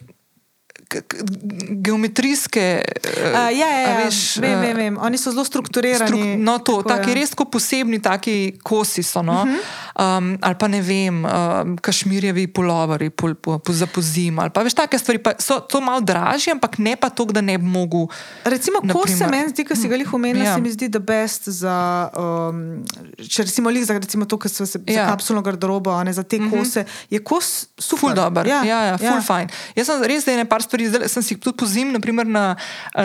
geometrijske. 1.70 2.84
Uh, 3.18 3.34
ja, 3.34 3.68
ja, 3.68 3.80
ja. 3.80 3.98
Veš, 4.06 4.38
vem, 4.38 4.60
vem, 4.60 4.76
vem. 4.76 4.98
Oni 4.98 5.18
so 5.18 5.32
zelo 5.32 5.46
strukturirani. 5.46 6.08
Struk, 6.08 6.44
no, 6.44 6.58
to, 6.60 6.82
tako 6.84 6.90
taki 6.90 7.16
res 7.18 7.34
posebni, 7.52 8.02
taki 8.04 8.36
kosi 8.64 9.04
so. 9.04 9.22
No? 9.22 9.42
Uh 9.44 9.50
-huh. 9.50 10.18
um, 10.18 10.38
ali 10.42 10.56
pa 10.60 10.68
ne 10.68 10.82
vem, 10.82 11.26
um, 11.26 11.78
kašmirjevi 11.78 12.48
polovari 12.48 13.10
po, 13.10 13.34
po, 13.34 13.60
po, 13.60 13.74
za 13.74 13.86
pozim. 13.86 14.40
Pa 14.54 14.64
veš, 14.64 14.74
take 14.74 15.00
stvari 15.00 15.20
so 15.40 15.60
to 15.60 15.82
malo 15.82 16.02
dražje, 16.02 16.52
ampak 16.52 16.78
ne 16.78 16.96
pa 16.96 17.10
to, 17.10 17.26
da 17.26 17.42
ne 17.42 17.58
bi 17.58 17.66
mogel. 17.66 18.08
Recimo, 18.44 18.82
ko 18.94 19.08
se 19.08 19.28
meni 19.28 19.50
zdi, 19.50 19.66
ki 19.66 19.76
si 19.76 19.88
ga 19.88 19.96
jih 19.96 20.14
omenil, 20.14 20.44
ja. 20.44 20.56
se 20.56 20.62
mi 20.62 20.72
zdi, 20.72 20.90
da 20.90 21.00
best 21.00 21.50
za. 21.50 22.10
Um, 22.18 22.84
če 23.30 23.44
recimo, 23.44 23.72
za 23.72 23.94
recimo 23.94 24.26
to, 24.26 24.38
kar 24.38 24.52
se 24.52 24.64
ja. 24.64 24.94
za 24.94 25.06
kapsulno 25.12 25.42
garderobo, 25.42 26.04
ne 26.04 26.14
za 26.14 26.24
te 26.24 26.38
uh 26.38 26.44
mhm. 26.44 26.54
-huh. 26.54 26.60
kose, 26.60 26.86
je 27.10 27.20
kos 27.20 27.68
super. 27.78 28.00
Ful 28.00 28.14
dober. 28.14 28.48
Ja, 28.48 28.64
ja, 28.64 28.84
ja, 28.84 28.98
ful 28.98 29.08
ja. 29.08 29.22
fajn. 29.22 29.48
Jaz 29.76 29.88
sem 29.88 30.04
res, 30.04 30.26
da 30.26 30.32
je 30.32 30.38
nekaj 30.38 30.62
stvari 30.62 30.81
stvari, 30.82 31.06
zdaj 31.06 31.10
sem 31.10 31.24
si 31.24 31.40
tudi 31.40 31.58
po 31.58 31.66
zim, 31.66 31.92
naprimer 31.92 32.26
na, 32.28 32.56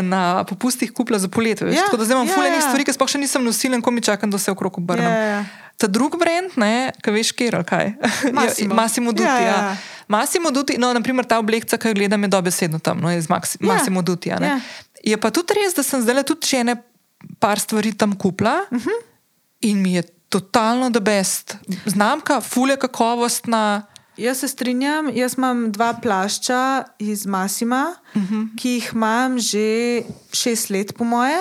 na 0.02 0.44
popustih 0.44 0.92
kupila 0.92 1.18
za 1.18 1.28
poletje. 1.28 1.68
Ja, 1.72 1.84
tako 1.84 1.96
da 1.96 2.04
zdaj 2.04 2.14
imam 2.14 2.28
ja, 2.28 2.34
fulejnih 2.34 2.60
ja. 2.60 2.68
stvari, 2.68 2.84
ki 2.84 2.92
sploh 2.92 3.08
še 3.08 3.18
nisem 3.18 3.44
nosila, 3.44 3.80
ko 3.80 3.90
mi 3.90 4.00
čakam, 4.00 4.30
da 4.30 4.38
se 4.38 4.50
okrog 4.50 4.78
obrnem. 4.78 5.12
Ja, 5.12 5.20
ja. 5.20 5.44
Ta 5.76 5.86
drug 5.86 6.16
brend, 6.16 6.56
ki 7.04 7.12
veš, 7.12 7.32
kje 7.36 7.50
je 7.52 7.62
kaj. 7.68 7.92
Masimo 8.80 9.12
duti. 9.12 9.28
Ja, 9.28 9.40
ja. 9.40 9.48
ja. 9.48 9.76
Masimo 10.08 10.50
duti, 10.50 10.78
no, 10.78 10.92
naprimer 10.96 11.26
ta 11.28 11.38
oblekca, 11.42 11.76
ki 11.76 11.92
jo 11.92 11.98
gledam, 11.98 12.22
je 12.22 12.32
dobesedno 12.32 12.78
tam, 12.78 13.02
no, 13.02 13.12
iz 13.12 13.28
Masimo 13.28 14.00
ja. 14.00 14.04
duti. 14.04 14.32
Ja. 14.32 14.60
Je 15.04 15.16
pa 15.20 15.30
tudi 15.30 15.58
res, 15.58 15.76
da 15.76 15.84
sem 15.84 16.00
zdaj 16.00 16.24
tudi 16.24 16.48
še 16.48 16.64
ene 16.64 16.80
par 17.42 17.60
stvari 17.60 17.92
tam 17.96 18.14
kupila 18.16 18.66
uh 18.70 18.78
mhm. 18.78 18.88
-huh. 18.88 19.04
in 19.60 19.82
mi 19.82 19.94
je 19.94 20.02
totalno 20.28 20.90
the 20.90 21.00
best. 21.00 21.56
Znamka, 21.86 22.40
fulje 22.40 22.76
kakovostna. 22.76 23.86
Jaz 24.16 24.38
se 24.38 24.48
strinjam, 24.48 25.10
jaz 25.12 25.34
imam 25.36 25.72
dva 25.72 25.92
plašča 26.02 26.84
iz 26.98 27.26
Masima, 27.26 27.94
uh 28.14 28.22
mhm. 28.22 28.34
-huh. 28.34 28.56
ki 28.56 28.70
jih 28.70 28.90
imam 28.94 29.38
že 29.38 30.02
šest 30.32 30.70
let, 30.70 30.96
po 30.96 31.04
moje. 31.04 31.38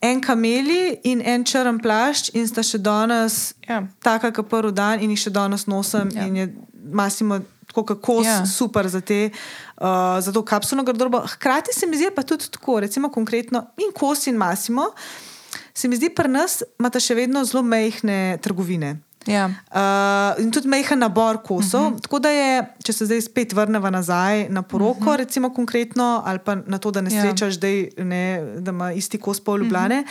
En 0.00 0.20
kameli 0.20 0.98
in 1.04 1.22
en 1.24 1.44
črn 1.44 1.78
plašč, 1.82 2.30
in 2.34 2.48
sta 2.48 2.62
še 2.62 2.78
danes, 2.78 3.54
ja. 3.68 3.82
tako 4.02 4.32
kot 4.32 4.48
prvi 4.48 4.72
dan, 4.72 5.00
in 5.00 5.10
jih 5.10 5.18
še 5.18 5.30
danes 5.30 5.66
nosim. 5.66 6.10
Ja. 6.14 6.26
In 6.26 6.36
je 6.36 6.54
Masimo 6.92 7.40
tako 7.66 7.84
kako 7.84 8.22
ja. 8.24 8.46
super 8.46 8.88
za, 8.88 9.00
te, 9.00 9.30
uh, 9.80 9.86
za 10.20 10.32
to 10.32 10.42
kapsulno 10.44 10.84
garderobo. 10.84 11.20
Hkrati 11.26 11.72
se 11.72 11.86
mi 11.86 11.96
zdi 11.96 12.10
pa 12.14 12.22
tudi 12.22 12.48
tako, 12.50 12.80
recimo 12.80 13.08
konkretno, 13.08 13.66
in 13.76 13.92
kos 13.92 14.26
in 14.26 14.36
Masimo. 14.36 14.90
Se 15.74 15.88
mi 15.88 15.96
zdi, 15.96 16.08
pri 16.10 16.28
nas 16.28 16.62
imate 16.78 17.00
še 17.00 17.14
vedno 17.14 17.44
zelo 17.44 17.62
mehke 17.62 18.38
trgovine. 18.42 18.96
Ja. 19.26 19.46
Uh, 19.74 20.42
in 20.42 20.50
tudi 20.54 20.68
mehen 20.70 20.98
nabor 20.98 21.42
kosov. 21.42 21.80
Uh 21.80 21.86
mhm. 21.86 21.96
-huh. 21.96 22.02
Tako 22.02 22.18
da 22.18 22.30
je, 22.30 22.66
če 22.84 22.92
se 22.92 23.06
zdaj 23.06 23.20
spet 23.20 23.52
vrnemo 23.52 23.90
nazaj 23.90 24.48
na 24.48 24.62
poroko, 24.62 24.90
uh 24.90 25.06
mhm. 25.06 25.10
-huh. 25.10 25.16
recimo 25.16 25.54
konkretno, 25.54 26.22
ali 26.24 26.38
pa 26.38 26.54
na 26.54 26.78
to, 26.78 26.90
da 26.90 27.00
ne 27.00 27.14
ja. 27.14 27.22
srečaš, 27.22 27.54
ja. 27.54 27.60
dej, 27.60 27.90
ne, 27.98 28.44
da 28.58 28.70
ima 28.70 28.92
isti 28.92 29.18
kos 29.18 29.40
pol 29.40 29.58
ljubljene, 29.58 30.00
uh 30.00 30.06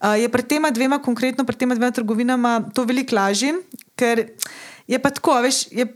-huh. 0.00 0.14
uh, 0.14 0.20
je 0.22 0.28
pred 0.28 0.46
tema 0.46 0.70
dvema, 0.70 0.98
konkretno 0.98 1.44
pred 1.44 1.58
tema 1.58 1.74
dvema 1.74 1.90
trgovinama, 1.90 2.62
to 2.74 2.84
veliko 2.84 3.16
lažje, 3.16 3.54
ker 3.96 4.28
je 4.86 4.98
pa 4.98 5.10
tako, 5.10 5.40
veš. 5.40 5.72
Je, 5.72 5.86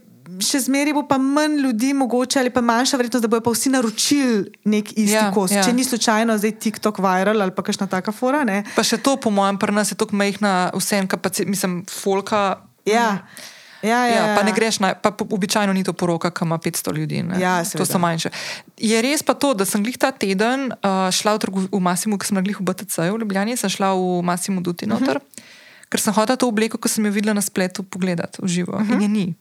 Še 0.41 0.63
zmeraj 0.65 0.95
bo 0.95 1.03
pa 1.07 1.17
manj 1.21 1.59
ljudi, 1.61 1.93
mogoče 1.93 2.39
ali 2.39 2.49
pa 2.53 2.61
manjša 2.61 2.97
verjetnost, 2.97 3.25
da 3.25 3.31
bodo 3.31 3.53
vsi 3.53 3.69
naročili 3.73 4.51
nek 4.65 4.93
isti 4.95 5.17
ja, 5.17 5.29
kos. 5.35 5.51
Ja. 5.51 5.63
Če 5.65 5.73
ni 5.73 5.83
slučajno 5.83 6.37
zdaj 6.37 6.55
TikTok 6.63 7.01
viral 7.03 7.41
ali 7.41 7.51
pa 7.51 7.65
kakšna 7.65 7.87
taka 7.91 8.11
fora. 8.15 8.43
Ne? 8.47 8.63
Pa 8.75 8.85
še 8.85 9.01
to, 9.03 9.17
po 9.17 9.33
mojem, 9.33 9.59
pri 9.61 9.75
nas 9.75 9.93
je 9.93 9.97
tako 9.99 10.15
majhna, 10.15 10.71
vsem, 10.77 11.09
mislim, 11.49 11.83
folka. 11.89 12.63
Ja. 12.85 13.09
Mm. 13.19 13.51
Ja, 13.83 14.07
ja, 14.07 14.15
ja, 14.15 14.35
pa 14.39 14.47
ne 14.47 14.55
greš, 14.55 14.79
na, 14.79 14.93
pa 14.95 15.11
običajno 15.11 15.73
ni 15.75 15.83
to 15.83 15.91
poroka, 15.91 16.31
ki 16.31 16.45
ima 16.47 16.55
500 16.57 16.95
ljudi. 16.95 17.19
Ja, 17.39 17.59
to 17.67 17.83
so 17.85 17.99
manjše. 17.99 18.31
Je 18.79 19.01
res 19.03 19.23
pa 19.27 19.35
to, 19.35 19.51
da 19.51 19.67
sem 19.67 19.83
jih 19.83 19.99
ta 19.99 20.13
teden 20.15 20.71
uh, 20.71 21.11
šla 21.11 21.35
v, 21.35 21.41
trgu, 21.43 21.65
v 21.67 21.81
Massimu, 21.83 22.15
ki 22.15 22.31
sem 22.31 22.39
jih 22.39 22.63
v 22.63 22.63
BTC, 22.63 23.11
v 23.11 23.19
Ljubljani, 23.19 23.59
sem 23.59 23.67
šla 23.67 23.91
v 23.91 24.23
Massimu 24.23 24.63
Duti 24.63 24.87
noter, 24.87 25.19
uh 25.19 25.23
mhm. 25.23 25.27
-huh. 25.27 25.89
ker 25.91 25.99
sem 25.99 26.15
hodila 26.15 26.39
to 26.39 26.47
obleko, 26.47 26.79
ko 26.79 26.87
sem 26.87 27.05
jo 27.05 27.11
videla 27.11 27.35
na 27.35 27.43
spletu 27.43 27.83
pogledati 27.83 28.39
v 28.39 28.47
živo. 28.47 28.79
Uh 28.79 28.87
-huh. 28.87 28.95
In 28.95 29.01
je 29.01 29.07
ni. 29.07 29.35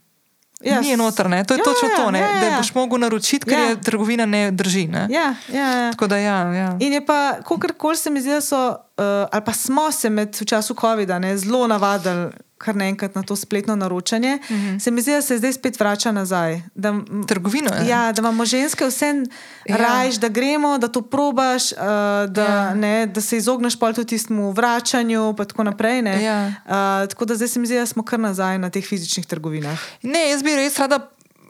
Yes. 0.64 0.80
Ni 0.82 0.96
noter, 0.96 1.28
ne? 1.30 1.44
to 1.44 1.54
je 1.54 1.58
ja, 1.58 1.64
točno 1.64 1.88
ja, 1.88 1.96
to, 1.96 2.10
ne? 2.10 2.18
Ja, 2.18 2.28
ja. 2.28 2.50
da 2.50 2.56
boš 2.56 2.74
mogel 2.74 2.98
naročiti, 2.98 3.46
ker 3.46 3.58
ja. 3.58 3.64
je 3.64 3.80
trgovina 3.82 4.26
ne 4.26 4.50
drži. 4.50 4.86
Ne? 4.86 5.06
Ja, 5.10 5.34
ja, 5.52 5.66
ja. 5.66 5.90
Tako 5.90 6.06
da 6.06 6.16
ja. 6.16 6.38
ja. 6.54 6.76
In 6.80 6.92
je 6.92 7.06
pa, 7.06 7.32
kako 7.42 7.74
koli 7.78 7.96
se 7.96 8.10
mi 8.10 8.20
zdi, 8.20 8.30
da 8.30 8.40
so, 8.40 8.68
uh, 8.68 9.04
ali 9.32 9.44
pa 9.44 9.52
smo 9.52 9.92
se 9.92 10.10
med 10.10 10.36
v 10.40 10.44
času 10.44 10.74
COVID-a 10.74 11.36
zelo 11.36 11.66
navadili 11.66 12.30
kar 12.62 12.76
naenkrat 12.76 13.14
na 13.14 13.22
to 13.22 13.36
spletno 13.36 13.76
naročanje, 13.76 14.38
uh 14.40 14.56
-huh. 14.56 14.78
se 14.78 14.90
mi 14.90 15.02
zdi, 15.02 15.10
da 15.10 15.22
se 15.22 15.38
zdaj 15.38 15.52
spet 15.52 15.80
vrača 15.80 16.12
nazaj. 16.12 16.62
Da, 16.74 16.94
Trgovino. 17.28 17.70
Ja. 17.74 17.82
Ja, 17.82 18.12
da 18.12 18.20
imamo 18.20 18.44
ženske 18.44 18.86
vse 18.86 19.06
Ja. 19.66 19.76
rajš, 19.76 20.14
da 20.14 20.28
gremo, 20.28 20.78
da 20.78 20.88
to 20.88 21.02
probaš, 21.02 21.72
uh, 21.72 21.78
da, 22.28 22.44
Ja. 22.44 22.74
ne, 22.74 23.06
da 23.06 23.20
se 23.20 23.36
izogneš 23.36 23.78
pol 23.78 23.92
tudi 23.92 24.06
tistemu 24.08 24.52
vračanju, 24.52 25.34
in 25.38 25.46
tako 25.46 25.64
naprej. 25.64 26.02
ne. 26.02 26.22
Ja. 26.22 26.46
Uh, 26.46 27.08
tako 27.08 27.24
da 27.24 27.34
zdaj 27.34 27.48
se 27.48 27.60
mi 27.60 27.66
zdi, 27.66 27.74
da 27.74 27.86
smo 27.86 28.02
kar 28.02 28.20
nazaj 28.20 28.58
na 28.58 28.70
teh 28.70 28.84
fizičnih 28.84 29.26
trgovinah. 29.26 29.78
Ne, 30.02 30.30
jaz 30.30 30.42
bi 30.42 30.56
res 30.56 30.78
rada. 30.78 31.08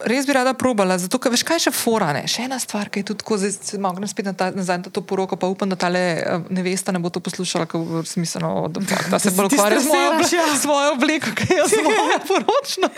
Res 0.08 0.26
bi 0.26 0.34
rada 0.34 0.52
probala, 0.58 0.96
zato 0.98 1.18
ker 1.22 1.32
veš, 1.34 1.44
kaj 1.46 1.58
je 1.58 1.64
še 1.66 1.72
fora. 1.74 2.10
Ne? 2.16 2.22
Še 2.30 2.46
ena 2.48 2.58
stvar, 2.62 2.90
ki 2.92 3.02
je 3.02 3.08
tudi 3.12 3.22
tako, 3.22 3.38
zdaj 3.38 3.52
se 3.54 3.78
grem 3.78 4.08
spet 4.10 4.28
na 4.28 4.34
ta, 4.36 4.48
nazaj 4.54 4.80
na 4.82 4.92
to 4.94 5.02
poroko, 5.06 5.38
pa 5.38 5.50
upam, 5.50 5.70
da 5.70 5.78
ta 5.78 5.90
nevesta 5.92 6.94
ne 6.94 7.00
bo 7.02 7.12
to 7.12 7.22
poslušala, 7.24 7.68
ker 7.70 7.82
bo 7.82 8.02
smiselno, 8.06 8.68
da, 8.72 8.82
da 9.12 9.20
se 9.22 9.34
bolj 9.36 9.52
ukvarja 9.52 9.82
z 9.82 9.90
mojo, 9.90 10.14
stresiraš, 10.18 10.54
ja. 10.54 10.60
svojo 10.62 10.94
obleko, 10.96 11.34
ki 11.38 11.48
je 11.50 11.66
zelo 11.74 11.92
poročna. 12.30 12.90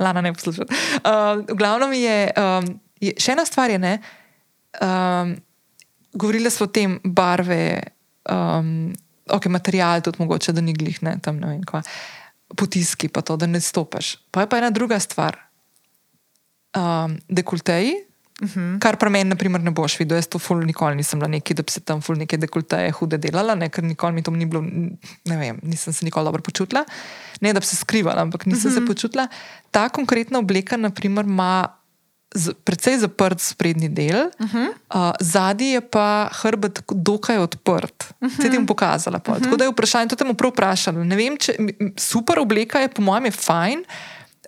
Lana 0.00 0.24
ne 0.24 0.32
posluša. 0.36 0.68
Uh, 0.68 1.42
v 1.48 1.58
glavnem 1.58 1.96
je, 1.98 2.18
um, 2.36 2.70
je, 3.04 3.16
še 3.20 3.34
ena 3.36 3.44
stvar 3.48 3.74
je, 3.74 3.80
ne, 3.82 3.98
um, 4.80 5.34
govorili 6.18 6.52
smo 6.52 6.68
o 6.68 6.72
tem 6.72 6.96
barve, 7.04 7.80
um, 8.28 8.88
ok, 9.28 9.50
material 9.52 10.00
tudi 10.04 10.22
mogoče, 10.22 10.56
da 10.56 10.64
ni 10.64 10.76
glih, 10.76 11.02
ne, 11.04 11.18
tam 11.22 11.42
ne 11.42 11.52
vem 11.52 11.66
kva. 11.68 11.82
Potiski 12.56 13.10
pa 13.12 13.20
to, 13.20 13.36
da 13.36 13.44
ne 13.44 13.60
stopiš. 13.60 14.16
Pa 14.32 14.46
je 14.46 14.48
pa 14.48 14.62
ena 14.62 14.70
druga 14.72 14.96
stvar. 15.00 15.47
Um, 16.76 17.16
dekolteji, 17.28 17.94
uh 18.42 18.48
-huh. 18.48 18.78
kar 18.78 18.96
pri 18.96 19.10
meni, 19.10 19.30
naprimer, 19.30 19.60
ne 19.60 19.70
boš 19.70 19.98
videl. 19.98 20.18
Jaz 20.18 20.26
to 20.26 20.38
ful 20.38 20.60
nikoli 20.64 20.96
nisem 20.96 21.18
bila 21.18 21.28
neki, 21.28 21.54
da 21.54 21.62
bi 21.62 21.72
se 21.72 21.80
tam 21.80 22.00
ful 22.00 22.16
neke 22.16 22.36
dekolteje 22.36 22.90
hude 22.90 23.18
delala, 23.18 23.54
ne, 23.54 23.68
ker 23.68 23.84
nikoli 23.84 24.12
mi 24.12 24.22
to 24.22 24.30
ni 24.30 24.46
bilo, 24.46 24.62
ne 25.24 25.36
vem, 25.36 25.58
nisem 25.62 25.92
se 25.92 26.04
nikoli 26.04 26.24
dobro 26.24 26.42
počutila. 26.42 26.84
Ne, 27.40 27.52
da 27.52 27.60
bi 27.60 27.66
se 27.66 27.76
skrivala, 27.76 28.22
ampak 28.22 28.46
nisem 28.46 28.70
uh 28.70 28.76
-huh. 28.76 28.80
se 28.80 28.86
počutila. 28.86 29.28
Ta 29.70 29.88
konkretna 29.88 30.38
obleka, 30.38 30.76
naprimer, 30.76 31.24
ima 31.24 31.78
z, 32.34 32.52
precej 32.64 32.98
zaprt 32.98 33.40
sprednji 33.40 33.88
del, 33.88 34.28
uh 34.38 34.54
-huh. 34.54 34.68
uh, 34.94 35.12
zadnji 35.20 35.66
je 35.66 35.80
pa 35.80 36.28
hrbet 36.32 36.82
dokaj 36.90 37.38
odprt. 37.38 38.12
Uh 38.20 38.28
-huh. 38.28 38.42
Se 38.42 38.50
ti 38.50 38.56
bom 38.56 38.66
pokazala. 38.66 39.20
Uh 39.26 39.34
-huh. 39.34 39.42
Tako 39.42 39.56
da 39.56 39.64
je 39.64 39.70
vprašanje, 39.70 40.08
to 40.08 40.16
te 40.16 40.24
bom 40.24 40.36
prav 40.36 40.52
vprašala. 40.52 41.04
Ne 41.04 41.16
vem, 41.16 41.36
če 41.36 41.56
super 41.96 42.38
obleka 42.38 42.78
je, 42.78 42.88
po 42.88 43.02
mojem, 43.02 43.24
je 43.24 43.30
fajn. 43.30 43.84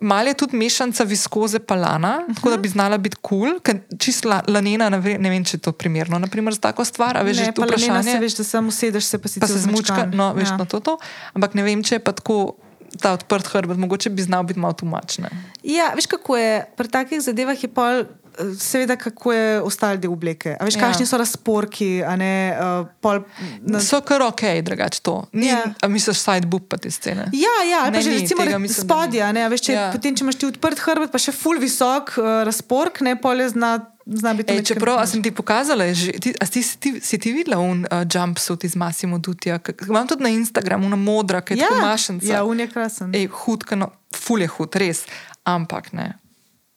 Mal 0.01 0.27
je 0.27 0.33
tudi 0.33 0.57
mešanca 0.57 1.03
viskoze 1.03 1.59
palana, 1.59 2.17
uh 2.17 2.27
-huh. 2.27 2.35
tako 2.35 2.49
da 2.49 2.57
bi 2.57 2.69
znala 2.69 2.97
biti 2.97 3.17
kul, 3.21 3.39
cool, 3.39 3.59
ker 3.59 3.79
čist 3.99 4.25
la, 4.25 4.41
lanena, 4.47 4.89
ne 4.89 4.99
vem, 4.99 5.21
ne 5.21 5.29
vem, 5.29 5.45
če 5.45 5.57
je 5.57 5.61
to 5.61 5.71
primerno 5.71 6.19
naprimer, 6.19 6.53
za 6.53 6.59
tako 6.59 6.85
stvar. 6.85 7.17
a 7.17 7.21
Veš, 7.21 7.37
že 7.37 7.43
Ne, 7.43 7.51
to 7.51 7.61
pa 7.61 7.67
lanena 7.67 7.99
vprašanje. 7.99 8.11
se 8.11 8.19
veš, 8.19 8.35
da 8.35 8.43
samo 8.43 8.71
sedeš, 8.71 9.05
se 9.05 9.17
pa 9.17 9.27
si 9.27 9.39
Pa 9.39 9.47
se 9.47 9.59
zmučka, 9.59 10.05
no, 10.13 10.33
veš, 10.33 10.49
ja. 10.49 10.57
na 10.57 10.65
to, 10.65 10.79
to. 10.79 10.97
Ampak 11.33 11.53
ne 11.53 11.63
vem, 11.63 11.83
če 11.83 11.95
je 11.95 11.99
pa 11.99 12.11
tako 12.11 12.55
ta 12.99 13.13
odprt 13.13 13.47
hrbet, 13.47 13.77
mogoče 13.77 14.09
bi 14.09 14.21
znal 14.21 14.43
biti 14.43 14.59
malo 14.59 14.73
tumačen. 14.73 15.25
Ja, 15.63 15.91
veš 15.95 16.05
kako 16.05 16.37
je, 16.37 16.65
pri 16.77 16.87
takih 16.87 17.21
zadevah 17.21 17.63
je 17.63 17.69
pol. 17.69 18.03
Eh, 18.33 18.55
Seveda, 18.55 18.95
kako 18.95 19.33
je 19.33 19.61
ostali 19.61 19.97
del 19.97 20.11
obleke. 20.11 20.55
A 20.55 20.65
veš, 20.65 20.75
Ja. 20.75 20.81
kakšni 20.81 21.05
so 21.05 21.17
razporki, 21.17 21.89
ne 22.13 22.31
uh, 22.53 22.87
pol. 22.99 23.19
Na, 23.61 23.79
So 23.79 24.01
kar 24.01 24.21
ok, 24.21 24.41
drugače 24.61 25.01
to. 25.01 25.27
Ni, 25.33 25.47
Ja. 25.47 25.63
a 25.77 25.87
misliš, 25.87 26.17
side 26.19 26.47
book 26.47 26.63
pa 26.67 26.77
te 26.77 26.91
scene. 26.91 27.27
Ja, 27.33 27.55
ja, 27.65 27.79
ali 27.79 27.91
pa 27.91 27.97
Ne, 27.97 28.01
že 28.01 28.09
ni, 28.09 28.17
recimo 28.17 28.41
mislim, 28.41 28.51
da 28.51 28.57
ni. 28.59 28.69
spodje, 28.69 29.21
a 29.21 29.31
ne, 29.31 29.49
veš, 29.49 29.61
če, 29.61 29.73
Ja. 29.73 29.91
potem, 29.91 30.15
če 30.15 30.23
imaš 30.23 30.35
ti 30.35 30.45
odprt 30.45 30.79
hrbet, 30.79 31.11
pa 31.11 31.17
še 31.17 31.31
full 31.33 31.57
visok 31.57 32.13
uh, 32.13 32.43
razpork, 32.43 33.01
ne, 33.01 33.15
pol 33.15 33.39
je 33.39 33.49
zna, 33.49 33.71
zna 34.07 34.33
biti 34.33 34.51
Ej, 34.51 34.63
čeprav 34.63 35.05
sem 35.05 35.21
ti 35.21 35.31
pokazala, 35.31 35.93
že, 35.93 36.11
ti, 36.13 36.33
ti, 36.33 36.61
si, 36.61 36.77
ti, 36.77 36.89
si 36.99 37.17
ti 37.17 37.31
videla 37.31 37.57
un 37.57 37.83
uh, 37.83 38.01
jumpsuit 38.05 38.63
iz 38.63 38.75
Massimo 38.75 39.17
Dutija? 39.17 39.59
Imam 39.87 40.07
tudi 40.07 40.23
na 40.23 40.29
Instagramu, 40.29 40.85
una 40.85 40.95
modra, 40.95 41.41
ki 41.41 41.53
je 41.53 41.57
ja, 41.57 41.67
tako 41.67 41.81
mašenca. 41.81 42.25
Ja, 42.27 42.43
un 42.43 42.59
je 42.59 42.67
krasen. 42.67 43.13
Ej, 43.13 43.27
hud, 43.27 43.63
no, 43.71 43.91
ful 44.11 44.41
je 44.41 44.47
hud, 44.47 44.75
res. 44.75 45.03
Ampak 45.43 45.93
ne. 45.93 46.13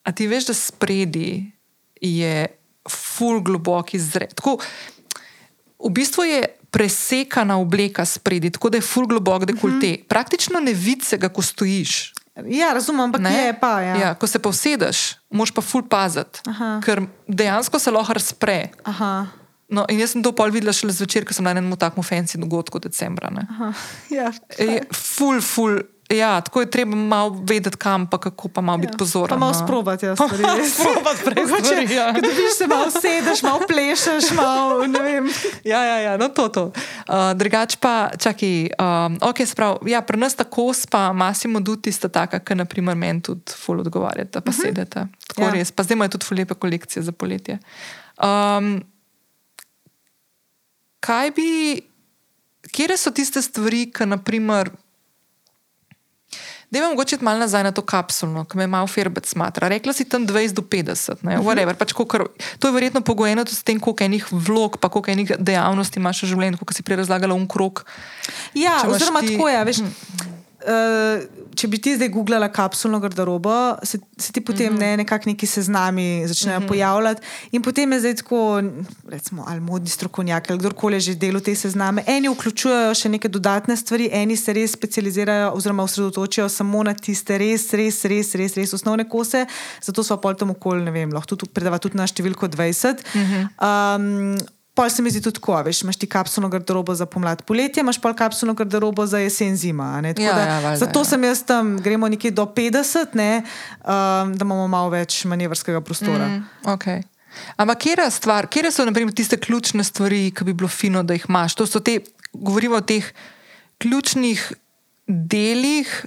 A 0.05 0.13
ti 0.13 0.27
veš, 0.29 0.47
da 0.47 0.55
spredi 0.55 1.53
je 2.01 2.47
ful 2.91 3.41
globok 3.41 3.95
izred. 3.95 4.35
Tako, 4.35 4.59
v 5.85 5.91
bistvu 5.91 6.25
je 6.25 6.43
presekana 6.71 7.57
obleka 7.57 8.05
spredi, 8.05 8.51
tako 8.51 8.71
da 8.71 8.77
je 8.77 8.83
ful 8.83 9.07
globok 9.07 9.45
dekolte. 9.45 9.87
Mm 9.87 9.93
-hmm. 9.93 10.09
Praktično 10.09 10.61
ne 10.61 10.73
vidiš 10.73 11.07
se 11.09 11.17
ga, 11.17 11.29
ko 11.29 11.43
stojiš. 11.43 12.13
Ja, 12.47 12.73
razumem, 12.73 13.01
ampak 13.01 13.21
Ne? 13.21 13.47
je 13.47 13.61
pa. 13.61 13.81
Ja. 13.81 13.97
Ja, 13.97 14.15
ko 14.15 14.27
se 14.27 14.39
pa 14.39 14.49
usedeš, 14.49 15.15
moš 15.31 15.51
pa 15.51 15.63
ful 15.63 15.83
paziti, 15.89 16.41
ker 16.85 17.03
dejansko 17.29 17.79
se 17.79 17.91
lahko 17.91 18.13
razpre. 18.13 18.69
Aha. 18.85 19.27
No, 19.69 19.87
in 19.89 20.01
jaz 20.01 20.11
sem 20.11 20.23
to 20.23 20.33
pol 20.33 20.51
videla 20.51 20.73
šele 20.73 20.93
zvečer, 20.93 21.25
ko 21.25 21.35
sem 21.35 21.45
na 21.45 21.55
enem 21.55 21.73
takmu 21.77 22.03
fancy 22.03 22.39
dogodku 22.39 22.79
decembra. 22.79 23.31
Aha. 23.49 23.73
Ja. 24.17 24.33
Je 24.59 24.83
Ful, 24.93 25.41
ful. 25.41 25.81
Ja, 26.09 26.41
tako 26.41 26.61
je 26.61 26.71
treba 26.71 26.97
malo 26.97 27.43
vedeti, 27.49 27.77
kam 27.77 28.07
pa 28.07 28.19
kako, 28.19 28.49
pa 28.49 28.61
malo 28.61 28.79
ja. 28.79 28.81
biti 28.81 28.97
pozoren. 28.99 29.29
Pa 29.29 29.37
malo 29.37 29.53
no. 29.53 29.65
sprobati, 29.65 30.07
ja, 30.07 30.17
stvari. 30.17 30.45
res. 30.57 30.75
Sprobati 30.75 31.25
prej 31.25 31.45
stvari, 31.47 31.95
ja. 31.95 32.15
Ko 32.15 32.21
dobiš 32.21 32.57
se 32.59 32.67
malo 32.67 32.91
sedeš, 32.91 33.43
malo 33.43 33.61
plešeš, 33.69 34.31
malo, 34.37 34.87
ne 34.87 35.03
vem. 35.03 35.29
Ja, 35.65 35.85
ja, 35.85 35.99
ja, 35.99 36.17
no 36.17 36.29
to. 36.29 36.49
to. 36.49 36.65
Uh, 36.65 37.33
drugač 37.35 37.77
pa, 37.81 38.11
čakaj, 38.19 38.69
um, 38.77 39.17
ok, 39.21 39.47
sprav, 39.47 39.79
ja, 39.89 40.03
pri 40.03 40.21
nas 40.21 40.35
tako 40.35 40.73
spa, 40.75 41.13
Massimo 41.13 41.61
Duti 41.61 41.93
sta 41.93 42.09
taka, 42.09 42.39
ki 42.39 42.55
naprimer 42.55 42.97
meni 42.97 43.23
tudi 43.25 43.57
ful 43.57 43.81
odgovarjata, 43.81 44.41
pa 44.41 44.51
uh 44.51 44.57
-huh. 44.57 44.63
sedete. 44.63 45.07
Tako. 45.29 45.43
Ja. 45.43 45.51
res, 45.51 45.73
pa 45.73 45.83
zdaj 45.83 45.95
imajo 45.95 46.09
tudi 46.09 46.27
ful 46.27 46.37
lepe 46.37 46.55
kolekcije 46.55 47.03
za 47.03 47.13
poletje. 47.13 47.59
Um, 48.21 48.85
kaj 51.01 51.31
bi, 51.31 51.81
kje 52.73 52.97
so 52.97 53.11
tiste 53.11 53.43
stvari, 53.43 53.91
ki 53.93 54.07
naprimer. 54.07 54.71
Da 56.75 56.83
imam 56.83 56.91
mogoče 56.91 57.23
malo 57.23 57.39
nazaj 57.39 57.63
na 57.63 57.71
to 57.71 57.85
kapsulno, 57.87 58.43
ki 58.45 58.59
me 58.59 58.67
malo 58.67 58.91
ferbec 58.91 59.29
smatra. 59.31 59.69
Rekla 59.71 59.93
si 59.95 60.03
tam 60.05 60.27
20 60.27 60.59
do 60.59 60.63
50, 60.63 61.23
ne, 61.23 61.39
whatever. 61.39 61.79
Pač 61.79 61.95
kolikor, 61.95 62.27
to 62.59 62.67
je 62.67 62.75
verjetno 62.75 62.99
pogojeno 63.01 63.45
tudi 63.47 63.55
s 63.55 63.63
tem, 63.63 63.79
koliko 63.79 64.03
enih 64.03 64.27
vlog, 64.33 64.83
pa 64.83 64.91
koliko 64.91 65.15
enih 65.15 65.39
dejavnosti 65.39 66.03
imaš 66.03 66.25
v 66.27 66.33
življenju, 66.35 66.59
kot 66.59 66.75
si 66.75 66.83
prej 66.83 67.05
razlagala, 67.05 67.31
un 67.31 67.47
krok. 67.47 67.85
Ja, 68.59 68.83
oziroma 68.91 69.23
ti- 69.23 69.31
ti... 69.31 69.39
tako 69.39 69.55
je. 69.55 69.65
Veš, 69.71 69.79
uh, 70.65 71.45
če 71.55 71.69
bi 71.71 71.79
ti 71.83 71.95
zdaj 71.97 72.11
googlala 72.15 72.49
kapsulno 72.53 72.99
garderobo, 73.03 73.77
se, 73.87 73.99
se 74.19 74.33
ti 74.33 74.41
potem 74.41 74.73
mm 74.73 74.77
-hmm. 74.77 74.81
ne, 74.81 74.97
nekako 74.97 75.31
neki 75.31 75.47
seznami 75.47 76.25
začnejo 76.27 76.61
mm 76.61 76.65
-hmm. 76.65 76.69
pojavljati. 76.69 77.23
In 77.53 77.63
potem 77.63 77.93
je 77.93 78.01
zdaj 78.01 78.15
tako, 78.15 78.63
recimo, 79.09 79.45
ali 79.49 79.61
modni 79.61 79.89
strokovnjak 79.89 80.51
ali 80.51 80.59
kdorkoli 80.59 81.01
že 81.01 81.15
delal 81.15 81.41
te 81.41 81.55
sezname. 81.55 82.05
Eni 82.07 82.29
vključujejo 82.29 82.95
še 82.95 83.09
neke 83.09 83.29
dodatne 83.29 83.77
stvari, 83.77 84.09
eni 84.13 84.37
se 84.37 84.53
res 84.53 84.73
specializirajo 84.73 85.53
oziroma 85.53 85.83
osredotočijo 85.83 86.49
samo 86.49 86.83
na 86.83 86.95
tiste 86.95 87.39
res, 87.39 87.73
res, 87.73 88.05
res, 88.05 88.35
res, 88.35 88.57
res 88.57 88.75
osnovne 88.75 89.09
kose. 89.09 89.47
Zato 89.83 90.03
so 90.03 90.17
pol 90.17 90.35
tam 90.35 90.51
okoli, 90.51 90.85
ne 90.85 90.91
vem, 90.91 91.13
lahko 91.13 91.37
tudi 91.37 91.51
predava 91.53 91.79
tudi 91.79 91.97
na 91.97 92.07
številko 92.07 92.47
20. 92.49 93.05
Mm 93.15 93.21
-hmm. 93.21 93.49
um, 93.97 94.39
Pol 94.75 94.91
se 94.91 95.03
mi 95.03 95.11
zdi 95.11 95.21
tudi 95.23 95.39
tako, 95.39 95.55
veš, 95.63 95.85
imaš 95.85 95.97
ti 96.03 96.07
kapsulno 96.11 96.49
garderobo 96.51 96.95
za 96.95 97.07
pomlad, 97.07 97.45
poletje, 97.47 97.81
imaš 97.81 98.01
pol 98.03 98.15
kapsulno 98.15 98.57
garderobo 98.59 99.07
za 99.07 99.21
jesen, 99.23 99.57
zima. 99.57 100.03
Ja, 100.03 100.13
da- 100.13 100.23
ja, 100.23 100.61
valjda, 100.61 100.77
zato 100.77 101.01
ja. 101.01 101.05
sem 101.05 101.25
jaz 101.25 101.45
tam, 101.47 101.77
gremo 101.79 102.09
nekje 102.09 102.31
do 102.31 102.47
50, 102.47 103.15
ne, 103.15 103.43
um, 103.81 104.35
da 104.35 104.43
imamo 104.43 104.67
malo 104.69 104.91
več 104.91 105.25
manevrskega 105.25 105.81
prostora. 105.81 106.27
Mm. 106.27 106.49
Okay. 106.75 107.03
Ampak 107.57 107.79
kje 107.79 108.11
stvar, 108.11 108.47
kje 108.51 108.71
so 108.73 108.85
naprimer, 108.85 109.15
tiste 109.15 109.39
ključne 109.39 109.85
stvari, 109.85 110.31
ki 110.35 110.45
bi 110.45 110.53
bilo 110.53 110.69
fino, 110.69 111.03
da 111.03 111.15
jih 111.15 111.27
imaš? 111.29 111.55
To 111.55 111.67
so 111.67 111.81
te, 111.81 112.01
govorimo 112.33 112.77
o 112.77 112.81
teh 112.81 113.07
ključnih 113.79 114.53
delih, 115.07 116.07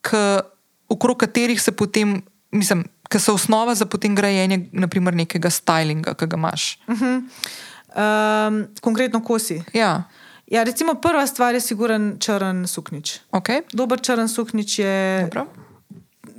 k, 0.00 0.40
okrog 0.88 1.16
katerih 1.16 1.60
se 1.62 1.72
potem, 1.72 2.22
mislim, 2.52 2.84
ki 3.10 3.18
so 3.18 3.34
osnova 3.34 3.74
za 3.74 3.86
potem 3.86 4.14
grajenje 4.14 4.68
naprimer, 4.72 5.14
nekega 5.14 5.50
stylinga, 5.50 6.14
ki 6.14 6.28
ga 6.30 6.36
imaš. 6.36 6.78
Um, 7.96 8.66
konkretno 8.80 9.24
kosi. 9.24 9.62
Ja, 9.72 10.02
Ja, 10.50 10.62
recimo 10.62 10.94
prva 10.94 11.26
stvar 11.26 11.54
je 11.54 11.60
siguren 11.60 12.16
črn 12.18 12.66
suknič. 12.66 13.20
okay. 13.32 13.62
Dober 13.72 14.00
črn 14.00 14.28
suknič 14.28 14.78
je 14.78 15.22
Dobro. 15.22 15.46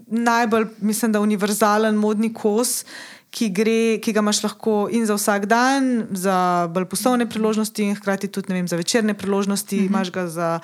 najbolj, 0.07 0.65
mislim, 0.81 1.11
da 1.11 1.21
univerzalen 1.21 1.95
modni 1.95 2.33
kos, 2.33 2.85
ki, 3.31 3.47
gre, 3.55 3.97
ki 4.03 4.11
ga 4.11 4.19
imaš 4.19 4.43
lahko 4.43 4.89
in 4.91 5.05
za 5.07 5.15
vsak 5.15 5.47
dan, 5.47 6.07
za 6.11 6.67
bolj 6.73 6.89
poslovne 6.91 7.25
priložnosti, 7.29 7.79
in 7.83 7.95
hkrati 7.95 8.27
tudi 8.27 8.51
vem, 8.53 8.67
za 8.67 8.75
večerne 8.75 9.13
priložnosti. 9.13 9.75
Mm 9.75 9.83
-hmm. 9.83 9.87
Imáš 9.87 10.11
ga 10.11 10.27
za, 10.27 10.59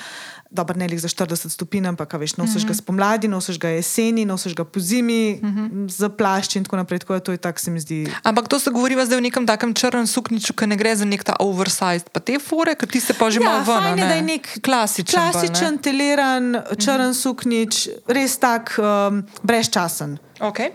dobro, 0.51 0.75
ne 0.75 0.87
le 0.87 0.97
za 0.97 1.07
40 1.07 1.49
stopinj, 1.49 1.87
ampak 1.87 2.13
veš, 2.13 2.35
nosiš 2.37 2.55
mm 2.55 2.65
-hmm. 2.65 2.67
ga 2.67 2.73
spomladi, 2.73 3.27
nosiš 3.27 3.59
ga 3.59 3.69
jeseni, 3.69 4.25
nosiš 4.25 4.55
ga 4.55 4.63
po 4.63 4.79
zimi, 4.79 5.39
mm 5.43 5.47
-hmm. 5.47 5.89
za 5.89 6.09
plašč 6.09 6.55
in 6.55 6.63
tako 6.63 6.75
naprej. 6.75 6.99
Tako 6.99 7.13
da 7.13 7.19
to 7.19 7.31
je 7.31 7.37
tako, 7.37 7.59
se 7.59 7.71
mi 7.71 7.79
zdi. 7.79 8.11
Ampak 8.23 8.47
to 8.47 8.59
se 8.59 8.71
govori 8.71 9.05
zdaj 9.05 9.17
o 9.17 9.21
nekem 9.21 9.47
takem 9.47 9.73
črnem 9.73 10.07
sukniču, 10.07 10.53
ki 10.53 10.67
ne 10.67 10.75
gre 10.75 10.95
za 10.95 11.05
nek 11.05 11.23
ta 11.23 11.35
oversized, 11.39 12.09
pa 12.11 12.19
te 12.19 12.39
fore, 12.39 12.75
ker 12.75 12.89
ti 12.89 12.99
se 12.99 13.13
pa 13.13 13.29
že 13.29 13.39
malo 13.39 13.63
ven. 13.63 13.77
a 13.77 13.81
fajn 13.81 13.97
je, 13.97 14.03
ne? 14.03 14.09
da 14.09 14.15
je 14.15 14.21
nek 14.21 14.59
klasičen. 14.61 15.19
pa, 15.19 15.25
ne. 15.25 15.31
klasičen, 15.31 15.77
teleran, 15.77 16.55
črn 16.77 17.13
suknič, 17.13 17.89
res 18.07 18.37
tak 18.37 18.75
um, 18.79 19.23
brezčasen. 19.43 20.26
Okay. 20.39 20.69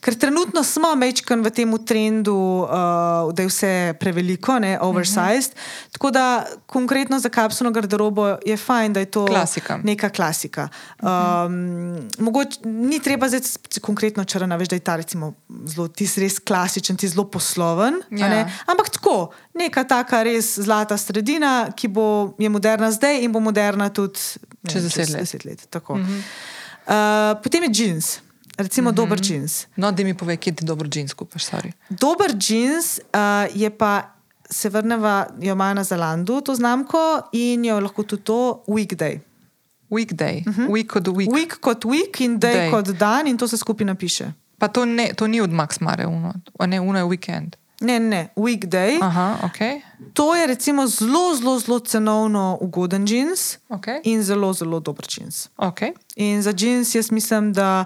Ker 0.00 0.14
trenutno 0.14 0.62
smo 0.64 0.94
mečkan 0.94 1.42
v 1.42 1.50
tem 1.50 1.70
trendu, 1.86 2.34
uh, 2.64 3.32
da 3.34 3.42
je 3.42 3.48
vse 3.48 3.94
preveliko, 4.00 4.58
ne, 4.58 4.78
oversized. 4.80 5.52
Uh 5.52 5.58
-huh. 5.58 5.92
Tako 5.92 6.10
da 6.10 6.46
konkretno 6.66 7.18
za 7.18 7.28
kapsulno 7.28 7.70
garderobo 7.70 8.36
je 8.46 8.56
fajn, 8.56 8.92
da 8.92 9.00
je 9.00 9.06
to 9.06 9.26
Klasika. 9.26 9.80
neka 9.84 10.08
klasika. 10.08 10.68
Um, 11.02 12.08
mogoče 12.18 12.58
ni 12.64 13.00
treba 13.00 13.28
zdaj 13.28 13.40
konkretno 13.80 14.24
črna, 14.24 14.56
veš, 14.56 14.68
da 14.68 14.76
je 14.76 14.80
ta 14.80 14.96
recimo 14.96 15.34
zelo, 15.64 15.88
ti 15.88 16.06
si 16.06 16.20
res 16.20 16.38
klasičen, 16.38 16.96
ti 16.96 17.08
zelo 17.08 17.24
posloven. 17.30 17.94
Ja. 18.10 18.28
ne. 18.28 18.52
Ampak 18.66 18.88
tako, 18.88 19.30
neka 19.54 19.84
taka 19.84 20.22
res 20.22 20.58
zlata 20.58 20.96
sredina, 20.96 21.70
ki 21.76 21.88
bo, 21.88 22.34
je 22.38 22.48
moderna 22.48 22.90
zdaj 22.90 23.24
in 23.24 23.32
bo 23.32 23.40
moderna 23.40 23.88
tudi 23.88 24.18
ne 24.62 24.72
Čez 24.72 24.82
deset 24.82 25.08
let. 25.08 25.20
deset 25.20 25.44
let 25.44 25.66
tako. 25.70 25.92
uh 25.92 26.00
-huh. 26.00 26.22
uh, 26.86 27.42
potem 27.42 27.62
je 27.62 27.70
jeans, 27.72 28.18
recimo 28.56 28.90
uh 28.90 28.92
-huh. 28.92 28.96
dober 28.96 29.20
jeans. 29.22 29.66
No, 29.76 29.92
da 29.92 30.04
mi 30.04 30.14
povej, 30.14 30.36
kje 30.36 30.54
ti 30.54 30.64
dobro 30.64 30.88
džins 30.88 31.14
kupaš, 31.14 31.44
sorry. 31.44 31.72
Dober 31.88 32.36
jeans 32.48 32.98
uh, 32.98 33.56
je 33.60 33.70
pa. 33.70 34.10
Se 34.50 34.68
vrnemo, 34.68 35.24
jo 35.40 35.52
ima 35.52 35.74
na 35.74 35.84
Zelandu 35.84 36.40
to 36.40 36.54
znamko 36.54 37.22
in 37.32 37.64
jo 37.64 37.80
lahko 37.80 38.02
tudi 38.02 38.22
to 38.22 38.62
weekday. 38.66 39.18
Weekday, 39.90 40.48
uh 40.48 40.56
-huh. 40.56 40.68
week 40.68 40.96
od 40.96 41.08
week. 41.08 41.30
Week 41.30 41.60
kot 41.60 41.84
week 41.84 42.24
in 42.24 42.40
day, 42.40 42.54
Day. 42.54 42.70
kot 42.70 42.86
dan, 42.86 43.26
in 43.26 43.38
to 43.38 43.48
se 43.48 43.56
skupaj 43.56 43.86
napiše. 43.86 44.32
Pa 44.58 44.68
to, 44.68 44.84
ne, 44.84 45.10
to 45.16 45.26
ni 45.26 45.40
od 45.40 45.50
Max 45.50 45.80
Mare, 45.80 46.06
uno, 46.06 46.32
ne, 46.66 46.80
uno 46.80 46.98
je 46.98 47.04
weekend. 47.04 47.56
Ne, 47.80 48.00
ne, 48.00 48.28
weekday. 48.36 48.98
Aha, 49.02 49.36
ok. 49.44 49.82
To 50.12 50.34
je 50.34 50.46
recimo 50.46 50.86
zelo, 50.86 51.34
zelo, 51.34 51.58
zelo 51.58 51.78
cenovno 51.78 52.58
ugoden 52.60 53.06
jeans 53.08 53.58
okay. 53.68 54.00
in 54.04 54.22
zelo, 54.22 54.52
zelo 54.52 54.80
dober 54.80 55.06
jeans. 55.08 55.48
okay. 55.56 55.92
In 56.16 56.42
za 56.42 56.52
jeans 56.56 56.94
jaz 56.94 57.10
mislim, 57.10 57.52
da 57.52 57.84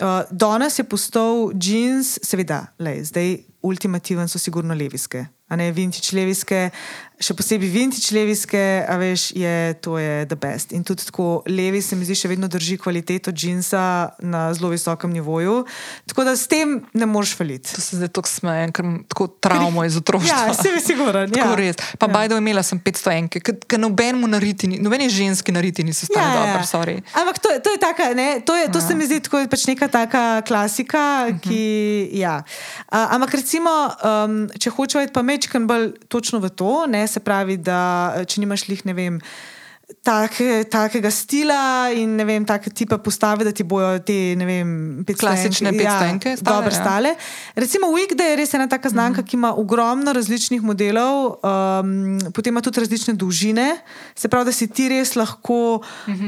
uh, 0.00 0.22
danes 0.30 0.78
je 0.78 0.84
postal 0.84 1.50
jeans, 1.54 2.18
seveda, 2.22 2.66
lej, 2.78 3.04
zdaj 3.10 3.36
ultimativen 3.62 4.28
so 4.28 4.38
sigurno 4.38 4.74
leviske. 4.74 5.26
A 5.48 5.56
ne 5.56 5.72
vintage 5.72 6.12
leviske, 6.12 6.70
še 7.18 7.34
posebej 7.34 7.68
vintage 7.68 8.12
leviske, 8.12 8.60
a 8.84 8.94
veš, 8.94 9.32
je, 9.32 9.52
to 9.76 9.96
je 9.96 10.26
the 10.26 10.36
best. 10.36 10.70
In 10.70 10.84
tudi 10.84 11.02
tako 11.02 11.42
levi 11.46 11.80
se 11.80 11.96
mi 11.96 12.04
zdi 12.04 12.14
še 12.14 12.28
vedno 12.28 12.46
drži 12.46 12.76
kvaliteto 12.76 13.32
jeansa 13.32 13.80
na 14.20 14.52
zelo 14.52 14.68
visokem 14.68 15.10
nivoju. 15.10 15.64
Tako 16.06 16.24
da 16.24 16.36
s 16.36 16.46
tem 16.46 16.84
ne 16.92 17.06
moreš 17.06 17.32
faliti. 17.34 17.72
To 17.72 17.80
se 17.80 17.96
zdaj 17.96 18.08
tako 18.10 18.28
smejem, 18.28 18.70
ker 18.70 18.84
imam 18.84 19.00
tako 19.04 19.26
travmo 19.38 19.84
iz 19.84 19.96
otroštva. 19.96 20.28
Ja, 20.28 20.54
se 20.54 20.68
mi 20.68 20.80
siguran. 20.80 21.30
Tako 21.30 21.48
Ja. 21.48 21.56
res. 21.56 21.76
Pa 21.96 22.06
Ja. 22.06 22.10
ja. 22.10 22.14
bajdo 22.14 22.36
imela 22.36 22.62
sem 22.62 22.78
500 22.78 23.12
enke, 23.14 23.40
ker 23.40 23.80
nobenemu 23.80 24.28
nariti, 24.28 24.68
ni- 24.68 24.78
nobeni 24.78 25.08
ženski 25.08 25.50
nariti 25.50 25.82
niso 25.82 26.06
stali 26.06 26.22
ja, 26.22 26.44
dobro, 26.44 26.62
sorry. 26.64 27.00
Ampak 27.14 27.38
to, 27.38 27.48
je- 27.48 27.60
to 27.60 27.70
je 27.70 27.78
taka, 27.78 28.14
ne, 28.14 28.40
to, 28.40 28.54
je, 28.54 28.68
to 28.68 28.78
ja. 28.78 28.84
se 28.84 28.94
mi 28.94 29.04
zdi 29.04 29.20
tako 29.20 29.42
pač 29.48 29.66
neka 29.66 29.88
taka 29.88 30.42
klasika, 30.42 30.98
uh 31.24 31.34
-huh. 31.34 31.40
ki. 31.40 31.64
Ja. 32.14 32.44
Uh, 32.86 33.10
ampak 33.10 33.34
recimo, 33.34 33.70
um, 33.98 34.46
če 34.52 34.70
hočeš 34.70 35.10
pa 35.10 35.22
mečkan 35.38 35.68
bolj 35.70 35.92
točno 36.10 36.42
v 36.42 36.50
to, 36.50 36.86
ne, 36.90 37.06
se 37.06 37.20
pravi, 37.20 37.56
da 37.56 38.14
eh, 38.16 38.26
če 38.26 38.42
nimaš 38.42 38.66
lih, 38.68 38.82
ne 38.88 38.94
vem. 38.94 39.20
Take, 39.88 40.68
takega 40.68 41.08
stila 41.08 41.88
in 41.96 42.10
ne 42.16 42.24
vem, 42.28 42.44
take 42.44 42.68
tipe 42.76 42.98
postave, 43.00 43.44
da 43.44 43.54
ti 43.56 43.64
bojo 43.64 43.94
te 44.04 44.34
ne 44.36 44.44
vem, 44.44 44.68
Klasične 45.08 45.72
petstoenke 45.72 46.34
stale, 46.36 46.44
dobro 46.44 46.72
ja. 46.74 46.76
stale. 46.76 47.12
Recimo 47.56 47.88
Weekday 47.96 48.34
je 48.34 48.36
res 48.36 48.52
ena 48.52 48.66
taka 48.68 48.92
znamka, 48.92 49.24
ki 49.24 49.38
ima 49.38 49.54
ogromno 49.56 50.12
različnih 50.12 50.60
modelov, 50.60 51.40
um, 51.40 52.18
potem 52.36 52.52
ima 52.52 52.60
tudi 52.60 52.84
različne 52.84 53.14
dolžine. 53.16 53.78
Se 54.12 54.28
pravi, 54.28 54.50
da 54.50 54.52
si 54.52 54.68
ti 54.68 54.90
res 54.92 55.14
lahko 55.16 55.80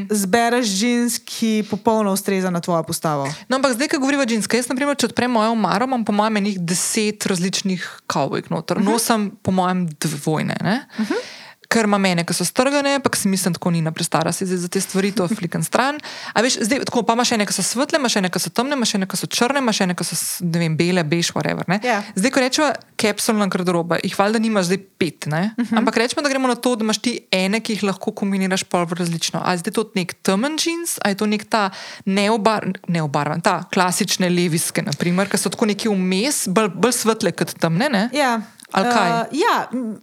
zbereš 0.08 0.72
jeans, 0.80 1.18
ki 1.20 1.66
popolno 1.68 2.16
ustreza 2.16 2.48
na 2.48 2.64
tvojo 2.64 2.80
postavo. 2.88 3.28
No, 3.52 3.60
ampak 3.60 3.76
zdaj, 3.76 3.92
ko 3.92 4.00
govorimo 4.00 4.24
o 4.24 4.30
džinskih, 4.30 4.56
jaz, 4.56 4.70
naprimer, 4.72 4.96
če 4.96 5.12
odprem 5.12 5.36
mojo 5.36 5.52
omaro, 5.52 5.84
imam 5.84 6.08
po 6.08 6.16
mojem 6.16 6.40
enih 6.40 6.56
deset 6.64 7.28
različnih 7.28 7.84
kavbojk 8.08 8.48
noter. 8.48 8.80
Uh 8.80 8.88
-huh. 8.88 8.92
Nosim, 8.96 9.30
po 9.42 9.52
mojem, 9.52 9.84
dvojne. 10.00 10.56
Uh 10.96 11.04
-huh. 11.04 11.39
Ker 11.70 11.86
ima 11.86 12.00
mene, 12.02 12.24
ki 12.26 12.34
so 12.34 12.44
strgane, 12.44 12.96
pa 12.98 13.10
si 13.14 13.28
mislim, 13.30 13.54
tako 13.54 13.70
ni 13.70 13.80
na 13.82 13.92
prestara 13.94 14.32
si 14.34 14.46
za 14.46 14.68
te 14.68 14.80
stvari, 14.82 15.12
to 15.14 15.28
flikan 15.28 15.62
stran. 15.64 16.00
A 16.34 16.42
veš, 16.42 16.58
zdaj, 16.66 16.82
tako 16.88 17.04
pa 17.06 17.14
imaš 17.14 17.32
ene, 17.36 17.46
ki 17.46 17.54
so 17.54 17.62
svetle, 17.62 18.00
imaš 18.00 18.16
ene, 18.18 18.30
ki 18.30 18.42
so 18.42 18.50
temne, 18.50 18.74
imaš 18.74 18.94
ene, 18.98 19.06
ki 19.06 19.18
so 19.20 19.28
črne, 19.30 19.62
imaš 19.62 19.80
ene, 19.86 19.94
ki 19.94 20.06
so, 20.08 20.18
ne 20.46 20.62
vem, 20.64 20.74
bele, 20.76 21.04
bež, 21.06 21.30
whatever. 21.36 21.68
ne. 21.70 21.78
Ja. 21.86 22.00
Zdaj, 22.18 22.34
ko 22.34 22.42
rečemo 22.42 22.72
kapsulna 22.98 23.46
garderoba, 23.46 24.00
jih 24.02 24.18
valjda 24.18 24.42
nimaš 24.42 24.66
zdaj 24.72 24.80
pet, 24.98 25.26
ne? 25.30 25.54
Uh 25.56 25.64
-huh. 25.64 25.78
ampak 25.78 25.96
rečemo, 26.02 26.22
da 26.22 26.28
gremo 26.28 26.48
na 26.48 26.54
to, 26.54 26.74
da 26.76 26.84
imaš 26.84 26.98
ti 26.98 27.18
ene, 27.30 27.60
ki 27.60 27.72
jih 27.72 27.82
lahko 27.82 28.12
kombiniraš 28.12 28.64
pol 28.64 28.84
v 28.84 28.98
različno. 28.98 29.40
Ali 29.44 29.54
je 29.54 29.58
zdaj 29.58 29.72
to 29.72 29.90
nek 29.94 30.14
temen 30.22 30.58
jeans, 30.58 30.98
ali 31.04 31.12
je 31.12 31.16
to 31.16 31.26
nek 31.26 31.44
ta 31.44 31.70
neobar, 32.04 32.66
neobarvan, 32.88 33.40
ta 33.40 33.62
klasične 33.72 34.28
leviske, 34.28 34.82
naprimer, 34.82 35.28
ki 35.28 35.38
so 35.38 35.48
tako 35.48 35.66
neki 35.66 35.88
vmes, 35.88 36.48
bolj, 36.48 36.68
bolj 36.74 36.92
svetle 36.92 37.32
kot 37.32 37.54
temne. 37.60 37.88
Ne? 37.88 38.08
Ja. 38.12 38.40
Uh, 38.74 39.26
ja, 39.34 39.54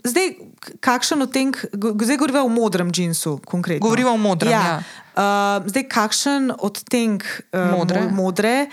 zdaj, 0.03 0.33
kakšen 0.79 1.21
odtenek, 1.21 1.65
zdaj 2.01 2.17
govorimo 2.17 2.43
o 2.45 2.51
modrem 2.51 2.91
džinsu, 2.91 3.39
konkretno. 3.45 3.83
Govoriva 3.85 4.11
o 4.11 4.17
modrem, 4.17 4.51
ja. 4.51 4.81
Uh, 5.15 5.67
zdaj, 5.69 5.87
kakšen 5.89 6.51
odtenek 6.59 7.23
uh, 7.53 7.71
Modre. 7.71 8.01
mo- 8.01 8.11
modre. 8.11 8.67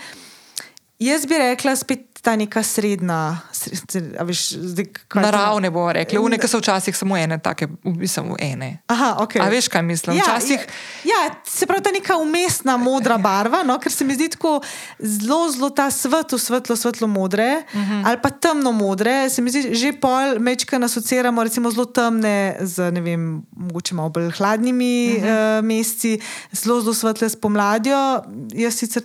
Jaz 0.99 1.25
bi 1.27 1.37
rekla 1.37 1.75
spet 1.75 2.04
ta 2.25 2.33
neka 2.35 2.63
srednja, 2.65 3.37
sred, 3.53 4.15
a 4.17 4.23
veš, 4.25 4.41
zdaj, 4.73 4.85
Naravne 5.13 5.69
bomo 5.69 5.91
rekli, 5.93 6.17
une, 6.19 6.39
ki 6.41 6.49
so 6.49 6.57
včasih 6.57 6.97
samo 6.97 7.17
ene, 7.17 7.37
take, 7.37 7.67
v 7.85 7.93
bistvu 8.01 8.35
ene. 8.41 8.79
Aha, 8.89 9.11
okay. 9.21 9.43
A 9.45 9.49
veš, 9.53 9.69
kaj 9.69 9.83
mislim? 9.85 10.17
Včasih, 10.17 10.65
Ja, 11.05 11.19
ja, 11.27 11.35
se 11.45 11.67
pravi, 11.69 11.83
ta 11.85 11.91
neka 11.93 12.17
umestna 12.17 12.77
modra 12.81 13.17
barva, 13.21 13.61
no, 13.63 13.77
ker 13.79 13.93
se 13.93 14.05
mi 14.05 14.17
zdi 14.17 14.29
tako 14.33 14.57
zelo, 14.99 15.51
zelo 15.53 15.69
ta 15.69 15.91
svetlo, 15.91 16.37
svetlo, 16.41 16.75
svetlo 16.75 17.07
modre 17.07 17.61
uh 17.61 17.75
Mhm. 17.75 17.93
-huh. 17.93 18.03
ali 18.05 18.17
pa 18.21 18.29
temno 18.29 18.71
modre. 18.71 19.29
Se 19.29 19.41
mi 19.41 19.49
zdi, 19.49 19.75
že 19.75 19.93
pol 19.93 20.39
mečka 20.39 20.77
asociramo, 20.83 21.43
recimo 21.43 21.71
zelo 21.71 21.85
temne 21.85 22.57
z, 22.61 22.91
ne 22.91 23.01
vem, 23.01 23.43
mogoče 23.55 23.95
malo 23.95 24.09
bolj 24.09 24.31
hladnimi 24.31 25.15
uh. 25.17 25.23
-huh. 25.23 25.59
uh, 25.59 25.65
meseci, 25.65 26.19
zelo, 26.51 26.81
zelo 26.81 26.93
svetle 26.93 27.29
s 27.29 27.35
pomladjo. 27.35 28.21
Jaz 28.53 28.73
sicer. 28.73 29.03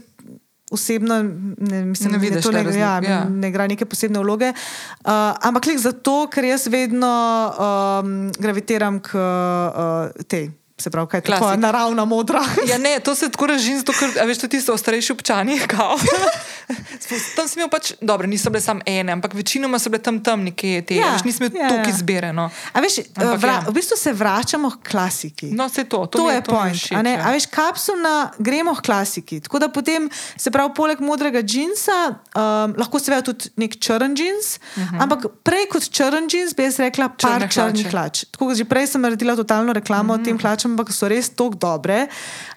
Osebno 0.71 1.23
ne, 1.59 1.85
mislim, 1.85 2.13
Ne 2.13 2.19
da 2.19 2.23
vidiš 2.23 2.45
to 2.45 2.53
ne, 2.53 2.65
te 2.65 2.79
ja, 2.79 3.01
ja. 3.03 3.25
ne 3.29 3.49
igra 3.49 3.67
neke 3.67 3.85
posebne 3.85 4.21
vloge. 4.23 4.53
Uh, 4.53 5.11
ampak 5.43 5.67
klik 5.67 5.79
zato, 5.83 6.29
ker 6.31 6.47
jaz 6.47 6.69
vedno 6.71 7.11
um, 7.51 8.31
gravitiram 8.39 9.01
k 9.03 9.19
uh, 9.19 10.23
tej, 10.31 10.51
se 10.81 10.91
pravi, 10.91 11.09
kaj 11.09 11.19
je 11.19 11.23
tvoja 11.37 11.57
naravna 11.57 12.05
modra. 12.05 12.41
Ja, 12.71 12.79
ne, 12.79 13.01
to 13.01 13.15
se 13.15 13.29
tako 13.31 13.47
reži, 13.47 13.77
zato 13.79 13.93
ker, 13.93 14.11
a 14.23 14.25
veš, 14.25 14.39
to 14.39 14.49
tisto 14.49 14.77
starejši 14.77 15.13
občani, 15.13 15.61
tam 17.37 17.49
sem 17.49 17.59
imel 17.61 17.71
pač, 17.71 17.93
dobro, 18.01 18.29
niso 18.29 18.51
bile 18.51 18.61
samo 18.63 18.81
ene, 18.87 19.13
ampak 19.13 19.35
večinoma 19.35 19.79
so 19.79 19.91
bile 19.91 20.03
tam 20.03 20.21
tam 20.23 20.45
neke 20.45 20.83
te, 20.87 20.95
Ja, 20.95 21.13
veš, 21.15 21.25
nisem 21.25 21.47
imel 21.47 21.63
ja, 21.63 21.69
toliko 21.69 21.89
ja. 21.89 21.95
izbire. 21.95 22.33
No. 22.33 22.51
A 22.73 22.81
veš, 22.81 23.01
Ampak 23.17 23.41
vra, 23.43 23.53
ja. 23.53 23.65
v 23.69 23.75
bistvu 23.75 23.97
se 23.97 24.13
vračamo 24.13 24.71
k 24.71 24.91
klasiki. 24.91 25.51
No, 25.53 25.69
se 25.69 25.85
to, 25.85 26.07
to, 26.07 26.19
To 26.19 26.31
je 26.31 26.37
mi 26.37 26.43
point. 26.47 26.77
všeč, 26.77 26.93
a 26.93 27.03
ne? 27.03 27.13
ja. 27.13 27.27
A 27.27 27.33
veš, 27.35 27.47
kapsulna, 27.51 28.15
gremo 28.39 28.75
k 28.75 28.83
klasiki. 28.83 29.41
Tako 29.41 29.59
da 29.59 29.69
potem, 29.69 30.11
se 30.37 30.51
pravi, 30.51 30.73
poleg 30.77 31.01
modrega 31.01 31.43
džinsa, 31.43 31.99
um, 32.37 32.75
lahko 32.79 32.99
seveda 33.01 33.23
tudi 33.23 33.51
nek 33.57 33.77
črn 33.81 34.15
džins, 34.17 34.59
uh 34.77 34.83
-huh. 34.83 35.03
ampak 35.03 35.27
prej 35.43 35.67
kot 35.73 35.91
črn 35.91 36.29
džins 36.29 36.55
bi 36.57 36.63
jaz 36.63 36.79
rekla 36.79 37.09
par 37.09 37.41
Mhm. 37.41 37.49
Črne 37.49 37.51
črnih 37.51 37.87
hlače. 37.87 37.91
hlač. 37.91 38.25
Tako 38.31 38.47
kot 38.47 38.57
že 38.57 38.65
prej 38.65 38.87
sem 38.87 39.01
naredila 39.01 39.37
totalno 39.37 39.73
reklamo 39.73 40.13
uh 40.13 40.19
-huh. 40.19 40.23
Mhm. 40.23 40.25
tem 40.25 40.39
hlačam, 40.39 40.70
ampak 40.73 40.93
so 40.93 41.09
res 41.09 41.31
tako 41.31 41.59
dobre. 41.61 42.07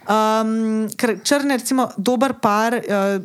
Um, 0.07 0.89
ker 0.97 1.17
črne, 1.23 1.57
recimo, 1.57 1.89
dober 1.97 2.33
par. 2.41 2.79
Uh, 2.83 3.23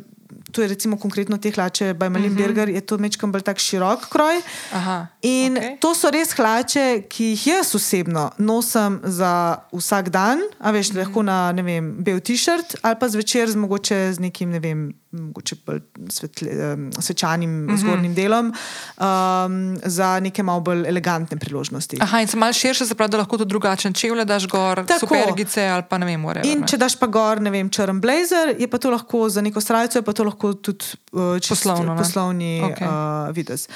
To 0.51 0.61
je 0.61 0.67
recimo 0.67 0.97
konkretno 0.97 1.37
te 1.37 1.51
hlače, 1.51 1.93
Bajmalin 1.93 2.31
uh 2.31 2.37
-huh. 2.37 2.41
Berger, 2.41 2.69
je 2.69 2.81
to 2.81 2.97
mečkam 2.97 3.31
bolj 3.31 3.41
tak 3.41 3.57
širok 3.57 4.09
kroj. 4.09 4.41
Aha, 4.73 5.07
In 5.21 5.57
okay. 5.57 5.77
to 5.79 5.95
so 5.95 6.09
res 6.09 6.33
hlače, 6.33 7.03
ki 7.09 7.23
jih 7.23 7.47
jaz 7.47 7.75
osebno 7.75 8.31
nosim 8.37 8.99
za 9.03 9.57
vsak 9.71 10.09
dan, 10.09 10.39
a 10.59 10.71
veš, 10.71 10.89
mm 10.89 10.95
-hmm. 10.95 10.99
lahko 10.99 11.21
na 11.21 11.51
ne 11.51 11.61
vem, 11.61 11.95
bel 12.03 12.19
t-shirt 12.19 12.75
ali 12.81 12.95
pa 12.99 13.09
zvečer 13.09 13.49
z 13.49 13.55
mogoče 13.55 14.13
z 14.13 14.19
nekim, 14.19 14.49
ne 14.49 14.59
vem, 14.59 14.93
mogoče 15.11 15.55
bolj 15.65 15.79
svetle, 16.09 16.77
svečanim 16.99 17.49
mm 17.49 17.67
-hmm. 17.67 17.77
zgornjim 17.77 18.15
delom, 18.15 18.53
um, 18.97 19.77
za 19.83 20.19
neke 20.19 20.43
malo 20.43 20.59
bolj 20.59 20.87
elegantne 20.87 21.37
priložnosti. 21.37 21.97
Aha, 22.01 22.21
in 22.21 22.27
se 22.27 22.37
malo 22.37 22.53
širše, 22.53 22.85
se 22.85 22.95
pravi, 22.95 23.11
da 23.11 23.17
lahko 23.17 23.37
tudi 23.37 23.49
drugačen 23.49 23.93
čevlje 23.93 24.25
daš 24.25 24.47
gor, 24.47 24.85
Tako. 24.85 24.99
supergice 24.99 25.67
ali 25.67 25.83
pa 25.89 25.97
ne 25.97 26.05
vem, 26.05 26.25
whatever, 26.25 26.51
In 26.51 26.63
če 26.67 26.77
daš 26.77 26.95
pa 26.99 27.07
gor, 27.07 27.41
ne 27.41 27.49
vem, 27.49 27.69
črn 27.69 28.01
blazer, 28.01 28.55
je 28.59 28.67
pa 28.67 28.77
to 28.77 28.89
lahko 28.89 29.29
za 29.29 29.41
neko 29.41 29.61
srajco, 29.61 29.97
je 29.97 30.03
pa 30.03 30.13
to 30.13 30.23
lahko 30.23 30.53
tudi 30.53 30.85
uh, 31.11 31.39
čist 31.39 31.49
Poslovno, 31.49 31.93
ne? 31.93 32.01
poslovni 32.01 32.61
Okej. 32.63 32.87
okay. 32.87 33.29
uh, 33.29 33.35
videz. 33.35 33.67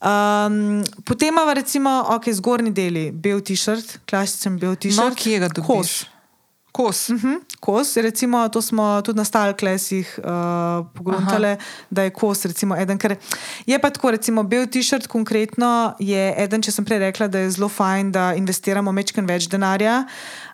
Um, 0.00 0.84
potem 1.04 1.28
imamo 1.28 1.54
recimo 1.54 1.90
okay, 2.08 2.32
zgornji 2.32 2.70
deli, 2.70 3.10
bel 3.12 3.40
t-shirt, 3.40 3.98
klasičen 4.08 4.58
bel 4.58 4.76
t-shirt. 4.76 5.08
No, 5.08 5.14
kje 5.16 5.38
ga 5.38 5.48
dobiš? 5.48 5.66
Kos. 5.66 6.19
Kos. 6.72 7.08
Uh 7.08 7.16
-huh. 7.16 7.40
Kos, 7.60 7.96
recimo, 7.96 8.48
to 8.48 8.62
smo 8.62 9.02
tudi 9.02 9.16
na 9.16 9.24
stalklesih 9.24 10.18
uh, 10.18 10.86
pogruntali, 10.94 11.56
da 11.90 12.02
je 12.02 12.10
kos, 12.10 12.44
recimo, 12.44 12.76
eden. 12.76 12.98
Ker 12.98 13.16
je 13.66 13.78
pa 13.78 13.90
tako, 13.90 14.10
recimo, 14.10 14.42
bel 14.42 14.66
t-shirt 14.66 15.06
konkretno 15.06 15.94
je 15.98 16.34
eden, 16.36 16.62
če 16.62 16.72
sem 16.72 16.84
prej 16.84 16.98
rekla, 16.98 17.28
da 17.28 17.38
je 17.38 17.50
zelo 17.50 17.68
fajn, 17.68 18.12
da 18.12 18.34
investiramo 18.34 18.92
mečken 18.92 19.26
več 19.26 19.48
denarja. 19.48 20.04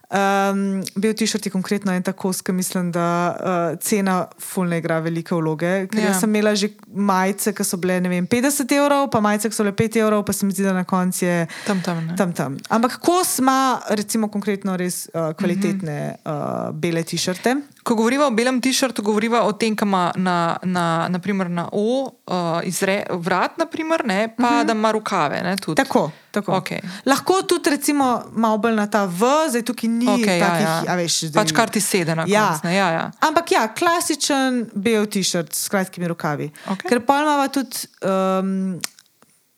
Um, 0.07 0.85
bil 0.95 1.15
ti-shirt 1.15 1.47
je 1.47 1.51
konkretno 1.51 1.91
en 1.93 2.03
tako, 2.03 2.31
ker 2.45 2.55
mislim, 2.55 2.93
da 2.95 3.07
uh, 3.35 3.79
cena 3.83 4.29
fulne 4.39 4.79
igra 4.79 5.01
velike 5.03 5.35
vloge. 5.35 5.89
Ker 5.91 6.01
Ja. 6.05 6.15
sem 6.15 6.31
imela 6.31 6.55
že 6.55 6.69
majice, 6.95 7.51
ki 7.53 7.65
so 7.65 7.77
bile 7.77 7.99
vem, 8.01 8.27
50 8.27 8.71
evrov, 8.77 9.11
pa 9.11 9.21
majice, 9.21 9.51
ki 9.51 9.55
so 9.55 9.65
bile 9.67 9.75
5 9.75 9.99
evrov, 9.99 10.23
pa 10.25 10.33
se 10.33 10.47
mi 10.47 10.53
zdi, 10.53 10.63
da 10.63 10.73
na 10.73 10.85
koncu 10.85 11.25
je 11.25 11.47
Tam, 11.67 11.81
tam. 11.83 12.07
Ne? 12.07 12.17
tam 12.17 12.33
tam. 12.33 12.57
Ampak 12.69 12.99
kos 13.01 13.39
ima 13.39 13.81
recimo 13.91 14.29
konkretno 14.29 14.77
res 14.77 15.09
uh, 15.11 15.33
kvalitetne 15.35 16.17
uh, 16.25 16.71
bele 16.73 17.03
ti-shirte. 17.03 17.57
Ko 17.87 17.95
govorimo 17.95 18.27
o 18.27 18.31
belem 18.35 18.57
tišrtu, 18.61 19.03
govorimo 19.03 19.39
o 19.47 19.53
tem, 19.55 19.77
ki 19.79 19.87
ima 19.87 20.09
na, 20.19 20.57
na, 20.67 21.07
naprimer, 21.09 21.47
na 21.47 21.69
O, 21.71 22.11
uh, 22.27 22.59
izre, 22.67 23.05
vrat, 23.23 23.55
naprimer, 23.63 24.03
ne, 24.05 24.35
pa 24.35 24.43
uh 24.43 24.51
-huh. 24.51 24.65
da 24.67 24.73
ima 24.73 24.91
rokave. 24.91 25.43
Ne, 25.43 25.57
tudi. 25.57 25.77
Tako, 25.83 26.11
tako. 26.31 26.57
Okej. 26.57 26.81
Lahko 27.05 27.43
tudi, 27.43 27.71
recimo, 27.71 28.23
malo 28.33 28.59
bolj 28.59 28.75
na 28.75 28.87
ta 28.87 29.05
V, 29.05 29.21
zdaj 29.49 29.63
tukaj 29.63 29.91
ni 29.91 30.05
ja, 30.05 30.49
takih, 30.49 30.67
ja. 30.67 30.83
a 30.89 30.97
veš, 30.97 31.21
Pač 31.35 31.53
kar 31.53 31.71
ti 31.71 31.81
sede 31.81 32.15
na 32.15 32.25
Ja. 32.27 32.49
koncu. 32.49 32.67
Ja, 32.67 32.91
ja. 32.91 33.11
Ampak 33.21 33.53
ja, 33.53 33.69
klasičen 33.75 34.71
bel 34.75 35.07
ti-shirt 35.07 35.55
s 35.55 35.69
kratkimi 35.69 36.09
rokavi. 36.09 36.51
Okej. 36.67 36.89
Ker 36.91 37.07
pa 37.07 37.23
imamo 37.23 37.49
tudi. 37.49 37.77
Um, 38.03 38.81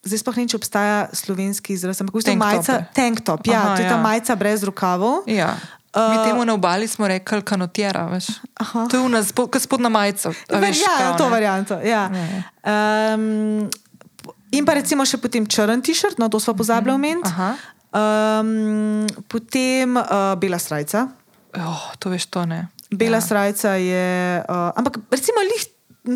Zdaj 0.03 0.19
sploh 0.19 0.37
ne 0.37 0.41
vem, 0.41 0.49
če 0.49 0.57
obstaja 0.57 1.09
slovenski 1.13 1.73
izraz, 1.75 2.01
ampak 2.01 2.15
v 2.15 2.19
bistvu 2.19 2.77
Tank 2.95 3.21
top, 3.27 3.47
ja, 3.47 3.61
Aha, 3.61 3.77
to 3.77 3.83
je 3.83 3.89
ta 3.89 3.99
ja. 3.99 4.03
majica 4.03 4.37
brez 4.37 4.63
rokavov. 4.63 5.27
Ja. 5.27 5.57
Mi 5.97 6.17
Uh, 6.19 6.25
temu 6.25 6.45
na 6.45 6.55
obali 6.55 6.89
smo 6.89 7.09
rekli 7.09 7.43
kanotjera, 7.43 8.07
veš. 8.07 8.27
Aha. 8.61 8.87
To 8.91 8.97
je 8.97 9.03
v 9.03 9.09
nas, 9.09 9.33
kot 9.33 9.57
spodna 9.63 9.89
majica. 9.89 10.29
a 10.53 10.59
veš, 10.61 10.83
ja, 10.85 10.97
kao, 10.99 11.17
to 11.19 11.25
ne. 11.25 11.31
varianto. 11.31 11.79
Ja. 11.81 12.11
Um, 12.61 13.71
in 14.53 14.69
pa 14.69 14.77
recimo 14.77 15.07
še 15.09 15.17
potem 15.17 15.49
črn 15.49 15.81
ti-shirt, 15.81 16.21
no 16.21 16.29
to 16.29 16.41
smo 16.41 16.53
pozabili 16.55 16.93
omeniti. 16.93 17.33
Aha. 17.33 17.57
Um, 17.89 19.09
potem 19.33 19.97
uh, 19.97 20.37
bela 20.37 20.61
srajca. 20.61 21.09
Oh, 21.57 21.89
to 21.99 22.13
veš, 22.13 22.29
to 22.29 22.45
ne. 22.45 22.69
Bela 22.93 23.17
ja. 23.17 23.25
ja. 23.25 23.27
srajca 23.27 23.75
je, 23.81 24.45
uh, 24.45 24.71
ampak 24.77 25.01
recimo 25.09 25.41
lih. 25.41 25.67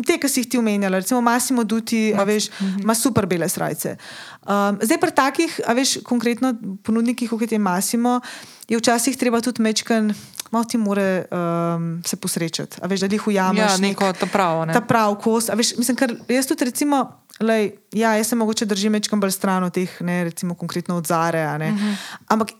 Te, 0.01 0.17
ki 0.17 0.29
si 0.29 0.41
jih 0.41 0.49
ti 0.49 0.57
omenjala, 0.57 0.97
recimo 1.03 1.21
Massimo 1.21 1.63
Duti, 1.63 2.09
a 2.17 2.25
veš, 2.25 2.49
ima 2.81 2.95
super 2.97 3.27
bele 3.29 3.49
srajce. 3.49 3.95
Um, 4.41 4.79
zdaj, 4.81 4.97
pri 4.97 5.11
takih, 5.13 5.59
a 5.69 5.75
veš, 5.77 5.99
konkretno 6.07 6.53
ponudnikih, 6.83 7.29
kot 7.29 7.51
je 7.51 7.59
Massimo, 7.61 8.19
je 8.67 8.79
včasih 8.79 9.17
treba 9.19 9.41
tudi 9.41 9.61
mečken, 9.61 10.13
malo 10.53 10.65
ti 10.65 10.77
more 10.77 11.25
um, 11.29 12.01
se 12.05 12.17
posrečati. 12.17 12.81
A 12.81 12.87
veš, 12.87 13.05
da 13.05 13.11
jih 13.11 13.27
ujameš. 13.27 13.61
Ja, 13.61 13.77
neko 13.77 14.13
to 14.17 14.25
pravo. 14.25 14.65
Ne. 14.65 14.73
ta 14.73 14.81
prav 14.81 15.15
kos. 15.21 15.49
A 15.49 15.57
Veš, 15.59 15.75
mislim, 15.77 15.97
kar 15.97 16.15
jaz 16.29 16.49
tudi, 16.49 16.65
recimo, 16.65 17.03
lej, 17.39 17.71
ja, 17.91 18.15
jaz 18.17 18.33
se 18.33 18.35
mogoče 18.35 18.65
držim 18.65 18.93
večkrat 18.93 19.21
bolj 19.21 19.31
stran 19.37 19.63
od 19.63 19.73
teh, 19.73 20.01
ne, 20.01 20.23
recimo, 20.23 20.55
konkretno 20.55 20.97
od 20.97 21.07
Zare. 21.07 21.45
ne. 21.57 21.71
Mhm. 21.71 21.93
Ampak 22.27 22.53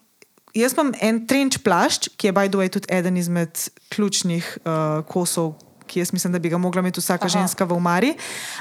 jaz 0.53 0.73
imam 0.73 0.93
en 1.01 1.23
trenč 1.27 1.57
plašč, 1.63 2.09
ki 2.17 2.29
je, 2.29 2.34
by 2.34 2.49
the 2.49 2.57
way, 2.57 2.69
tudi 2.69 2.89
eden 2.93 3.17
izmed 3.17 3.69
ključnih 3.93 4.57
uh, 4.63 5.05
kosov, 5.09 5.55
ki 5.88 5.99
jaz 5.99 6.13
mislim, 6.13 6.34
da 6.34 6.39
bi 6.39 6.49
ga 6.49 6.57
mogla 6.57 6.81
imeti 6.81 6.99
vsaka 6.99 7.25
Aha. 7.25 7.39
Ženska 7.39 7.65
v 7.65 7.77
umari. 7.77 8.13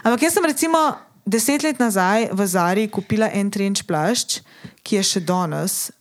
Ampak 0.03 0.23
jaz 0.23 0.35
sem 0.35 0.45
recimo. 0.45 0.79
Deset 1.27 1.63
let 1.63 1.79
nazaj 1.79 2.33
v 2.35 2.47
Zari 2.47 2.89
kupila 2.91 3.29
en 3.31 3.51
trenč 3.51 3.85
plašč, 3.87 4.41
ki 4.83 4.97
je 4.99 5.03
še 5.07 5.21
danes, 5.23 5.93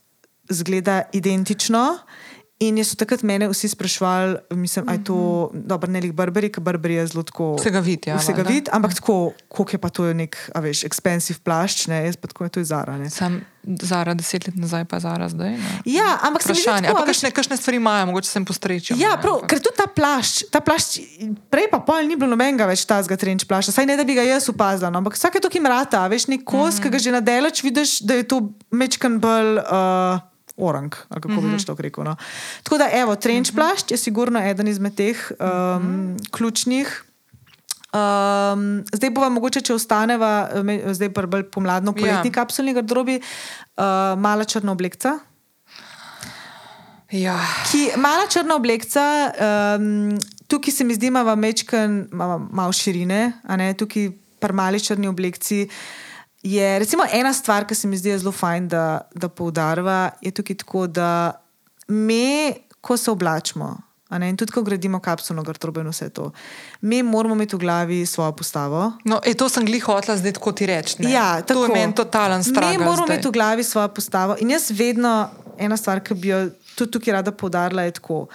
zgleda 0.50 1.04
identično. 1.14 2.02
In 2.62 2.78
so 2.86 2.94
takrat 2.98 3.24
mene 3.26 3.48
vsi 3.50 3.72
sprašvali, 3.72 4.36
mislim, 4.54 4.86
aj 4.88 5.00
to, 5.08 5.16
dobro, 5.52 5.90
ne 5.90 6.02
lik 6.04 6.12
Barberi, 6.14 6.50
ker 6.52 6.62
Barberi 6.62 7.00
je 7.00 7.06
zelo 7.10 7.24
tako. 7.26 7.56
Vsega 7.58 7.80
vid, 7.82 8.06
ja, 8.06 8.18
Vsega 8.20 8.44
vid, 8.46 8.70
ampak 8.70 8.94
tako, 9.00 9.32
koliko 9.50 9.74
je 9.74 9.80
pa 9.82 9.90
to 9.90 10.06
nek, 10.14 10.38
a 10.54 10.62
veš, 10.62 10.84
expensive 10.86 11.42
plašč, 11.42 11.88
ne, 11.90 12.04
jaz 12.06 12.20
pa 12.20 12.30
tako 12.30 12.46
je 12.46 12.54
to 12.58 12.64
Zara. 12.68 12.94
Ne. 13.00 13.10
Sam 13.10 13.40
Zara 13.82 14.14
deset 14.18 14.46
let 14.46 14.56
nazaj, 14.58 14.86
pa 14.90 15.02
Zara 15.02 15.26
zdaj. 15.32 15.56
Ne. 15.58 15.74
Ja, 15.90 16.20
ampak 16.22 16.46
se 16.46 16.54
mi 16.54 16.60
zdi 16.60 16.62
Vprašanje. 16.62 16.86
tako, 16.86 16.94
a 16.94 17.02
Ampak 17.02 17.10
veš, 17.10 17.18
kakšne, 17.18 17.34
kakšne 17.40 17.58
stvari 17.58 17.82
imajo, 17.82 18.06
mogoče 18.12 18.30
sem 18.30 18.46
postrečil. 18.46 18.98
Ja, 19.02 19.16
prav, 19.22 19.42
ker 19.50 19.62
tudi 19.62 19.78
ta 19.82 19.90
plašč, 19.90 20.46
ta 20.54 20.62
plašč, 20.62 20.98
prej 21.50 21.70
pa 21.72 21.82
pol 21.82 22.06
ni 22.06 22.18
bilo 22.18 22.30
nobenega 22.30 22.70
več 22.70 22.86
tazga 22.86 23.18
trenč 23.18 23.46
plašča, 23.48 23.74
saj 23.74 23.90
ne 23.90 23.98
da 23.98 24.06
bi 24.06 24.18
ga 24.18 24.26
jaz 24.26 24.50
opazila, 24.54 24.90
no, 24.90 25.02
ampak 25.02 25.18
vsake 25.18 25.42
to, 25.42 25.50
ki 25.50 25.62
mrata, 25.62 26.06
veš, 26.10 26.30
nek 26.30 26.46
kos, 26.46 26.58
mm 26.58 26.78
-hmm. 26.78 26.82
ki 26.82 26.94
ga 26.94 26.98
že 26.98 27.10
na 27.10 27.20
delač 27.22 27.62
vidiš, 27.62 28.02
da 28.06 28.14
je 28.18 28.28
to 28.28 28.54
mečkan 28.70 29.18
bolj. 29.18 29.58
Uh, 29.66 30.31
Orang, 30.56 30.94
ali 31.08 31.20
kako 31.20 31.28
bi 31.28 31.34
mm 31.34 31.54
-hmm. 31.54 31.66
to 31.66 31.76
rekel. 31.78 32.04
No. 32.04 32.16
Tako 32.62 32.78
da, 32.78 32.88
evo, 32.92 33.16
trenč 33.16 33.52
mm 33.52 33.52
-hmm. 33.52 33.56
plašč 33.56 33.90
je 33.90 33.96
sigurno 33.96 34.40
eden 34.40 34.68
izmed 34.68 34.94
teh 34.94 35.32
um, 35.40 35.46
mm 35.46 36.16
-hmm. 36.16 36.30
ključnih. 36.30 37.04
Um, 37.92 38.84
zdaj 38.92 39.10
bova 39.10 39.28
mogoče, 39.28 39.60
če 39.60 39.74
ostaneva, 39.74 40.48
zdaj 40.92 41.12
pa 41.12 41.26
bolj 41.26 41.42
pomladno 41.42 41.92
poletni 41.92 42.28
Ja. 42.28 42.32
kapsulni 42.32 42.72
garderobi, 42.72 43.20
uh, 43.20 43.84
mala 44.16 44.44
črna 44.44 44.72
oblekca. 44.72 45.18
Ja. 47.10 47.36
Ki, 47.70 47.90
mala 47.96 48.24
črna 48.32 48.56
oblekca, 48.56 49.30
um, 49.76 50.18
tukaj 50.48 50.72
se 50.72 50.84
mi 50.84 50.94
zdi, 50.94 51.06
ima 51.06 51.34
mečken, 51.34 52.08
ima 52.12 52.38
malo 52.38 52.72
širine, 52.72 53.32
a 53.44 53.56
ne 53.56 53.74
tukaj 53.74 54.08
pri 54.40 54.52
mali 54.52 54.80
črni 54.80 55.08
oblekci. 55.08 55.68
Je 56.42 56.78
recimo 56.78 57.04
ena 57.12 57.32
stvar, 57.32 57.66
ki 57.66 57.74
se 57.74 57.88
mi 57.88 57.96
zdi 57.96 58.16
zelo 58.18 58.32
fajn, 58.32 58.68
da, 58.68 59.00
da 59.14 59.28
poudarva, 59.28 60.10
je 60.20 60.30
tukaj 60.34 60.56
tako, 60.64 60.86
da 60.86 61.32
mi, 61.88 62.54
ko 62.80 62.96
se 62.96 63.10
oblačimo, 63.10 63.76
ne, 64.18 64.28
in 64.28 64.36
tudi 64.36 64.52
ko 64.52 64.62
gradimo 64.62 65.00
kapsulno 65.00 65.42
garderobo 65.42 65.80
in 65.80 65.88
vse 65.88 66.08
to, 66.10 66.30
mi 66.80 67.02
moramo 67.02 67.34
imeti 67.34 67.56
v 67.56 67.58
glavi 67.58 68.06
svojo 68.06 68.32
postavo. 68.36 68.92
No, 69.04 69.20
e, 69.24 69.34
to 69.34 69.48
sem 69.48 69.64
glih 69.66 69.84
hotla 69.84 70.16
zdaj 70.16 70.34
tako 70.36 70.52
ti 70.52 70.66
reči. 70.66 70.96
Ja, 71.06 71.40
to 71.40 71.54
tako. 71.54 71.64
je 71.64 71.78
meni 71.78 71.94
totalen 71.94 72.44
strah. 72.44 72.74
Mi 72.74 72.84
moramo 72.84 73.06
imeti 73.06 73.28
v 73.28 73.32
glavi 73.32 73.64
svojo 73.64 73.88
postavo. 73.88 74.36
In 74.40 74.50
jaz 74.50 74.70
vedno, 74.70 75.30
ena 75.58 75.76
stvar, 75.76 76.02
ki 76.04 76.14
bi 76.14 76.28
jo 76.28 76.42
tudi 76.74 76.90
tukaj 76.90 77.20
rada 77.20 77.32
poudarila, 77.32 77.86
je 77.86 77.94
tako, 78.00 78.26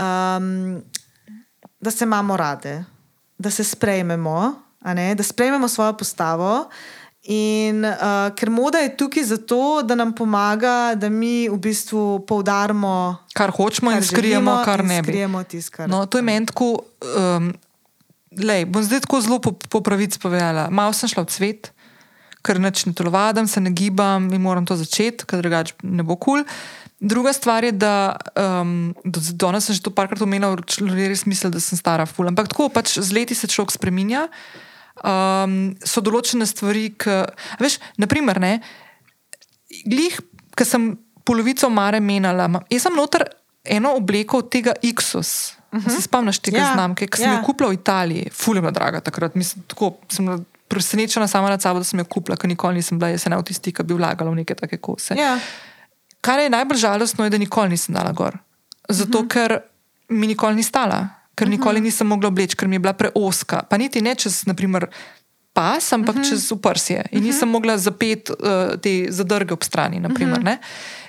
um, 0.00 0.80
da 1.80 1.90
se 1.90 2.04
imamo 2.04 2.36
rade, 2.36 2.84
da 3.38 3.50
se 3.50 3.64
sprejmemo, 3.64 4.54
ne, 4.94 5.14
da 5.14 5.22
sprejmemo 5.22 5.68
svojo 5.68 5.92
postavo. 5.96 6.70
In 7.30 7.84
uh, 7.86 8.32
ker 8.34 8.50
moda 8.50 8.80
je 8.82 8.96
tukaj 8.98 9.24
zato, 9.30 9.82
da 9.86 9.94
nam 9.94 10.10
pomaga, 10.14 10.94
da 10.98 11.06
mi 11.08 11.46
v 11.48 11.58
bistvu 11.62 12.24
poudarimo, 12.26 13.22
Kar 13.32 13.52
hočemo 13.54 13.92
in 13.92 14.00
kar 14.00 14.06
skrijemo, 14.06 14.50
želimo 14.50 14.64
kar 14.64 14.80
in 14.80 14.86
ne 14.86 15.02
bi. 15.02 15.12
Skrijemo 15.12 15.42
tisto, 15.44 15.76
kar 15.76 15.88
No, 15.88 16.06
to 16.06 16.18
je 16.18 16.22
meni 16.22 16.46
tako. 16.46 16.82
Um, 17.00 17.52
lej, 18.42 18.66
bom 18.66 18.82
zdaj 18.82 19.04
tako 19.06 19.20
zelo 19.20 19.38
po, 19.38 19.52
po 19.52 19.80
pravici 19.80 20.18
povedala. 20.18 20.66
Malo 20.70 20.92
sem 20.92 21.08
šla 21.08 21.22
v 21.22 21.30
cvet, 21.30 21.70
ker 22.42 22.58
neč 22.58 22.86
ne 22.90 22.94
telovadam, 22.94 23.46
se 23.46 23.62
ne 23.62 23.70
gibam 23.70 24.26
in 24.34 24.42
moram 24.42 24.66
to 24.66 24.74
začeti, 24.76 25.22
ker 25.22 25.44
drugače 25.44 25.78
ne 25.82 26.02
bo 26.02 26.18
kul. 26.18 26.42
Cool. 26.42 26.90
Druga 27.02 27.32
stvar 27.32 27.64
je, 27.64 27.72
da 27.72 28.16
um, 28.62 28.94
danes 29.34 29.66
sem 29.66 29.74
že 29.74 29.82
to 29.82 29.90
parkrat 29.90 30.22
omenila, 30.22 30.54
res 30.94 31.24
misli, 31.26 31.50
da 31.50 31.58
sem 31.58 31.78
stara 31.78 32.06
ful. 32.06 32.30
Ampak 32.30 32.50
tako 32.50 32.68
pač 32.70 32.94
z 32.98 33.10
leti 33.10 33.34
se 33.34 33.50
človek 33.50 33.74
spreminja. 33.74 34.28
Um, 35.00 35.72
so 35.84 36.02
določene 36.04 36.46
stvari, 36.46 36.90
ki. 37.00 37.22
Veš, 37.62 37.78
naprimer, 38.02 38.40
ne, 38.42 38.58
glih, 39.88 40.18
ki 40.52 40.66
sem 40.68 40.92
polovico 41.24 41.70
mare 41.72 42.00
menjala, 42.02 42.48
jaz 42.70 42.86
sem 42.86 42.96
noter 42.96 43.24
eno 43.64 43.94
obleko 43.96 44.42
od 44.42 44.50
tega 44.52 44.74
Ixus. 44.82 45.54
Uh 45.72 45.80
-huh. 45.80 45.94
Se 45.94 46.02
spomniš 46.02 46.38
tega 46.38 46.58
Ja, 46.58 46.72
znamke, 46.74 47.06
ki 47.06 47.16
sem 47.16 47.30
ja. 47.30 47.38
jo 47.38 47.44
kupila 47.44 47.70
v 47.70 47.74
Italiji, 47.74 48.30
fulima 48.32 48.70
draga 48.70 49.00
takrat. 49.00 49.34
Mislim, 49.34 49.64
tako, 49.66 49.94
sem 50.08 50.44
presenečena 50.68 51.28
sama 51.28 51.50
nad 51.50 51.62
sabo, 51.62 51.78
da 51.78 51.84
sem 51.84 51.98
jo 51.98 52.04
kupila, 52.04 52.36
ker 52.36 52.48
nikoli 52.48 52.74
nisem 52.74 52.98
bila 52.98 53.10
jaz 53.10 53.26
ena 53.26 53.38
od 53.38 53.46
tistih, 53.46 53.74
ki 53.74 53.82
bi 53.82 53.94
vlagala 53.94 54.30
v 54.30 54.34
neke 54.34 54.54
take 54.54 54.76
kose. 54.76 55.14
Ja. 55.14 55.38
Kar 56.20 56.40
je 56.40 56.50
najbolj 56.50 56.78
žalostno, 56.78 57.24
je, 57.24 57.30
da 57.30 57.38
nikoli 57.38 57.68
nisem 57.68 57.94
dala 57.94 58.12
gor. 58.12 58.38
Zato, 58.88 59.18
uh 59.18 59.24
-huh. 59.24 59.28
ker 59.28 59.58
mi 60.08 60.26
nikoli 60.26 60.54
ni 60.54 60.62
stala, 60.62 61.08
ker 61.34 61.48
nikoli 61.48 61.80
nisem 61.80 62.06
mogla 62.06 62.28
obleči, 62.28 62.56
ker 62.56 62.68
mi 62.68 62.76
je 62.76 62.84
bila 62.84 62.92
preoska. 62.92 63.62
Pa 63.70 63.78
niti 63.80 64.02
ne 64.02 64.14
čez, 64.14 64.42
naprimer, 64.46 64.88
pas, 65.52 65.92
ampak 65.92 66.16
uh 66.16 66.20
-huh. 66.22 66.28
čez 66.28 66.52
uprsje. 66.52 67.04
In 67.12 67.22
nisem 67.22 67.48
mogla 67.48 67.78
zapeti 67.78 68.32
uh, 68.32 68.80
te 68.80 69.06
zadrge 69.10 69.54
ob 69.54 69.62
strani. 69.62 70.00
Naprimer, 70.00 70.38
uh 70.38 70.44
-huh. 70.44 70.58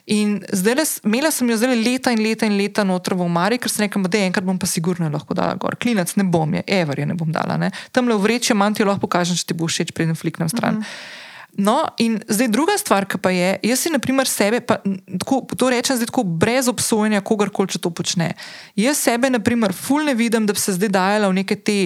In 0.05 0.43
zdaj, 0.51 0.75
imela 1.03 1.31
sem 1.31 1.49
jo 1.49 1.57
zdaj 1.57 1.75
leta 1.75 2.11
in 2.11 2.19
leta 2.23 2.45
in 2.45 2.57
leta 2.57 2.83
noter 2.83 3.13
v 3.13 3.21
omari, 3.21 3.57
ker 3.57 3.71
sem 3.71 3.85
rekla, 3.85 4.01
da 4.07 4.17
enkrat 4.17 4.43
bom 4.43 4.59
pa 4.59 4.67
sigurno 4.67 5.09
lahko 5.09 5.33
dala 5.33 5.55
gor. 5.55 5.75
Klinec 5.79 6.15
ne 6.15 6.23
bom 6.23 6.53
je, 6.53 6.63
ever 6.67 6.99
je 6.99 7.05
ne 7.05 7.13
bom 7.13 7.31
dala. 7.31 7.57
Ne? 7.57 7.71
Tam 7.91 8.07
le 8.07 8.15
v 8.15 8.21
vreče 8.21 8.53
manj 8.53 8.75
ti 8.75 8.83
lahko 8.83 8.99
pokažem, 8.99 9.35
če 9.35 9.45
ti 9.45 9.53
bo 9.53 9.67
všeč, 9.67 9.91
preden 9.95 10.15
fliknem 10.15 10.49
stran. 10.49 10.75
Uh 10.75 10.83
-huh. 10.83 11.22
No, 11.57 11.85
in 11.97 12.17
zdaj 12.27 12.47
druga 12.47 12.73
stvar, 12.77 13.05
ki 13.05 13.19
pa 13.21 13.29
je, 13.29 13.57
jaz 13.61 13.83
si, 13.85 13.91
na 13.93 13.99
primer, 14.01 14.25
sebe, 14.29 14.57
pa, 14.65 14.79
tako, 15.21 15.43
to 15.53 15.69
rečem 15.69 15.99
zdaj 15.99 16.09
tako 16.09 16.23
brez 16.25 16.69
obsojanja 16.71 17.21
kogarkoli, 17.21 17.69
če 17.75 17.81
to 17.83 17.91
počne. 17.93 18.31
Jaz 18.79 19.03
sebe, 19.05 19.29
na 19.29 19.37
primer, 19.43 19.75
ful 19.77 20.01
ne 20.07 20.17
vidim, 20.17 20.47
da 20.49 20.55
bi 20.57 20.61
se 20.61 20.73
zdaj 20.73 20.89
dajala 20.93 21.29
v 21.29 21.39
neke 21.43 21.59
te. 21.59 21.77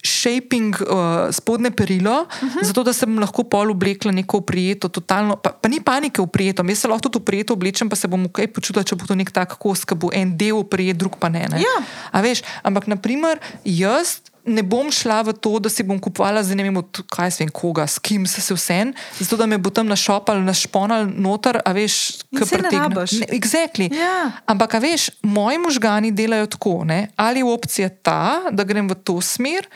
Shaping 0.00 0.78
uh, 0.80 1.28
spodne 1.28 1.68
perilo, 1.76 2.22
uh 2.24 2.40
-huh. 2.40 2.64
zato 2.64 2.82
da 2.82 2.92
sem 2.92 3.18
lahko 3.20 3.44
pol 3.44 3.70
oblekla 3.70 4.12
neko 4.12 4.40
prijeto, 4.40 4.88
totalno, 4.88 5.36
pa, 5.36 5.50
pa 5.52 5.68
ni 5.68 5.80
panike 5.80 6.22
v 6.22 6.26
prijeto, 6.26 6.64
jaz 6.68 6.78
se 6.78 6.88
lahko 6.88 7.08
tudi 7.08 7.20
v 7.20 7.24
prijeto 7.24 7.52
oblečem, 7.52 7.88
pa 7.88 7.96
se 7.96 8.08
bom 8.08 8.28
kaj 8.28 8.48
počutila, 8.48 8.84
če 8.84 8.96
bo 8.96 9.04
to 9.04 9.14
nek 9.14 9.30
tak 9.30 9.58
kos, 9.58 9.84
ki 9.84 9.94
bo 9.94 10.08
en 10.12 10.36
del 10.36 10.64
prijet, 10.64 10.96
drug 10.96 11.20
pa 11.20 11.28
ne. 11.28 11.48
ne. 11.52 11.60
Ja. 11.60 11.84
A 12.12 12.20
veš, 12.20 12.42
ampak 12.62 12.86
naprimer, 12.86 13.38
jaz 13.64 14.24
ne 14.44 14.62
bom 14.62 14.90
šla 14.92 15.20
v 15.22 15.34
to, 15.36 15.58
da 15.58 15.68
si 15.68 15.82
bom 15.82 15.98
kupovala 16.00 16.42
za 16.42 16.54
ne 16.54 16.64
vem, 16.64 16.76
kaj 17.12 17.30
se 17.30 17.44
vem, 17.44 17.52
koga, 17.52 17.86
s 17.86 17.98
kim 17.98 18.26
se 18.26 18.40
se 18.40 18.54
vse, 18.54 18.78
zato 19.18 19.36
da 19.36 19.46
me 19.46 19.58
bo 19.58 19.70
tam 19.70 19.86
našopal, 19.86 20.40
našponal 20.44 21.06
noter, 21.06 21.60
a 21.64 21.72
veš, 21.76 22.22
kaj 22.32 22.46
pretegne. 22.48 22.88
rabiš. 22.88 23.12
Ne, 23.20 23.26
Exactly. 23.36 23.90
Ja. 23.92 24.32
Ampak, 24.46 24.74
a 24.74 24.82
veš, 24.82 25.10
moji 25.22 25.58
možgani 25.58 26.12
delajo 26.12 26.46
tako, 26.46 26.84
ne? 26.84 27.08
ali 27.16 27.40
je 27.40 27.44
opcija 27.44 27.88
ta, 27.88 28.50
da 28.50 28.64
grem 28.64 28.88
v 28.88 28.94
to 28.94 29.20
smer. 29.20 29.68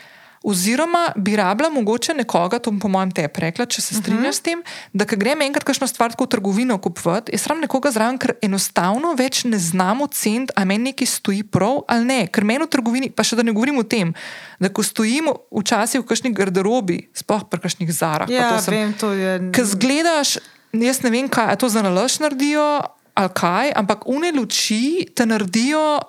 Oziroma, 0.45 1.07
bi 1.17 1.33
rabila 1.35 1.69
mogoče 1.73 2.13
nekoga, 2.13 2.59
to 2.59 2.69
bom 2.71 2.79
po 2.79 2.89
mojem 2.93 3.11
te 3.17 3.25
rekla, 3.25 3.65
če 3.65 3.81
se 3.81 3.95
strinjaš 3.95 4.21
uh 4.21 4.29
-huh. 4.29 4.37
s 4.37 4.41
tem, 4.45 4.63
da 4.93 5.05
ko 5.05 5.17
grem 5.17 5.41
enkrat 5.41 5.63
kakšno 5.63 5.87
stvar 5.87 6.13
v 6.19 6.27
trgovino 6.29 6.77
kupovati, 6.77 7.31
je 7.33 7.37
sram 7.37 7.59
nekoga 7.59 7.91
zraven, 7.91 8.17
ker 8.17 8.33
enostavno 8.41 9.13
več 9.17 9.43
ne 9.43 9.59
znamo 9.59 10.07
ceniti, 10.07 10.53
a 10.55 10.65
meni 10.65 10.83
nekaj 10.83 11.07
stoji 11.07 11.43
prav 11.43 11.81
ali 11.87 12.05
ne. 12.05 12.27
Ker 12.27 12.43
meni 12.43 12.63
v 12.63 12.67
trgovini, 12.67 13.09
pa 13.09 13.23
še 13.23 13.35
da 13.35 13.43
ne 13.43 13.51
govorim 13.51 13.77
o 13.77 13.83
tem, 13.83 14.13
da 14.59 14.69
ko 14.69 14.83
stojimo 14.83 15.33
včasih 15.51 16.01
v 16.01 16.05
kakšni 16.05 16.33
garderobi, 16.33 17.09
sploh 17.13 17.49
pri 17.49 17.59
kakšnih 17.59 17.91
zarah, 17.93 18.29
Ja, 18.29 18.49
to 18.49 18.61
sem- 18.61 18.73
vem, 18.73 18.93
to 18.93 19.11
je. 19.13 19.51
Ker 19.51 19.65
zgledaš, 19.65 20.37
jaz 20.73 21.01
ne 21.01 21.09
vem, 21.09 21.29
kaj 21.29 21.47
a 21.51 21.55
to 21.55 21.69
za 21.69 21.81
nalaž 21.81 22.19
naredijo 22.19 22.81
ali 23.15 23.29
kaj, 23.33 23.71
ampak 23.75 24.07
une 24.07 24.31
luči 24.31 25.07
te 25.15 25.25
naredijo, 25.25 25.99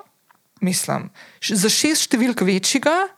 mislim, 0.60 1.10
za 1.40 1.68
šest 1.68 2.10
številk 2.10 2.42
večjega. 2.42 3.15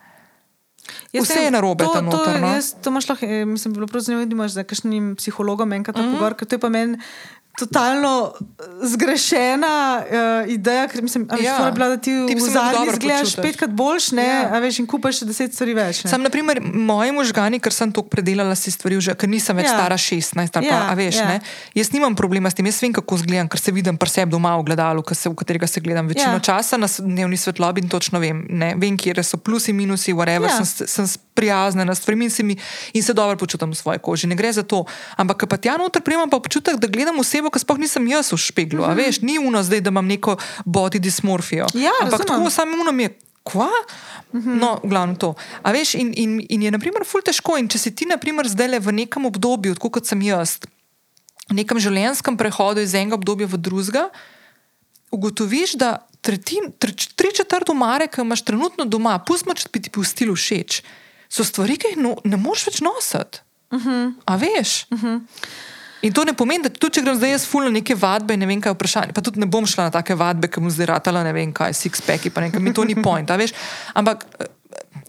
Jaz 1.13 1.25
Vse 1.25 1.41
je 1.41 1.51
narobe 1.51 1.85
to- 1.85 1.93
tam 1.93 2.11
to 2.11 2.17
noter, 2.17 2.35
je- 2.35 2.41
no. 2.41 2.47
jaz- 2.49 2.75
To 2.81 2.91
imaš 2.91 3.09
lahko, 3.09 3.27
eh, 3.27 3.45
mislim, 3.45 3.75
bilo 3.75 3.87
prav 3.87 4.01
zanimivo, 4.01 4.27
da 4.27 4.35
imaš 4.35 4.51
za 4.53 4.63
kakšnim 4.63 5.17
psihologom 5.17 5.73
enkrat 5.73 5.97
mm. 5.97 6.01
-hmm. 6.01 6.13
pogovor, 6.13 6.35
ker 6.35 6.49
to 6.49 6.55
je 6.55 6.59
pa 6.59 6.69
meni 6.69 6.99
totalno 7.59 8.13
eh, 8.31 8.65
zgrešena 8.85 9.75
uh, 9.99 10.07
ideja, 10.49 10.87
ker 10.87 11.03
mislim, 11.03 11.27
a 11.27 11.35
veš, 11.35 11.45
Ja. 11.45 11.57
ja. 11.61 11.71
bila, 11.71 11.89
da 11.89 11.97
ti 11.97 12.13
v 12.13 12.41
zadnji 12.41 12.87
izgledaš 12.89 13.37
petkrat 13.37 13.71
boljš, 13.73 14.13
ne, 14.13 14.27
Ja. 14.45 14.59
veš, 14.59 14.79
in 14.79 14.87
kupaš 14.87 15.19
še 15.19 15.27
deset 15.27 15.55
stvari 15.55 15.75
več. 15.75 16.05
ne. 16.05 16.11
Sam, 16.11 16.23
na 16.23 16.31
primer, 16.31 16.61
moji 16.63 17.13
možgani, 17.13 17.59
ker 17.59 17.73
sem 17.73 17.91
toliko 17.91 18.11
predelala, 18.11 18.55
si 18.55 18.71
stvari 18.71 19.01
že, 19.01 19.15
ker 19.15 19.29
nisem 19.29 19.57
več 19.57 19.67
Ja. 19.67 19.75
stara 19.75 19.97
16, 19.97 20.57
ali 20.57 20.67
pa, 20.67 20.75
Ja, 20.77 20.87
a 20.87 20.95
veš, 20.95 21.17
ja. 21.17 21.27
ne. 21.29 21.41
Jaz 21.75 21.91
nimam 21.91 22.15
problema 22.15 22.51
s 22.51 22.55
tem, 22.55 22.67
jaz 22.67 22.79
vem, 22.79 22.93
kako 22.93 23.19
zgledam, 23.19 23.49
ker 23.49 23.59
se 23.59 23.73
vidim 23.73 23.97
pri 23.97 24.09
sebi 24.09 24.31
doma 24.31 24.57
v 24.57 24.65
gledalu, 24.65 25.03
se, 25.13 25.29
v 25.29 25.35
katerega 25.35 25.67
se 25.67 25.81
gledam 25.81 26.07
večino 26.07 26.33
Ja. 26.33 26.41
časa 26.41 26.77
na 26.77 26.87
dnevni 26.89 27.37
svetlobi 27.37 27.81
in 27.81 27.89
točno 27.89 28.19
vem, 28.19 28.47
ne. 28.49 28.75
vem, 28.77 28.97
kje 28.97 29.23
so 29.23 29.37
plusi, 29.37 29.73
minusi, 29.73 30.13
whatever, 30.13 30.47
Ja. 30.47 30.63
sem, 30.63 30.87
sem 30.87 31.07
prijazna 31.39 31.87
na 31.87 31.95
stvari 31.95 32.25
in 32.25 32.31
se, 32.31 32.43
mi, 32.43 32.57
in 32.93 33.03
se 33.03 33.15
dobro 33.15 33.39
počutim 33.39 33.71
v 33.71 33.79
svoji 33.79 34.03
koži. 34.03 34.27
Ne 34.27 34.35
gre 34.35 34.51
za 34.53 34.67
to. 34.67 34.83
Ampak, 35.17 35.47
pa 35.47 35.57
tja 35.57 35.77
noter 35.79 36.03
primam 36.03 36.31
pa 36.31 36.37
občutek, 36.37 36.83
da 36.83 36.91
gledam 36.91 37.23
osebo, 37.23 37.53
ki 37.55 37.63
sploh 37.63 37.79
nisem 37.79 38.11
jaz 38.11 38.33
v 38.33 38.41
špeglu. 38.43 38.83
Mm 38.83 38.91
-hmm. 38.91 38.97
Veš, 38.97 39.21
ni 39.23 39.39
uno 39.39 39.63
zdaj, 39.63 39.81
da 39.81 39.95
imam 39.95 40.07
neko 40.07 40.37
body 40.67 40.99
dysmorfijo. 40.99 41.67
Ja, 41.75 41.95
Ampak 42.03 42.21
razumem. 42.21 42.39
tako 42.39 42.51
samo 42.51 42.83
uno 42.83 42.93
mi 42.93 43.03
je. 43.03 43.19
Kva? 43.49 43.71
No, 44.33 44.81
glavno 44.85 45.15
to. 45.15 45.35
A 45.63 45.73
veš, 45.73 45.95
in, 45.95 46.13
in, 46.17 46.47
in 46.49 46.63
je, 46.63 46.71
na 46.71 46.79
primer, 46.79 47.05
ful 47.07 47.23
težko. 47.25 47.57
In 47.57 47.69
če 47.69 47.79
si 47.79 47.95
ti, 47.95 48.05
na 48.05 48.17
primer, 48.17 48.49
zdaj 48.49 48.69
le 48.69 48.79
v 48.79 48.93
nekem 48.93 49.25
obdobju, 49.25 49.75
tako 49.75 49.91
kot 49.91 50.07
sem 50.07 50.21
jaz, 50.23 50.59
v 51.49 51.57
nekem 51.57 51.81
življenjskem 51.81 52.37
prehodu 52.37 52.85
iz 52.85 52.95
enega 52.95 53.17
obdobja 53.17 53.49
v 53.49 53.57
drugega, 53.57 54.05
ugotoviš, 55.11 55.79
da 55.81 56.05
tretjin, 56.21 56.73
tre, 56.79 56.93
tri 56.93 57.33
četrt 57.33 57.73
umare, 57.73 58.09
ki 58.13 58.21
imaš 58.21 58.45
trenutno 58.45 58.85
doma, 58.85 59.17
pustimo, 59.25 59.57
če 59.57 59.71
bi 59.73 59.81
ti 59.81 59.91
pustili 59.95 60.35
všeč, 60.35 60.83
so 61.29 61.45
stvari, 61.45 61.77
ki 61.81 61.95
jih 61.95 62.03
no, 62.03 62.17
ne 62.25 62.41
moreš 62.41 62.67
več 62.71 62.81
nositi. 62.85 63.43
Uh 63.71 63.85
-huh. 63.85 64.13
A 64.25 64.37
veš? 64.37 64.87
Uh 64.91 65.03
-huh. 65.03 65.21
In 66.03 66.13
to 66.13 66.25
ne 66.25 66.33
pomeni, 66.33 66.63
da 66.63 66.71
tudi 66.71 66.95
če 66.95 67.03
grem 67.03 67.17
zdaj 67.19 67.31
jaz 67.31 67.45
ful 67.47 67.65
na 67.67 67.71
neke 67.75 67.95
vadbe, 67.99 68.37
ne 68.37 68.47
vem 68.47 68.61
kaj 68.61 68.71
je 68.71 68.75
vprašanje, 68.75 69.13
pa 69.13 69.21
tudi 69.21 69.41
ne 69.43 69.47
bom 69.47 69.67
šla 69.67 69.89
na 69.89 69.91
take 69.91 70.15
vadbe, 70.15 70.49
ki 70.49 70.61
mu 70.61 70.71
zdaj 70.71 70.87
ratala, 70.87 71.25
ne 71.27 71.33
vem 71.33 71.53
kaj, 71.53 71.75
six-packi, 71.75 72.31
pa 72.31 72.41
nekaj, 72.41 72.63
mi 72.63 72.75
to 72.75 72.85
ni 72.85 72.95
point, 73.03 73.31
veš. 73.31 73.51
Ampak 73.95 74.27
eh, 74.39 74.47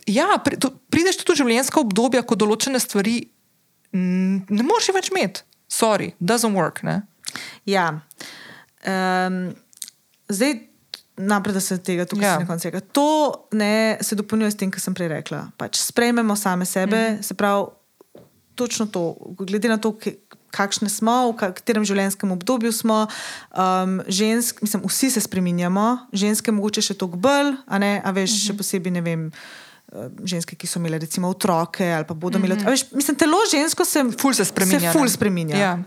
ja, 0.08 0.42
pri, 0.46 0.58
to, 0.58 0.74
prideš 0.90 1.22
tudi 1.22 1.38
v 1.38 1.44
življenjska 1.44 1.80
obdobja, 1.80 2.24
ko 2.26 2.36
določene 2.36 2.80
stvari 2.82 3.30
ne 3.94 4.64
moreš 4.64 4.92
več 4.94 5.12
imeti. 5.14 5.46
Sorry, 5.70 6.14
doesn't 6.20 6.58
work. 6.58 6.82
Ne? 6.84 7.04
Ja. 7.70 8.02
Um, 8.86 9.54
zdaj, 10.30 10.69
naprej, 11.20 11.54
da 11.54 11.60
se 11.60 11.78
tega 11.78 12.06
tukaj 12.06 12.28
Ja. 12.28 12.40
na 12.40 12.48
koncu 12.48 12.64
tega. 12.64 12.80
To 12.96 13.34
ne, 13.52 13.98
se 14.02 14.16
dopolnjuje 14.16 14.52
s 14.52 14.56
tem, 14.56 14.72
kar 14.72 14.82
sem 14.82 14.94
prej 14.96 15.08
rekla. 15.08 15.52
Pač 15.58 15.78
sprejmemo 15.84 16.36
same 16.36 16.66
sebe, 16.66 16.96
mm 16.96 17.16
-hmm. 17.16 17.22
se 17.22 17.34
pravi, 17.34 17.66
točno 18.56 18.86
to, 18.86 19.16
glede 19.40 19.70
na 19.70 19.78
to, 19.78 19.96
kakšne 20.52 20.90
smo, 20.90 21.32
v 21.32 21.36
ka- 21.38 21.54
katerem 21.54 21.86
življenjskem 21.86 22.32
obdobju 22.32 22.72
smo. 22.72 23.08
Um, 23.54 24.02
žensk, 24.08 24.62
mislim, 24.62 24.84
vsi 24.88 25.12
se 25.12 25.22
spreminjamo, 25.22 25.98
ženske 26.14 26.52
mogoče 26.52 26.82
še 26.82 26.94
toliko 26.94 27.18
bolj, 27.18 27.54
a 27.68 27.78
ne, 27.78 28.02
a 28.04 28.12
veš, 28.12 28.32
mm 28.32 28.36
-hmm. 28.36 28.48
še 28.48 28.58
posebej 28.58 28.92
ne 28.92 29.02
vem. 29.02 29.32
Eh, 29.92 30.10
Ženske, 30.24 30.56
ki 30.56 30.68
so 30.68 30.80
imele 30.80 31.00
recimo 31.00 31.30
otroke, 31.30 31.86
ali 31.94 32.06
pa 32.06 32.14
bodo 32.14 32.38
imele. 32.38 32.56
Mm 32.56 32.60
-hmm. 32.60 32.70
veš, 32.70 32.92
mislim, 32.92 33.18
telo 33.18 33.38
žensko 33.52 33.86
se, 33.86 34.04
Ful 34.22 34.34
se 34.34 34.46
spreminja, 34.46 34.80
Se 34.80 34.92
ful 34.92 35.02
ne. 35.04 35.10
spreminja. 35.10 35.58
Ja. 35.58 35.80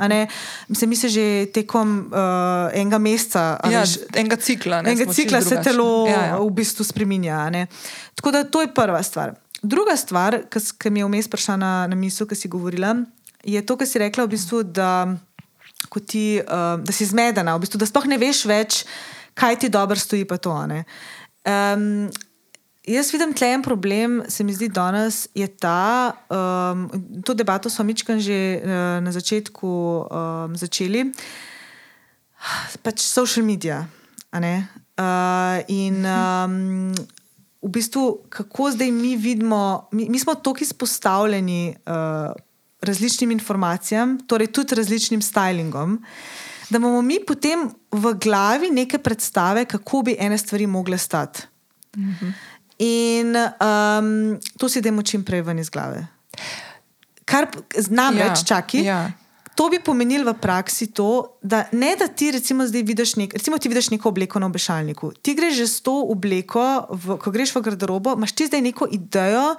Mislim, 0.69 0.91
mi 0.91 0.97
se 0.97 1.09
že 1.09 1.47
tekom 1.55 2.11
uh, 2.13 2.81
enega 2.81 2.99
meseca, 2.99 3.61
Ja, 3.71 3.81
veš, 3.81 3.99
enega 4.15 4.37
cikla. 4.37 4.83
Ne, 4.83 4.93
enega 4.93 5.13
cikla 5.13 5.41
se 5.41 5.49
drugačni. 5.49 5.73
telo 5.73 6.07
Ja, 6.09 6.27
ja. 6.27 6.39
v 6.39 6.51
bistvu 6.51 6.85
spreminja. 6.85 7.37
a 7.37 7.51
ne. 7.51 7.67
Tako 8.15 8.31
da 8.31 8.45
to 8.45 8.61
je 8.61 8.75
prva 8.75 9.03
stvar. 9.03 9.35
Druga 9.63 9.97
stvar, 9.97 10.43
ki 10.79 10.91
mi 10.91 11.01
je 11.01 11.05
vmes 11.07 11.29
prišla 11.29 11.57
na, 11.57 11.87
na 11.87 11.95
misel, 11.95 12.27
ki 12.27 12.35
si 12.35 12.49
govorila, 12.49 12.97
je 13.45 13.67
to, 13.67 13.77
kar 13.77 13.87
si 13.87 13.99
rekla, 13.99 14.25
v 14.25 14.29
bistvu, 14.29 14.63
da, 14.63 15.15
ti, 16.07 16.41
uh, 16.43 16.83
da 16.83 16.93
si 16.93 17.07
zmedena, 17.07 17.57
v 17.57 17.61
bistvu, 17.61 17.79
da 17.79 17.87
sploh 17.87 18.07
ne 18.07 18.19
veš 18.19 18.45
več, 18.45 18.85
kaj 19.35 19.59
ti 19.59 19.69
dobro 19.69 19.99
stoji. 19.99 20.25
pa 20.25 20.37
To, 20.37 20.67
ne. 20.67 20.85
um, 21.47 22.11
Jaz 22.83 23.13
vidim 23.15 23.31
tle 23.31 23.47
en 23.55 23.63
problem, 23.63 24.23
se 24.27 24.43
mi 24.43 24.55
zdi 24.55 24.67
danes, 24.67 25.29
je 25.39 25.47
ta, 25.47 26.17
um, 26.27 26.89
to 27.23 27.35
debato 27.35 27.71
smo 27.71 27.85
mičkam 27.87 28.19
že 28.19 28.59
uh, 28.59 28.99
na 28.99 29.13
začetku 29.15 29.71
um, 29.71 30.57
začeli, 30.59 31.13
pač 32.83 33.07
social 33.07 33.47
media. 33.47 33.87
Uh, 34.35 35.63
in 35.71 36.03
um, 36.03 36.91
v 37.63 37.71
bistvu, 37.71 38.27
kako 38.27 38.75
zdaj 38.75 38.91
mi 38.91 39.15
vidimo, 39.15 39.87
mi, 39.95 40.09
mi 40.11 40.19
smo 40.19 40.35
tako 40.35 40.67
izpostavljeni 40.67 41.77
uh, 41.87 42.35
različnim 42.83 43.31
informacijam, 43.31 44.19
torej 44.27 44.51
tudi 44.51 44.75
različnim 44.75 45.23
stylingom, 45.23 46.03
da 46.67 46.83
imamo 46.83 47.03
mi 47.03 47.23
potem 47.23 47.71
v 47.95 48.15
glavi 48.19 48.75
neke 48.75 48.99
predstave, 48.99 49.65
kako 49.71 50.03
bi 50.03 50.19
ene 50.19 50.39
stvari 50.39 50.67
mogle 50.67 50.99
stati. 50.99 51.47
In 52.83 53.37
um, 53.39 54.11
to 54.59 54.67
si 54.67 54.83
dajmo 54.83 55.03
čim 55.07 55.23
prej 55.23 55.45
ven 55.47 55.63
iz 55.63 55.71
glave. 55.71 56.03
Kar 57.25 57.47
znam 57.79 58.19
Ja, 58.19 58.35
čakaj. 58.35 58.83
ja. 58.83 59.03
To 59.55 59.69
bi 59.69 59.79
pomenilo 59.79 60.33
v 60.33 60.41
praksi 60.41 60.87
to, 60.97 61.37
da 61.45 61.69
ne 61.77 61.93
da 61.95 62.09
ti 62.09 62.31
recimo 62.33 62.65
zdaj 62.67 62.83
vidiš, 62.83 63.11
nek, 63.21 63.35
recimo 63.37 63.59
ti 63.61 63.69
vidiš 63.69 63.91
neko 63.93 64.09
obleko 64.09 64.41
na 64.41 64.49
obešalniku. 64.49 65.13
Ti 65.23 65.35
greš 65.37 65.55
že 65.61 65.67
s 65.69 65.81
to 65.85 65.93
obleko, 66.09 66.89
v, 66.91 67.19
ko 67.21 67.31
greš 67.31 67.53
v 67.55 67.61
garderobo, 67.61 68.17
imaš 68.17 68.33
ti 68.33 68.49
zdaj 68.49 68.65
neko 68.65 68.89
idejo, 68.91 69.53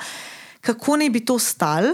kako 0.65 0.97
naj 0.97 1.09
bi 1.13 1.21
to 1.21 1.37
stal. 1.39 1.93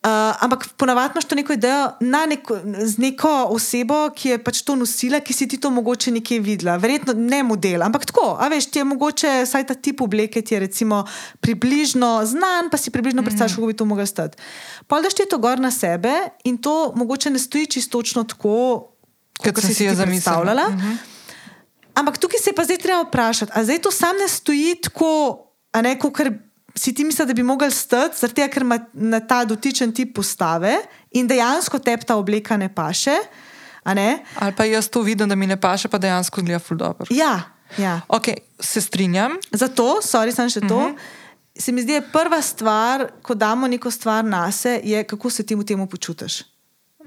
Uh, 0.00 0.32
ampak 0.40 0.64
ponavadi 0.76 1.12
imaš 1.12 1.24
to 1.24 1.34
neko 1.34 1.52
idejo 1.52 1.90
neko, 2.00 2.56
z 2.84 2.98
neko 2.98 3.52
osebo, 3.52 4.08
ki 4.16 4.28
je 4.28 4.38
pač 4.40 4.62
to 4.64 4.72
nosila, 4.72 5.20
ki 5.20 5.34
si 5.36 5.44
ti 5.48 5.58
to 5.60 5.68
mogoče 5.70 6.08
nekje 6.10 6.38
videla. 6.40 6.78
Verjetno 6.80 7.12
ne 7.12 7.42
model, 7.44 7.82
ampak 7.84 8.06
tako. 8.08 8.32
A 8.40 8.48
veš, 8.48 8.70
ti 8.72 8.80
je 8.80 8.84
mogoče 8.88 9.44
vsaj 9.44 9.66
ta 9.68 9.76
tip 9.76 10.00
obleke, 10.00 10.40
ti 10.40 10.56
je 10.56 10.60
recimo 10.64 11.04
približno 11.44 12.24
znan, 12.24 12.72
pa 12.72 12.80
si 12.80 12.88
približno 12.90 13.20
predstavljaš, 13.22 13.58
kako 13.60 13.66
bi 13.66 13.76
to 13.76 13.84
mogel 13.84 14.08
stati. 14.08 14.40
Pol 14.88 15.04
daš 15.04 15.20
ti 15.20 15.28
to 15.28 15.36
gor 15.38 15.60
na 15.60 15.68
sebe 15.70 16.14
in 16.48 16.56
to 16.56 16.92
mogoče 16.96 17.30
ne 17.30 17.38
stoji 17.38 17.66
čisto 17.66 17.98
točno 17.98 18.24
tako, 18.24 18.88
Kot 19.44 19.60
si 19.60 19.74
si 19.74 19.84
jo 19.84 19.94
zamislila. 19.94 20.06
predstavljala. 20.08 20.66
Ampak 21.94 22.18
tukaj 22.18 22.40
se 22.40 22.50
je 22.50 22.54
pa 22.56 22.64
zdaj 22.64 22.78
treba 22.80 23.02
vprašati, 23.04 23.52
ali 23.54 23.64
zdaj 23.64 23.78
to 23.84 23.90
sam 23.90 24.16
ne 24.16 24.28
stoji 24.28 24.80
tako, 24.80 25.44
a 25.72 25.82
ne 25.82 25.98
kot 25.98 26.16
si 26.74 26.94
ti 26.94 27.04
misliš, 27.04 27.26
da 27.26 27.34
bi 27.34 27.42
mogel 27.42 27.70
stati, 27.70 28.18
zaradi 28.18 28.34
tega, 28.34 28.52
ker 28.52 28.62
ima 28.62 28.78
na 28.92 29.20
ta 29.20 29.44
dotičen 29.44 29.92
tip 29.94 30.14
postave 30.14 30.76
in 31.10 31.26
dejansko 31.26 31.78
tebi 31.78 32.04
ta 32.04 32.16
obleka 32.16 32.56
ne 32.56 32.68
paše. 32.74 33.16
Ne? 33.84 34.18
Ali 34.38 34.52
pa 34.52 34.64
jaz 34.64 34.88
to 34.88 35.02
vidim, 35.02 35.28
da 35.28 35.34
mi 35.34 35.46
ne 35.46 35.56
paše, 35.60 35.88
pa 35.88 35.98
dejansko 35.98 36.42
gleda 36.42 36.58
ful 36.58 36.76
dobro. 36.76 37.06
Ja, 37.10 37.40
ja. 37.78 38.00
Okay, 38.08 38.36
se 38.60 38.80
strinjam. 38.80 39.32
Zato, 39.52 39.98
sorry, 40.02 40.34
sem 40.34 40.48
še 40.50 40.60
to. 40.60 40.76
Uh 40.76 40.82
Mhm. 40.82 40.94
-huh. 40.94 41.18
Se 41.58 41.72
mi 41.72 41.82
zdi, 41.82 41.92
da 41.92 41.94
je 41.94 42.12
prva 42.12 42.42
stvar, 42.42 43.10
ko 43.22 43.34
damo 43.34 43.66
neko 43.66 43.90
stvar 43.90 44.24
na 44.24 44.52
se, 44.52 44.80
je 44.84 45.04
kako 45.04 45.30
se 45.30 45.42
ti 45.42 45.54
v 45.54 45.64
tem 45.64 45.88
počutiš. 45.88 46.42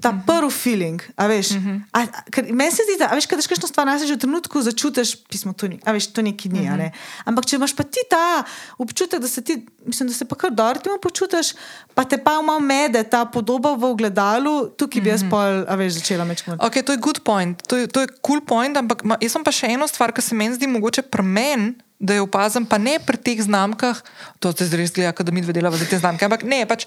Ta 0.00 0.10
uh 0.10 0.14
-huh. 0.14 0.26
prvi 0.26 0.50
feeling, 0.50 1.02
a 1.16 1.26
veš. 1.26 1.50
Uh 1.50 1.56
-huh. 1.56 1.80
a, 1.92 2.06
ker 2.30 2.44
Meni 2.52 2.70
se 2.70 2.82
zdi, 2.82 2.98
da 2.98 3.14
veš, 3.14 3.26
kad 3.26 3.38
daš 3.38 3.46
kakšno 3.46 3.68
stvar 3.68 3.86
na 3.86 3.98
se, 3.98 4.06
že 4.06 4.14
v 4.14 4.18
trenutku 4.18 4.62
začutiš, 4.62 5.16
pismo, 5.28 5.52
to 5.52 5.68
ni, 5.68 5.80
veš, 5.86 6.06
to 6.06 6.22
neki 6.22 6.48
dni. 6.48 6.60
Uh 6.60 6.66
-huh. 6.66 6.76
ne? 6.76 6.92
Ampak 7.24 7.46
če 7.46 7.56
imaš 7.56 7.72
pa 7.76 7.82
ti 7.82 8.00
ta 8.10 8.44
občutek, 8.78 9.20
da 9.20 9.28
se 9.28 9.42
ti, 9.42 9.66
mislim, 9.86 10.08
da 10.08 10.14
se 10.14 10.24
pa 10.24 10.36
kar 10.36 10.50
dobro 10.50 10.80
ti 10.80 10.88
počutiš, 11.02 11.54
pa 11.94 12.04
te 12.04 12.18
pa 12.18 12.42
malo 12.42 12.60
mede 12.60 13.04
ta 13.04 13.24
podoba 13.24 13.74
v 13.74 13.84
ogledalu, 13.84 14.68
tukaj 14.76 15.02
bi 15.02 15.08
jaz 15.08 15.22
pol, 15.30 15.64
a 15.68 15.74
veš, 15.74 15.92
začela 15.92 16.24
mečkati. 16.24 16.58
Okay, 16.58 16.82
to 16.82 16.92
je 16.92 16.98
good 16.98 17.20
point, 17.24 17.62
to 17.66 17.76
je, 17.76 17.86
to 17.86 18.00
je 18.00 18.06
cool 18.26 18.40
point, 18.40 18.76
ampak 18.76 19.04
ma, 19.04 19.16
jaz 19.20 19.32
sem 19.32 19.44
pa 19.44 19.52
še 19.52 19.66
eno 19.66 19.86
stvar, 19.86 20.12
ki 20.12 20.22
se 20.22 20.34
meni 20.34 20.54
zdi 20.54 20.66
mogoče 20.66 21.02
pri 21.02 21.22
meni 21.22 21.74
da 21.98 22.14
jo 22.18 22.26
opazim, 22.26 22.66
pa 22.66 22.78
ne 22.78 22.98
pri 23.00 23.16
teh 23.16 23.40
znamkah, 23.42 24.00
to 24.42 24.52
se 24.52 24.68
res 24.76 24.92
gleda, 24.92 25.12
da 25.24 25.32
mi 25.32 25.42
dve 25.44 25.54
delamo 25.56 25.76
za 25.76 25.86
te 25.88 25.98
znamke. 25.98 26.26
Ampak 26.26 26.42
ne, 26.48 26.64
pač, 26.68 26.86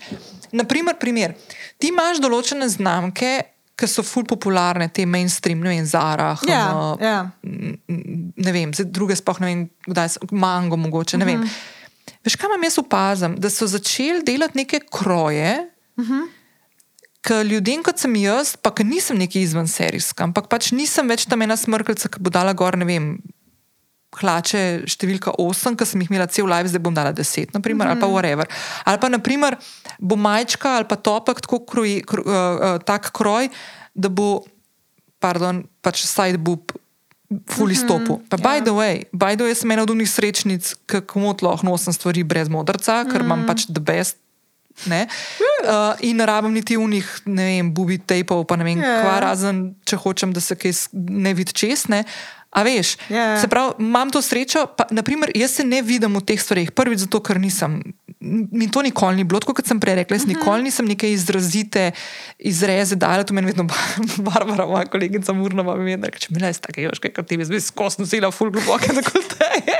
naprimer, 0.51 0.97
primer. 0.99 1.33
Ti 1.79 1.89
imaš 1.93 2.21
določene 2.23 2.67
znamke, 2.69 3.31
ki 3.77 3.85
so 3.85 4.01
ful 4.01 4.25
popularne, 4.25 4.87
te 4.89 5.05
mainstream, 5.05 5.61
ne 5.61 5.69
vem, 5.69 5.85
Zara, 5.85 6.31
Ja, 6.49 6.61
Hano, 6.71 6.97
ja. 7.01 7.29
ne 7.45 8.51
vem, 8.55 8.73
druge 8.89 9.15
sploh 9.15 9.37
ne 9.43 9.49
vem, 9.51 9.59
kdaj 9.85 10.17
mango 10.33 10.79
mogoče, 10.81 11.19
ne 11.21 11.27
vem. 11.29 11.43
Veš, 12.25 12.35
kaj 12.41 12.49
imam 12.49 12.65
jaz 12.65 12.79
opazim? 12.81 13.35
Da 13.37 13.51
so 13.53 13.67
začeli 13.69 14.25
delati 14.25 14.57
neke 14.57 14.81
kroje, 14.91 15.53
ki 17.27 17.37
ljudem, 17.45 17.83
kot 17.85 18.01
sem 18.01 18.15
jaz, 18.17 18.55
pa 18.57 18.73
ki 18.73 18.85
nisem 18.87 19.19
neki 19.21 19.41
izven 19.45 19.69
serijska, 19.69 20.25
ampak 20.25 20.49
pač 20.49 20.71
nisem 20.73 21.09
več 21.11 21.27
tam 21.29 21.45
ena 21.45 21.57
smrklica, 21.59 22.09
ki 22.09 22.21
bo 22.23 22.33
dala 22.33 22.53
gor, 22.57 22.77
ne 22.81 22.87
vem. 22.89 23.11
Hlače 24.15 24.87
številka 24.87 25.33
8, 25.35 25.75
ki 25.75 25.85
sem 25.85 26.01
jih 26.01 26.11
imela 26.13 26.29
cel 26.31 26.47
live, 26.47 26.71
zdaj 26.71 26.81
bom 26.81 26.95
dala 26.95 27.11
10, 27.11 27.51
naprimer, 27.53 27.87
mm 27.87 27.91
-hmm. 27.91 27.91
ali 27.91 28.01
pa 28.01 28.07
whatever. 28.07 28.45
Ali 28.85 28.99
pa, 28.99 29.09
naprimer, 29.09 29.57
bo 29.99 30.15
majčka 30.15 30.77
ali 30.77 30.85
pa 30.87 30.95
topek 30.95 31.41
tako 31.41 31.59
kroj, 31.59 32.01
kro, 32.07 32.23
uh, 32.23 32.31
uh, 32.31 32.79
tak 32.79 33.11
kroj, 33.11 33.49
da 33.93 34.09
bo, 34.09 34.43
pardon, 35.19 35.63
pač 35.81 36.05
side 36.05 36.37
boob. 36.37 36.71
Fuli 37.49 37.75
stopu. 37.75 38.21
Pa, 38.29 38.37
by 38.37 38.63
the 38.63 38.71
way, 38.71 39.03
by 39.11 39.35
the 39.35 39.43
way, 39.43 39.53
sem 39.53 39.71
ena 39.71 39.83
od 39.83 39.89
unih 39.89 40.07
srečnic, 40.07 40.75
ki 40.87 41.01
komot 41.03 41.41
lahko 41.43 41.67
nosim 41.67 41.93
stvari 41.93 42.23
brez 42.23 42.47
modrca, 42.47 43.03
ker 43.03 43.21
imam 43.21 43.43
pač 43.45 43.67
the 43.67 43.83
best. 43.83 44.15
Ne? 44.85 45.07
Uh, 45.65 45.97
in 46.05 46.15
ne 46.17 46.25
rabim 46.25 46.53
niti 46.53 46.77
unih, 46.77 47.21
ne 47.25 47.45
vem, 47.49 47.73
bubi 47.73 47.97
tejpov, 47.97 48.45
pa 48.45 48.55
ne 48.55 48.63
vem, 48.63 48.79
Ja. 48.79 49.01
kva 49.01 49.19
razen, 49.19 49.75
če 49.83 49.97
hočem, 49.97 50.33
da 50.33 50.39
se 50.39 50.55
kaj 50.55 50.71
ne 50.93 51.33
vidi 51.33 51.51
čez. 51.51 51.87
A 52.57 52.63
veš, 52.63 52.95
Ja. 53.07 53.37
se 53.37 53.45
pravi, 53.47 53.77
imam 53.79 54.09
to 54.09 54.17
srečo. 54.19 54.65
Pa, 54.67 54.87
naprimer, 54.89 55.29
jaz 55.31 55.51
se 55.51 55.63
ne 55.63 55.81
vidim 55.83 56.09
v 56.11 56.23
teh 56.23 56.37
stvareh. 56.37 56.71
Prvič 56.71 56.99
zato, 56.99 57.19
ker 57.19 57.37
nisem. 57.37 57.83
Mi 58.19 58.65
to 58.65 58.81
nikoli 58.81 59.15
ni 59.15 59.23
bilo, 59.23 59.37
kot 59.39 59.61
sem 59.61 59.77
prej 59.77 59.93
rekla. 59.95 60.15
Jaz 60.15 60.25
nikoli 60.25 60.63
nisem 60.63 60.87
neke 60.87 61.05
izrazite 61.07 61.91
izreze 62.39 62.95
dala, 62.95 63.21
to 63.21 63.31
meni 63.31 63.47
vedno 63.47 63.63
Bar- 63.63 64.01
Barbara, 64.27 64.65
moja 64.65 64.85
kolegica 64.87 65.29
Murnova, 65.31 65.75
mi 65.75 65.91
je 65.91 65.99
rekla, 65.99 66.19
če 66.19 66.29
mi 66.31 66.39
le 66.39 66.49
tako 66.51 66.81
joške, 66.81 67.11
kot 67.11 67.27
ti 67.27 67.37
bi 67.37 67.45
zdaj 67.45 67.61
skos 67.61 67.97
nosila, 67.97 68.31
ful 68.31 68.49
globoke 68.49 68.89
dekolteje. 68.97 69.77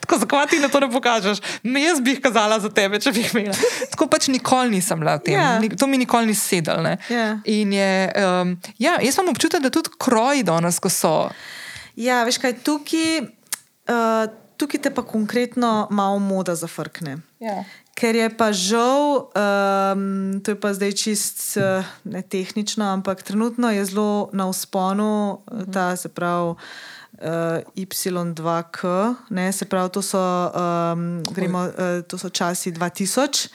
Tako 0.00 0.18
zakaj 0.18 0.46
ti 0.46 0.58
na 0.58 0.68
to 0.68 0.76
ne 0.78 0.88
pokažeš? 0.88 1.40
Me 1.64 1.80
jaz 1.82 2.00
bi 2.00 2.10
jih 2.10 2.20
kazala 2.20 2.58
za 2.58 2.68
tebe, 2.70 2.98
če 2.98 3.12
bi 3.12 3.20
jih 3.20 3.32
imela. 3.34 3.56
Tako 3.90 4.06
pač 4.08 4.28
nikoli 4.28 4.70
nisem 4.72 5.00
bila 5.00 5.16
v 5.16 5.22
tem. 5.22 5.34
Ja. 5.34 5.56
Ni- 5.58 5.72
To 5.72 5.86
mi 5.86 5.96
nikoli 5.96 6.26
ni 6.26 6.36
sedel. 6.36 6.84
Ja. 7.08 7.40
In 7.46 7.72
je, 7.72 7.90
um, 8.14 8.52
ja, 8.78 8.98
jaz 8.98 9.16
imam 9.16 9.30
občutek, 9.30 9.60
da 9.60 9.70
tudi 9.70 9.88
kroji 9.96 10.44
danes, 10.44 10.76
ko 10.76 10.90
so. 10.90 11.14
Ja, 12.00 12.22
veš 12.24 12.38
kaj, 12.40 12.54
tukaj, 12.64 13.26
uh, 13.92 14.24
tukaj 14.56 14.80
te 14.80 14.90
pa 14.94 15.04
konkretno 15.04 15.84
malo 15.92 16.18
moda 16.18 16.54
zafrkne. 16.56 17.18
Ja. 17.44 17.60
Ker 18.00 18.16
je 18.16 18.28
pa 18.32 18.48
žal, 18.56 19.28
um, 19.36 20.40
to 20.40 20.54
je 20.54 20.60
pa 20.60 20.72
zdaj 20.72 20.94
čist 20.96 21.42
uh, 21.60 21.84
ne 22.08 22.22
tehnično, 22.22 22.86
ampak 22.88 23.20
trenutno 23.22 23.68
je 23.68 23.84
zelo 23.84 24.30
na 24.32 24.48
usponu 24.48 25.40
uh 25.44 25.58
-huh. 25.58 25.72
ta, 25.72 25.96
se 25.96 26.08
pravi. 26.08 26.54
Uh, 27.20 27.60
Y2K, 27.76 29.14
ne, 29.30 29.52
se 29.52 29.64
pravi, 29.64 29.90
to 29.90 30.02
so, 30.02 30.18
um, 30.18 31.22
gremo, 31.34 31.58
uh, 31.64 32.02
to 32.06 32.18
so 32.18 32.28
časi 32.28 32.72
2000. 32.72 33.48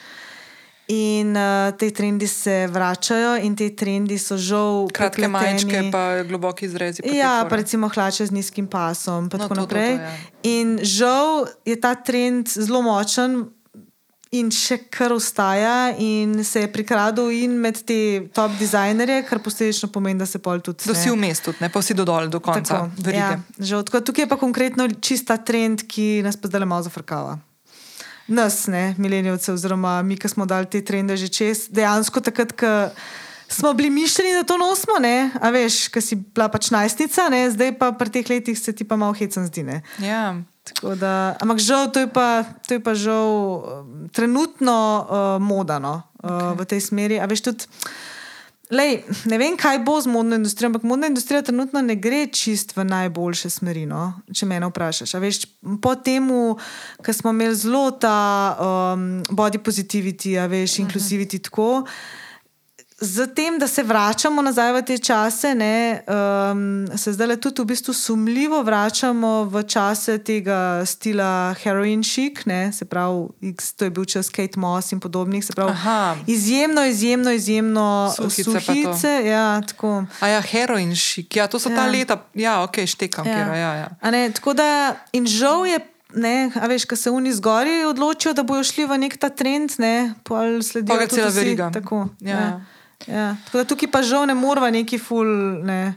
In 0.88 1.34
uh, 1.34 1.72
te 1.78 1.90
trendi 1.90 2.28
se 2.30 2.66
vračajo, 2.70 3.36
in 3.42 3.56
te 3.58 3.66
trendi 3.74 4.18
so 4.22 4.36
žal. 4.38 4.86
Kratke 4.94 5.26
majčke, 5.28 5.88
pa 5.90 6.22
globoki 6.22 6.68
izrezi. 6.68 7.02
pa 7.02 7.10
Ja, 7.10 7.32
pa 7.50 7.56
recimo 7.58 7.88
hlače 7.90 8.26
z 8.26 8.30
nizkim 8.30 8.68
pasom, 8.70 9.24
in 9.26 9.30
No, 9.32 9.38
tako 9.38 9.48
to, 9.48 9.48
to, 9.48 9.54
to, 9.54 9.60
naprej. 9.66 9.92
ja. 9.98 10.12
In 10.46 10.78
žal 10.82 11.46
je 11.66 11.74
ta 11.80 11.94
trend 11.94 12.46
zelo 12.48 12.82
močen. 12.86 13.50
In 14.34 14.50
še 14.50 14.90
kar 14.90 15.12
ostaja, 15.14 15.94
in 16.02 16.44
se 16.44 16.60
je 16.60 16.68
prikradel 16.68 17.30
in 17.30 17.54
med 17.62 17.78
te 17.86 18.26
top 18.34 18.50
dizajnerje, 18.58 19.20
kar 19.28 19.38
posledično 19.38 19.88
pomeni, 19.88 20.18
da 20.18 20.26
se 20.26 20.38
pol 20.42 20.58
tudi. 20.60 20.82
Da 20.84 20.94
si 20.98 21.10
vmes 21.14 21.40
tudi, 21.40 21.62
ne 21.62 21.70
pa 21.70 21.78
vsi 21.80 21.94
do 21.94 22.04
dol, 22.04 22.26
do 22.28 22.40
konca. 22.42 22.62
Tako, 22.90 22.90
verige. 23.06 23.22
ja, 23.22 23.38
žal, 23.58 23.84
tako, 23.86 24.02
tukaj 24.02 24.26
je 24.26 24.28
pa 24.28 24.36
konkretno 24.36 24.88
čista 25.00 25.38
trend, 25.38 25.86
ki 25.88 26.22
nas 26.26 26.36
pa 26.36 26.50
zdaj 26.50 26.66
malo 26.66 26.82
zafrkava. 26.82 27.38
Nas, 28.26 28.66
ne, 28.66 28.94
milenijce, 28.98 29.52
oziroma 29.52 30.00
mi, 30.02 30.16
ki 30.18 30.28
smo 30.28 30.46
dali 30.46 30.66
te 30.66 30.82
trende 30.82 31.16
že 31.16 31.28
čez, 31.30 31.68
dejansko 31.70 32.20
takrat, 32.20 32.52
ko 32.58 32.90
smo 33.48 33.72
bili 33.72 33.90
mišljeni, 33.90 34.34
da 34.34 34.42
to 34.42 34.58
nosimo, 34.58 34.98
ne, 35.00 35.30
a 35.40 35.50
veš, 35.54 35.86
ki 35.94 36.02
si 36.02 36.18
bila 36.18 36.48
pač 36.50 36.70
najstnica, 36.74 37.28
ne, 37.30 37.46
zdaj 37.54 37.76
pa 37.78 37.92
pri 37.94 38.10
teh 38.10 38.30
letih 38.30 38.58
se 38.58 38.74
ti 38.74 38.84
pa 38.84 38.98
malo 38.98 39.14
hecen 39.14 39.46
zdi. 39.46 39.62
Ne. 39.62 39.82
Ja. 40.02 40.34
Tako 40.66 40.94
Da, 40.98 41.36
ampak 41.40 41.62
žal, 41.62 41.92
to 41.94 42.02
je 42.02 42.10
pa, 42.10 42.42
to 42.66 42.74
je 42.74 42.82
pa 42.82 42.94
žal 42.98 43.30
um, 43.30 44.08
trenutno 44.10 44.74
uh, 44.74 45.42
modano 45.42 46.02
uh, 46.02 46.30
okay. 46.30 46.58
v 46.58 46.66
tej 46.66 46.80
smeri. 46.82 47.20
A 47.22 47.30
veš 47.30 47.46
tudi, 47.46 47.70
lej, 48.70 49.00
ne 49.30 49.38
vem, 49.38 49.56
kaj 49.56 49.78
bo 49.84 50.00
z 50.00 50.10
modno 50.10 50.36
industrijo, 50.36 50.68
ampak 50.70 50.82
modna 50.82 51.06
industrija 51.06 51.42
trenutno 51.42 51.82
ne 51.82 51.96
gre 51.96 52.26
čist 52.26 52.76
v 52.76 52.84
najboljše 52.84 53.50
smeri. 53.50 53.86
No? 53.86 54.12
Če 54.34 54.46
me 54.46 54.60
vprašaš. 54.60 55.14
A 55.14 55.22
Veš, 55.22 55.44
po 55.82 55.94
tem, 55.94 56.28
kar 57.02 57.14
smo 57.14 57.30
imeli 57.34 57.56
zelo 57.56 57.90
ta 57.90 58.18
um, 58.58 59.22
body 59.30 59.58
positivity, 59.58 60.36
veš, 60.48 60.80
inclusivity 60.84 61.42
tako. 61.42 61.86
Z 63.00 63.26
tem, 63.34 63.58
da 63.58 63.68
se 63.68 63.82
vračamo 63.82 64.42
nazaj 64.42 64.72
v 64.72 64.82
te 64.82 64.98
čase, 64.98 65.54
ne, 65.54 66.00
um, 66.08 66.88
se 66.96 67.12
zdaj 67.12 67.36
tudi 67.36 67.62
v 67.62 67.64
bistvu 67.64 67.92
sumljivo 67.92 68.62
vračamo 68.62 69.44
v 69.44 69.62
čase 69.68 70.18
tega 70.18 70.80
stila 70.86 71.54
heroin 71.60 72.00
chic, 72.02 72.46
ne, 72.46 72.72
se 72.72 72.84
pravi, 72.84 73.52
to 73.76 73.84
je 73.84 73.90
bil 73.90 74.04
čas 74.04 74.28
Kate 74.32 74.56
Moss 74.56 74.92
in 74.92 75.00
podobnih. 75.00 75.44
pravi, 75.54 75.70
Aha. 75.70 76.16
Izjemno, 76.26 76.84
izjemno, 76.84 77.30
izjemno 77.30 78.12
Suhice 78.16 78.52
pa 78.54 78.60
suhice. 78.60 79.22
Ja, 79.26 79.60
tako. 79.60 80.04
A 80.20 80.28
ja, 80.28 80.40
heroin 80.40 80.96
šik, 80.96 81.36
ja, 81.36 81.46
to 81.46 81.58
so 81.58 81.68
ja. 81.68 81.76
ta 81.76 81.86
leta, 81.86 82.24
ja, 82.34 82.62
ok, 82.64 82.86
štekam, 82.86 83.26
ja. 83.26 83.34
kjer, 83.34 83.48
ja, 83.56 83.74
ja. 83.74 83.88
A 84.00 84.10
Ne, 84.10 84.30
tako 84.32 84.54
da, 84.54 84.96
in 85.12 85.26
žal 85.26 85.66
je. 85.66 85.78
Ne, 86.14 86.50
a 86.54 86.66
veš, 86.66 86.84
ko 86.86 86.96
se 86.96 87.10
oni 87.10 87.32
zgori 87.32 87.84
odločijo, 87.84 88.32
da 88.32 88.42
bojo 88.42 88.64
šli 88.64 88.86
v 88.86 88.96
nek 88.98 89.16
ta 89.20 89.28
trend, 89.28 89.74
ne, 89.78 90.14
pol 90.24 90.62
sledijo 90.62 90.94
Pol 90.94 91.02
je 91.02 91.08
cela 91.08 91.28
veriga. 91.28 91.70
Tako, 91.74 92.08
Ja. 92.20 92.30
ja. 92.30 92.60
Ja. 93.06 93.36
Tako 93.44 93.58
da 93.58 93.64
tukaj 93.64 93.90
pa 93.92 94.02
žal 94.02 94.26
ne 94.26 94.34
moramo 94.34 94.70
neki 94.70 94.98
ful. 94.98 95.28
Ne. 95.66 95.94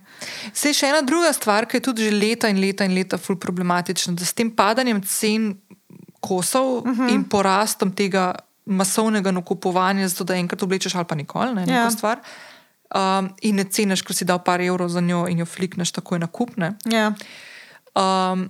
Sej 0.54 0.76
še 0.82 0.92
ena 0.92 1.02
druga 1.02 1.32
stvar, 1.34 1.66
ki 1.66 1.80
je 1.80 1.86
tudi 1.88 2.10
že 2.10 2.12
leta 2.12 2.52
in 2.52 2.60
leta 2.62 2.86
in 2.86 2.94
leta 2.94 3.18
ful 3.18 3.40
problematična, 3.40 4.14
da 4.20 4.26
s 4.26 4.36
tem 4.36 4.52
padanjem 4.52 5.02
cen 5.08 5.56
kosov 6.20 6.84
uh 6.84 6.84
-huh. 6.84 7.14
in 7.14 7.24
porastom 7.24 7.92
tega 7.96 8.36
masovnega 8.66 9.32
nakupovanja, 9.32 10.08
zato 10.08 10.24
da 10.24 10.36
enkrat 10.36 10.64
oblečeš 10.64 10.96
ali 10.96 11.06
pa 11.06 11.16
nikoli, 11.16 11.56
ne, 11.56 11.62
Ja. 11.62 11.84
neko 11.84 11.92
stvar. 11.92 12.20
Um, 12.96 13.34
in 13.42 13.56
ne 13.56 13.64
ceniš, 13.64 14.02
ker 14.02 14.16
si 14.16 14.26
dal 14.26 14.44
par 14.44 14.62
evrov 14.62 14.90
za 14.90 15.02
njo 15.02 15.28
in 15.30 15.40
jo 15.40 15.46
flikneš 15.46 15.92
takoj 15.92 16.20
na 16.20 16.28
kupne. 16.28 16.74
Ja. 16.86 17.14
Um, 17.96 18.50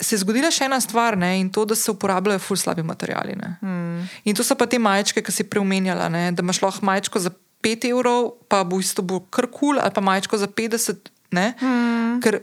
se 0.00 0.14
je 0.14 0.18
zgodila 0.18 0.50
še 0.50 0.64
ena 0.64 0.80
stvar, 0.80 1.16
ne, 1.18 1.40
in 1.40 1.50
to, 1.50 1.64
da 1.64 1.74
se 1.74 1.90
uporabljajo 1.90 2.38
ful 2.38 2.56
slabi 2.56 2.82
materiali. 2.82 3.36
Hmm. 3.60 4.08
In 4.24 4.34
to 4.34 4.44
so 4.44 4.54
pa 4.54 4.66
te 4.66 4.78
majčke, 4.78 5.22
ki 5.22 5.32
si 5.32 5.44
preomenjala, 5.44 6.08
ne, 6.08 6.32
da 6.32 6.42
imaš 6.42 6.62
lahko 6.62 6.86
majčko 6.86 7.18
za 7.18 7.30
5 7.62 7.90
evrov, 7.90 8.32
pa 8.50 8.64
bo 8.64 8.80
isto 8.82 9.02
bo 9.02 9.20
kar 9.30 9.46
kul, 9.46 9.76
cool, 9.76 9.82
ali 9.82 9.94
pa 9.94 10.00
majčko 10.00 10.38
za 10.38 10.46
50. 10.46 11.10
Ne, 11.32 11.54
hmm. 11.60 12.20
Ker 12.20 12.42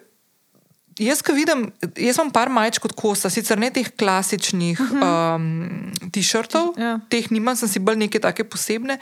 jaz, 0.99 1.21
ko 1.23 1.33
vidim, 1.33 1.69
jaz 1.95 2.17
imam 2.17 2.31
par 2.33 2.49
majčk 2.49 2.85
od 2.89 2.95
kosa, 2.97 3.29
sicer 3.31 3.59
ne 3.59 3.69
teh 3.73 3.87
klasičnih 3.95 4.79
uh 4.79 4.91
-huh. 4.91 5.35
um, 5.35 5.91
t-shirtov, 6.11 6.73
Ja. 6.77 6.99
teh 7.09 7.31
nimam, 7.31 7.55
sem 7.55 7.69
si 7.69 7.79
bolj 7.79 7.97
neke 7.97 8.19
take 8.19 8.43
posebne. 8.43 8.97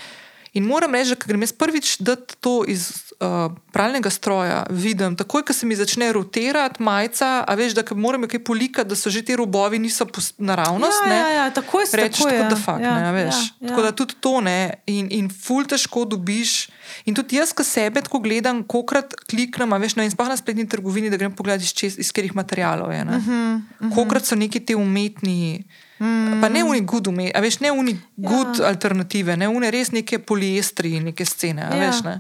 In 0.54 0.64
moram 0.64 0.96
reči, 0.96 1.10
da 1.10 1.28
grem 1.28 1.42
jaz 1.42 1.54
prvič 1.54 1.98
dati 2.00 2.36
to 2.40 2.64
iz 2.68 3.08
uh, 3.20 3.52
pralnega 3.72 4.10
stroja, 4.10 4.64
vidim, 4.70 5.16
takoj, 5.16 5.44
ko 5.46 5.54
se 5.54 5.66
mi 5.66 5.76
začne 5.76 6.14
rotirati 6.14 6.84
majica, 6.84 7.44
a 7.48 7.56
veš, 7.56 7.76
da 7.78 7.84
moram 7.96 8.24
jo 8.24 8.32
kaj 8.32 8.44
polikati, 8.44 8.90
da 8.90 8.96
so 8.96 9.10
že 9.10 9.22
ti 9.26 9.36
robovi 9.36 9.80
niso 9.80 10.08
naravnost. 10.38 11.02
Ja, 11.06 11.10
ne, 11.10 11.16
ja, 11.16 11.30
ja, 11.30 11.50
takoj 11.54 11.86
se 11.86 11.98
takoj, 11.98 12.12
tako 12.12 12.30
ja. 12.30 12.50
da 12.50 12.56
fakt, 12.56 12.84
Ja, 12.84 12.96
ne, 12.96 13.08
a 13.08 13.12
veš. 13.12 13.36
ja, 13.60 13.68
Tako 13.68 13.82
ja. 13.82 13.86
da 13.86 13.92
tudi 13.92 14.14
to 14.20 14.42
ne. 14.42 14.60
In, 14.88 15.08
in 15.12 15.30
ful 15.30 15.66
težko 15.66 16.06
dobiš. 16.06 16.70
In 17.06 17.16
tudi 17.18 17.40
jaz, 17.40 17.52
ko 17.54 17.64
sebe 17.64 18.02
tako 18.02 18.22
gledam, 18.24 18.64
kokrat 18.64 19.16
kliknem, 19.30 19.76
veš, 19.82 19.98
no 19.98 20.06
in 20.06 20.14
sploh 20.14 20.30
na 20.30 20.38
spletni 20.40 20.68
trgovini, 20.70 21.12
da 21.12 21.20
grem 21.20 21.36
pogledat, 21.36 21.66
iz, 21.66 21.74
čez, 21.76 22.00
iz 22.00 22.12
katerih 22.12 22.36
materialov 22.36 22.94
je. 22.94 23.04
Uh 23.04 23.10
-huh, 23.10 23.20
uh 23.20 23.62
-huh. 23.80 23.96
Kokrat 23.96 24.26
so 24.26 24.36
neki 24.36 24.60
ti 24.60 24.76
umetni. 24.76 25.66
Mm. 26.00 26.42
Pa 26.42 26.50
ne 26.54 26.64
uni 26.64 26.84
good, 26.86 27.08
ume, 27.10 27.32
a 27.34 27.42
veš, 27.42 27.60
ne 27.66 27.72
uni 27.74 27.96
good 28.16 28.60
ja. 28.60 28.68
alternative, 28.70 29.38
ne 29.38 29.50
uni 29.50 29.72
res 29.74 29.92
neke 29.96 30.20
poliestri, 30.20 30.98
neke 31.02 31.26
scene. 31.26 31.66
Ja. 31.66 31.80
Veš, 31.82 32.04
ne? 32.06 32.20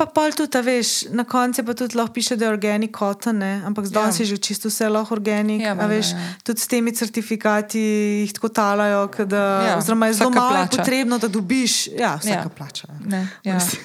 Pa 0.00 0.06
pol 0.08 0.32
tudi, 0.32 0.56
veš, 0.60 0.88
na 1.10 1.24
koncu 1.24 1.60
pa 1.62 1.74
tudi 1.74 1.92
lahko 1.94 2.12
piše, 2.14 2.34
da 2.34 2.44
je 2.44 2.50
organic 2.50 2.90
cotton, 2.92 3.36
ne? 3.36 3.60
ampak 3.62 3.84
zdaj 3.84 4.06
Ja. 4.06 4.12
si 4.14 4.24
že 4.24 4.38
čisto 4.38 4.66
vse 4.66 4.88
lahko 4.88 5.12
organic. 5.12 5.60
Ja, 5.60 5.66
Ja, 5.66 5.74
valjda, 5.74 5.86
veš, 5.90 6.08
ja. 6.08 6.18
tudi 6.42 6.58
s 6.58 6.66
temi 6.66 6.90
certifikati 6.92 7.80
jih 8.20 8.32
tako 8.32 8.48
talajo, 8.50 9.02
da, 9.20 9.36
Ja, 9.36 9.66
ja, 9.66 9.76
oziroma 9.76 10.06
je 10.06 10.14
zelo 10.14 10.30
malo 10.30 10.50
je 10.50 10.56
plača. 10.58 10.76
potrebno, 10.78 11.18
da 11.18 11.28
dobiš. 11.28 11.86
Ja, 11.88 12.16
vsaka 12.16 12.28
Ja. 12.30 12.40
ja. 12.40 12.48
plača. 12.50 12.86
Ne, 13.04 13.28
ja. 13.44 13.54
Jaz 13.54 13.76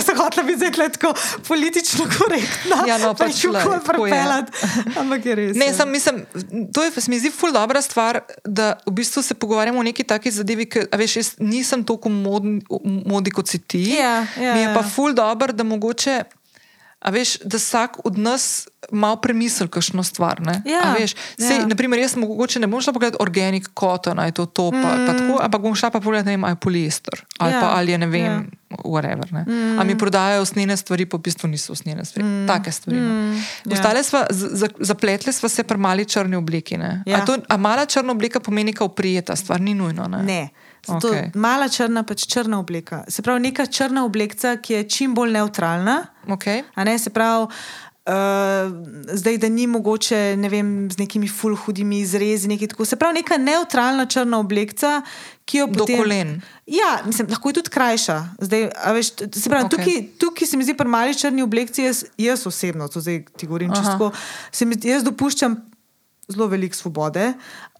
sem 0.00 0.16
hotela 0.16 0.42
biti 0.42 0.58
zdaj 0.58 0.72
tule 0.72 0.88
tako 0.90 1.10
politično 1.44 2.04
korektna. 2.10 2.76
Ja, 2.84 2.98
no, 2.98 3.14
pa 3.14 3.24
pač 3.24 3.40
tako 3.42 3.72
je. 3.72 3.80
pripeljati. 3.82 4.52
Ampak 4.96 5.20
je 5.22 5.34
res. 5.34 5.56
Ne, 5.56 5.66
ja. 5.66 5.74
sam 5.74 5.88
mislim, 5.88 6.24
to 6.68 6.82
je, 6.82 6.92
se 6.92 7.08
mi 7.08 7.18
zdi 7.18 7.30
ful 7.30 7.50
dobra 7.50 7.80
stvar, 7.80 8.20
da 8.44 8.66
v 8.82 8.92
bistvu 8.92 9.22
se 9.22 9.34
pogovarjamo 9.34 9.78
o 9.78 9.84
neki 9.84 10.04
taki 10.04 10.30
zadevi, 10.30 10.64
a 10.84 10.96
veš, 10.96 11.16
jaz 11.16 11.28
nisem 11.38 11.80
toliko 11.82 12.08
modni, 12.10 12.60
modi 13.06 13.30
kot 13.30 13.46
si 13.46 13.58
ti. 13.60 13.82
Ja, 13.92 14.26
ja, 14.34 14.52
mi 14.52 14.60
je 14.60 14.68
pa 14.68 14.80
ja. 14.80 14.88
ful 14.88 15.14
dobro, 15.14 15.53
da 15.54 15.64
mogoče. 15.64 16.22
A 17.00 17.10
veš, 17.10 17.36
da 17.38 17.58
vsak 17.58 17.98
od 18.02 18.16
nas 18.18 18.64
malo 18.90 19.16
premisli 19.16 19.68
kakšno 19.68 20.00
stvar. 20.02 20.40
ne? 20.40 20.62
Ja, 20.64 20.80
A 20.82 20.92
veš, 20.94 21.12
sej, 21.38 21.58
ja. 21.58 21.66
naprimer, 21.66 21.98
jaz 21.98 22.16
mogoče 22.16 22.60
ne 22.60 22.66
bom 22.66 22.80
šla 22.80 22.92
pogledat 22.92 23.20
organic 23.20 23.66
cotton, 23.70 24.16
ali 24.16 24.28
je 24.28 24.32
to 24.32 24.46
to, 24.46 24.70
pa, 24.72 24.78
mm. 24.78 25.06
pa 25.06 25.12
tako, 25.12 25.38
ampak 25.38 25.60
bom 25.60 25.74
šla 25.74 25.90
pa 25.90 26.00
pogledat, 26.00 26.24
ne 26.24 26.32
vem, 26.32 26.44
ali 26.44 26.52
je 26.52 26.56
poliester, 26.58 27.20
ali, 27.38 27.52
Ja, 27.52 27.60
pa, 27.60 27.66
ali 27.68 27.92
je 27.92 27.98
ne 27.98 28.06
vem, 28.06 28.24
ja. 28.24 28.42
whatever. 28.80 29.28
Ne? 29.30 29.44
Mm. 29.44 29.78
Ali 29.78 29.86
mi 29.86 29.98
prodajajo 29.98 30.42
usnjene 30.42 30.76
stvari, 30.76 31.04
pa 31.04 31.16
v 31.16 31.20
bistvu 31.20 31.48
niso 31.48 31.72
usnjene 31.72 32.04
stvari. 32.04 32.24
Mm. 32.24 32.46
Take 32.46 32.72
stvari. 32.72 32.96
Mm. 32.96 33.36
ja. 33.36 33.72
Ostale 33.72 34.00
sva, 34.02 34.26
z- 34.30 34.48
z- 34.54 34.74
zapletli 34.80 35.32
smo 35.32 35.48
se 35.48 35.62
pri 35.62 35.76
mali 35.78 36.06
črni 36.06 36.36
obleki. 36.36 36.76
ne. 36.78 37.02
Ja. 37.06 37.16
A, 37.18 37.24
to, 37.24 37.36
a 37.48 37.56
mala 37.58 37.84
črna 37.86 38.12
obleka 38.12 38.40
pomeni 38.40 38.72
kao 38.72 38.88
prijeta 38.88 39.36
stvar, 39.36 39.60
ni 39.60 39.74
nujno. 39.74 40.08
Ne? 40.08 40.22
Ne. 40.22 40.48
Zato 40.86 41.08
okay. 41.08 41.30
Mala 41.34 41.68
črna, 41.68 42.02
pač 42.04 42.26
črna 42.28 42.58
obleka. 42.60 43.04
Se 43.08 43.22
pravi, 43.22 43.40
neka 43.48 43.66
črna 43.66 44.04
obleka, 44.04 44.56
ki 44.60 44.78
je 44.78 44.84
čim 44.88 45.14
bolj 45.14 45.32
neutralna. 45.32 46.02
Okay. 46.28 46.62
Ne, 46.76 46.98
se 46.98 47.10
pravi, 47.10 47.46
uh, 47.46 48.72
zdaj, 49.16 49.38
da 49.38 49.48
ni 49.48 49.66
mogoče 49.66 50.36
ne 50.36 50.48
vem, 50.52 50.90
z 50.90 51.00
nekimi 51.00 51.28
full 51.28 51.56
hudimi 51.56 52.00
izrezi. 52.04 52.48
nekaj 52.48 52.68
tako. 52.68 52.84
Se 52.84 52.96
pravi, 52.96 53.20
neka 53.22 53.38
neutralna 53.40 54.06
črna 54.06 54.38
obleka, 54.38 55.02
ki 55.44 55.58
jo 55.58 55.66
Do 55.66 55.84
potem. 55.84 55.98
kolen. 55.98 56.40
Ja, 56.66 57.00
mislim, 57.06 57.28
lahko 57.30 57.48
je 57.48 57.60
tudi 57.60 57.70
krajša. 57.70 58.18
Zdaj, 58.38 58.70
veš, 58.94 59.12
se 59.34 59.50
pravi, 59.50 59.64
okay. 59.64 59.70
tukaj, 59.70 60.08
tukaj 60.18 60.48
se 60.48 60.56
mi 60.56 60.64
zdi 60.64 60.76
pri 60.76 60.88
mali 60.88 61.16
črni 61.18 61.42
obleki, 61.42 61.82
jaz, 61.82 62.04
jaz 62.18 62.46
osebno, 62.46 62.88
to 62.88 63.00
zdaj 63.00 63.24
ti 63.36 63.46
govorim 63.46 63.72
čisto, 63.74 64.12
se 64.52 64.64
mi, 64.64 64.76
jaz 64.84 65.04
dopuščam 65.04 65.56
zelo 66.28 66.46
veliko 66.46 66.76
svobode. 66.76 67.32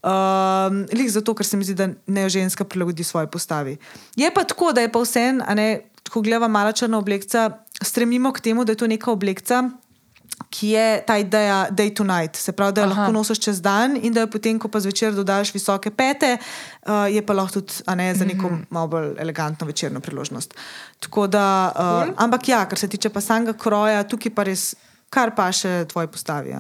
Um, 0.05 0.85
Lih 0.93 1.09
zato, 1.09 1.33
ker 1.33 1.47
se 1.47 1.57
mi 1.57 1.65
zdi, 1.65 1.75
da 1.75 1.89
ne 1.89 2.29
ženska 2.29 2.65
prilagodi 2.65 3.05
svoji 3.05 3.27
postavi. 3.27 3.77
Je 4.17 4.29
pa 4.35 4.45
tako, 4.45 4.73
da 4.73 4.85
je 4.85 4.93
pa 4.93 5.01
vseeno, 5.01 5.45
a 5.49 5.55
ne, 5.55 5.81
ko 6.11 6.21
gledamo 6.21 6.53
mala 6.53 6.73
črna 6.73 6.99
obleka, 6.99 7.51
stremimo 7.83 8.33
k 8.33 8.41
temu, 8.41 8.65
da 8.65 8.73
je 8.73 8.83
to 8.83 8.87
neka 8.87 9.11
obleka. 9.11 9.71
Ki 10.51 10.69
je 10.75 11.03
ta 11.07 11.17
ideja 11.19 11.69
day 11.71 11.95
to 11.95 12.05
night, 12.05 12.37
se 12.37 12.53
pravi, 12.53 12.75
da 12.75 12.83
jo 12.83 12.87
Aha. 12.87 13.01
lahko 13.01 13.13
nosiš 13.13 13.41
čez 13.41 13.61
dan, 13.63 13.97
in 13.97 14.13
da 14.13 14.25
jo 14.25 14.31
potem, 14.31 14.59
ko 14.59 14.69
pa 14.69 14.81
zvečer 14.81 15.15
dodaš 15.15 15.55
visoke 15.55 15.91
pete, 15.91 16.37
uh, 16.37 17.07
je 17.09 17.23
pa 17.27 17.33
lahko 17.33 17.61
tudi 17.61 17.97
ne, 17.97 18.11
za 18.15 18.27
neko 18.29 18.51
malo 18.71 18.89
bolj 18.89 19.15
elegantno 19.19 19.67
večerno 19.67 20.01
priložnost. 20.01 20.55
Tako 21.01 21.27
Da, 21.27 21.73
uh, 21.73 22.05
Cool. 22.05 22.15
Ampak 22.19 22.49
ja, 22.49 22.65
kar 22.69 22.79
se 22.79 22.89
tiče 22.89 23.09
pa 23.09 23.21
samega 23.21 23.53
kroja, 23.53 24.05
tukaj 24.05 24.35
pa 24.35 24.45
res, 24.45 24.75
kar 25.09 25.35
pa 25.35 25.49
še 25.53 25.87
tvoji 25.89 26.13
postavi. 26.13 26.53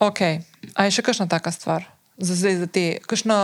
Okay. 0.00 0.42
A 0.74 0.84
je 0.84 0.98
še 0.98 1.02
kakšna 1.02 1.28
taka 1.30 1.52
stvar? 1.52 1.88
Za 2.18 2.34
zdaj, 2.36 2.56
za 2.56 2.68
te, 2.68 2.86
kakšno. 3.06 3.38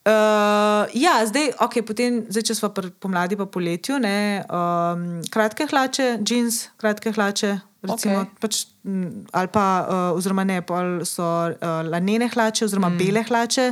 Uh, 0.00 0.88
ja, 0.96 1.20
zdaj, 1.28 1.52
okay, 1.60 1.84
potem, 1.84 2.22
zdaj, 2.32 2.46
če 2.48 2.54
smo 2.56 2.70
pomladi, 2.72 3.36
pa 3.36 3.44
poletju, 3.44 3.98
ne, 4.00 4.40
um, 4.48 5.20
kratke 5.28 5.66
hlače, 5.68 6.14
jeans, 6.24 6.70
kratke 6.80 7.12
hlače, 7.12 7.50
recimo, 7.84 8.22
okay. 8.24 8.40
pač, 8.40 8.62
m, 8.88 9.26
ali 9.36 9.50
pa, 9.52 9.66
uh, 9.84 10.16
oziroma 10.16 10.46
ne, 10.48 10.62
pol 10.64 11.02
so 11.04 11.26
uh, 11.52 11.82
lanene 11.84 12.30
hlače, 12.32 12.64
oziroma 12.64 12.88
mm. 12.88 12.96
bele 13.02 13.24
hlače, 13.28 13.66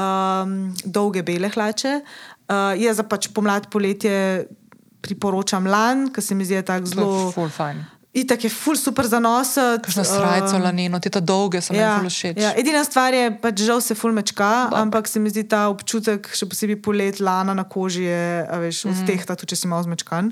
um, 0.00 0.56
dolge 0.88 1.20
bele 1.26 1.52
hlače. 1.52 1.98
Uh, 2.48 2.72
jaz 2.80 3.02
za 3.02 3.04
pač 3.04 3.28
pomlad, 3.36 3.68
poletje 3.72 4.48
priporočam 5.04 5.68
lan, 5.68 6.08
ker 6.14 6.24
se 6.24 6.34
mi 6.38 6.48
zdi 6.48 6.64
tako 6.64 6.88
Zelo 6.88 7.04
zelo. 7.04 7.30
ful 7.36 7.52
fajn. 7.52 7.84
Itak 8.12 8.44
je 8.44 8.50
ful 8.52 8.76
super 8.76 9.06
za 9.08 9.16
nositi. 9.18 9.80
Kakšno 9.82 10.04
srajco, 10.04 10.56
um, 10.56 10.62
laneno, 10.62 10.98
te 11.00 11.08
ta 11.08 11.20
dolge 11.20 11.62
so 11.64 11.72
ja, 11.72 11.96
mi 11.96 12.10
všeč. 12.12 12.36
ja, 12.36 12.50
edina 12.60 12.84
stvar 12.84 13.14
je, 13.16 13.30
pač 13.40 13.62
žal 13.64 13.80
se 13.80 13.96
ful 13.96 14.12
mečka, 14.12 14.68
ampak 14.70 15.08
se 15.08 15.16
mi 15.16 15.32
zdi 15.32 15.46
ta 15.48 15.62
občutek, 15.72 16.28
še 16.28 16.44
posebej 16.44 16.76
polet, 16.84 17.20
lana 17.20 17.54
na 17.56 17.64
koži, 17.64 18.04
je, 18.04 18.26
veš, 18.60 18.84
Mhm. 18.84 18.92
od 18.92 19.06
teh, 19.08 19.20
tudi 19.24 19.48
če 19.48 19.56
si 19.56 19.66
malo 19.66 19.82
zmečkan. 19.82 20.28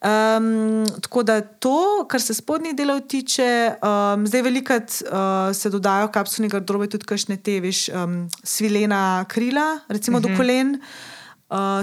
Um, 0.00 0.86
tako 1.02 1.20
da 1.22 1.40
to, 1.40 2.06
kar 2.08 2.20
se 2.20 2.32
spodnjih 2.32 2.72
delov 2.72 3.04
tiče, 3.04 3.76
um, 3.76 4.24
zdaj 4.24 4.42
velikrat 4.42 4.88
uh, 5.04 5.52
se 5.52 5.68
dodajo 5.68 6.08
kapsulni 6.08 6.48
garderobe 6.48 6.88
tudi 6.88 7.04
kakšne 7.04 7.36
te, 7.36 7.60
veš, 7.60 7.90
um, 7.92 8.24
svilena 8.40 9.24
krila, 9.28 9.84
recimo 9.88 10.16
do 10.20 10.32
kolen. 10.32 10.80
Uh, 10.80 11.15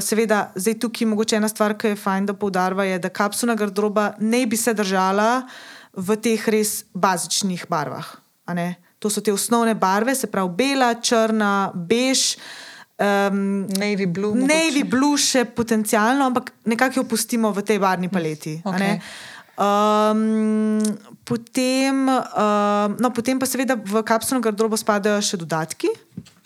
seveda, 0.03 0.51
zdaj 0.55 0.75
tukaj 0.79 1.07
mogoče 1.07 1.37
ena 1.39 1.47
stvar, 1.47 1.77
ki 1.79 1.93
je 1.93 1.99
fajn, 1.99 2.25
da 2.27 2.33
poudarva, 2.35 2.83
je, 2.83 2.99
da 2.99 3.09
kapsulna 3.09 3.55
garderoba 3.55 4.13
ne 4.19 4.45
bi 4.45 4.57
se 4.59 4.73
držala 4.73 5.45
v 5.95 6.17
teh 6.19 6.47
res 6.51 6.83
bazičnih 6.93 7.65
barvah. 7.69 8.09
To 8.99 9.09
so 9.11 9.21
te 9.21 9.33
osnovne 9.33 9.75
barve, 9.75 10.15
se 10.15 10.27
pravi 10.27 10.51
bela, 10.57 10.93
črna, 10.95 11.71
bež. 11.75 12.37
Um, 12.99 13.67
Navy 13.79 14.05
blue. 14.07 14.35
mogoče. 14.35 14.47
Navy 14.47 14.83
blue 14.87 15.17
še 15.19 15.45
potencialno, 15.45 16.27
ampak 16.31 16.53
nekako 16.65 17.01
jo 17.01 17.05
pustimo 17.09 17.51
v 17.51 17.63
tej 17.63 17.79
barvni 17.83 18.07
paleti. 18.11 18.59
Okej. 18.63 18.99
Um, 19.53 20.79
potem, 21.23 22.07
um, 22.09 22.95
no, 22.99 23.11
potem 23.13 23.39
pa 23.39 23.45
seveda 23.45 23.75
v 23.77 24.03
kapsulno 24.07 24.41
garderobo 24.43 24.79
spadajo 24.79 25.19
še 25.21 25.39
dodatki. 25.39 25.91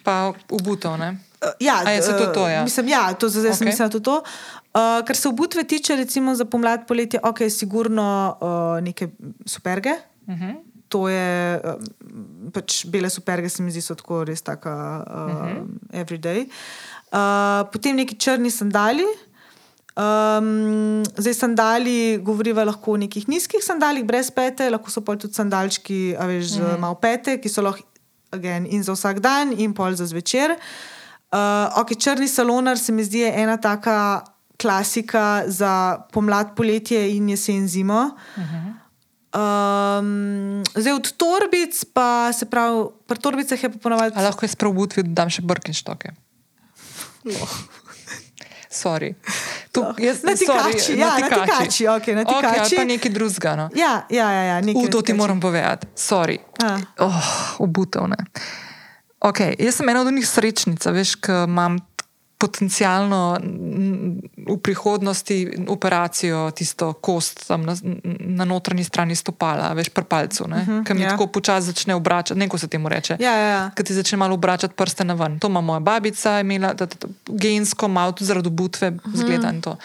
Pa 0.04 0.34
obutov, 0.54 0.98
ne? 1.02 1.27
Uh, 1.38 1.54
ja, 1.60 1.82
A 1.86 1.92
je, 1.92 2.02
to 2.02 2.30
uh, 2.30 2.34
to, 2.34 2.48
ja. 2.50 2.64
Mislim, 2.64 2.88
ja, 2.88 3.14
to 3.14 3.30
zdaj 3.30 3.52
okay. 3.52 3.58
sem 3.58 3.68
mislila 3.68 3.90
tudi 3.90 4.04
to. 4.04 4.24
Uh, 4.74 5.06
kar 5.06 5.16
se 5.16 5.30
obutve 5.30 5.64
tiče, 5.64 5.96
recimo 5.96 6.36
za 6.36 6.46
pomlad, 6.46 6.88
poletje, 6.88 7.20
ok, 7.24 7.40
sigurno 7.50 8.38
uh, 8.42 8.84
neke 8.84 9.10
superge. 9.46 9.90
Uh 9.90 10.18
Mhm. 10.28 10.44
-huh. 10.44 10.56
To 10.88 11.08
je 11.08 11.62
uh, 11.64 12.52
pač 12.54 12.86
bele 12.86 13.10
superge, 13.10 13.50
se 13.50 13.64
mi 13.64 13.72
zdi, 13.72 13.82
so 13.82 13.96
tako 13.96 14.24
res 14.24 14.42
tako 14.42 14.70
uh, 14.70 14.76
uh 14.76 15.42
-huh. 15.42 15.66
everyday. 15.92 16.48
Uh, 17.12 17.72
potem 17.72 17.96
neki 17.96 18.16
črni 18.16 18.52
sandali. 18.52 19.04
Um, 19.98 21.04
zdaj, 21.18 21.34
sandali, 21.34 22.18
govoriva 22.24 22.64
lahko 22.64 22.92
o 22.92 22.98
nekih 22.98 23.28
nizkih 23.28 23.64
sandalih, 23.64 24.06
brez 24.06 24.32
pete, 24.32 24.70
lahko 24.70 24.92
so 24.92 25.02
pa 25.02 25.16
tudi 25.16 25.34
sandalčki, 25.34 26.16
a 26.20 26.26
veš, 26.26 26.58
mm. 26.58 26.80
malo 26.80 26.96
pete, 26.96 27.38
ki 27.42 27.50
so 27.50 27.62
lahko 27.62 27.84
again, 28.32 28.66
in 28.70 28.84
za 28.84 28.94
vsak 28.94 29.20
dan, 29.20 29.54
in 29.58 29.74
pol 29.74 29.96
za 29.96 30.06
zvečer. 30.06 30.52
Uh, 30.52 30.97
okay, 31.82 32.00
črni 32.00 32.28
salonar 32.28 32.80
se 32.80 32.92
mi 32.92 33.04
zdi 33.04 33.24
ena 33.24 33.58
taka 33.58 34.24
klasika 34.58 35.44
za 35.48 36.00
pomlad, 36.12 36.56
poletje 36.56 37.16
in 37.16 37.30
jesen 37.30 37.68
zimo. 37.68 38.10
Uh 38.38 38.44
-huh. 38.44 38.88
Um, 39.38 40.64
zdaj 40.76 40.94
od 40.94 41.12
torbic, 41.18 41.86
pa 41.94 42.34
se 42.34 42.46
pravi, 42.46 42.86
pri 43.08 43.20
torbicah 43.20 43.64
je 43.64 43.70
pa 43.70 43.78
ponovadi. 43.78 44.16
A 44.16 44.22
lahko 44.22 44.46
jaz 44.46 44.56
prav 44.56 44.72
obutvi 44.72 45.04
dodam 45.04 45.30
še 45.30 45.42
brkinštoke. 45.42 46.12
Sorry. 48.82 49.14
Tu, 49.72 49.84
jaz, 49.98 50.24
Na 50.24 50.36
tikači, 50.36 50.80
sorry, 50.80 51.00
ja, 51.00 51.08
na 51.08 51.16
tikači, 51.16 51.84
na 51.84 51.96
Okay, 51.98 52.16
ali 52.16 52.26
tikači. 52.26 52.76
pa 52.76 52.84
nekaj 52.84 53.12
drugega. 53.12 53.56
No. 53.56 53.70
Ja, 53.76 54.06
ja, 54.10 54.32
ja. 54.32 54.44
ja 54.44 54.58
U, 54.60 54.88
to 54.88 55.02
ti 55.02 55.12
tikači. 55.12 55.18
moram 55.18 55.40
povedati, 55.40 55.88
sorry. 55.96 56.38
A. 56.64 56.78
Oh, 57.00 57.24
obutov 57.60 58.08
ne. 58.08 58.18
Okay, 59.28 59.56
jaz 59.60 59.76
sem 59.76 59.90
ena 59.90 60.02
od 60.02 60.14
njih 60.14 60.28
srečnic, 60.28 60.86
a 60.88 60.92
veš, 60.96 61.16
ki 61.20 61.44
imam 61.48 61.80
potencialno 62.38 63.38
mm, 63.42 64.20
v 64.48 64.58
prihodnosti 64.64 65.38
operacijo, 65.68 66.52
tisto 66.52 66.92
kost 66.94 67.48
tam 67.48 67.66
na, 67.66 67.76
na 68.20 68.46
notranji 68.46 68.84
strani 68.84 69.16
stopala, 69.16 69.72
veš, 69.74 69.90
pri 69.90 70.04
palcu, 70.04 70.44
uh 70.44 70.50
-huh, 70.50 70.84
ki 70.86 70.94
mi 70.94 71.02
ja. 71.02 71.10
tako 71.10 71.28
počasi 71.28 71.66
začne 71.68 71.96
obračati, 71.96 72.40
ne 72.40 72.50
ko 72.50 72.58
se 72.58 72.68
temu 72.68 72.90
reče. 72.90 73.18
Ja, 73.20 73.34
ja, 73.34 73.48
ja. 73.48 73.72
Ki 73.76 73.84
ti 73.84 73.94
začne 73.94 74.18
malo 74.18 74.34
obračati 74.34 74.74
prste 74.74 75.04
na 75.04 75.14
ven. 75.14 75.40
To 75.40 75.48
ima 75.48 75.62
moja 75.62 75.80
babica, 75.80 76.40
imela 76.40 76.74
da, 76.74 76.86
da, 76.86 76.96
da, 77.02 77.08
gensko, 77.28 77.88
malo 77.88 78.12
tudi 78.12 78.26
zaradi 78.26 78.48
obutve, 78.48 78.92
zgleda 79.14 79.50
in 79.50 79.62
to. 79.62 79.76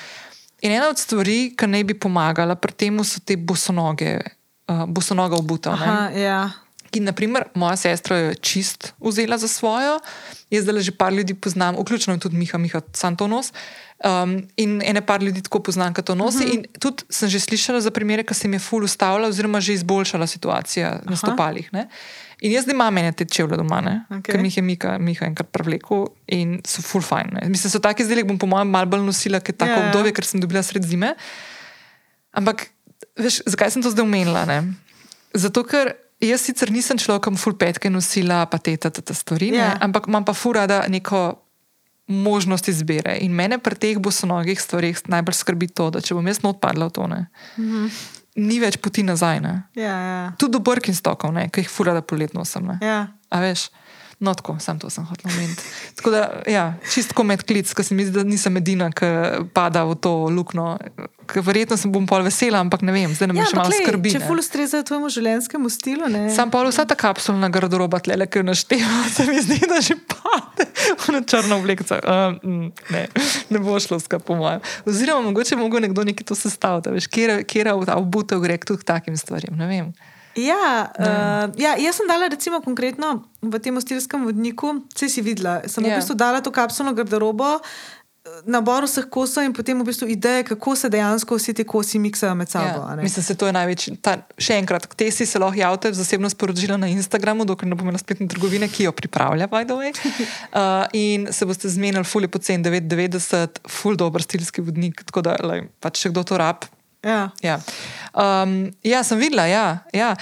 In 0.61 0.73
ena 0.73 0.89
od 0.89 0.99
stvari, 0.99 1.55
ki 1.57 1.67
naj 1.67 1.85
bi 1.85 1.95
pomagala 1.95 2.55
pri 2.55 2.73
tem, 2.73 3.05
so 3.05 3.21
te 3.25 3.37
bosonoge, 3.37 4.21
uh, 4.69 4.85
bosonoga 4.87 5.37
obuta. 5.37 5.71
ne. 5.77 5.87
Aha, 5.87 6.11
ja. 6.11 6.51
Ki, 6.93 7.01
naprimer, 7.01 7.47
moja 7.57 7.77
sestra 7.81 8.17
je 8.17 8.35
čist 8.45 8.93
vzela 9.01 9.39
za 9.41 9.49
svojo, 9.49 9.97
jaz 10.53 10.67
zdaj 10.67 10.85
že 10.85 10.93
par 10.93 11.13
ljudi 11.13 11.35
poznam, 11.35 11.79
vključno 11.81 12.19
tudi 12.21 12.37
Miha, 12.37 12.59
Miha 12.59 12.83
Santonos. 12.93 13.53
Um, 14.03 14.49
in 14.57 14.83
ene 14.85 15.01
par 15.07 15.23
ljudi 15.23 15.43
tako 15.43 15.61
poznam, 15.63 15.95
ki 15.95 16.03
to 16.03 16.15
nosi. 16.15 16.45
Uh 16.45 16.51
-huh. 16.51 16.55
In 16.55 16.65
tudi 16.81 17.05
sem 17.09 17.29
že 17.29 17.41
slišala 17.41 17.81
za 17.81 17.91
primere, 17.91 18.25
ki 18.25 18.35
se 18.35 18.47
jim 18.47 18.53
je 18.53 18.59
ful 18.59 18.85
ustavila, 18.85 19.29
oziroma 19.29 19.61
že 19.61 19.73
izboljšala 19.73 20.27
situacija 20.27 20.89
Aha. 20.89 21.01
na 21.05 21.17
stopalih. 21.17 21.73
Ne? 21.73 21.89
In 22.41 22.53
jaz 22.53 22.65
zdaj 22.65 22.75
imam 22.75 22.99
ene 22.99 23.13
te 23.13 23.25
čevlje 23.25 23.57
doma, 23.57 23.79
Okej. 23.79 24.19
okay. 24.19 24.23
ker 24.23 24.41
mi 24.43 24.51
je 24.57 24.63
Mika, 24.63 24.99
Miha 24.99 25.27
enkrat 25.27 25.49
prevlekel 25.55 26.07
in 26.27 26.61
so 26.67 26.83
ful 26.83 27.03
fajn. 27.03 27.29
Ne? 27.33 27.49
Mislim, 27.49 27.71
so 27.71 27.79
taki 27.79 28.05
zdaj, 28.05 28.25
bom 28.25 28.39
po 28.39 28.47
mojem 28.47 28.71
mal 28.71 28.87
bolj 28.87 29.05
nosila, 29.07 29.41
ker 29.41 29.55
je 29.55 29.59
tako 29.59 29.71
Ja, 29.71 29.79
ja. 29.79 29.87
obdobje, 29.87 30.13
ker 30.13 30.25
sem 30.25 30.41
dobila 30.41 30.63
sred 30.63 30.83
zime. 30.83 31.15
Ampak, 32.33 32.67
veš, 33.17 33.43
zakaj 33.47 33.71
sem 33.71 33.83
to 33.83 33.91
zdaj 33.91 34.03
omenila? 34.03 34.45
ne? 34.45 34.75
Zato, 35.35 35.63
ker 35.63 35.95
jaz 36.29 36.41
sicer 36.47 36.71
nisem 36.71 36.99
ki 36.99 37.31
mu 37.31 37.37
full 37.37 37.57
petke 37.59 37.91
nosila, 37.91 38.47
pa 38.47 38.59
te 38.59 38.77
ta, 38.77 38.91
ta 38.91 39.15
stvari, 39.15 39.49
Ja. 39.49 39.55
yeah. 39.55 39.79
ampak 39.81 40.07
imam 40.07 40.25
pa 40.25 40.33
fura, 40.33 40.67
da 40.67 40.87
neko 40.89 41.43
možnost 42.07 42.69
izbire. 42.69 43.19
In 43.21 43.33
mene 43.33 43.59
pri 43.59 43.75
teh 43.75 43.99
bosonogih 43.99 44.61
stvarih 44.61 44.99
najbolj 45.09 45.35
skrbi 45.35 45.69
to, 45.69 45.91
da 45.91 46.01
če 46.01 46.15
bom 46.15 46.27
jaz 46.27 46.43
not 46.43 46.61
padla 46.61 46.87
v 46.87 46.91
to, 46.91 47.07
ne, 47.07 47.27
mm 47.57 47.65
-hmm. 47.65 47.91
ni 48.37 48.61
več 48.61 48.77
poti 48.77 49.03
nazaj. 49.03 49.41
Ne. 49.41 49.63
Ja, 49.75 49.97
ja. 49.99 50.33
Tudi 50.39 50.53
do 50.53 50.59
Birkenstockov, 50.59 51.33
ne, 51.33 51.49
ki 51.49 51.61
jih 51.61 51.71
fura, 51.71 51.95
da 51.95 52.03
poletno 52.03 52.41
nosim. 52.41 52.67
Ne. 52.67 52.79
ja. 52.83 53.07
A 53.31 53.41
veš, 53.41 53.71
no 54.23 54.35
tako, 54.39 54.57
sam 54.63 54.79
to 54.79 54.91
sem 54.91 55.05
hotel 55.05 55.31
omeniti. 55.33 55.63
Tako 55.99 56.11
da, 56.15 56.23
ja, 56.47 56.75
čistko 56.93 57.25
med 57.27 57.43
klic, 57.43 57.73
ker 57.75 57.85
se 57.85 57.95
mi 57.95 58.07
zdi, 58.07 58.15
da 58.21 58.23
nisem 58.27 58.57
edina, 58.61 58.87
ki 58.95 59.09
pada 59.55 59.83
v 59.89 59.97
to 59.99 60.13
luknjo. 60.31 60.77
Verjetno 61.33 61.79
sem 61.81 61.91
bom 61.93 62.07
pol 62.07 62.23
vesela, 62.27 62.61
ampak 62.63 62.85
ne 62.87 62.95
vem, 62.95 63.11
zdaj 63.17 63.31
nam 63.31 63.41
ja 63.41 63.47
ja, 63.47 63.51
še 63.51 63.59
malo 63.59 63.73
glej, 63.73 63.83
skrbi. 63.87 64.13
če 64.15 64.21
ful 64.27 64.43
ustrezajo 64.43 64.87
tvojemu 64.87 65.11
življenjskemu 65.17 65.73
stilu, 65.73 66.11
ne. 66.13 66.23
Sam 66.35 66.53
pa 66.53 66.63
vsa 66.67 66.85
ta 66.87 66.99
kapsulna 66.99 67.51
garderoba, 67.53 68.03
tle, 68.05 68.19
ki 68.27 68.43
jo 68.43 68.47
našteva, 68.47 69.03
se 69.17 69.27
mi 69.31 69.43
zdi, 69.43 69.59
da 69.71 69.81
že 69.83 69.99
pade 69.99 70.69
v 71.07 71.23
črno 71.27 71.59
obleko. 71.59 71.89
Uh, 71.99 72.39
mm, 72.39 72.71
ne, 72.95 73.05
ne 73.55 73.63
bo 73.65 73.79
šlo 73.83 73.99
skupaj, 74.03 74.23
po 74.27 74.39
mojem. 74.39 74.63
Oziroma, 74.87 75.27
mogoče 75.31 75.59
bo 75.59 75.83
nekdo 75.83 76.07
nekaj 76.07 76.31
to 76.31 76.39
sestavil, 76.39 76.85
da 76.85 76.95
veš, 76.95 77.11
kje 77.11 77.43
je 77.49 77.65
v 77.75 77.87
ta 77.89 77.99
obutev 77.99 78.43
gre 78.45 78.59
k 78.61 78.77
takim 78.87 79.19
stvarem. 79.19 79.57
Ne 79.59 79.71
vem. 79.71 79.95
Ja, 80.37 80.91
uh, 80.99 81.53
ja, 81.61 81.77
jaz 81.77 81.97
sem 82.01 82.09
dala 82.09 82.29
recimo 82.33 82.61
konkretno 82.65 83.25
v 83.43 83.59
tem 83.61 83.77
stilskem 83.81 84.25
vodniku, 84.25 84.79
vse 84.95 85.09
si 85.09 85.21
videla, 85.21 85.61
sem 85.69 85.85
Ja. 85.85 85.97
v 85.97 86.01
bistvu 86.01 86.15
dala 86.17 86.41
to 86.41 86.51
kapsulno 86.51 86.95
garderobo, 86.97 87.61
eh, 88.25 88.41
nabor 88.47 88.87
vseh 88.87 89.05
kosov 89.11 89.45
in 89.45 89.53
potem 89.53 89.77
v 89.77 89.85
bistvu 89.85 90.09
ideje, 90.09 90.45
kako 90.55 90.77
se 90.77 90.89
dejansko 90.89 91.37
vsi 91.37 91.53
ti 91.55 91.65
kosi 91.65 91.99
miksajo 91.99 92.35
med 92.35 92.49
sabo. 92.49 92.81
a 92.87 92.97
Ja, 92.97 93.03
mislim, 93.03 93.27
da 93.29 93.35
to 93.35 93.47
je 93.47 93.53
največji. 93.53 93.97
Ta, 94.01 94.17
še 94.39 94.57
enkrat, 94.57 94.87
te 94.97 95.11
si 95.11 95.27
se 95.27 95.39
lahko 95.39 95.59
javite 95.59 95.93
zasebno 95.93 96.31
sporočila 96.31 96.77
na 96.81 96.89
Instagramu, 96.89 97.45
dokler 97.45 97.69
ne 97.69 97.75
bomo 97.77 97.93
na 97.93 97.99
spletni 97.99 98.29
trgovini, 98.29 98.69
ki 98.73 98.85
jo 98.89 98.93
pripravlja, 98.93 99.49
by 99.53 99.67
the 99.67 99.75
way. 99.75 99.93
Uh, 99.93 100.87
in 100.97 101.29
se 101.33 101.45
boste 101.45 101.69
zmenili, 101.69 102.05
ful 102.05 102.23
je 102.23 102.29
pocen 102.33 102.65
9,90, 102.65 103.67
ful 103.69 103.97
dober 103.97 104.23
stilski 104.23 104.63
vodnik, 104.63 105.03
tako 105.05 105.21
da 105.29 105.37
lej, 105.43 105.69
pač 105.81 106.01
če 106.07 106.15
kdo 106.15 106.23
to 106.25 106.39
rab. 106.41 106.65
Ja. 107.03 107.31
Ja. 107.43 107.59
Um, 108.15 108.71
ja, 108.83 109.03
sem 109.03 109.19
videla, 109.19 109.47
ja. 109.47 109.83
ja. 109.93 110.13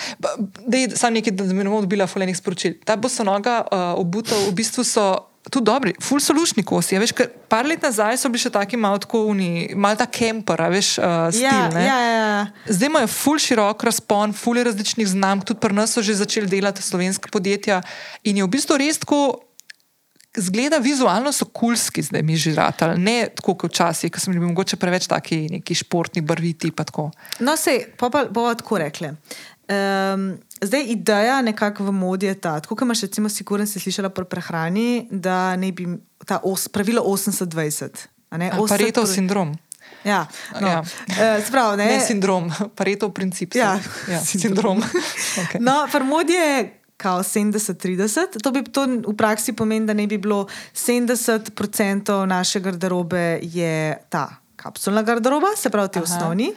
Dej, 0.66 0.94
sam 0.96 1.12
nekaj, 1.12 1.34
da 1.36 1.44
ne 1.44 1.66
bom 1.68 1.82
dobila 1.84 2.06
fulejnih 2.08 2.38
sporočil. 2.38 2.78
Ta 2.88 2.96
bosonoga 2.96 3.60
uh, 3.66 3.90
obutev 4.00 4.48
v 4.48 4.54
bistvu 4.62 4.86
so. 4.86 5.10
Tu 5.50 5.56
dobri, 5.64 5.94
ful 6.04 6.20
so 6.20 6.34
lušni 6.36 6.60
kosi. 6.68 6.98
a 6.98 7.00
Veš, 7.00 7.14
par 7.48 7.64
let 7.64 7.80
nazaj 7.80 8.18
so 8.20 8.28
bili 8.28 8.42
še 8.42 8.50
taki 8.52 8.76
malo 8.76 9.00
tako 9.00 9.22
uni, 9.32 9.72
malo 9.72 9.96
ta 9.96 10.04
kemper, 10.04 10.60
veš, 10.68 10.90
uh, 11.00 11.32
stil. 11.32 11.48
Ja, 11.48 11.62
ne. 11.72 11.80
ja, 11.80 11.96
ja, 11.96 12.12
ja. 12.12 12.42
Zdaj 12.68 12.90
imajo 12.92 13.08
ful 13.08 13.40
širok 13.40 13.86
razpon, 13.88 14.36
ful 14.36 14.60
je 14.60 14.66
različnih 14.68 15.08
znamk, 15.08 15.48
tudi 15.48 15.64
pri 15.64 15.74
nas 15.80 15.96
so 15.96 16.04
že 16.04 16.18
začeli 16.20 16.46
delati 16.46 16.84
slovenske 16.84 17.32
podjetja 17.32 17.80
in 18.20 18.36
je 18.36 18.44
v 18.44 18.52
bistvu 18.52 18.76
res 18.84 19.00
tako. 19.00 19.40
Zgleda 20.36 20.78
vizualno 20.78 21.32
so 21.32 21.44
kulski, 21.44 22.02
zdaj 22.02 22.22
mi 22.22 22.36
že 22.36 22.54
ratali, 22.54 23.00
ne 23.02 23.28
tako 23.34 23.54
kot 23.54 23.72
včasih, 23.72 24.12
ko 24.12 24.20
smo 24.20 24.32
bili 24.32 24.46
mogoče 24.46 24.76
preveč 24.76 25.08
taki 25.10 25.48
neki 25.50 25.74
športni, 25.74 26.22
barviti. 26.22 26.70
No, 27.40 27.56
pa 27.96 28.08
bomo 28.30 28.54
tako 28.54 28.78
rekli. 28.78 29.10
Um, 29.70 30.38
zdaj, 30.62 30.84
ideja 30.86 31.42
nekako 31.42 31.84
v 31.84 31.92
modi 31.92 32.26
je 32.26 32.34
ta, 32.34 32.60
tako 32.60 32.74
kot 32.74 32.86
imaš, 32.86 33.02
recimo, 33.02 33.28
sigurno 33.28 33.66
si 33.66 33.80
slišala 33.80 34.10
pri 34.10 34.24
prehrani, 34.24 35.06
da 35.10 35.56
ne 35.56 35.72
bi 35.72 35.86
ta 36.26 36.40
os, 36.42 36.68
pravilo 36.68 37.02
80-20. 37.02 38.06
a 38.30 38.36
ne, 38.36 38.50
80 38.50 38.68
Paretov 38.68 39.04
pro- 39.04 39.12
sindrom. 39.14 39.54
Ja, 40.04 40.26
no. 40.60 40.66
Ja. 40.66 40.82
ja. 41.18 41.40
Sprav, 41.46 41.76
ne. 41.76 41.86
Ne 41.86 42.00
sindrom, 42.00 42.52
paretov 42.74 43.12
princip. 43.12 43.54
Ja, 43.54 43.78
ja 44.08 44.20
sindrom. 44.24 44.82
okay. 45.42 45.60
No, 45.60 45.86
v 45.86 46.04
modi 46.04 46.32
je 46.32 46.79
kao 47.00 47.22
70-30. 47.22 48.42
To 48.42 48.52
bi 48.52 48.64
to 48.64 48.84
v 49.08 49.16
praksi 49.16 49.52
pomeni, 49.56 49.86
da 49.86 49.96
ne 49.96 50.06
bi 50.06 50.18
bilo 50.18 50.46
70% 50.74 52.24
naše 52.26 52.60
garderobe 52.60 53.40
je 53.42 53.96
ta 54.08 54.28
kapsulna 54.60 55.02
garderoba, 55.02 55.46
se 55.56 55.70
pravi, 55.70 55.88
ti 55.88 55.98
Aha. 55.98 56.04
osnovni, 56.04 56.52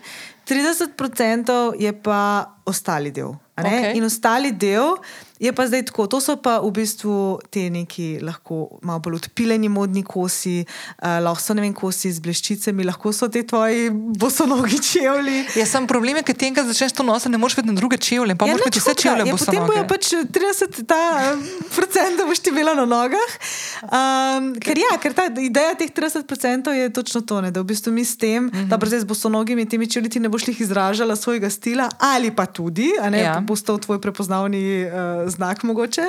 30% 0.48 1.74
je 1.80 1.94
pa 2.02 2.46
ostali 2.66 3.12
del. 3.12 3.32
Okej. 3.58 3.94
In 3.96 4.04
ostali 4.04 4.52
del 4.52 4.98
je 5.44 5.52
pa 5.54 5.68
zdaj 5.68 5.86
tako. 5.86 6.08
To 6.08 6.22
so 6.24 6.36
pa 6.40 6.60
v 6.64 6.72
bistvu 6.72 7.40
te 7.52 7.68
neki 7.70 8.20
lahko 8.24 8.80
malo 8.82 9.00
bolj 9.04 9.16
odpiljeni 9.16 9.70
modni 9.70 10.04
kosi, 10.04 10.64
uh, 10.64 11.20
lahko 11.24 11.42
so 11.44 11.56
ne 11.58 11.66
vem, 11.66 11.74
kosi 11.76 12.12
z 12.16 12.24
bleščicami, 12.24 12.86
lahko 12.88 13.12
so 13.12 13.28
te 13.28 13.44
tvoji 13.48 13.90
bosonogi 13.92 14.80
čevlji. 14.92 15.44
Ja, 15.60 15.66
sam 15.68 15.88
problem 15.88 16.22
ker 16.24 16.38
tem, 16.38 16.56
ko 16.56 16.64
začneš 16.64 16.96
to 16.96 17.04
nositi, 17.04 17.34
ne 17.34 17.42
moreš 17.42 17.58
vedno 17.60 17.76
druge 17.76 17.98
čevlje, 17.98 18.38
pa 18.40 18.48
ja, 18.48 18.56
moraš 18.56 18.70
imeti 18.70 18.84
vse 18.84 18.96
čevlje 19.04 19.28
ja, 19.28 19.36
Potem 19.44 19.66
bojo 19.68 19.82
noge. 19.84 19.90
pač 19.90 20.14
30 20.38 20.80
ta, 20.88 21.02
eh, 21.34 21.44
procent 21.76 22.24
boš 22.24 22.40
ti 22.40 22.52
bila 22.56 22.76
na 22.78 22.86
nogah. 22.88 23.36
Um, 23.84 24.54
ker, 24.64 24.80
ja, 24.80 24.96
ker 25.02 25.18
ta 25.18 25.28
ideja 25.42 25.76
teh 25.76 25.92
30% 25.92 26.72
je 26.78 26.94
točno 26.94 27.22
to, 27.28 27.42
ne, 27.44 27.52
da 27.52 27.60
v 27.60 27.68
bistvu 27.74 27.92
mi 27.92 28.06
s 28.06 28.16
tem, 28.18 28.46
mm. 28.46 28.52
-hmm. 28.54 28.68
da 28.72 28.78
brez 28.78 29.04
bosonogimi 29.04 29.66
in 29.66 29.70
temi 29.70 29.90
čevlji 29.90 30.10
ti 30.10 30.20
ne 30.20 30.30
boš 30.30 30.48
jih 30.48 30.62
izražala 30.62 31.16
svojega 31.16 31.50
stila, 31.50 31.90
ali 32.00 32.32
pa 32.32 32.46
tudi, 32.46 32.94
a 33.02 33.10
ne, 33.10 33.20
Ja. 33.24 33.34
ja. 33.34 33.40
bo 33.42 33.56
to 33.56 33.78
tvoj 33.78 34.02
prepoznavni 34.02 34.86
uh, 34.86 35.33
znak 35.34 35.64
mogoče. 35.64 36.06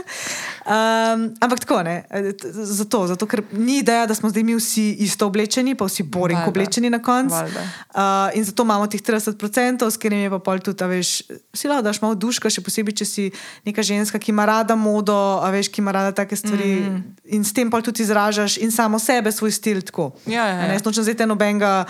Um, 0.65 1.27
ampak 1.41 1.65
tako 1.65 1.83
ne, 1.87 1.97
zato, 2.53 3.07
zato, 3.11 3.27
ker 3.27 3.43
ni 3.53 3.79
ideja, 3.83 4.07
da 4.07 4.15
smo 4.15 4.31
zdaj 4.31 4.45
mi 4.45 4.57
vsi 4.59 4.91
isto 5.05 5.27
oblečeni, 5.27 5.75
pa 5.75 5.89
vsi 5.89 6.03
boring 6.03 6.39
Valjda. 6.39 6.51
oblečeni 6.51 6.91
na 6.91 7.03
koncu. 7.03 7.35
Uh, 7.35 8.31
in 8.35 8.45
zato 8.45 8.63
imamo 8.63 8.87
teh 8.87 9.03
30%, 9.03 9.91
s 9.91 9.97
katerimi 9.97 10.29
je 10.29 10.35
pa 10.37 10.39
pol 10.39 10.61
tudi, 10.65 10.85
veš, 10.85 11.23
si 11.55 11.69
lahko 11.69 11.89
daš 11.89 12.03
malo 12.05 12.15
duška, 12.15 12.51
še 12.51 12.65
posebej, 12.65 13.01
če 13.03 13.07
si 13.09 13.25
neka 13.65 13.83
ženska, 13.83 14.19
ki 14.19 14.33
ima 14.33 14.47
rada 14.49 14.77
modo, 14.77 15.17
veš, 15.53 15.73
ki 15.73 15.81
ima 15.85 15.93
rada 15.97 16.13
take 16.13 16.37
stvari 16.37 16.75
mm. 16.85 17.01
in 17.37 17.45
s 17.45 17.53
tem 17.57 17.71
pol 17.71 17.83
tudi 17.85 18.05
izražaš 18.05 18.57
in 18.61 18.73
samo 18.73 18.99
sebe, 18.99 19.33
svoj 19.33 19.53
stil 19.53 19.83
tako. 19.83 20.13
Ja, 20.27 20.47
ja, 20.47 20.55
A 20.55 20.63
Ne, 20.65 20.69
ja. 20.69 20.79
jaz 20.79 20.85
nočem 20.85 21.05
zdaj 21.05 21.27
nobenega 21.27 21.85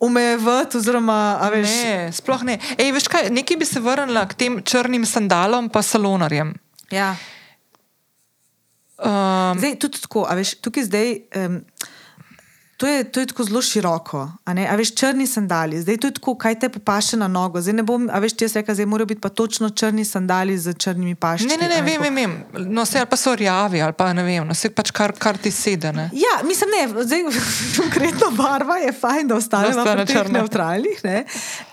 omejevati, 0.00 0.76
oziroma, 0.76 1.40
veš. 1.52 1.70
Ne, 1.70 2.12
sploh 2.12 2.44
ne. 2.44 2.58
Ej, 2.78 2.92
veš 2.92 3.08
kaj, 3.08 3.30
nekaj 3.32 3.56
bi 3.56 3.68
se 3.68 3.80
vrnila 3.80 4.26
k 4.28 4.36
tem 4.36 4.60
črnim 4.64 5.06
sandalom 5.08 5.68
pa 5.72 5.82
salonarjem. 5.82 6.52
Ja. 6.90 7.16
Um, 8.96 9.58
Zdaj, 9.58 9.76
tudi 9.78 10.00
tako, 10.00 10.24
a 10.24 10.34
veš, 10.38 10.56
tukaj 10.64 10.86
zdaj. 10.88 11.10
Um, 11.36 11.64
To 12.76 12.86
je, 12.86 13.04
to 13.04 13.20
je 13.20 13.26
tako 13.26 13.44
zelo 13.44 13.62
široko. 13.62 14.28
A, 14.44 14.52
ne? 14.52 14.66
a 14.68 14.76
veš, 14.76 14.90
črni 14.94 15.24
sandali, 15.26 15.80
zdaj 15.80 15.96
to 15.96 16.06
je 16.06 16.12
tako, 16.12 16.34
kaj 16.34 16.54
te 16.54 16.68
popaše 16.68 17.16
na 17.16 17.24
nogo. 17.26 17.56
Zdaj 17.56 17.72
ne 17.72 17.82
bom, 17.82 18.10
a 18.12 18.18
veš, 18.18 18.32
ti 18.32 18.44
jaz 18.44 18.52
rekel, 18.54 18.74
zdaj 18.74 18.86
morajo 18.86 19.06
biti 19.06 19.20
pa 19.20 19.28
točno 19.28 19.70
črni 19.70 20.04
sandali 20.04 20.58
z 20.58 20.74
črnimi 20.74 21.14
paščami. 21.14 21.50
ne, 21.50 21.56
ne, 21.58 21.68
ne, 21.70 21.82
vem, 21.82 22.02
vem, 22.02 22.14
vem. 22.14 22.34
No, 22.68 22.84
se 22.84 22.98
ali 22.98 23.06
pa 23.06 23.16
so 23.16 23.32
rjavi, 23.34 23.80
ali 23.80 23.92
pa 23.92 24.12
ne 24.12 24.22
vem, 24.22 24.44
no, 24.44 24.54
se 24.54 24.68
pač 24.70 24.90
kar, 24.90 25.12
kar 25.12 25.38
ti 25.38 25.50
sede. 25.50 25.92
Ne? 25.92 26.10
Ja, 26.12 26.44
mislim, 26.44 26.70
ne, 26.70 27.02
zdaj 27.02 27.24
konkretno 27.80 28.28
barva 28.32 28.76
je 28.76 28.92
fajn, 28.92 29.28
da 29.28 29.36
ostanemo 29.36 29.80
ostane 29.80 30.04
pri 30.04 30.12
teh 30.12 30.20
črna. 30.20 30.38
neutralnih. 30.38 31.00
Ne? 31.04 31.24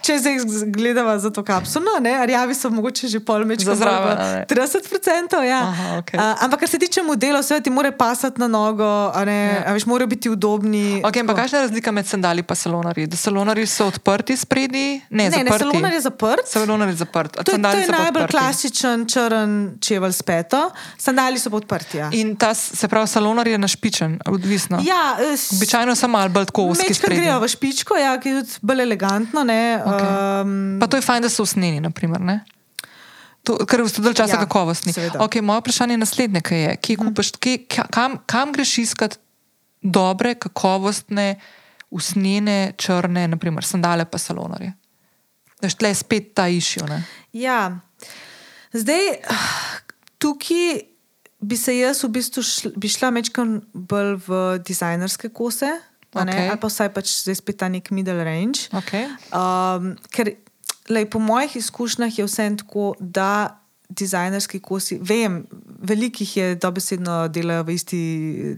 Če 0.02 0.18
zdaj 0.20 0.40
gledava 0.70 1.18
za 1.20 1.30
to 1.30 1.44
kapsulo, 1.44 2.00
ne, 2.00 2.16
rjavi 2.26 2.56
so 2.56 2.70
mogoče 2.70 3.08
že 3.08 3.20
pol 3.20 3.44
meč, 3.44 3.60
Za 3.64 3.76
ne. 3.76 4.46
30%. 4.48 5.44
Ja. 5.44 5.60
Aha, 5.64 5.98
okej. 5.98 6.16
A, 6.18 6.36
ampak 6.40 6.60
kar 6.60 6.70
se 6.70 6.80
tiče 6.80 7.04
modelov, 7.04 7.44
seveda 7.44 7.64
ti 7.64 7.70
mora 7.72 7.92
pasati 7.92 8.40
na 8.40 8.48
nogo, 8.48 8.88
a 9.12 9.26
ne, 9.26 9.34
Ja. 9.44 9.64
a 9.68 9.74
veš, 9.74 9.86
morajo 9.86 10.08
biti 10.08 10.30
udobni. 10.30 10.93
Okay, 11.00 11.22
pa 11.22 11.28
tako. 11.28 11.36
kakšna 11.36 11.58
je 11.58 11.64
razlika 11.64 11.92
med 11.92 12.06
sandali 12.06 12.40
in 12.42 12.56
salonarji? 12.56 13.08
Da 13.08 13.18
salonarji 13.18 13.66
so 13.68 13.86
odprti 13.86 14.36
spredi? 14.36 15.02
Ne, 15.10 15.24
Ne, 15.24 15.38
ne, 15.38 15.44
zaprti. 15.44 15.60
salonar 15.60 15.94
je 15.94 16.02
zaprt. 16.02 16.46
Salonar 16.46 16.88
je 16.88 16.96
zaprt. 16.96 17.32
To 17.32 17.44
to 17.44 17.52
sandali 17.52 17.82
je 17.82 17.88
najbolj 17.90 18.28
klasičen 18.28 19.06
črn 19.06 19.52
čevelj 19.80 20.12
s 20.12 20.22
peto, 20.22 20.62
sandali 20.98 21.40
so 21.40 21.50
pa 21.50 21.56
odprti. 21.56 21.98
Ja, 21.98 22.10
In 22.12 22.36
ta, 22.36 22.54
se 22.54 22.88
pravi, 22.88 23.08
salonar 23.08 23.48
je 23.48 23.58
našpičen, 23.58 24.20
odvisno. 24.26 24.78
ja 24.80 25.18
eh, 25.18 25.38
Običajno 25.52 25.94
so 25.94 26.08
malo 26.08 26.30
bolj 26.30 26.46
tako 26.46 26.68
Mečkar 26.68 26.96
spredi. 26.96 27.22
grejo 27.22 27.40
v 27.40 27.48
špičko, 27.48 27.94
ja, 27.96 28.18
ki 28.18 28.30
je 28.30 28.42
tudi 28.42 28.52
bolj 28.62 28.82
elegantno. 28.82 29.44
Ne, 29.44 29.80
Okej. 29.80 30.08
um, 30.42 30.78
Pa 30.80 30.88
to 30.88 30.98
je 30.98 31.02
fajn, 31.04 31.22
da 31.22 31.30
so 31.30 31.44
usnjeni, 31.44 31.80
naprimer. 31.80 32.22
Ne? 32.22 32.40
To, 33.44 33.58
ker 33.60 33.84
ste 33.84 34.00
dalj 34.00 34.14
časa 34.16 34.34
Ja, 34.34 34.40
kakovostni. 34.40 34.94
seveda. 34.94 35.20
Okay, 35.20 35.42
moje 35.42 35.60
vprašanje 35.60 35.94
je 35.94 36.00
naslednje: 36.00 36.42
kaj 36.42 36.60
je, 36.60 36.76
kje 36.78 36.96
kupiš, 36.98 37.32
kje, 37.34 37.58
ka- 37.68 37.88
kam, 37.90 38.18
kam 38.26 38.52
greš 38.52 38.78
iskat 38.80 39.20
dobre, 39.84 40.36
kakovostne, 40.36 41.36
usnjene, 41.94 42.74
črne, 42.78 43.28
naprimer 43.28 43.66
sandale 43.66 44.06
pa 44.10 44.18
salonarje? 44.18 44.74
Veš, 45.64 45.78
tle 45.80 45.94
je 45.94 46.00
spet 46.00 46.34
ta. 46.36 46.48
Ne? 46.90 47.04
Ja, 47.34 47.80
zdaj 48.74 49.22
tukaj 50.18 50.82
bi 51.44 51.58
se 51.60 51.76
jaz 51.78 52.04
v 52.04 52.10
bistvu 52.16 52.44
šla, 52.44 52.72
bi 52.80 52.90
šla 52.90 53.12
mečkam 53.12 53.58
bolj 53.74 54.16
v 54.28 54.44
dizajnerske 54.64 55.30
kose, 55.36 55.72
a 56.14 56.24
ne, 56.28 56.36
ali 56.50 56.60
pa 56.62 56.70
vsaj 56.70 56.92
pač 56.94 57.10
zdaj 57.24 57.40
spet 57.42 57.60
ta 57.60 57.68
nek 57.72 57.90
middle 57.92 58.24
range. 58.24 58.70
Okay. 58.72 59.10
Um, 59.34 59.96
ker 60.14 60.36
lej, 60.90 61.08
po 61.12 61.20
mojih 61.20 61.56
izkušnjah 61.60 62.20
je 62.20 62.28
vse 62.28 62.48
tako, 62.64 62.94
da 63.00 63.63
dizajnerski 64.00 64.60
kosi, 64.60 64.98
vem, 65.02 65.44
velikih 65.82 66.38
je 66.38 66.56
dobesedno 66.56 67.28
delajo 67.28 67.64
v 67.64 67.76
isti 67.76 68.02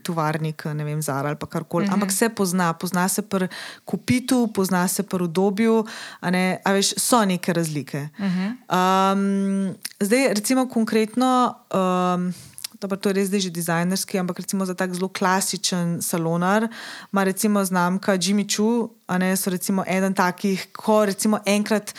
tovarni, 0.04 0.54
kot 0.54 0.76
ne 0.78 0.88
vem, 0.88 1.02
Zara 1.02 1.30
ali 1.30 1.50
karkoli. 1.50 1.86
Mm 1.86 1.90
-hmm. 1.90 1.94
Ampak 1.94 2.12
se 2.12 2.30
pozna, 2.30 2.74
pozna 2.74 3.08
se 3.08 3.22
pri 3.22 3.48
kupitu, 3.86 4.48
pozna 4.54 4.88
se 4.88 5.04
pri 5.04 5.24
udobju, 5.24 5.86
a, 6.20 6.32
ne, 6.32 6.58
a 6.64 6.72
veš, 6.72 6.94
so 6.98 7.26
neke 7.26 7.54
razlike. 7.54 8.10
Mm 8.20 8.26
-hmm. 8.26 9.14
um, 9.14 9.76
zdaj, 10.00 10.34
recimo, 10.34 10.70
konkretno. 10.70 11.56
Um, 11.74 12.34
Dobro, 12.82 12.98
to 12.98 13.10
je 13.10 13.14
res 13.14 13.30
že 13.32 13.50
dizajnerski, 13.50 14.20
ampak 14.20 14.40
recimo 14.40 14.66
za 14.66 14.74
tak 14.74 14.94
zelo 14.94 15.08
klasičen 15.08 16.02
salonar, 16.02 16.68
ima 17.14 17.24
recimo 17.24 17.66
znamka 17.66 18.18
Jimmy 18.18 18.46
Choo, 18.56 18.90
a 19.08 19.18
ne 19.18 19.38
so 19.38 19.50
recimo 19.50 19.84
eden 19.88 20.14
takih, 20.14 20.68
ko 20.72 21.06
recimo 21.06 21.40
enkrat 21.46 21.94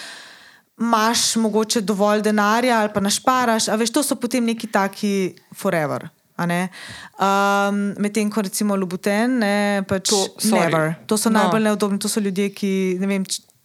imaš 0.80 1.36
mogoče 1.36 1.80
dovolj 1.80 2.22
denarja 2.22 2.80
ali 2.80 2.90
pa 2.94 3.00
našparaš, 3.00 3.68
a 3.68 3.76
veš, 3.76 3.92
to 3.92 4.02
so 4.02 4.16
potem 4.16 4.44
neki 4.44 4.66
taki 4.66 5.34
forever. 5.56 6.08
Um, 6.36 7.94
Medtem 7.98 8.30
ko 8.30 8.42
recimo 8.44 8.76
Lubuten, 8.76 9.38
ne, 9.40 9.84
pač 9.88 10.10
to, 10.12 10.18
never. 10.52 10.94
To 11.08 11.16
so 11.16 11.30
no. 11.30 11.40
najbolj 11.40 11.64
neudobni, 11.64 11.98
to 11.98 12.08
so 12.12 12.20
ljudje, 12.20 12.50
ki 12.52 12.72
ne 13.00 13.08
vem. 13.08 13.24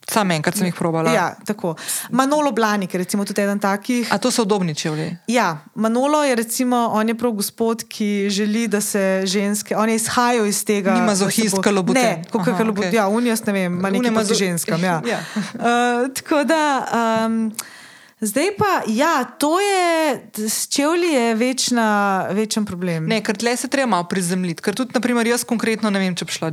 Sam 0.10 0.32
enkrat 0.32 0.58
sem 0.58 0.66
jih 0.68 0.76
probala. 0.76 1.14
Ja, 1.14 1.36
tako. 1.46 1.76
Manolo 2.10 2.52
Blanik 2.52 2.94
je 2.94 2.98
recimo 2.98 3.26
tudi 3.26 3.42
eden 3.42 3.60
takih. 3.60 4.08
A 4.14 4.18
to 4.18 4.32
so 4.32 4.42
udobni 4.42 4.76
čevlji? 4.76 5.18
Ja, 5.28 5.58
Manolo 5.76 6.24
je 6.24 6.36
recimo, 6.36 6.90
on 6.94 7.08
je 7.08 7.16
prav 7.18 7.32
gospod, 7.32 7.84
ki 7.88 8.30
želi, 8.30 8.68
da 8.68 8.82
se 8.82 9.22
ženske, 9.26 9.78
oni 9.78 9.96
izhajajo 9.96 10.46
iz 10.46 10.66
tega. 10.66 10.94
Nima 10.94 11.16
zohijska 11.16 11.72
lobota. 11.72 12.00
Ne, 12.00 12.24
kot 12.32 12.48
je 12.48 12.64
lobota. 12.64 12.88
Okay. 12.88 12.96
Ja, 12.96 13.08
unijas 13.08 13.46
ne 13.46 13.54
vem, 13.54 13.80
ima 13.80 13.90
nekaj 13.90 14.12
mazo... 14.12 14.34
ženskam. 14.36 14.84
Ja. 14.84 15.02
ja. 15.12 15.20
uh, 15.54 16.14
tako 16.18 16.44
da. 16.44 16.88
Um, 17.26 17.54
Zdaj 18.22 18.52
pa, 18.58 18.84
ja, 18.88 19.24
to 19.24 19.58
je, 19.60 20.22
s 20.50 20.68
čevlji 20.70 21.08
je 21.08 21.36
večna, 21.36 22.28
večen 22.32 22.66
problem. 22.66 23.08
Ne, 23.10 23.18
ker 23.26 23.38
tle 23.38 23.56
se 23.58 23.68
treba 23.68 23.90
malo 23.90 24.06
prizemljiti. 24.06 24.62
Ker 24.62 24.76
tudi, 24.78 24.94
naprimer, 24.94 25.26
jaz 25.28 25.42
konkretno 25.44 25.90
ne 25.90 26.00
vem, 26.00 26.14
če 26.16 26.28
bi 26.30 26.36
šla. 26.36 26.52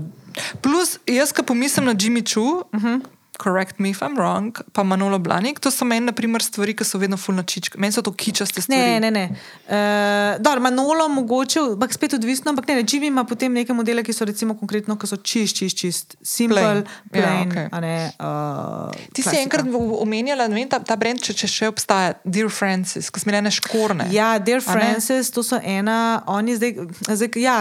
Plus, 0.65 0.97
jaz, 1.05 1.35
ki 1.37 1.45
pomislim 1.45 1.85
na 1.85 1.93
Jimmy 1.93 2.25
Choo, 2.25 2.63
uh 2.73 2.81
mhm. 2.81 2.87
-huh 2.87 3.18
correct 3.39 3.79
me 3.79 3.91
if 3.91 4.03
I'm 4.03 4.17
wrong, 4.17 4.53
pa 4.73 4.83
Manolo 4.83 5.19
Blanik, 5.19 5.61
to 5.61 5.71
so 5.71 5.85
meni, 5.85 6.07
na 6.07 6.13
primer, 6.13 6.43
stvari, 6.43 6.75
ki 6.75 6.85
so 6.85 6.99
vedno 6.99 7.17
fulno 7.17 7.43
čičke. 7.43 7.79
Meni 7.79 7.95
so 7.95 8.03
to 8.03 8.13
kičaste 8.13 8.63
stvari. 8.63 8.99
Ne, 8.99 9.01
ne, 9.01 9.11
ne. 9.11 9.25
Uh, 9.69 10.43
dobro, 10.43 10.61
Manolo 10.61 11.09
mogoče, 11.09 11.61
ampak 11.73 11.95
spet 11.95 12.19
odvisno, 12.19 12.51
ampak 12.51 12.69
ne, 12.69 12.75
ne, 12.81 12.85
Jimmy 12.85 13.13
ima 13.13 13.25
potem 13.25 13.55
neke 13.55 13.73
modele, 13.73 14.03
ki 14.03 14.13
so 14.13 14.27
recimo 14.27 14.57
konkretno, 14.59 14.99
ki 14.99 15.11
so 15.11 15.17
čist, 15.23 15.57
čist, 15.57 15.79
čist, 15.79 16.17
simple, 16.23 16.61
plain. 16.61 16.83
plain 17.13 17.53
ja, 17.55 17.69
okay. 17.69 17.81
ne, 17.81 17.97
uh, 18.19 19.13
Ti 19.15 19.23
si 19.23 19.37
enkrat 19.39 19.71
omenjala, 19.75 20.49
ne 20.51 20.59
vem, 20.59 20.71
ta, 20.71 20.83
ta 20.83 20.99
brand, 20.99 21.23
če, 21.23 21.37
če 21.39 21.51
še 21.55 21.71
obstaja, 21.71 22.17
Dear 22.25 22.51
Francis, 22.51 23.13
ki 23.15 23.23
smo 23.23 23.35
imeli 23.35 23.55
škorne. 23.55 24.09
Ja, 24.15 24.33
Dear 24.43 24.65
Francis, 24.65 25.31
to 25.35 25.47
so 25.47 25.61
ena, 25.63 26.25
oni 26.27 26.59
zdaj, 26.59 26.75
zdaj 27.07 27.39
ja, 27.39 27.61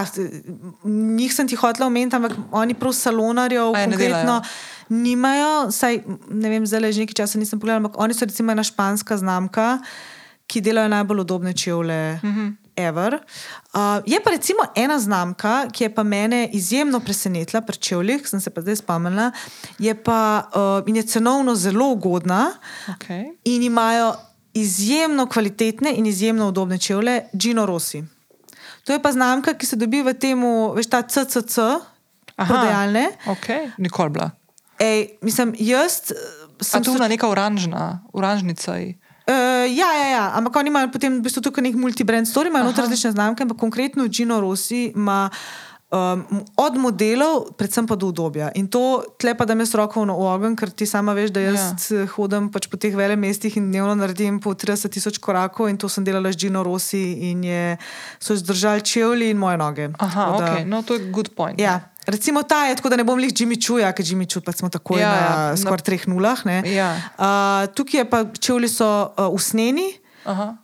njih 0.82 1.34
sem 1.34 1.46
ti 1.46 1.58
hotela 1.58 1.86
omeniti, 1.86 2.18
ampak 2.18 2.34
oni 2.50 2.74
prav 2.78 2.96
salonarjev, 2.98 3.70
konkretno. 3.78 4.42
Ne 4.42 4.76
nimajo, 4.88 5.70
saj 5.72 6.00
ne 6.30 6.48
vem, 6.50 6.66
zdaj 6.66 6.92
že 6.92 7.04
nekaj 7.04 7.14
časa 7.14 7.38
nisem 7.38 7.60
pogledal, 7.60 7.84
ampak 7.84 8.00
oni 8.00 8.14
so 8.14 8.24
recimo 8.24 8.52
ena 8.52 8.64
španska 8.64 9.16
znamka, 9.16 9.78
ki 10.48 10.60
delajo 10.64 10.88
najbolj 10.88 11.20
udobne 11.20 11.52
čevlje. 11.52 12.20
Mm 12.22 12.32
-hmm. 12.34 12.56
Uh, 12.78 14.02
je 14.06 14.20
pa 14.24 14.30
recimo 14.30 14.62
ena 14.74 14.98
znamka, 14.98 15.66
ki 15.72 15.84
je 15.84 15.94
pa 15.94 16.02
mene 16.02 16.48
izjemno 16.52 17.00
presenetila 17.00 17.60
pri 17.60 17.76
čevljih, 17.76 18.28
sem 18.28 18.40
se 18.40 18.50
pa 18.50 18.60
zdaj 18.60 18.76
spomnila, 18.76 19.32
je 19.78 19.94
pa 20.02 20.48
uh, 20.54 20.88
in 20.88 20.96
je 20.96 21.02
cenovno 21.02 21.54
zelo 21.54 21.90
ugodna 21.90 22.52
okay. 22.86 23.34
in 23.44 23.62
imajo 23.62 24.14
izjemno 24.54 25.26
kvalitetne 25.26 25.94
in 25.96 26.06
izjemno 26.06 26.48
udobne 26.48 26.78
čevlje, 26.78 27.22
Gino 27.32 27.66
Rossi. 27.66 28.04
To 28.84 28.92
je 28.92 29.02
pa 29.02 29.12
znamka, 29.12 29.54
ki 29.54 29.66
se 29.66 29.76
dobi 29.76 30.02
v 30.02 30.14
tem, 30.14 30.40
veš, 30.74 30.86
ta 30.86 31.02
CCC, 31.02 31.58
prodajalne. 32.36 33.08
Ok, 33.26 33.48
nikoli 33.78 34.10
bila. 34.10 34.30
Ej, 34.78 35.18
mislim, 35.22 35.54
jaz 35.58 36.10
eh, 36.10 36.16
sem. 36.60 36.82
Tu 36.84 36.94
na 36.94 37.08
neka 37.08 37.28
oranžna, 37.28 38.00
oranžnica. 38.12 38.72
Uh, 39.28 39.68
ja, 39.68 39.90
ja, 39.92 40.08
ja, 40.08 40.24
ampak 40.34 40.56
oni 40.56 40.72
imajo 40.72 40.88
potem 40.88 41.18
v 41.18 41.26
bistvu 41.26 41.42
tukaj 41.44 41.60
nek 41.66 41.74
multibrand 41.76 42.24
story, 42.24 42.48
imajo 42.48 42.70
noter 42.70 42.86
različne 42.86 43.12
znamke, 43.12 43.44
ampak 43.44 43.58
konkretno 43.60 44.08
Gino 44.08 44.40
Rossi 44.40 44.92
ima. 44.94 45.28
Um, 45.88 46.44
od 46.60 46.76
modelov, 46.76 47.56
predvsem 47.56 47.88
pa 47.88 47.96
do 47.96 48.12
udobja. 48.12 48.50
In 48.60 48.66
to 48.68 49.00
tlepa, 49.16 49.46
da 49.48 49.56
me 49.56 49.64
s 49.64 49.72
roko 49.72 50.04
v 50.04 50.12
ogen, 50.12 50.52
ker 50.52 50.68
ti 50.68 50.84
sama 50.84 51.14
veš, 51.16 51.32
da 51.32 51.40
jaz 51.40 51.88
ja. 51.88 52.04
hodim 52.12 52.50
pač 52.52 52.68
po 52.68 52.76
teh 52.76 52.92
velikih 52.92 53.16
mestih 53.16 53.56
in 53.56 53.72
dnevno 53.72 53.96
naredim 53.96 54.36
po 54.36 54.52
30 54.52 54.92
tisoč 54.92 55.16
korakov. 55.16 55.72
In 55.72 55.80
to 55.80 55.88
sem 55.88 56.04
delala 56.04 56.28
z 56.28 56.44
Gino 56.44 56.60
Rossi 56.60 57.32
in 57.32 57.40
je, 57.40 57.80
so 58.20 58.36
zdržali 58.36 58.84
čevlji 58.84 59.32
in 59.32 59.40
moje 59.40 59.56
noge. 59.56 59.88
Aha, 59.96 60.24
da, 60.28 60.36
okay. 60.36 60.68
no, 60.68 60.84
to 60.84 61.00
je 61.00 61.08
good 61.08 61.32
point. 61.32 61.56
Ja. 61.56 61.88
Recimo 62.08 62.42
ta 62.42 62.64
je 62.64 62.76
tako, 62.76 62.88
da 62.88 62.96
ne 62.96 63.04
bom 63.04 63.20
jih 63.20 63.32
Jimmy 63.36 63.58
čuja, 63.60 63.90
ker 63.92 64.06
Jimmy 64.06 64.24
čuja, 64.24 64.42
pa 64.46 64.52
smo 64.56 64.70
tako 64.72 64.96
ja, 64.96 65.08
na 65.12 65.16
ja, 65.20 65.56
skoraj 65.60 65.84
treh 65.84 66.06
nulah. 66.08 66.40
Ja. 66.64 66.90
Uh, 67.20 67.68
tukaj 67.76 68.00
je 68.00 68.04
pa 68.08 68.22
čevlji 68.40 68.70
so 68.72 68.88
uh, 69.12 69.28
usnjeni. 69.28 69.90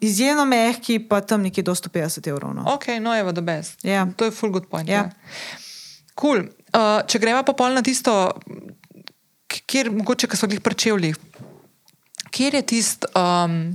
Izjemno 0.00 0.44
mehki, 0.44 0.98
pa 1.08 1.20
tam 1.20 1.44
nekje 1.44 1.62
do 1.64 1.74
150 1.74 2.28
evrov. 2.28 2.54
No. 2.56 2.64
Ok, 2.74 2.88
no, 3.00 3.14
evo, 3.16 3.32
da 3.32 3.40
best. 3.40 3.84
Yeah. 3.84 4.08
To 4.16 4.24
je 4.24 4.30
full 4.30 4.52
good 4.52 4.66
point. 4.68 4.88
Yeah. 4.88 5.12
Ja. 5.12 5.60
Cool. 6.20 6.48
Uh, 6.74 7.00
če 7.08 7.20
greva 7.20 7.42
pa 7.46 7.54
pol 7.56 7.76
na 7.76 7.82
tisto, 7.84 8.12
kjer 9.48 9.92
mogoče, 9.94 10.28
ki 10.28 10.38
so 10.38 10.48
jih 10.50 10.60
prečevali, 10.64 11.14
kjer 12.34 12.60
je 12.60 12.62
tisto. 12.74 13.08
Um, 13.16 13.72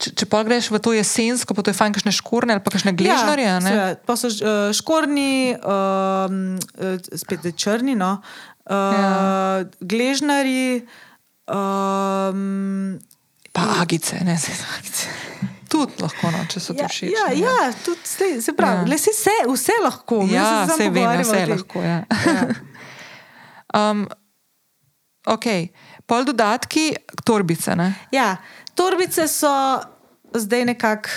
Če, 0.00 0.14
če 0.16 0.26
pa 0.32 0.40
greš 0.46 0.70
v 0.72 0.80
to 0.80 0.94
jesensko, 0.96 1.52
pa 1.52 1.60
to 1.60 1.72
je 1.72 1.76
fajn, 1.76 1.92
kakšne 1.92 2.12
škorne 2.16 2.56
ali 2.56 2.64
pa 2.64 2.72
kakšne 2.72 2.94
gležnare. 2.96 3.44
Ja, 3.44 3.88
pa 4.08 4.16
so 4.16 4.30
uh, 4.32 4.70
škorni, 4.72 5.52
uh, 5.60 6.32
spet 7.20 7.44
črni, 7.52 7.98
no. 8.00 8.16
uh, 8.64 8.72
ja. 8.72 9.10
gležnari. 9.84 10.86
Um, 11.50 12.96
pa 13.52 13.66
agice, 13.82 14.22
ne 14.24 14.38
se 14.40 14.56
agice. 14.78 15.12
Tudi 15.70 16.00
lahko, 16.02 16.32
no, 16.34 16.40
če 16.50 16.62
so 16.62 16.74
ti 16.74 16.82
ja, 16.82 16.88
všeč. 16.90 17.12
Ja, 17.14 17.26
ja, 17.36 17.68
tudi, 17.84 18.08
se, 18.08 18.30
se 18.42 18.54
pravi, 18.56 18.90
ja. 18.90 18.98
se, 18.98 19.12
vse, 19.14 19.36
vse 19.52 19.76
lahko. 19.84 20.24
Ja, 20.32 20.48
se 20.72 20.88
vem, 20.88 21.04
ja, 21.04 21.20
vse 21.20 21.44
lahko. 21.52 21.84
Ja. 21.84 22.00
Ja. 22.08 22.48
um, 23.92 24.02
ok, 25.30 25.46
pol 26.10 26.26
dodatki, 26.26 26.88
torbice. 27.22 27.76
Ne? 27.78 27.92
Ja. 28.14 28.32
Torbice 28.74 29.28
so 29.28 29.50
zdaj 30.34 30.64
nekako 30.64 31.08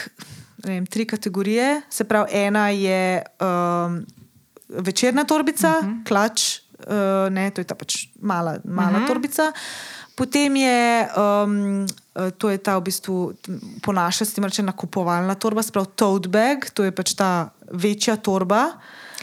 ne 0.63 0.85
tri 0.85 1.05
kategorije. 1.05 1.81
Se 1.89 2.03
pravi, 2.03 2.29
ena 2.31 2.69
je 2.69 3.21
um, 3.41 4.05
večerna 4.69 5.23
torbica, 5.23 5.75
uh 5.79 5.85
mhm. 5.85 5.93
-huh. 5.93 6.07
klač, 6.07 6.59
uh, 6.87 7.33
ne, 7.33 7.51
to 7.51 7.61
je 7.61 7.65
ta 7.65 7.75
pač 7.75 8.07
mala, 8.21 8.57
mala 8.63 8.89
uh 8.89 8.95
mhm. 8.95 9.03
-huh. 9.03 9.07
torbica. 9.07 9.51
Potem 10.15 10.55
je, 10.55 11.07
um, 11.17 11.87
to 12.37 12.49
je 12.49 12.57
ta 12.57 12.77
v 12.77 12.81
bistvu 12.81 13.33
po 13.81 13.91
našem, 13.91 14.27
s 14.27 14.33
tem 14.33 14.43
rečem, 14.43 14.65
nakupovalna 14.65 15.35
torba, 15.35 15.63
sprav 15.63 15.85
tote 15.85 16.29
bag, 16.29 16.69
to 16.73 16.83
je 16.83 16.91
pač 16.91 17.13
ta 17.13 17.49
večja 17.71 18.15
torba. 18.15 18.77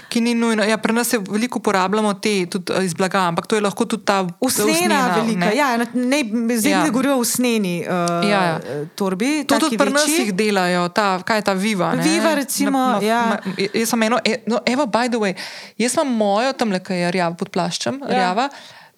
Ki 0.08 0.20
ni 0.20 0.34
nujno. 0.34 0.64
Ja, 0.64 0.78
pri 0.78 0.92
nas 0.92 1.12
je 1.12 1.20
veliko 1.28 1.58
uporabljamo 1.58 2.14
te 2.14 2.32
eh, 2.42 2.84
iz 2.84 2.94
blaga, 2.94 3.26
ampak 3.28 3.46
to 3.46 3.56
je 3.56 3.62
lahko 3.62 3.84
tudi 3.84 4.04
ta 4.04 4.26
usnjena 4.40 5.00
velika. 5.16 5.38
Ne? 5.38 5.52
Ja, 5.56 5.76
ne, 5.76 6.22
zdaj 6.56 6.72
ja. 6.72 6.82
ne 6.82 6.90
govorijo 6.90 7.14
o 7.14 7.20
usnjeni 7.24 7.84
uh, 7.86 8.28
ja, 8.28 8.42
ja. 8.44 8.60
torbi. 8.94 9.44
To 9.44 9.58
tudi 9.58 9.78
pri 9.78 9.90
nas 9.90 10.08
jih 10.08 10.32
delajo, 10.34 10.88
ta, 10.88 11.22
kaj 11.24 11.38
je 11.38 11.46
ta 11.50 11.52
Viva. 11.52 11.94
Ne? 11.94 12.02
Viva, 12.02 12.34
recimo. 12.34 12.78
Na, 12.78 12.98
na, 12.98 13.06
ja. 13.06 13.22
ma, 13.28 13.54
jaz 13.74 13.94
sem 13.94 14.02
eno, 14.02 14.18
e, 14.24 14.42
no, 14.46 14.60
evo, 14.66 14.86
by 14.86 15.08
the 15.08 15.20
way, 15.20 15.34
jaz 15.78 15.94
imam 15.94 16.16
mojo 16.16 16.52
tam 16.52 16.74
le, 16.74 16.82
kaj 16.84 17.04
je 17.04 17.16
rjava 17.16 17.38
pod 17.38 17.50
plaščem. 17.54 18.02
Ja. 18.02 18.14
Rjava, 18.16 18.48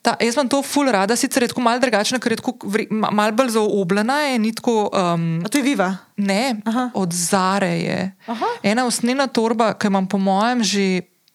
Ta, 0.03 0.17
jaz 0.19 0.35
imam 0.35 0.49
to 0.51 0.59
ful 0.67 0.89
rada, 0.91 1.15
sicer 1.17 1.45
je 1.45 1.53
tako 1.53 1.63
malo 1.63 1.79
drugačna, 1.79 2.19
ker 2.19 2.35
je 2.35 2.41
tako 2.41 2.57
malo 2.91 3.33
bolj 3.39 3.53
zaobljena. 3.55 4.19
Um, 4.35 5.45
to 5.47 5.59
je 5.59 5.63
viva. 5.63 5.93
Ne, 6.17 6.57
Aha. 6.67 6.91
od 6.95 7.15
Zare 7.15 7.71
je. 7.79 8.01
Aha. 8.27 8.51
Ena 8.63 8.87
usnjena 8.87 9.29
torba, 9.31 9.73
ki 9.79 9.93
imam 9.93 10.11
po 10.11 10.19
mojem 10.19 10.67
že 10.67 10.87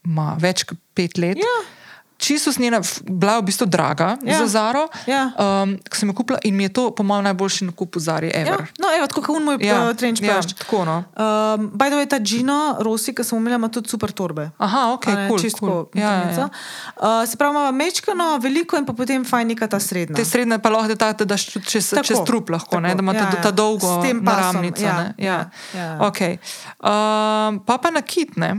ma, 0.04 0.36
več 0.40 0.68
kot 0.68 0.80
pet 0.96 1.18
let. 1.18 1.40
Ja 1.40 1.77
čisto 2.18 2.52
snena, 2.52 2.82
bila 3.04 3.38
v 3.40 3.50
bistvu 3.50 3.66
draga 3.70 4.18
ja. 4.26 4.38
za 4.42 4.48
Zaro, 4.48 4.88
ja. 5.06 5.32
um, 5.38 5.78
sem 5.94 6.10
jo 6.10 6.14
kupila 6.18 6.40
in 6.44 6.56
mi 6.56 6.66
je 6.66 6.74
to, 6.74 6.92
po 6.92 7.04
mojem, 7.04 7.24
najboljši 7.30 7.70
nakup 7.70 7.96
v 7.96 8.00
Zari. 8.00 8.30
Ja. 8.34 8.58
No, 8.82 8.90
evo, 8.98 9.08
tako 9.08 9.22
kot 9.22 9.44
moj 9.44 9.58
ja. 9.62 9.90
uh, 9.90 9.94
trenč 9.98 10.22
ja, 10.22 10.34
plašč. 10.34 10.58
Tako, 10.58 10.86
no. 10.86 10.98
um, 11.14 11.70
by 11.78 11.90
the 11.94 11.98
way, 12.00 12.10
ta 12.10 12.20
Gino 12.20 12.78
Rossi, 12.82 13.14
ki 13.14 13.24
sem 13.24 13.38
umela, 13.38 13.62
ima 13.62 13.70
tudi 13.70 13.90
super 13.90 14.12
torbe. 14.12 14.50
Aha, 14.58 14.94
ok, 14.98 15.08
ne, 15.14 15.28
cool, 15.30 15.42
čistko. 15.42 15.66
Cool. 15.68 16.02
Ja, 16.02 16.12
ja, 16.12 16.32
ja. 16.34 16.48
uh, 16.50 17.22
se 17.30 17.38
pravi, 17.38 17.56
ima 17.56 17.72
mečkano, 17.72 18.30
veliko 18.42 18.78
in 18.78 18.86
pa 18.86 18.98
potem 18.98 19.26
fajn 19.26 19.54
neka 19.54 19.70
ta 19.70 19.80
srednja. 19.80 20.18
Te 20.18 20.26
srednje 20.26 20.60
pa 20.64 20.74
lahko 20.74 20.98
da 20.98 21.14
daš 21.14 21.48
čez, 21.62 21.94
čez 22.02 22.24
trup, 22.26 22.50
lahko, 22.50 22.82
ne, 22.82 22.96
da 22.98 23.06
imaš 23.06 23.22
ja, 23.22 23.30
ta, 23.32 23.42
ta 23.50 23.52
dolgo 23.52 24.02
ramnico. 24.02 24.84
Ja, 24.84 25.14
ja. 25.18 25.38
Ja. 25.74 25.98
Okay. 26.10 26.42
Um, 26.82 27.62
pa 27.66 27.78
pa 27.78 27.92
na 27.94 28.02
kit, 28.02 28.38
ne? 28.38 28.56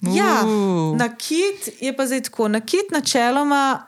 Ja, 0.00 0.44
na 0.96 1.08
kit 1.16 1.68
je 1.80 1.96
pa 1.96 2.06
zdaj 2.06 2.22
tako. 2.22 2.48
Na 2.48 2.60
kit 2.60 2.90
načeloma 2.92 3.86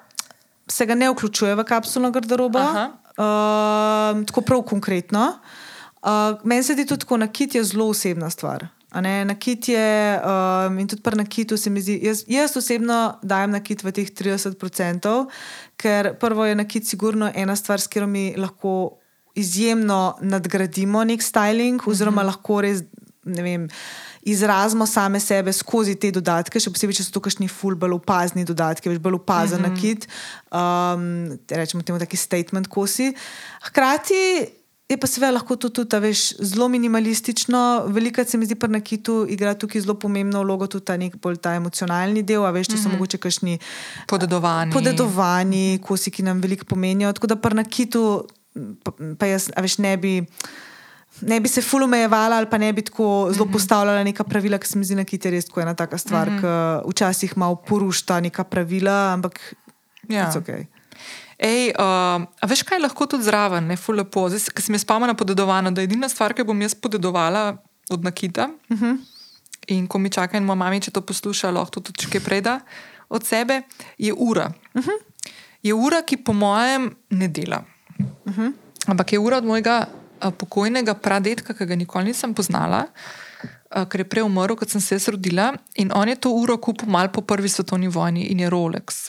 se 0.69 0.87
ga 0.87 0.95
ne 0.95 1.11
vključuje 1.11 1.55
v 1.55 1.65
kapsulno 1.65 2.11
garderobo, 2.11 2.59
uh, 2.59 4.25
tako 4.27 4.41
prav 4.41 4.63
konkretno. 4.63 5.39
Uh, 6.03 6.09
meni 6.45 6.63
se 6.63 6.73
zdi 6.73 6.87
tudi 6.87 7.01
tako, 7.01 7.17
nakit 7.17 7.55
je 7.55 7.65
zelo 7.65 7.89
osebna 7.89 8.31
stvar. 8.31 8.67
a 8.91 9.01
Ne, 9.01 9.25
nakit 9.25 9.69
je, 9.69 10.21
um, 10.21 10.79
in 10.79 10.89
tudi 10.89 11.03
pri 11.03 11.17
nakitu 11.17 11.57
se 11.57 11.71
mi 11.71 11.81
zdi, 11.81 12.01
jaz, 12.03 12.25
jaz 12.27 12.57
osebno 12.57 13.19
dajem 13.23 13.51
nakit 13.51 13.83
v 13.83 13.93
teh 13.93 14.11
30%, 14.11 15.27
ker 15.77 16.15
prvo 16.21 16.45
je 16.45 16.55
nakit 16.55 16.87
sigurno 16.87 17.31
ena 17.35 17.57
stvar, 17.57 17.81
s 17.81 17.87
katero 17.87 18.07
mi 18.07 18.35
lahko 18.37 18.99
izjemno 19.35 20.19
nadgradimo 20.21 21.05
nek 21.05 21.23
styling, 21.23 21.81
oziroma 21.87 22.23
mm 22.23 22.25
-hmm. 22.25 22.27
lahko 22.27 22.61
res, 22.61 22.83
ne 23.25 23.43
vem. 23.43 23.69
Izrazimo 24.23 24.87
same 24.87 25.21
sebe 25.21 25.53
skozi 25.53 25.97
te 25.99 26.13
dodatke, 26.15 26.61
še 26.63 26.71
posebej, 26.71 27.01
če 27.01 27.07
so 27.09 27.15
to 27.17 27.23
kakšni 27.25 27.49
ful, 27.51 27.75
bolj 27.75 27.97
opazni 27.99 28.47
dodatki, 28.47 28.93
več 28.93 29.03
bolj 29.03 29.19
opazen 29.19 29.61
mm 29.61 29.65
-hmm. 29.65 29.75
nakit, 29.75 30.09
um, 30.55 31.39
rečemo 31.51 31.83
temu 31.83 31.99
taki 31.99 32.17
statement 32.17 32.69
kosi. 32.69 33.15
Hkrati 33.63 34.47
je 34.93 34.99
pa 35.01 35.09
seveda 35.09 35.33
lahko 35.37 35.57
to 35.57 35.69
tudi, 35.73 35.97
a 35.97 36.01
veš, 36.03 36.37
zelo 36.39 36.69
minimalistično. 36.69 37.85
Velikrat 37.93 38.29
se 38.29 38.39
mi 38.39 38.47
zdi, 38.47 38.55
pri 38.55 38.71
nakitu 38.73 39.23
igra 39.29 39.55
tukaj 39.55 39.81
zelo 39.81 39.95
pomembno 39.95 40.43
vlogo 40.45 40.67
tudi 40.67 40.85
ta 40.85 40.97
nek 41.01 41.17
bolj 41.23 41.39
ta 41.43 41.55
emocionalni 41.59 42.23
del, 42.23 42.45
a 42.45 42.53
veš, 42.55 42.73
če 42.73 42.81
so 42.83 42.93
mogoče 42.93 43.19
kakšni 43.23 43.59
Podedovani. 44.11 44.73
podedovani 44.73 45.81
kosi, 45.83 46.11
ki 46.11 46.27
nam 46.27 46.43
veliko 46.45 46.69
pomenijo. 46.69 47.13
Tako 47.13 47.33
da 47.33 47.37
pri 47.37 47.63
nakitu, 47.63 48.03
pa, 48.85 48.93
pa 49.19 49.33
jaz, 49.33 49.49
veš, 49.57 49.79
ne 49.79 49.97
bi. 49.97 50.15
Ne 51.23 51.41
bi 51.41 51.49
se 51.49 51.63
ful 51.63 51.83
omejevala, 51.83 52.37
ali 52.37 52.51
pa 52.51 52.59
ne 52.59 52.73
bi 52.73 52.83
tako 52.83 53.31
zelo 53.33 53.47
postavljala 53.53 54.05
neka 54.05 54.25
pravila, 54.25 54.59
ki 54.59 54.67
se 54.67 54.79
mi 54.79 54.85
zdi, 54.85 54.95
da 54.95 55.05
je 55.07 55.31
res 55.31 55.47
tako 55.47 55.61
ena 55.61 55.75
taka 55.75 55.99
stvar, 55.99 56.31
mm 56.31 56.39
-hmm. 56.39 56.83
ki 56.83 56.91
včasih 56.91 57.37
malo 57.37 57.57
porušta 57.57 58.21
neka 58.21 58.45
pravila, 58.45 59.13
ampak 59.13 59.41
Ja. 60.09 60.27
it's 60.27 60.37
okay. 60.37 60.67
Ej, 61.39 61.75
uh, 61.75 62.23
a 62.23 62.45
veš, 62.47 62.63
kaj 62.63 62.79
je 62.79 62.85
lahko 62.85 63.07
tudi 63.07 63.27
zraven, 63.27 63.67
ne 63.67 63.77
ful 63.77 63.99
lepo. 63.99 64.29
Zdaj, 64.31 64.53
ker 64.55 64.63
sem 64.63 64.77
jaz 64.79 64.85
spomnila 64.87 65.15
podedovano, 65.19 65.73
da 65.75 65.83
je 65.83 65.91
edina 65.91 66.07
stvar, 66.11 66.35
ki 66.39 66.47
bom 66.47 66.59
jaz 66.63 66.75
podedovala 66.79 67.57
od 67.91 68.05
Nakita. 68.05 68.51
Uh 68.71 68.79
-huh. 68.79 68.99
In 69.75 69.87
ko 69.87 69.99
mi 69.99 70.11
čaka 70.11 70.37
in 70.37 70.45
moja 70.45 70.59
mama, 70.59 70.81
če 70.81 70.91
to 70.91 71.01
posluša, 71.01 71.51
lahko 71.51 71.81
tudi 71.81 71.99
če 71.99 72.11
kaj 72.11 72.21
preda 72.21 72.61
od 73.09 73.27
sebe, 73.27 73.63
je 73.99 74.13
ura. 74.13 74.53
Uh 74.75 74.85
-huh. 74.85 74.99
Je 75.63 75.75
ura, 75.75 76.03
ki 76.03 76.17
po 76.17 76.33
mojem 76.33 76.95
ne 77.11 77.29
dela. 77.29 77.65
Uh 78.25 78.39
-huh. 78.39 78.53
Ampak 78.87 79.13
je 79.13 79.19
ura 79.19 79.37
od 79.37 79.45
mojega 79.45 79.87
pokojnega 80.31 80.95
pradetka, 80.95 81.51
ki 81.53 81.65
ga 81.65 81.75
nikoli 81.75 82.05
nisem 82.07 82.31
poznala. 82.31 82.87
a, 83.69 83.85
Ker 83.85 84.01
je 84.01 84.07
prej 84.07 84.23
umrl, 84.23 84.55
ko 84.55 84.63
sem 84.63 84.79
se 84.79 85.01
rodila, 85.09 85.51
in 85.75 85.91
on 85.91 86.07
je 86.07 86.17
to 86.17 86.31
uro 86.31 86.57
kupil 86.57 86.87
malo 86.87 87.09
po 87.09 87.21
prvi 87.21 87.49
svetovni 87.49 87.89
vojni 87.89 88.23
in 88.25 88.39
je 88.39 88.47
Rolex. 88.47 89.09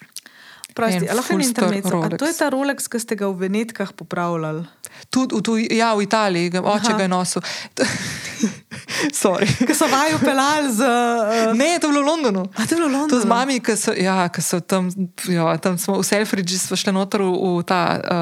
Prosti, 0.74 1.06
En 1.06 1.14
lahko 1.14 1.38
intermezzo. 1.38 2.02
To 2.18 2.26
je 2.26 2.34
ta 2.34 2.50
Rolex, 2.50 2.88
ki 2.88 2.98
ste 2.98 3.14
ga 3.14 3.28
v 3.28 3.46
Venetkah 3.46 3.94
popravljali. 3.94 4.66
Tudi 5.08 5.36
v, 5.36 5.42
tuj- 5.42 5.70
ja, 5.70 5.94
v 5.94 6.02
Italiji, 6.02 6.50
ga- 6.50 6.64
oče 6.64 6.90
Aha. 6.90 6.98
ga 6.98 7.04
je 7.04 7.12
nosil. 7.12 7.42
Sorry. 9.14 9.46
Ki 9.68 9.74
so 9.74 9.86
vaju 9.86 10.18
pelali 10.18 10.72
z. 10.72 10.80
Uh, 10.80 11.54
Ne, 11.54 11.78
to 11.78 11.88
je 11.88 11.92
bilo 11.92 12.02
v 12.02 12.08
Londonu. 12.08 12.44
a 12.50 12.66
to 12.66 12.74
je 12.74 12.78
bilo 12.78 12.90
v 12.90 12.94
Londonu. 12.96 13.12
To 13.12 13.20
z 13.20 13.26
mami, 13.26 13.60
ki 13.60 13.76
so, 13.76 13.92
ja, 13.92 14.26
ki 14.26 14.42
so 14.42 14.60
tam, 14.60 14.90
ja, 15.28 15.54
tam 15.58 15.78
smo 15.78 16.00
v 16.00 16.04
Selfridži, 16.04 16.58
smo 16.58 16.74
šli 16.74 16.90
noter 16.92 17.22
v, 17.22 17.30
v 17.30 17.64
ta. 17.64 17.82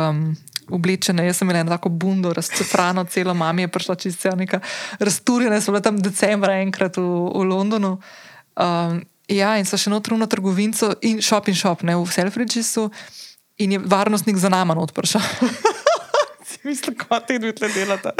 Um, 0.09 0.35
Oblečene, 0.71 1.25
jaz 1.27 1.41
sem 1.41 1.49
imela 1.49 1.75
tako 1.75 1.89
bundo, 1.89 2.33
razcefrano, 2.33 3.05
celo 3.11 3.33
mami 3.33 3.67
je 3.67 3.71
prišla 3.71 3.95
celo 3.95 4.35
neka 4.35 4.59
razturjena, 4.99 5.61
sem 5.61 5.73
bila 5.73 5.83
tam 5.83 5.99
decembra 5.99 6.59
enkrat 6.61 6.97
v, 6.97 7.03
v 7.03 7.43
Londonu. 7.49 7.97
Um, 8.55 9.01
ja, 9.27 9.55
in 9.57 9.65
so 9.65 9.79
še 9.79 9.91
v 9.91 10.27
trgovinco 10.27 10.93
in 11.01 11.21
shop 11.21 11.47
in 11.47 11.55
shop, 11.55 11.83
ne 11.83 11.95
v 11.95 12.05
Selfridžisu, 12.05 12.89
in 13.63 13.77
je 13.77 13.79
varnostnik 13.79 14.37
za 14.37 14.49
nama. 14.49 14.75
Si 16.51 16.57
Mislim, 16.63 16.95
kako 16.97 17.19
te 17.19 17.37
dve 17.39 17.53
tle 17.55 17.69
delata. 17.71 18.11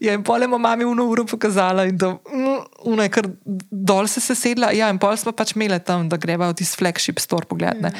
Ja, 0.00 0.14
in 0.16 0.24
pol 0.24 0.42
je 0.42 0.48
mama 0.48 0.74
uno 0.86 1.04
uro 1.06 1.24
pokazala 1.24 1.84
in 1.84 1.96
da 1.96 2.08
mm, 2.08 2.58
uno 2.90 3.02
je 3.02 3.08
kar 3.08 3.28
dol 3.70 4.08
se 4.08 4.20
sesedla. 4.20 4.72
Ja, 4.72 4.88
in 4.90 4.98
pol 4.98 5.16
smo 5.16 5.32
pač 5.32 5.54
imeli 5.54 5.78
tam, 5.84 6.08
da 6.08 6.16
greva 6.16 6.48
v 6.50 6.56
tisti 6.58 6.80
flagship 6.80 7.20
store 7.20 7.46
pogled. 7.46 7.78
Ne. 7.84 7.92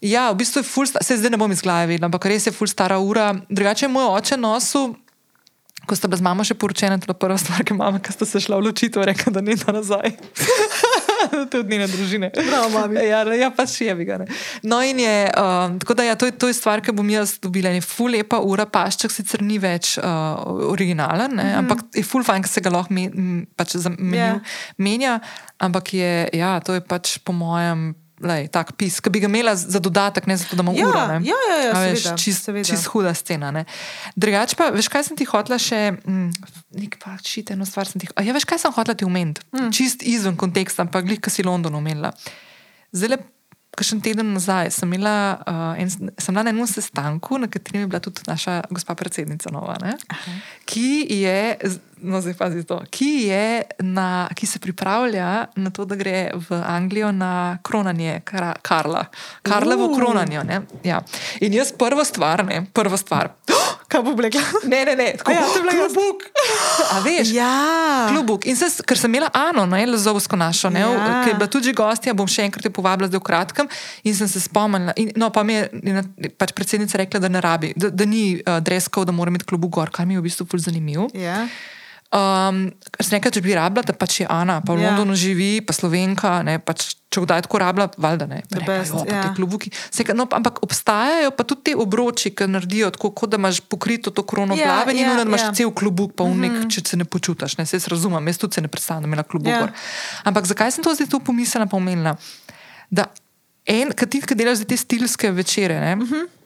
Ja, 0.00 0.30
v 0.30 0.36
bistvu 0.36 0.62
je 0.62 0.86
sta- 0.86 1.02
se 1.02 1.16
zdaj 1.16 1.30
ne 1.30 1.36
bom 1.36 1.52
iz 1.52 1.62
glave 1.62 1.86
vedela, 1.86 2.06
ampak 2.06 2.24
res 2.26 2.46
je 2.46 2.52
full 2.52 2.68
stara 2.68 2.98
ura. 2.98 3.34
Drugače 3.50 3.84
je 3.84 3.88
moj 3.88 4.04
oče 4.18 4.36
nosil. 4.36 4.94
Ko 5.88 5.96
sta 5.96 6.08
bila 6.08 6.18
z 6.18 6.22
mamo 6.22 6.44
še 6.44 6.54
poročena, 6.54 6.98
to 7.00 7.08
je 7.08 7.14
prva 7.16 7.38
stvar, 7.38 7.64
ki 7.64 7.72
mama, 7.74 7.98
ki 7.98 8.12
sta 8.12 8.26
se 8.28 8.40
šla 8.40 8.58
v 8.60 8.68
ločitev, 8.68 9.02
rekla, 9.08 9.32
da 9.32 9.40
ni 9.40 9.54
na 9.56 9.72
nazaj. 9.72 10.10
to 11.50 11.56
je 11.56 11.60
od 11.60 11.70
njene 11.70 11.86
družine. 11.88 12.28
Bravo, 12.34 12.68
mami. 12.70 13.00
Ja, 13.08 13.22
ja 13.32 13.48
pač 13.50 13.80
je 13.80 13.94
bi 13.94 14.04
ga. 14.04 14.18
Ne. 14.18 14.26
No, 14.62 14.82
in 14.84 15.00
je, 15.00 15.30
um, 15.32 15.78
tako 15.80 15.94
da 15.94 16.04
ja, 16.04 16.14
to, 16.14 16.26
je, 16.28 16.32
to 16.36 16.48
je 16.48 16.54
stvar, 16.54 16.82
ki 16.84 16.92
bom 16.92 17.08
jaz 17.08 17.38
dobila. 17.40 17.72
Je 17.72 17.80
full 17.80 18.12
lepa 18.12 18.38
ura, 18.44 18.66
pašček 18.68 19.10
sicer 19.10 19.40
ni 19.42 19.56
več 19.58 19.96
uh, 19.98 20.44
originalen, 20.68 21.32
ne, 21.34 21.42
mm 21.42 21.48
-hmm. 21.48 21.58
ampak 21.58 21.78
je 21.94 22.04
full 22.04 22.24
fajn, 22.24 22.42
ker 22.42 22.50
se 22.52 22.60
ga 22.60 22.70
lahko 22.70 22.92
me, 22.94 23.08
pač 23.56 23.76
za 23.76 23.88
menju 23.88 24.18
Ja. 24.18 24.40
menja. 24.76 25.20
Ampak 25.58 25.94
je, 25.94 26.28
ja, 26.32 26.60
to 26.60 26.74
je 26.74 26.80
pač 26.80 27.18
po 27.24 27.32
mojem. 27.32 27.94
Lej, 28.20 28.48
tak 28.50 28.72
pis, 28.74 28.98
ki 28.98 29.10
bi 29.10 29.20
ga 29.20 29.26
imela 29.26 29.52
za 29.54 29.78
dodatek, 29.78 30.26
ne 30.26 30.36
zato, 30.36 30.56
da 30.56 30.62
imam 30.62 30.74
Ja, 30.74 30.86
uro. 30.86 31.02
ne. 31.08 31.18
ja, 31.22 31.38
ja, 31.48 31.56
ja, 31.62 31.72
veš, 31.72 32.02
seveda, 32.02 32.16
čist, 32.16 32.44
seveda. 32.44 32.66
čist 32.66 32.86
huda 32.86 33.14
scena. 33.14 33.50
ne. 33.50 33.62
Drugače 34.16 34.56
pa, 34.56 34.70
veš, 34.70 34.88
kaj 34.88 35.04
sem 35.04 35.16
ti 35.16 35.24
hotla 35.24 35.54
še, 35.56 35.78
mm, 35.94 36.30
nek 36.74 36.98
pa 36.98 37.14
čite 37.22 37.54
eno 37.54 37.62
stvar 37.64 37.86
sem 37.86 38.00
ti. 38.00 38.08
a 38.12 38.22
Ja, 38.22 38.32
veš, 38.32 38.44
kaj 38.44 38.58
sem 38.58 38.72
hotla 38.72 38.94
ti 38.94 39.04
omeniti? 39.04 39.40
Mm. 39.54 39.70
Čist 39.70 40.02
izven 40.02 40.34
konteksta, 40.36 40.82
ampak 40.82 41.04
glih, 41.04 41.20
ki 41.20 41.30
si 41.30 41.42
London 41.42 41.74
omenila. 41.74 42.10
Zdaj, 42.90 43.22
kakšen 43.78 44.00
teden 44.02 44.32
nazaj 44.34 44.72
sem, 44.74 44.90
imela, 44.92 45.38
uh, 45.46 45.78
en, 45.78 45.90
sem 45.90 46.34
bila 46.34 46.42
na 46.42 46.50
enem 46.50 46.66
sestanku, 46.66 47.38
na 47.38 47.46
katerem 47.50 47.84
je 47.86 47.90
bila 47.92 48.00
tudi 48.02 48.26
naša 48.26 48.62
gospa 48.74 48.96
predsednica 48.98 49.52
Nova, 49.54 49.78
ne, 49.82 49.94
ki 50.68 51.06
je. 51.22 51.38
No, 51.98 52.20
zdaj 52.22 52.36
pazi 52.38 52.62
to. 52.62 52.76
Ki, 52.94 53.26
je 53.26 53.62
na, 53.82 54.28
ki 54.34 54.46
se 54.46 54.60
pripravlja 54.62 55.46
na 55.58 55.70
to, 55.74 55.82
da 55.82 55.96
gre 55.98 56.30
v 56.34 56.60
Anglijo 56.62 57.10
na 57.12 57.58
kronanje 57.62 58.20
Kara, 58.24 58.52
Karla. 58.62 59.04
Karlovo 59.42 59.88
Uh. 59.90 59.96
kronanje. 59.98 60.44
ne. 60.44 60.60
Ja. 60.84 61.00
In 61.40 61.54
jaz 61.54 61.72
prva 61.74 62.04
stvar, 62.04 62.44
ne, 62.46 62.66
prva 62.72 62.96
stvar. 62.96 63.32
Kaj 63.88 64.02
bo 64.02 64.12
blekla? 64.12 64.42
Ne, 64.64 64.84
ne, 64.84 64.94
ne, 64.94 65.06
tako 65.16 65.30
A 65.30 65.34
ja, 65.34 65.40
to 65.42 65.58
je 65.58 65.64
jaz. 65.64 65.92
klubuk. 65.94 66.24
A 66.86 67.00
veš? 67.00 67.30
Ja. 67.30 67.52
Klubuk. 68.08 68.44
In 68.44 68.52
se, 68.52 68.68
ker 68.82 68.94
sem 68.94 69.08
imela 69.08 69.30
Ano, 69.32 69.64
ne, 69.66 69.80
Lezovsko 69.86 70.36
našo, 70.36 70.68
ne, 70.68 70.80
Ja. 70.80 71.22
ki 71.24 71.30
je 71.30 71.34
bila 71.34 71.48
tudi 71.48 71.72
gostja, 71.72 72.12
bom 72.12 72.28
še 72.28 72.44
enkrat 72.44 72.62
jo 72.62 72.70
povabila 72.70 73.08
zdaj 73.08 73.16
v 73.16 73.24
kratkem. 73.24 73.66
In 74.04 74.12
sem 74.12 74.28
se 74.28 74.40
spomnila, 74.40 74.92
in, 74.94 75.12
no 75.16 75.30
pa 75.30 75.40
mi 75.42 75.54
je 75.54 75.64
pač 76.36 76.52
predsednica 76.52 76.98
rekla, 76.98 77.16
da 77.18 77.28
ne 77.28 77.40
rabi, 77.40 77.72
da, 77.74 77.88
da 77.88 78.04
ni 78.04 78.36
uh, 78.36 78.60
dreskov, 78.60 79.04
da 79.04 79.12
mora 79.12 79.32
imeti 79.32 79.44
klubuk 79.46 79.72
gor, 79.72 79.88
kar 79.90 80.04
mi 80.04 80.14
je 80.14 80.20
v 80.20 80.28
bistvu 80.28 80.44
ful 80.46 80.60
zanimivo. 80.60 81.08
Ja. 81.16 81.46
Um, 82.08 82.70
rekla, 82.96 83.28
če 83.28 83.40
bi 83.44 83.52
rabila, 83.52 83.84
da 83.84 83.92
pač 83.92 84.22
je 84.22 84.26
Ana, 84.32 84.62
pa 84.64 84.72
v 84.72 84.80
Ja. 84.80 84.88
yeah. 84.88 84.96
Londonu 84.96 85.12
živi, 85.12 85.60
pa 85.60 85.76
Slovenka, 85.76 86.40
ne, 86.40 86.56
pač, 86.56 86.96
če 87.12 87.20
kdaj 87.20 87.44
tako 87.44 87.60
rabila, 87.60 87.84
valjda 88.00 88.24
ne. 88.24 88.38
Pa 88.48 88.48
The 88.48 88.60
rekla, 88.64 88.72
best, 88.80 88.92
"Jo, 88.96 89.04
pa 89.04 89.12
ja. 89.12 89.22
ti 89.28 89.28
klubuki. 89.36 89.68
Rekla, 89.68 90.14
no, 90.16 90.24
pa- 90.24 90.40
ampak 90.40 90.62
obstajajo 90.64 91.36
pa 91.36 91.44
tudi 91.44 91.68
te 91.68 91.72
obroči, 91.76 92.32
ki 92.32 92.48
naredijo 92.48 92.88
tako, 92.96 93.12
kot 93.12 93.28
da 93.28 93.36
imaš 93.36 93.60
pokrito 93.60 94.08
to 94.08 94.24
krono 94.24 94.56
Ja, 94.56 94.64
glave, 94.64 94.96
in 94.96 95.04
ja, 95.04 95.20
yeah, 95.20 95.26
imaš 95.28 95.40
ja. 95.40 95.46
yeah. 95.52 95.56
cel 95.56 95.70
klubuk, 95.70 96.16
pa 96.16 96.24
v 96.24 96.32
nek, 96.32 96.52
mm 96.52 96.62
-hmm. 96.64 96.70
če 96.72 96.80
se 96.88 96.96
ne 96.96 97.04
počutiš. 97.04 97.56
Ne, 97.60 97.66
se 97.66 97.76
jaz 97.76 97.88
razumem, 97.88 98.24
jaz 98.26 98.38
tudi 98.38 98.54
se 98.54 98.60
ne 98.64 98.68
predstavljam, 98.68 99.02
da 99.02 99.06
imela 99.06 99.22
klubuk. 99.22 99.52
Ja. 99.52 99.68
Yeah. 99.68 100.24
Ampak 100.24 100.46
zakaj 100.46 100.72
sem 100.72 100.84
to 100.84 100.94
zdaj 100.94 101.12
tu 101.12 101.20
pomislila, 101.20 101.66
pa 101.66 101.76
omenila? 101.76 102.16
Da 102.90 103.04
en, 103.66 103.92
ki 103.92 104.06
ti, 104.06 104.22
delaš 104.34 104.64
te 104.64 104.76
stilske 104.76 105.30
večere, 105.30 105.80
ne. 105.80 105.96
Mm 105.96 106.06
-hmm. 106.08 106.37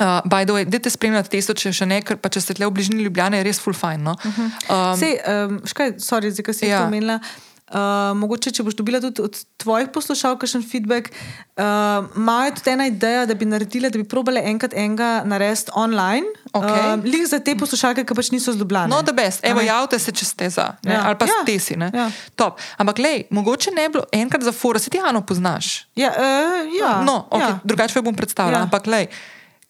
Uh, 0.00 0.20
by 0.26 0.44
the 0.44 0.52
way, 0.52 0.64
dajte 0.66 0.90
spremljati 0.90 1.30
testo, 1.30 1.54
če 1.54 1.72
še 1.72 1.86
ne, 1.86 2.02
ker 2.02 2.16
pa 2.16 2.28
če 2.28 2.40
ste 2.40 2.54
tle 2.58 2.66
v 2.66 2.74
bližini 2.74 3.04
Ljubljane, 3.06 3.38
je 3.38 3.44
res 3.46 3.60
full 3.62 3.76
fine. 3.78 4.02
No? 4.02 4.16
Uh 4.18 4.38
-huh. 4.38 4.92
um, 4.92 4.98
Sej, 4.98 5.18
um, 5.22 5.60
škaj, 5.64 5.92
sorry, 5.98 6.30
zdaj, 6.30 6.44
ki 6.44 6.54
si 6.54 6.66
ja. 6.66 6.86
Omenila. 6.86 7.20
Uh, 7.64 8.12
mogoče, 8.20 8.50
če 8.52 8.62
boš 8.62 8.74
dobila 8.76 9.00
tudi 9.00 9.22
od 9.24 9.38
tvojih 9.56 9.88
poslušalcev 9.88 10.38
kakšen 10.38 10.62
feedback, 10.62 11.08
uh, 11.56 12.04
imajo 12.16 12.50
tudi 12.54 12.70
ena 12.70 12.86
ideja, 12.86 13.26
da 13.26 13.34
bi 13.34 13.44
naredila, 13.44 13.88
da 13.88 13.98
bi 13.98 14.04
probale 14.04 14.42
enkrat 14.44 14.74
enega 14.76 15.22
narediti 15.24 15.70
online. 15.74 16.26
Okej. 16.52 16.70
Uh, 16.70 17.04
Lih 17.04 17.24
za 17.26 17.38
te 17.40 17.56
poslušalke, 17.56 18.04
ki 18.04 18.14
pač 18.14 18.30
niso 18.30 18.52
zljubljene. 18.52 18.88
No, 18.88 19.02
da 19.02 19.12
best, 19.12 19.40
evo, 19.42 19.58
A 19.58 19.62
ne? 19.62 19.66
javite 19.68 19.98
se, 19.98 20.12
če 20.12 20.24
ste 20.24 20.50
za, 20.50 20.74
ne? 20.84 20.94
Ja. 20.94 21.02
ali 21.06 21.16
pa 21.18 21.24
Ja. 21.26 21.32
ste 21.42 21.58
si. 21.58 21.76
ne. 21.76 21.90
Ja. 21.94 22.10
Top. 22.36 22.60
Ampak, 22.76 22.98
lej, 22.98 23.24
mogoče 23.30 23.70
ne 23.70 23.88
bi 23.88 23.92
bilo 23.92 24.04
enkrat 24.12 24.42
za 24.42 24.52
fora, 24.52 24.78
se 24.78 24.90
ti 24.90 25.00
Ano 25.08 25.26
poznaš. 25.26 25.86
Ja, 25.96 26.12
uh, 26.12 26.68
ja, 26.80 27.00
no, 27.02 27.26
okay, 27.30 27.40
ja. 27.40 27.58
drugače 27.64 28.02
bom 28.02 28.14
predstavljala. 28.14 28.58
Ja. 28.58 28.60
Ja. 28.60 28.64
Ampak, 28.64 28.86
lej, 28.86 29.06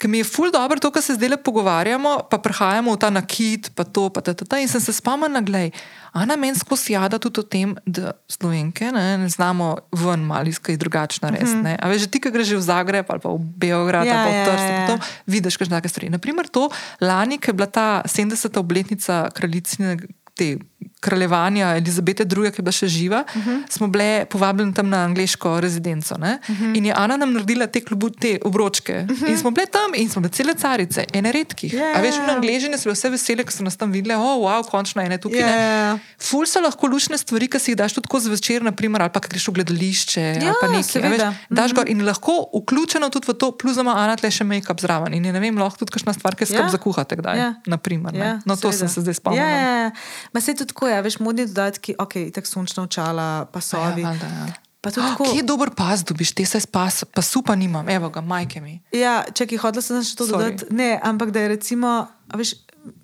Ker 0.04 0.10
mi 0.12 0.20
je 0.20 0.28
ful 0.28 0.50
dobro 0.52 0.76
to, 0.76 0.90
kar 0.92 1.00
se 1.00 1.14
zdaj 1.16 1.30
le 1.32 1.36
pogovarjamo, 1.40 2.28
pa 2.28 2.36
prehajamo 2.36 2.92
v 2.92 2.98
ta 3.00 3.08
nakit, 3.08 3.70
pa 3.72 3.88
to, 3.88 4.10
pa 4.12 4.20
ta, 4.20 4.34
ta, 4.36 4.44
ta. 4.44 4.58
In 4.60 4.68
sem 4.68 4.76
se 4.84 4.92
spomnila, 4.92 5.40
glej, 5.40 5.72
Ana 6.12 6.36
meni 6.36 6.54
skozi 6.54 6.92
jada 6.92 7.16
tudi 7.18 7.40
o 7.40 7.46
tem, 7.48 7.72
da 7.88 8.12
slovenke 8.30 8.92
ne, 8.92 9.16
ne 9.18 9.28
znamo 9.32 9.72
ven 9.96 10.28
malo 10.28 10.52
iskati 10.52 10.76
drugačno 10.76 11.30
res. 11.32 11.56
Mm 11.56 11.64
-hmm. 11.64 11.78
A 11.80 11.88
veš, 11.88 12.06
ti, 12.06 12.20
ki 12.20 12.30
greš 12.30 12.52
v 12.52 12.60
Zagreb 12.60 13.06
ali 13.08 13.20
pa 13.20 13.28
v 13.32 13.38
Beograd 13.40 14.06
Ja, 14.06 14.20
ali 14.20 14.24
pa 14.24 14.30
v 14.30 14.36
ja, 14.36 14.44
Trst, 14.44 14.68
ja. 14.68 14.76
pa 14.76 14.86
to 14.92 15.06
vidiš 15.26 15.56
kakšne 15.56 15.80
take 15.80 15.88
stvari. 15.88 16.10
Naprimer, 16.10 16.48
to 16.48 16.68
lani, 17.00 17.38
ko 17.38 17.50
je 17.50 17.52
bila 17.52 17.66
ta 17.66 18.02
70. 18.04 18.58
obletnica 18.58 19.30
kraljicine 19.34 19.96
te 20.36 20.58
kraljevanja 21.04 21.74
Elizabete 21.76 22.24
II., 22.24 22.50
ki 22.52 22.60
je 22.60 22.64
bila 22.64 22.72
še 22.72 22.88
živa, 22.88 23.24
uh 23.26 23.46
-huh. 23.46 23.60
smo 23.70 23.88
bile 23.92 24.24
povabljene 24.30 24.72
tam 24.74 24.88
na 24.88 25.04
angliško 25.04 25.60
rezidenco. 25.60 26.14
Uh 26.14 26.20
-huh. 26.20 26.76
In 26.76 26.86
je 26.86 26.94
Ana 26.96 27.16
nam 27.16 27.32
naredila 27.32 27.66
te, 27.66 27.80
klubu, 27.80 28.10
te 28.10 28.38
obročke. 28.44 29.06
Uh 29.10 29.18
-huh. 29.18 29.30
In 29.30 29.38
smo 29.38 29.50
bile 29.50 29.66
tam 29.66 29.94
in 29.94 30.08
smo 30.08 30.22
bile 30.22 30.32
cele 30.32 30.54
carice, 30.54 31.04
ene 31.12 31.32
redkih. 31.32 31.74
Yeah. 31.74 31.96
A 31.96 32.00
veš, 32.00 32.16
na 32.26 32.34
angližine 32.36 32.78
so 32.78 32.84
bile 32.84 32.94
vse 32.94 33.10
vesele, 33.10 33.44
ko 33.44 33.52
so 33.52 33.62
nas 33.64 33.76
tam 33.76 33.92
videle, 33.92 34.16
oh, 34.16 34.38
wow, 34.44 34.64
končno 34.70 35.02
ene 35.02 35.18
tukaj. 35.18 35.40
Yeah. 35.40 35.98
Ful 36.18 36.46
so 36.46 36.60
lahko 36.60 36.86
lušne 36.86 37.18
stvari, 37.18 37.48
ki 37.48 37.58
si 37.58 37.70
jih 37.70 37.76
daš 37.76 37.92
tudi 37.92 38.06
tako 38.08 38.20
zvečer, 38.20 38.62
naprimer, 38.62 39.02
ali 39.02 39.10
pa 39.10 39.20
greš 39.20 39.48
v 39.48 39.52
gledališče. 39.52 40.20
Ja, 40.42 40.54
pa 40.60 40.68
nekaj. 40.68 41.02
Veš, 41.10 41.22
daš 41.50 41.72
gor 41.74 41.88
in 41.88 42.04
lahko 42.06 42.48
vključeno 42.54 43.08
tudi 43.10 43.26
v 43.28 43.34
to, 43.34 43.50
plus 43.52 43.76
ima 43.76 43.94
Ana 43.96 44.16
tle 44.16 44.30
še 44.30 44.44
make-up 44.44 44.80
zraven. 44.80 45.14
In 45.14 45.24
je, 45.24 45.32
ne 45.32 45.40
vem, 45.40 45.58
lahko 45.58 45.78
tudi 45.84 45.92
kakšna 45.92 46.12
stvar, 46.14 46.34
ki 46.36 46.46
skrb 46.46 46.64
Ja. 46.64 46.70
zakuhate 46.70 47.16
kdaj. 47.16 47.38
Ja. 47.38 47.54
Naprimer, 47.66 48.12
ne. 48.12 48.24
Ja, 48.24 48.34
no, 48.44 48.56
to 48.56 48.72
seveda. 48.72 48.78
sem 48.78 48.88
se 48.88 49.00
zdaj 49.00 49.14
spomnila. 49.14 49.46
Ja, 49.46 49.58
ja, 49.58 49.76
ja. 49.84 49.90
Ma 50.32 50.40
se 50.40 50.54
tudi 50.54 50.72
tako, 50.72 50.88
ja, 50.94 51.04
veš, 51.04 51.18
modni 51.22 51.46
dodatki, 51.46 51.96
ok, 51.98 52.18
tako 52.34 52.50
sončna 52.50 52.86
očala, 52.88 53.46
pasovi. 53.52 54.02
Ja, 54.02 54.12
valjda, 54.12 54.26
ja. 54.26 54.52
Pa 54.84 54.92
tudi 54.92 55.06
tako. 55.06 55.24
Kje 55.30 55.40
je 55.40 55.46
dober 55.48 55.70
pas, 55.76 56.04
dobiš 56.04 56.34
te 56.36 56.44
se 56.46 56.60
pas, 56.72 57.04
pasu 57.04 57.42
pa 57.42 57.56
nimam, 57.56 57.88
evo 57.88 58.10
ga, 58.12 58.20
majke 58.20 58.60
mi. 58.60 58.78
Ja, 58.92 59.22
čakaj, 59.34 59.58
hodila 59.64 59.82
sem 59.82 60.04
še 60.04 60.18
to 60.20 60.28
dodati. 60.28 60.68
Ne, 60.70 60.94
ampak 61.02 61.32
da 61.34 61.46
je 61.46 61.54
recimo, 61.56 61.96
veš, 62.36 62.56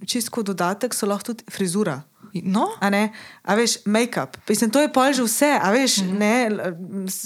čisto 0.07 0.45
dodatek 0.45 0.95
so 0.95 1.09
lahko 1.09 1.33
tudi 1.33 1.49
frizura. 1.51 2.03
No, 2.31 2.69
A, 2.79 2.91
ne? 2.91 3.11
a 3.43 3.55
veš, 3.59 3.83
make-up. 3.85 4.39
Mislim, 4.49 4.71
to 4.71 4.81
je 4.81 4.87
pol 4.93 5.11
že 5.12 5.23
vse. 5.27 5.51
A 5.59 5.71
veš, 5.75 5.99
mm 5.99 6.07
-hmm. 6.07 6.19
ne, 6.19 6.35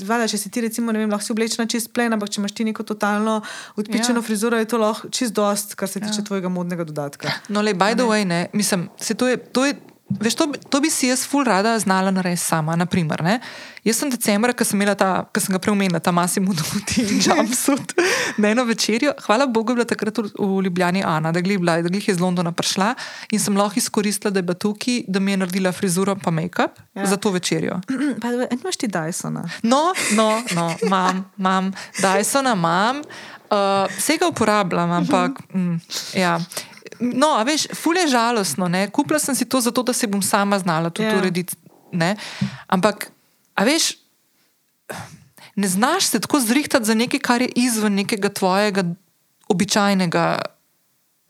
vada, 0.06 0.28
če 0.28 0.38
si 0.38 0.50
ti 0.50 0.60
recimo, 0.60 0.92
ne 0.92 0.98
vem, 0.98 1.10
lahko 1.10 1.26
si 1.26 1.32
oblečena 1.32 1.68
čist 1.68 1.92
plen, 1.92 2.12
ampak 2.12 2.30
če 2.30 2.40
imaš 2.40 2.52
ti 2.52 2.64
neko 2.64 2.82
totalno 2.82 3.42
odpičeno 3.76 4.18
Ja. 4.18 4.22
ja. 4.22 4.22
frizuro, 4.22 4.56
je 4.56 4.64
to 4.64 4.78
lahko 4.78 5.08
čist 5.08 5.32
dost, 5.32 5.74
kar 5.74 5.88
se 5.88 6.00
tiče 6.00 6.20
ja. 6.20 6.24
tvojega 6.24 6.48
modnega 6.48 6.84
dodatka. 6.84 7.32
no 7.48 7.62
le, 7.62 7.74
by 7.74 7.94
the 7.94 8.02
way, 8.02 8.24
ne, 8.24 8.48
mislim, 8.52 8.88
se 8.96 9.14
to 9.14 9.28
je. 9.28 9.36
To 9.36 9.66
je 9.66 9.74
Veš, 10.20 10.34
to, 10.34 10.46
to 10.70 10.80
bi 10.80 10.90
si 10.90 11.08
jaz 11.08 11.24
ful 11.26 11.44
rada 11.44 11.78
znala 11.78 12.10
narediti 12.14 12.42
sama. 12.42 12.76
Naprimer, 12.76 13.22
ne? 13.24 13.38
Jaz 13.84 13.98
sem 14.00 14.10
decembra, 14.10 14.54
ko 14.56 14.64
sem, 14.64 14.80
ta, 14.96 15.26
sem 15.38 15.52
ga 15.52 15.60
preomenila, 15.60 16.00
ta 16.00 16.12
Massimo 16.14 16.54
Dutti 16.56 17.02
in 17.04 17.20
jumpsuit 17.24 17.92
na 18.38 18.54
eno 18.54 18.64
večerjo. 18.64 19.12
Hvala 19.26 19.46
Bogu, 19.46 19.72
je 19.72 19.80
bila 19.80 19.88
takrat 19.88 20.18
v, 20.18 20.62
Ljubljani 20.64 21.02
Ana, 21.04 21.32
da 21.32 21.40
glih 21.44 21.60
bila, 21.60 21.76
da 21.82 21.92
je 21.92 22.02
iz 22.14 22.20
Londona 22.20 22.52
prišla 22.52 22.94
in 23.30 23.40
sem 23.40 23.56
lahko 23.56 23.78
izkoristila, 23.78 24.32
da 24.32 24.40
je 24.40 24.48
bila 24.48 24.58
tukaj, 24.58 25.02
da 25.08 25.20
mi 25.20 25.34
je 25.34 25.42
naredila 25.42 25.72
frizuro 25.72 26.16
pa 26.16 26.30
make-up 26.30 26.80
ja. 26.94 27.06
Za 27.06 27.16
to 27.16 27.30
večerjo. 27.30 27.80
Pa, 28.22 28.28
imaš 28.50 28.76
ti 28.76 28.88
Dysona. 28.88 29.48
No, 29.62 29.92
no, 30.16 30.42
no, 30.54 30.74
imam, 30.82 31.24
imam, 31.38 31.72
Dysona 31.98 32.52
imam, 32.52 33.02
uh, 33.50 33.96
vse 33.98 34.16
ga 34.16 34.28
uporabljam, 34.28 34.90
ampak 34.90 35.30
mm, 35.54 35.80
ja. 36.14 36.40
No, 37.00 37.44
veš, 37.44 37.66
ful 37.74 37.96
je 37.96 38.08
žalostno. 38.08 38.68
ne. 38.68 38.90
Kupila 38.90 39.18
sem 39.18 39.34
si 39.34 39.44
to 39.44 39.60
zato, 39.60 39.82
da 39.82 39.92
se 39.92 40.06
bom 40.06 40.22
sama 40.22 40.58
znala 40.58 40.90
tudi 40.90 41.08
Ja. 41.08 41.18
urediti. 41.18 41.54
ne. 41.92 42.16
Ampak, 42.66 43.10
a 43.54 43.64
veš, 43.64 43.92
ne 45.56 45.68
znaš 45.68 46.04
se 46.06 46.20
tako 46.20 46.40
zrihtati 46.40 46.84
za 46.84 46.94
nekaj, 46.94 47.20
kar 47.20 47.42
je 47.42 47.48
izven 47.56 47.94
nekega 47.94 48.28
tvojega 48.28 48.84
običajnega. 49.48 50.38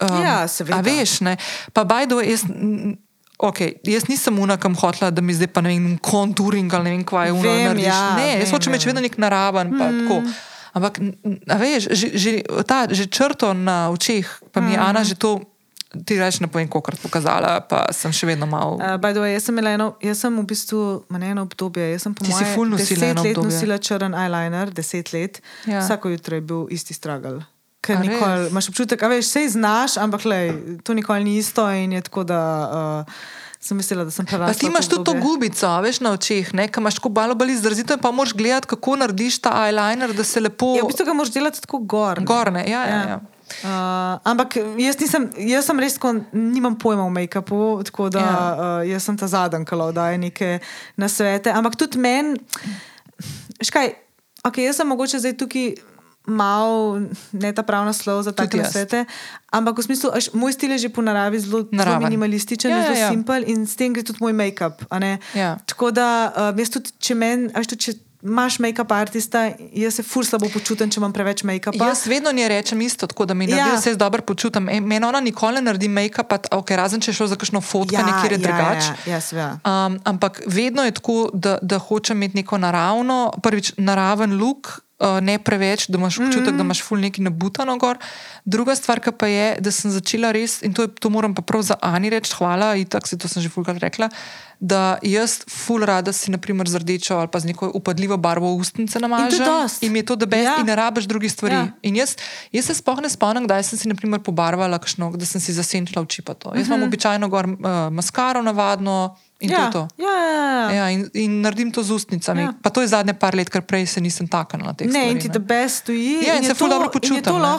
Um, 0.01 0.23
Ja, 0.23 0.49
seveda. 0.49 0.78
A 0.78 0.81
veš, 0.81 1.20
ne. 1.20 1.36
Pa 1.73 1.85
bajdo, 1.85 2.20
jaz. 2.20 2.45
Okay, 3.35 3.74
jaz 3.85 4.07
nisem 4.09 4.39
unakam 4.39 4.74
hotela, 4.74 5.11
da 5.11 5.20
mi 5.20 5.35
zdaj 5.35 5.47
pa 5.47 5.61
ne 5.61 5.69
vem, 5.69 5.99
konturing 5.99 6.70
ali 6.74 6.85
ne 6.85 6.91
vem, 6.91 7.05
kaj 7.05 7.28
je 7.28 7.32
narediš. 7.35 7.85
ja, 7.85 8.15
ne, 8.16 8.28
jaz 8.39 8.47
vem, 8.47 8.53
hočem 8.55 8.73
imeti 8.73 8.86
vedno 8.86 9.01
nek 9.03 9.19
naraven. 9.19 9.69
Mm. 9.74 10.28
Ampak, 10.73 10.99
veš, 11.59 11.89
že, 11.91 12.09
že, 12.15 12.31
ta, 12.66 12.86
že 12.91 13.07
črto 13.07 13.53
na 13.53 13.91
očeh, 13.91 14.27
pa 14.55 14.61
mi 14.62 14.73
je 14.73 14.78
mm. 14.78 14.86
Ana 14.86 15.03
že 15.05 15.15
to, 15.15 15.43
ti 16.07 16.19
reč 16.19 16.41
ne 16.41 16.49
povem, 16.51 16.69
koliko 16.69 16.97
pokazala, 17.03 17.61
pa 17.69 17.85
sem 17.95 18.12
še 18.12 18.27
vedno 18.27 18.47
malo. 18.51 18.77
Uh, 18.81 18.97
by 18.99 19.15
the 19.15 19.23
way, 19.23 19.35
jaz 19.37 19.49
sem 19.49 19.55
imela 19.55 19.75
eno, 19.79 19.89
jaz 20.03 20.25
sem 20.25 20.37
v 20.41 20.45
bistvu, 20.51 20.83
ne 21.15 21.31
eno 21.35 21.47
obdobje, 21.47 21.91
jaz 21.95 22.09
sem 22.09 22.15
po 22.15 22.27
mojem 22.27 22.77
deset 22.77 23.21
let 23.23 23.39
nosila 23.39 23.79
črn 23.79 24.16
eyeliner, 24.19 24.75
deset 24.75 25.12
let. 25.15 25.41
Ja. 25.71 25.85
Vsako 25.85 26.15
jutro 26.15 26.39
je 26.41 26.43
bil 26.43 26.66
isti 26.75 26.97
struggle. 26.97 27.45
Ker 27.85 28.01
A 28.01 28.01
nikoli 28.01 28.49
imaš 28.49 28.71
občutek, 28.73 29.01
da 29.01 29.09
veš, 29.12 29.29
vse 29.29 29.49
znaš, 29.59 29.97
ampak 30.01 30.25
lej, 30.25 30.53
to 30.83 30.95
nikoli 30.97 31.25
ni 31.25 31.37
isto 31.37 31.66
in 31.71 31.93
je 31.93 32.01
tako, 32.07 32.25
da 32.25 32.41
uh, 33.05 33.12
sem 33.61 33.77
mislila, 33.77 34.05
da 34.05 34.11
sem 34.11 34.27
prerasla. 34.27 34.53
Pa 34.53 34.59
ti 34.59 34.66
imaš 34.66 34.89
tudi 34.89 35.05
to 35.05 35.15
gubico, 35.21 35.66
a 35.69 35.81
veš, 35.85 36.01
na 36.05 36.15
očeh, 36.16 36.55
ne, 36.57 36.69
ki 36.69 36.81
imaš 36.81 36.99
tako 37.01 37.12
malo 37.16 37.37
bolj 37.37 37.53
izrazito 37.59 37.99
pa 38.01 38.11
moraš 38.11 38.33
gledati, 38.33 38.73
kako 38.73 38.97
narediš 39.05 39.39
ta 39.45 39.53
eyeliner, 39.66 40.16
da 40.16 40.25
se 40.25 40.41
lepo 40.41 40.75
Ja, 40.79 40.85
v 40.85 40.93
bistvu 40.93 41.07
ga 41.09 41.16
moraš 41.16 41.33
delati 41.33 41.61
tako 41.61 41.79
gor. 41.79 42.21
ne. 42.21 42.27
gorne. 42.29 42.65
Ja, 42.71 42.83
ja, 42.89 43.01
ja. 43.09 43.21
Uh, 43.65 44.16
ampak 44.25 44.57
jaz, 44.81 44.97
nisem, 45.01 45.29
jaz 45.37 45.66
sem 45.69 45.79
res, 45.81 45.95
tako, 45.99 46.15
nimam 46.33 46.77
pojma 46.81 47.05
o 47.05 47.11
make-upu, 47.12 47.83
tako 47.85 48.09
da 48.11 48.21
Ja. 48.21 48.37
uh, 48.81 48.81
jaz 48.89 49.05
sem 49.05 49.16
ta 49.16 49.27
zadnji, 49.29 49.65
ki 49.69 49.77
daje 49.93 50.19
neke 50.19 50.59
nasvete. 50.97 51.53
Ampak 51.53 51.77
tudi 51.77 51.99
meni, 51.99 52.39
škaj, 53.61 53.95
okay, 54.45 54.65
jaz 54.69 54.77
sem 54.81 54.89
mogoče 54.89 55.19
zdaj 55.21 55.37
tukaj. 55.37 55.75
Mal, 56.25 57.05
ne 57.37 57.53
ta 57.53 57.61
pravi 57.61 57.85
naslov 57.85 58.23
za 58.25 58.33
take 58.33 58.57
nasvete, 58.57 59.05
ampak 59.53 59.77
v 59.77 59.83
smislu, 59.85 60.09
až, 60.09 60.33
moj 60.33 60.57
stil 60.57 60.73
je 60.73 60.79
že 60.79 60.89
po 60.89 61.05
naravi 61.05 61.37
zelo, 61.37 61.69
zelo 61.69 62.01
minimalističen, 62.01 62.73
Ja, 62.73 62.81
zelo 62.89 62.97
ja. 62.97 63.01
ja. 63.05 63.11
simpel 63.12 63.45
in 63.45 63.69
s 63.69 63.77
tem 63.77 63.93
gre 63.93 64.01
tudi 64.01 64.25
moj 64.25 64.33
make-up. 64.33 64.89
Ja. 65.37 65.61
Tako 65.69 65.93
da, 65.93 66.33
uh, 66.33 66.57
jaz 66.57 66.73
tudi, 66.73 66.97
če 66.97 67.12
meni, 67.12 67.53
a 67.53 67.61
veš, 67.61 67.69
tudi, 67.77 67.81
če 67.85 67.93
imaš 68.24 68.59
make-up 68.59 68.92
artista, 68.94 69.51
jaz 69.72 69.94
se 69.94 70.02
fur 70.02 70.26
slabo 70.26 70.48
počutim, 70.52 70.90
če 70.90 71.01
imam 71.01 71.12
preveč 71.12 71.42
make-upa. 71.44 71.86
Jaz 71.86 72.06
vedno 72.06 72.32
ne 72.32 72.48
rečem 72.48 72.80
isto, 72.80 73.06
tako 73.06 73.26
da 73.26 73.34
mi 73.34 73.44
Ja. 73.44 73.56
naredi 73.56 73.70
ja. 73.70 73.80
vse 73.80 73.94
dobro 73.96 74.22
počutim. 74.22 74.68
E, 74.68 74.80
Meni 74.80 75.06
ona 75.06 75.20
nikoli 75.20 75.55
ne 75.55 75.62
naredi 75.62 75.88
make-upa, 75.88 76.38
okay, 76.51 76.76
razen 76.76 77.01
če 77.01 77.10
je 77.10 77.14
šlo 77.14 77.26
za 77.26 77.36
kakšno 77.36 77.60
fotko, 77.60 77.94
ja, 77.94 78.06
nekje 78.06 78.34
je 78.34 78.38
drugače. 78.38 78.92
Ja, 79.06 79.12
ja, 79.12 79.20
seveda. 79.20 79.59
Um, 79.64 80.01
ampak 80.05 80.40
vedno 80.46 80.84
je 80.84 80.90
tako, 80.90 81.30
da, 81.34 81.59
da 81.62 81.78
hočem 81.78 82.16
imeti 82.16 82.36
neko 82.36 82.59
naravno, 82.59 83.32
prvič 83.42 83.72
naraven 83.76 84.38
luk, 84.40 84.80
ne 85.21 85.39
preveč, 85.39 85.89
da 85.89 85.99
imaš 85.99 86.19
občutek, 86.19 86.41
mm 86.41 86.53
-hmm. 86.55 86.57
da 86.57 86.62
imaš 86.62 86.83
ful 86.83 86.99
neki 86.99 87.23
nabutano 87.23 87.77
gor. 87.79 87.99
Druga 88.45 88.75
stvar 88.75 89.01
ki 89.01 89.11
pa 89.19 89.27
je, 89.27 89.57
da 89.61 89.71
sem 89.71 89.91
začela 89.91 90.33
res, 90.33 90.62
in 90.62 90.73
to, 90.75 90.83
je, 90.83 90.89
to 90.89 91.11
moram 91.11 91.35
pa 91.35 91.43
prav 91.43 91.62
za 91.62 91.75
Ani 91.81 92.11
reči, 92.11 92.35
hvala, 92.39 92.77
in 92.77 92.87
tako 92.87 93.09
se 93.09 93.19
to 93.19 93.29
sem 93.29 93.43
že 93.43 93.49
fulkrat 93.49 93.79
rekla. 93.79 94.09
Da 94.61 94.99
jaz 95.03 95.39
ful 95.49 95.85
rada 95.85 96.12
si, 96.12 96.31
naprimer, 96.31 96.69
z 96.69 96.75
rdečo 96.79 97.19
ali 97.19 97.29
pa 97.29 97.41
z 97.41 97.45
neko 97.45 97.71
upadljivo 97.75 98.16
barvo 98.16 98.55
ustnice 98.55 99.01
namažem. 99.01 99.29
In 99.83 99.93
mi 99.93 99.99
je 99.99 100.03
to 100.07 100.16
debes, 100.16 100.45
ja. 100.45 100.53
Ja. 100.53 100.61
in 100.61 100.66
ne 100.66 100.77
rabiš 100.77 101.05
drugih 101.05 101.33
stvari. 101.33 101.55
Ja. 101.55 101.69
In 101.83 101.97
jaz, 101.97 102.16
jaz 102.53 102.65
se 102.65 102.75
sploh 102.75 103.01
ne 103.03 103.09
spomnim, 103.09 103.45
kdaj 103.45 103.62
sem 103.62 103.79
si, 103.79 103.89
naprimer, 103.89 104.21
pobarvala, 104.21 104.79
kakšno, 104.79 105.16
da 105.16 105.27
sem 105.27 105.41
si 105.41 105.53
zasenčila 105.53 106.03
oči. 106.03 106.23
pa 106.23 106.35
to. 106.35 106.49
Jaz 106.55 106.66
Mhm. 106.66 106.73
imam 106.73 106.83
običajno 106.89 107.29
gor 107.29 107.47
uh, 107.47 107.57
maskaro, 107.91 108.43
navadno, 108.43 109.16
in 109.45 109.49
to 109.49 109.55
je 109.55 109.61
ja, 109.61 109.71
to. 109.71 109.83
ja, 109.99 110.15
ja, 110.16 110.33
ja. 110.33 110.71
Ja, 110.73 110.85
in, 110.89 111.05
in 111.15 111.41
naredim 111.41 111.69
to 111.71 111.83
z 111.83 111.91
ustnicami. 111.93 112.41
Ja. 112.41 112.47
Ja. 112.47 112.55
Pa 112.57 112.71
to 112.71 112.81
je 112.81 112.89
zadnje 112.89 113.12
par 113.15 113.33
let, 113.33 113.49
ker 113.49 113.62
prej 113.62 113.87
se 113.87 114.01
nisem 114.01 114.25
taknila 114.27 114.66
na 114.69 114.77
Ne, 114.77 114.89
stvari. 114.89 115.11
in 115.11 115.19
ti 115.19 115.29
the 115.29 115.39
best 115.41 115.77
stoji. 115.83 116.25
Ja, 116.25 116.35
in 116.35 116.43
je 116.43 116.49
se 116.49 116.55
ful 116.55 116.66
to- 116.66 116.75
dobro 116.75 116.87
in 116.87 116.91
Je 116.91 116.93
počutim, 116.93 117.23
to 117.23 117.37
ne. 117.37 117.53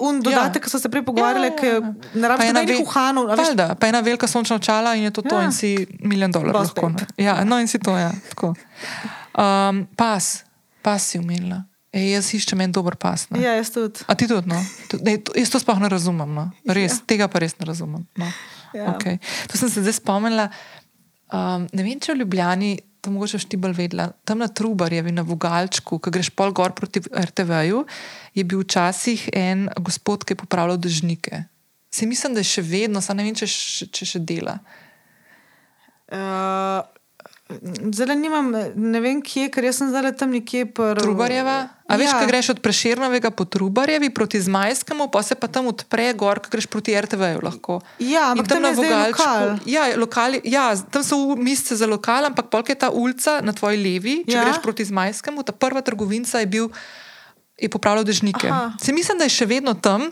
un 0.00 0.20
dodatek, 0.20 0.56
ja. 0.56 0.60
ki 0.60 0.68
so 0.68 0.78
se 0.78 0.88
prej 0.88 1.02
pogovarjali, 1.02 1.46
ja, 1.48 1.62
ja, 1.62 1.72
ja. 1.72 1.80
ne 1.80 1.94
Pa 2.20 2.28
rabiš 2.28 2.44
ena 2.44 2.60
nobenih 2.60 2.76
ve- 2.76 2.84
uhanov. 2.84 3.24
a 3.24 3.34
veš, 3.34 3.46
Valjda, 3.46 3.66
pa 3.74 3.86
ena 3.86 4.00
velika 4.00 4.26
sončna 4.26 4.56
očala 4.56 4.94
in 4.94 5.02
je 5.02 5.10
to, 5.10 5.22
to 5.22 5.34
Ja. 5.34 5.42
in 5.42 5.52
si 5.52 5.70
milijon 6.00 6.30
dolarjev 6.30 6.54
lahko. 6.54 6.88
ne. 6.90 7.06
Ja, 7.18 7.44
no 7.44 7.58
in 7.58 7.68
si 7.68 7.78
to, 7.78 7.92
ja. 7.92 8.10
tako. 8.28 8.54
Um, 9.32 9.86
pas, 9.96 10.44
pas 10.82 10.98
si 11.00 11.18
umela. 11.18 11.64
E, 11.90 12.10
jaz 12.10 12.32
iščem 12.34 12.60
en 12.60 12.72
dober 12.72 12.96
pas. 12.96 13.28
Ne? 13.30 13.38
Ja, 13.38 13.52
jaz 13.54 13.68
tudi. 13.70 14.00
A 14.06 14.14
ti 14.14 14.26
tudi, 14.26 14.48
no? 14.48 14.56
To- 14.88 14.96
Ne, 14.98 15.18
to, 15.18 15.32
jaz 15.36 15.50
to 15.50 15.58
sploh 15.58 15.78
ne 15.78 15.88
razumem. 15.88 16.24
No? 16.26 16.50
Res, 16.66 16.92
ja. 16.92 16.98
Tega 17.06 17.28
pa 17.28 17.38
res 17.38 17.52
ne 17.58 17.66
razumem. 17.66 18.06
No. 18.16 18.26
Ja. 18.72 18.94
Okay. 18.96 19.18
To 19.46 19.58
sem 19.58 19.68
se 19.68 19.82
zdaj 19.82 19.92
spomnila. 19.94 20.48
Um, 21.32 21.64
ne 21.72 21.82
vem, 21.82 22.00
če 22.00 22.12
v 22.12 22.22
Ljubljani, 22.22 22.72
to 23.02 23.10
mogoče 23.10 23.40
še 23.40 23.48
ti 23.48 23.58
bolj 23.58 23.72
vedela, 23.78 24.10
tam 24.28 24.42
na 24.44 24.50
Trubarjevi, 24.52 25.14
na 25.16 25.24
Vogalčku, 25.26 25.96
ko 25.98 26.12
greš 26.12 26.28
pol 26.36 26.52
gor 26.54 26.74
proti 26.76 27.00
RTV-ju, 27.00 27.80
je 28.36 28.44
bil 28.44 28.60
včasih 28.62 29.30
en 29.32 29.66
gospod, 29.80 30.26
ki 30.28 30.36
je 30.36 30.42
popravljal 30.44 30.76
dežnike. 30.78 31.44
Si 31.92 32.06
mislim, 32.06 32.36
da 32.36 32.44
je 32.44 32.50
še 32.52 32.62
vedno, 32.64 33.00
samo 33.00 33.20
ne 33.20 33.26
vem, 33.26 33.34
če, 33.36 33.48
še- 33.48 33.88
če 33.90 34.06
še 34.12 34.20
dela. 34.22 34.58
Uh, 36.12 36.84
Zdaj 37.92 38.16
nimam, 38.16 38.50
ne 38.74 39.00
vem 39.00 39.22
kje, 39.22 39.50
ker 39.52 39.68
sem 39.74 39.90
zdaj 39.92 40.14
tam 40.16 40.32
nekje. 40.34 40.66
Pr... 40.66 41.00
Trubarjeva. 41.00 41.68
A 41.92 41.98
veš, 42.00 42.14
ja. 42.14 42.18
ko 42.22 42.26
greš 42.30 42.48
od 42.54 42.60
Preširnovega 42.64 43.28
po 43.34 43.44
Trubarjevi 43.44 44.08
proti 44.14 44.40
Zmajskemu, 44.40 45.10
pa 45.12 45.20
se 45.22 45.36
pa 45.36 45.50
tam 45.50 45.68
odpre 45.68 46.12
gor, 46.16 46.40
ko 46.40 46.48
greš 46.48 46.66
proti 46.72 46.96
RTV-ju 46.96 47.42
lahko. 47.44 47.82
Ja, 48.00 48.32
In 48.32 48.40
ampak 48.40 48.48
tam 48.48 48.64
je 48.64 48.72
zdaj 48.80 49.12
lokal. 49.12 49.44
Ja, 49.68 49.84
lokali, 50.00 50.40
ja, 50.48 50.72
tam 50.88 51.04
so 51.04 51.36
misce 51.36 51.76
za 51.76 51.84
lokal, 51.90 52.30
ampak 52.30 52.48
polk 52.48 52.72
je 52.72 52.78
ta 52.80 52.88
ulica 52.88 53.42
na 53.44 53.52
tvoji 53.52 53.76
levi, 53.76 54.16
če 54.24 54.32
ja. 54.32 54.40
Ja. 54.40 54.48
greš 54.48 54.62
proti 54.64 54.88
Zmajskemu, 54.88 55.44
ta 55.44 55.52
prva 55.52 55.84
trgovinca 55.84 56.40
je 56.40 56.48
bil. 56.48 56.72
Je 57.62 57.70
popravljal 57.70 58.04
dežnike. 58.04 58.50
Aha. 58.50 58.72
Se 58.82 58.92
mislim, 58.92 59.18
da 59.18 59.28
je 59.28 59.36
še 59.36 59.46
vedno 59.46 59.74
tam. 59.74 60.10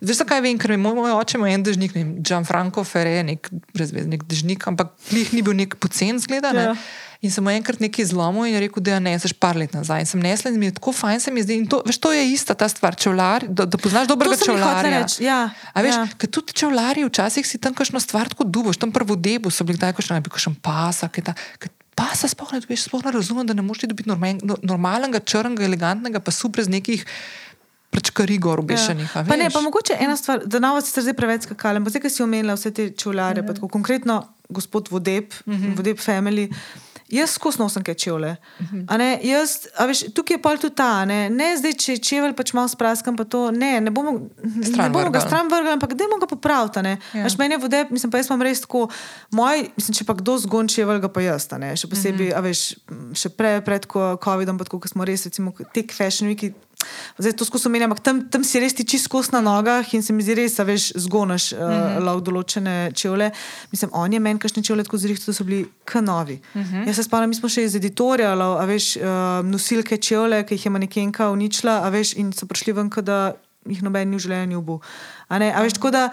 Veš, 0.00 0.22
zakaj 0.22 0.40
vem, 0.42 0.58
ker 0.58 0.74
je 0.74 0.80
moj, 0.82 0.96
moj 0.98 1.14
oče 1.20 1.38
imel 1.38 1.52
en 1.54 1.64
dežnik, 1.66 1.94
ne 1.94 2.02
vem, 2.02 2.16
Gianfranco 2.26 2.82
Ferre, 2.86 3.20
nek 3.26 3.46
brezveznik 3.76 4.24
dežnik, 4.26 4.66
ampak 4.66 4.90
klih 5.10 5.30
ni 5.36 5.44
bil 5.46 5.54
nek 5.58 5.78
pocen 5.80 6.18
zgleda. 6.22 6.50
Ne? 6.56 6.64
Ja. 6.70 6.74
In 7.20 7.28
sem 7.28 7.44
enkrat 7.52 7.82
nekaj 7.84 8.08
zlomil 8.10 8.48
in 8.48 8.56
rekel, 8.62 8.80
da 8.80 8.96
je 8.96 9.00
neseš 9.04 9.34
par 9.36 9.58
let 9.60 9.74
nazaj. 9.76 10.02
In 10.02 10.08
sem 10.08 10.22
nesla 10.24 10.50
in 10.50 10.56
mi 10.58 10.70
je 10.70 10.76
tako 10.78 10.94
fajn, 10.96 11.20
se 11.20 11.32
mi 11.34 11.44
zdi. 11.44 11.58
In 11.60 11.66
to, 11.68 11.82
veš, 11.86 12.00
to 12.00 12.14
je 12.16 12.22
ista 12.32 12.56
ta 12.56 12.68
stvar, 12.72 12.96
čevlar, 12.96 13.44
da, 13.44 13.68
da 13.68 13.78
poznaš 13.78 14.08
dobrega 14.08 14.40
čevlarja. 14.40 15.02
reči, 15.02 15.26
ja, 15.28 15.50
A 15.52 15.84
veš, 15.84 15.98
ja. 16.00 16.06
ja. 16.08 16.16
ker 16.16 16.32
tudi 16.32 16.56
čevlarji 16.56 17.04
včasih 17.06 17.46
si 17.46 17.60
tam 17.60 17.76
kakšno 17.76 18.00
stvar 18.00 18.32
tako 18.32 18.48
duboš, 18.48 18.80
tam 18.80 18.92
prvo 18.92 19.20
debu 19.20 19.52
so 19.52 19.68
bili 19.68 19.76
kdaj 19.78 19.92
kakšen, 20.00 20.16
ne 20.16 20.24
bi 20.24 20.32
kakšen 20.32 20.56
pasa, 20.64 21.12
kaj 21.12 21.28
ta. 21.28 21.36
kaj 21.60 21.76
Pasa 22.00 22.24
sploh 22.26 22.48
ne 22.50 22.60
dobiš, 22.60 22.82
sploh 22.82 23.04
ne 23.04 23.12
razumem, 23.12 23.44
da 23.44 23.52
ne 23.52 23.62
moreš 23.62 23.80
ti 23.80 23.86
dobiti 23.86 24.08
normen- 24.08 24.40
no- 24.42 24.56
normalnega, 24.64 25.20
črnega, 25.22 25.62
elegantnega 25.62 26.20
pasu 26.20 26.48
brez 26.48 26.68
nekih 26.68 27.04
prečkari 27.90 28.38
gor 28.38 28.60
obešenih. 28.60 29.10
Ja. 29.10 29.22
Pa 29.22 29.36
ne, 29.36 29.44
veš. 29.44 29.52
pa 29.52 29.60
mogoče 29.60 29.96
ena 29.98 30.16
stvar, 30.16 30.40
da 30.46 30.58
na 30.58 30.72
vas 30.72 30.86
ste 30.86 31.02
zdaj 31.02 31.14
preveč 31.14 31.42
skakali, 31.42 31.76
ampak 31.76 31.90
zdaj, 31.90 32.02
ki 32.02 32.10
si 32.10 32.22
omenila 32.22 32.54
vse 32.54 32.70
te 32.70 32.88
čevlare, 32.92 33.40
Mhm. 33.40 33.46
pa 33.46 33.52
tako 33.52 33.68
konkretno 33.68 34.16
gospod 34.48 34.88
Vodeb, 34.88 35.34
mm 35.44 35.52
-hmm. 35.52 35.76
Vodeb 35.76 35.98
Family. 35.98 36.48
Jaz 37.10 37.34
skozi 37.34 37.58
nosim 37.58 37.84
kaj 37.84 37.94
čevlje. 37.94 38.36
Mhm. 38.60 38.84
A 38.88 38.96
ne, 38.96 39.08
jaz, 39.22 39.66
veš, 39.88 40.04
tukaj 40.14 40.36
je 40.36 40.42
pol 40.42 40.58
tudi 40.62 40.74
ta, 40.78 41.04
ne, 41.04 41.30
ne 41.30 41.50
zdaj, 41.58 41.74
če 41.82 41.96
čevelj 41.98 42.34
pač 42.38 42.52
malo 42.54 42.70
spraskam, 42.70 43.16
pa 43.18 43.24
to 43.24 43.50
ne, 43.50 43.80
ne 43.80 43.90
bomo, 43.90 44.16
ne 44.42 44.66
Stran 44.66 44.92
bomo 44.92 45.10
ga 45.10 45.18
vrgli. 45.18 45.26
stran 45.26 45.50
vrgli, 45.50 45.74
ampak 45.74 45.94
dajmo 45.98 46.20
ga 46.22 46.28
popraviti. 46.30 46.82
ne. 46.82 46.96
Ja. 47.14 47.24
Veš, 47.24 47.38
meni 47.38 47.54
je 47.54 47.58
vodeb, 47.58 47.90
mislim, 47.90 48.12
pa 48.12 48.22
jaz 48.22 48.30
imam 48.30 48.42
res 48.42 48.62
tako, 48.62 48.86
moj, 49.30 49.66
mislim, 49.76 49.98
če 49.98 50.04
pa 50.06 50.14
kdo 50.14 50.38
zgon 50.38 50.68
čevelj, 50.68 51.02
ga 51.02 51.12
pa 51.12 51.24
jaz, 51.24 51.48
ne, 51.58 51.74
še 51.76 51.90
posebej, 51.90 52.30
mm 52.30 52.32
-hmm. 52.32 52.38
a 52.38 52.40
veš, 52.40 52.60
še 53.22 53.28
pre, 53.34 53.60
pred 53.60 53.86
COVID-om, 54.24 54.58
pa 54.58 54.64
tako, 54.64 54.80
ko 54.80 54.88
smo 54.88 55.04
res, 55.04 55.26
recimo, 55.26 55.52
tek 55.74 55.92
fashion 55.92 56.30
weeki, 56.30 56.54
Zdaj 57.18 57.32
to 57.36 57.44
skozi 57.44 57.68
omenjam, 57.68 57.90
ampak 57.90 58.04
tam, 58.04 58.20
tam 58.32 58.44
si 58.44 58.60
res 58.60 58.74
ti 58.74 58.84
čist 58.88 59.08
kos 59.12 59.30
na 59.34 59.40
nogah 59.44 59.86
in 59.94 60.02
se 60.02 60.14
mi 60.16 60.24
zdi 60.24 60.36
res, 60.38 60.58
a 60.60 60.64
veš, 60.64 60.92
zgonaš 60.96 61.52
uh, 61.52 61.58
mm 61.58 61.64
-hmm. 61.64 62.04
lahko 62.04 62.20
določene 62.20 62.92
čevlje. 62.94 63.30
Mislim, 63.72 63.90
on 63.92 64.12
je 64.12 64.20
meni 64.20 64.38
kakšne 64.38 64.62
čevlje 64.62 64.84
tako 64.84 64.98
zrihtel, 64.98 65.26
da 65.26 65.32
so 65.32 65.44
bili 65.44 65.68
kanovi. 65.84 66.40
Mm 66.54 66.60
-hmm. 66.62 66.86
Jaz 66.86 66.96
se 66.96 67.02
spomnim, 67.02 67.28
mi 67.28 67.34
smo 67.34 67.48
še 67.48 67.64
iz 67.64 67.74
editorija, 67.74 68.32
a 68.32 68.64
veš, 68.64 68.96
uh, 68.96 69.02
nosilke 69.44 69.96
čevlje, 69.96 70.46
ki 70.46 70.54
jih 70.54 70.64
je 70.64 70.70
manekenka 70.70 71.30
uničila, 71.30 71.80
a 71.84 71.88
veš, 71.88 72.14
in 72.16 72.32
so 72.32 72.46
prišli 72.46 72.72
ven, 72.72 72.90
da 73.02 73.32
jih 73.66 73.82
noben 73.82 74.10
ni 74.10 74.16
v 74.16 74.20
življenju 74.20 74.62
bil. 74.62 74.78
A, 75.28 75.38
ne, 75.38 75.52
a 75.54 75.62
veš, 75.62 75.72
tako 75.72 75.90
da. 75.90 76.10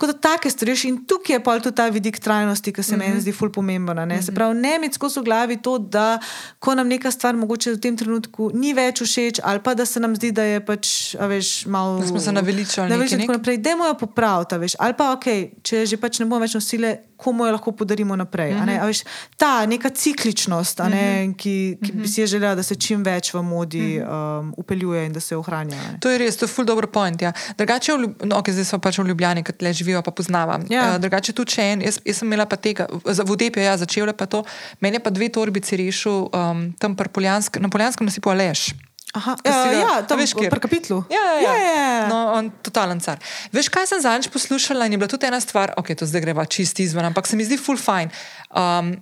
Tako 0.00 0.12
da 0.12 0.18
take 0.18 0.50
stvari, 0.50 0.72
veš, 0.72 0.84
in 0.88 0.94
tukaj 1.04 1.34
je 1.36 1.40
pa 1.44 1.58
tudi 1.60 1.76
ta 1.76 1.88
vidik 1.92 2.18
trajnosti, 2.18 2.72
ki 2.72 2.82
se 2.82 2.96
mm 2.96 3.00
-hmm. 3.00 3.08
meni 3.08 3.20
zdi 3.20 3.32
ful 3.32 3.50
pomemben. 3.52 3.98
a 3.98 4.04
ne. 4.04 4.22
Se 4.22 4.32
pravi, 4.32 4.54
ne 4.60 4.76
imeti 4.76 4.94
skozi 4.94 5.20
v 5.20 5.22
glavi 5.22 5.56
to, 5.62 5.78
da 5.78 6.18
ko 6.58 6.74
nam 6.74 6.88
neka 6.88 7.10
stvar 7.10 7.36
mogoče 7.36 7.72
v 7.72 7.80
tem 7.80 7.96
trenutku 7.96 8.50
ni 8.54 8.72
več 8.74 9.02
všeč, 9.02 9.40
ali 9.42 9.60
pa 9.60 9.74
da 9.74 9.86
se 9.86 10.00
nam 10.00 10.16
zdi, 10.16 10.32
da 10.32 10.42
je 10.42 10.64
pač, 10.66 11.14
veš, 11.20 11.66
malo. 11.66 12.00
Da 12.00 12.06
smo 12.06 12.20
se 12.20 12.32
naveličali 12.32 12.90
Naveličali 12.90 13.20
nekaj, 13.20 13.26
tako 13.26 13.38
naprej, 13.38 13.58
dajmo 13.58 13.86
jo 13.86 13.94
popraviti, 13.94 14.58
veš. 14.58 14.74
Ali 14.78 14.94
pa, 14.94 15.12
ok, 15.12 15.24
če 15.62 15.86
že 15.86 15.96
pač 15.96 16.18
ne 16.18 16.26
bomo 16.26 16.40
več 16.40 16.54
nosile, 16.54 16.96
komu 17.20 17.46
jo 17.46 17.52
lahko 17.52 17.72
podarimo 17.72 18.16
naprej. 18.16 18.54
Mm 18.54 18.58
-hmm. 18.66 18.82
a 18.82 18.86
veš, 18.86 19.02
ta 19.36 19.66
neka 19.66 19.90
cikličnost, 19.90 20.80
a 20.80 20.88
ne, 20.88 21.34
ki, 21.36 21.78
ki 21.84 21.92
bi 21.92 22.08
si 22.08 22.20
je 22.20 22.26
želela, 22.26 22.54
da 22.54 22.62
se 22.62 22.74
čim 22.74 23.02
več 23.04 23.34
v 23.34 23.42
modi 23.42 24.00
um, 24.00 24.54
upeljuje 24.56 25.06
in 25.06 25.12
da 25.12 25.20
se 25.20 25.36
ohranja. 25.36 25.76
ne. 25.76 25.98
To 26.00 26.10
je 26.10 26.18
res, 26.18 26.36
to 26.36 26.44
je 26.44 26.48
ful 26.48 26.64
dobro 26.64 26.86
point. 26.86 27.22
Ja. 27.22 27.32
Drugače, 27.58 27.92
no, 28.24 28.36
okay, 28.36 28.52
zdaj 28.52 28.64
smo 28.64 28.78
pač 28.78 28.98
v 28.98 29.06
Ljubljani, 29.06 29.42
ker 29.42 29.54
tle 29.54 29.72
živijo, 29.72 30.02
pa 30.02 30.10
poznavam. 30.10 30.64
Ja. 30.70 30.94
Uh, 30.94 31.00
drugače, 31.00 31.32
tudi 31.32 31.50
če 31.50 31.62
en, 31.62 31.82
jaz, 31.82 32.00
jaz 32.04 32.16
sem 32.16 32.28
imela 32.28 32.46
pa 32.46 32.56
tega, 32.56 32.86
za 33.04 33.22
vodepje, 33.22 33.64
ja, 33.64 33.76
začela 33.76 34.12
pa 34.12 34.26
to, 34.26 34.44
meni 34.80 34.96
je 34.96 35.00
pa 35.00 35.10
dve 35.10 35.28
torbici 35.28 35.76
rešil 35.76 36.28
um, 36.32 36.72
tam 36.78 36.96
Poljansk, 36.96 37.56
na 37.56 37.68
Poljanskem 37.68 38.06
nasipu 38.06 38.30
Aleš. 38.30 38.70
Aha, 39.12 39.34
ja, 39.42 39.52
ga- 39.64 39.72
ja, 39.74 40.02
tam 40.02 40.18
veš, 40.18 40.34
kjer? 40.34 40.50
pri 40.50 40.60
kapitlu. 40.60 41.00
Ja, 41.10 41.18
ja, 41.18 41.40
ja. 41.40 41.54
ja, 41.56 41.72
ja. 41.74 42.06
No, 42.06 42.32
on 42.32 42.50
totalen 42.62 43.00
car. 43.00 43.18
Veš, 43.50 43.66
kaj 43.68 43.86
sem 43.86 44.00
zadnjič 44.00 44.30
poslušala 44.30 44.86
in 44.86 44.92
je 44.92 44.98
bila 44.98 45.08
tudi 45.08 45.26
ena 45.26 45.40
stvar, 45.40 45.72
ok, 45.76 45.94
to 45.94 46.06
zdaj 46.06 46.20
greva 46.20 46.44
čist 46.44 46.78
izven, 46.78 47.04
ampak 47.04 47.26
se 47.26 47.34
mi 47.34 47.44
zdi 47.44 47.58
full 47.58 47.74
fine. 47.76 48.10
Um, 48.50 48.94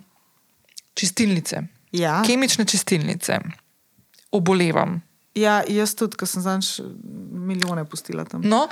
čistilnice, 0.93 1.61
Ja. 1.91 2.23
kemične 2.23 2.65
čistilnice, 2.65 3.37
obolevam. 4.31 5.01
Ja, 5.37 5.59
jaz 5.69 5.93
tudi, 5.95 6.17
ker 6.17 6.27
sem 6.27 6.41
zanj 6.41 6.81
milijone 7.31 7.83
pustila 7.85 8.25
tam. 8.25 8.41
No, 8.43 8.63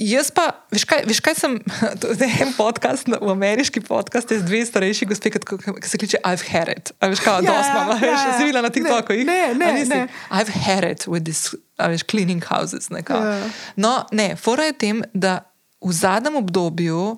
jaz 0.00 0.28
pa, 0.30 0.44
veš 0.72 0.84
kaj, 0.84 1.02
veš 1.08 1.20
kaj 1.24 1.34
sem, 1.34 1.56
to 2.00 2.12
je 2.12 2.28
en 2.44 2.52
podcast, 2.56 3.08
v 3.08 3.30
ameriški 3.32 3.80
podcast, 3.80 4.30
je 4.30 4.38
z 4.42 4.46
dve 4.46 4.60
starejši 4.68 5.08
gospe, 5.08 5.32
ki 5.32 5.88
se 5.88 5.98
kliče 5.98 6.20
I've 6.24 6.44
had 6.52 6.68
it. 6.68 6.92
A 7.00 7.08
veš 7.10 7.24
kaj, 7.24 7.40
Ja, 7.42 7.52
dosti 7.52 7.72
ja, 7.72 7.80
imam, 7.84 7.96
veš, 7.96 8.06
ja, 8.12 8.28
ja. 8.28 8.36
si 8.38 8.44
videla 8.44 8.62
na 8.62 8.70
TikToku. 8.70 9.16
jih? 9.16 9.24
Ne, 9.26 9.54
ne, 9.54 9.72
nisi? 9.72 9.90
ne. 9.90 10.06
I've 10.30 10.52
had 10.52 10.84
it 10.84 11.08
with 11.08 11.24
this, 11.24 11.54
a 11.80 11.88
veš, 11.88 12.04
cleaning 12.04 12.44
houses. 12.44 12.90
nekako. 12.92 13.24
Ja. 13.24 13.50
No, 13.76 13.94
ne, 14.12 14.36
fora 14.36 14.68
je 14.68 14.76
tem, 14.76 15.02
da 15.14 15.40
v 15.80 15.92
zadnjem 15.96 16.36
obdobju 16.36 17.16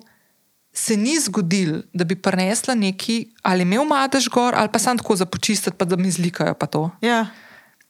se 0.73 0.97
ni 0.97 1.19
zgodil, 1.19 1.83
da 1.93 2.03
bi 2.07 2.15
prenesla 2.15 2.73
neki, 2.75 3.29
ali 3.45 3.61
imel 3.61 3.83
madež 3.85 4.25
gor, 4.33 4.55
ali 4.57 4.71
pa 4.73 4.79
sam 4.79 4.97
tako 4.97 5.15
za 5.15 5.25
počistiti, 5.25 5.75
pa 5.77 5.85
da 5.85 5.95
mi 5.95 6.09
zlikajo 6.11 6.55
pa 6.57 6.65
to 6.65 6.89
Ja. 7.01 7.27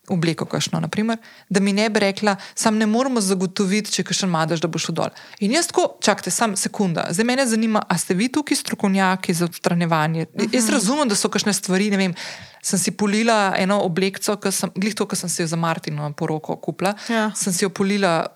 Obleko, 0.08 0.44
kašno, 0.44 0.80
naprimer, 0.80 1.18
da 1.48 1.60
mi 1.60 1.72
ne 1.72 1.88
bi 1.90 2.00
rekla, 2.00 2.36
sam 2.54 2.76
ne 2.76 2.86
moramo 2.86 3.20
zagotoviti, 3.20 3.92
če 3.92 4.04
kašen 4.04 4.30
madaš, 4.30 4.60
da 4.60 4.68
boš 4.68 4.88
šel 4.88 4.98
dol. 5.00 5.12
In 5.40 5.54
jaz 5.56 5.68
tako, 5.70 5.86
čakajte, 6.04 6.30
sam 6.30 6.56
sekunda. 6.56 7.06
Zdaj 7.10 7.24
me 7.24 7.46
zanima, 7.46 7.82
a 7.88 7.98
ste 7.98 8.14
vi 8.14 8.28
tukaj 8.32 8.56
strokovnjaki 8.56 9.34
za 9.34 9.44
odstranjevanje? 9.44 10.26
Uh 10.32 10.42
-huh. 10.42 10.54
Jaz 10.54 10.68
razumem, 10.68 11.08
da 11.08 11.14
so 11.14 11.28
kakšne 11.28 11.52
stvari, 11.52 11.90
ne 11.90 11.96
vem. 11.96 12.14
Sem 12.62 12.78
si 12.78 12.90
polila 12.90 13.54
eno 13.58 13.80
obleko, 13.80 14.36
glih 14.74 14.94
to, 14.94 15.06
kar 15.06 15.18
sem 15.18 15.28
si 15.28 15.42
jo 15.42 15.46
za 15.46 15.56
Martino 15.56 16.12
poroko 16.12 16.56
kupila. 16.56 16.94
Ja. 17.08 17.30
Sem 17.34 17.52
si 17.52 17.64
jo 17.64 17.68
polila 17.68 18.26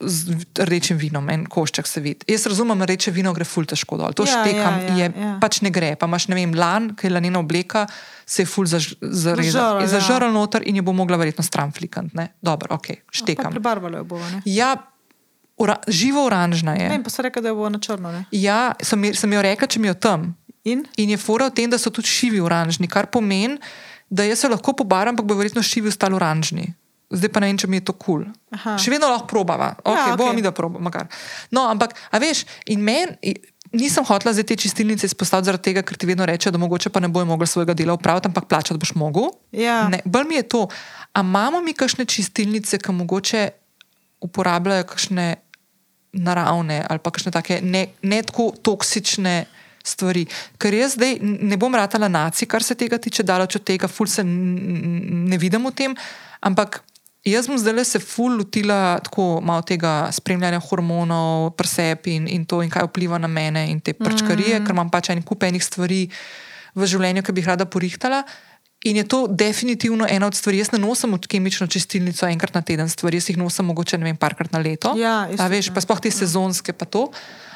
z 0.00 0.30
rdečim 0.56 0.96
vinom, 0.96 1.26
en 1.28 1.42
košček 1.44 1.82
se 1.84 2.00
vidi. 2.00 2.22
Jaz 2.26 2.46
razumem, 2.46 2.82
reče 2.82 3.10
vino 3.10 3.32
gre 3.32 3.44
ful 3.44 3.64
težko 3.64 3.96
dol. 3.96 4.12
To 4.12 4.22
Ja, 4.22 4.36
štekam, 4.36 4.74
ja, 4.76 4.86
ja, 4.86 4.94
je, 4.96 5.06
ja. 5.12 5.30
pač 5.38 5.60
ne 5.60 5.70
gre. 5.70 5.96
Pa 5.96 6.06
imaš, 6.06 6.28
ne 6.28 6.36
vem, 6.36 6.54
lan, 6.54 6.94
ki 6.94 7.06
je 7.06 7.10
lanena 7.10 7.38
obleka, 7.38 7.86
se 8.24 8.42
je 8.42 8.46
ful 8.46 8.64
zaž- 8.64 8.94
zarežal. 9.02 9.80
ja. 9.80 9.86
Zažrl 9.88 10.30
noter 10.30 10.62
in 10.62 10.76
jo 10.76 10.82
bo 10.82 10.92
mogla 10.92 11.16
verjetno 11.16 11.42
stran 11.42 11.72
flikant. 11.72 12.14
ne. 12.14 12.28
Dobro, 12.40 12.70
ok, 12.72 12.86
Pa 12.86 13.12
štekam. 13.12 13.50
prebarvalo 13.50 13.96
jo 13.96 14.04
bo. 14.06 14.18
Ne? 14.20 14.42
Ja, 14.46 14.76
ora, 15.56 15.76
živo 15.88 16.22
oranžna 16.22 16.74
Ne, 16.74 16.84
je. 16.84 16.88
vem, 16.90 17.02
pa 17.02 17.10
so 17.10 17.18
rekli, 17.18 17.42
da 17.42 17.48
jo 17.48 17.56
bo 17.56 17.68
na 17.68 17.78
črno. 17.78 18.12
Ne? 18.12 18.24
Ja, 18.30 18.74
sem, 18.80 19.02
sem 19.12 19.32
jo 19.32 19.42
rekla, 19.42 19.66
če 19.66 19.80
mi 19.80 19.88
jo 19.88 19.94
tam. 19.96 20.36
In? 20.64 20.86
In 20.96 21.10
je 21.10 21.16
fora 21.16 21.46
v 21.46 21.52
tem, 21.52 21.66
da 21.66 21.76
so 21.76 21.90
tudi 21.90 22.06
šivi 22.06 22.38
oranžni, 22.38 22.86
kar 22.86 23.06
pomeni, 23.06 23.58
da 24.06 24.22
jaz 24.22 24.38
se 24.38 24.48
lahko 24.48 24.72
pobaram, 24.74 25.10
ampak 25.10 25.24
bo 25.24 25.34
verjetno 25.34 25.58
šivi 25.58 25.88
ostali 25.88 26.14
oranžni. 26.14 26.70
Zdaj 27.08 27.30
pa 27.32 27.40
ne 27.40 27.48
vem, 27.48 27.58
če 27.60 27.68
mi 27.72 27.80
je 27.80 27.86
to 27.88 27.94
kul. 27.96 28.26
Aha. 28.52 28.74
Cool. 28.74 28.80
Še 28.84 28.92
vedno 28.92 29.08
lahko 29.08 29.28
probava. 29.30 29.72
Okay, 29.80 29.96
Ja, 29.96 30.08
okej. 30.12 30.18
Bomo 30.20 30.32
mi 30.36 30.44
da 30.44 30.52
probamo. 30.52 30.90
No, 31.50 31.64
ampak, 31.72 31.96
a 32.12 32.20
veš, 32.20 32.44
in 32.68 32.84
meni. 32.84 33.36
Nisem 33.68 34.00
hotela 34.08 34.32
zdaj 34.32 34.46
te 34.48 34.56
čistilnice 34.56 35.04
izpostaviti 35.04 35.44
zaradi 35.44 35.66
tega, 35.66 35.82
ker 35.84 35.98
ti 36.00 36.06
vedno 36.08 36.24
reče, 36.24 36.48
da 36.48 36.56
mogoče 36.56 36.88
pa 36.88 37.02
ne 37.04 37.10
bojo 37.12 37.28
mogli 37.28 37.44
svojega 37.44 37.74
dela 37.76 37.92
upraviti, 37.98 38.24
ampak 38.30 38.46
plačati 38.48 38.80
boš 38.80 38.94
mogel. 38.96 39.28
Ja. 39.52 39.82
Ne, 39.92 40.00
bolj 40.08 40.24
mi 40.24 40.38
je 40.38 40.46
to. 40.48 40.62
A 41.12 41.20
imamo 41.20 41.60
mi 41.60 41.74
kakšne 41.76 42.06
čistilnice, 42.08 42.80
ki 42.80 42.94
mogoče 42.96 43.42
uporabljajo 44.24 44.88
kakšne 44.88 45.26
naravne 46.16 46.80
ali 46.88 46.98
pa 46.98 47.12
kakšne 47.12 47.32
take 47.32 47.60
ne, 47.62 47.86
ne 48.02 48.22
tako 48.24 48.50
toksične 48.56 49.44
stvari. 49.84 50.24
Ker 50.60 50.74
jaz 50.74 50.96
zdaj 50.96 51.18
ne 51.22 51.56
bom 51.60 51.74
ratala 51.74 52.08
naci, 52.08 52.48
kar 52.48 52.64
se 52.64 52.74
tega 52.74 52.98
tiče, 52.98 53.22
daleč 53.22 53.56
od 53.60 53.64
tega, 53.68 53.88
ful 53.88 54.08
se 54.08 54.24
ne 54.24 55.38
vidim 55.38 55.68
v 55.68 55.74
tem, 55.76 55.96
ampak. 56.40 56.82
Jaz 57.28 57.48
bom 57.50 57.58
zdaj 57.60 57.84
se 57.84 57.98
ful 58.00 58.38
lotila 58.38 58.98
tako 59.04 59.40
malo 59.44 59.62
tega 59.66 60.08
spremljanja 60.12 60.60
hormonov, 60.64 61.50
presep 61.58 62.06
in, 62.08 62.28
in 62.28 62.46
to, 62.48 62.62
in 62.64 62.70
kaj 62.72 62.88
vpliva 62.88 63.18
na 63.18 63.28
mene 63.28 63.66
in 63.70 63.80
te 63.80 63.92
prčkarije, 63.92 64.58
mm. 64.58 64.66
ker 64.66 64.76
imam 64.76 64.90
pač 64.90 65.10
en 65.12 65.22
kup 65.22 65.44
enih 65.44 65.64
stvari 65.64 66.06
v 66.78 66.88
življenju, 66.88 67.24
ki 67.26 67.34
bi 67.34 67.42
jih 67.42 67.50
rada 67.52 67.66
porihtala. 67.68 68.22
In 68.84 68.96
je 68.96 69.04
to 69.08 69.26
definitivno 69.26 70.06
ena 70.08 70.26
od 70.26 70.34
stvari. 70.34 70.58
Jaz 70.58 70.70
ne 70.72 70.78
nosim 70.78 71.14
od 71.14 71.26
kemično 71.26 71.66
čistilnico 71.66 72.26
enkrat 72.26 72.54
na 72.54 72.62
teden 72.62 72.88
stvari, 72.88 73.16
jaz 73.16 73.28
jih 73.30 73.38
nosim 73.38 73.66
mogoče 73.66 73.98
ne 73.98 74.04
vem, 74.04 74.16
parkrat 74.16 74.52
na 74.52 74.58
leto. 74.62 74.92
Ja, 74.96 75.26
A 75.26 75.34
tudi 75.34 75.48
veš, 75.56 75.72
pa 75.74 75.82
sploh 75.82 76.00
te 76.00 76.10
sezonske, 76.14 76.72
pa 76.72 76.86
to. 76.86 77.08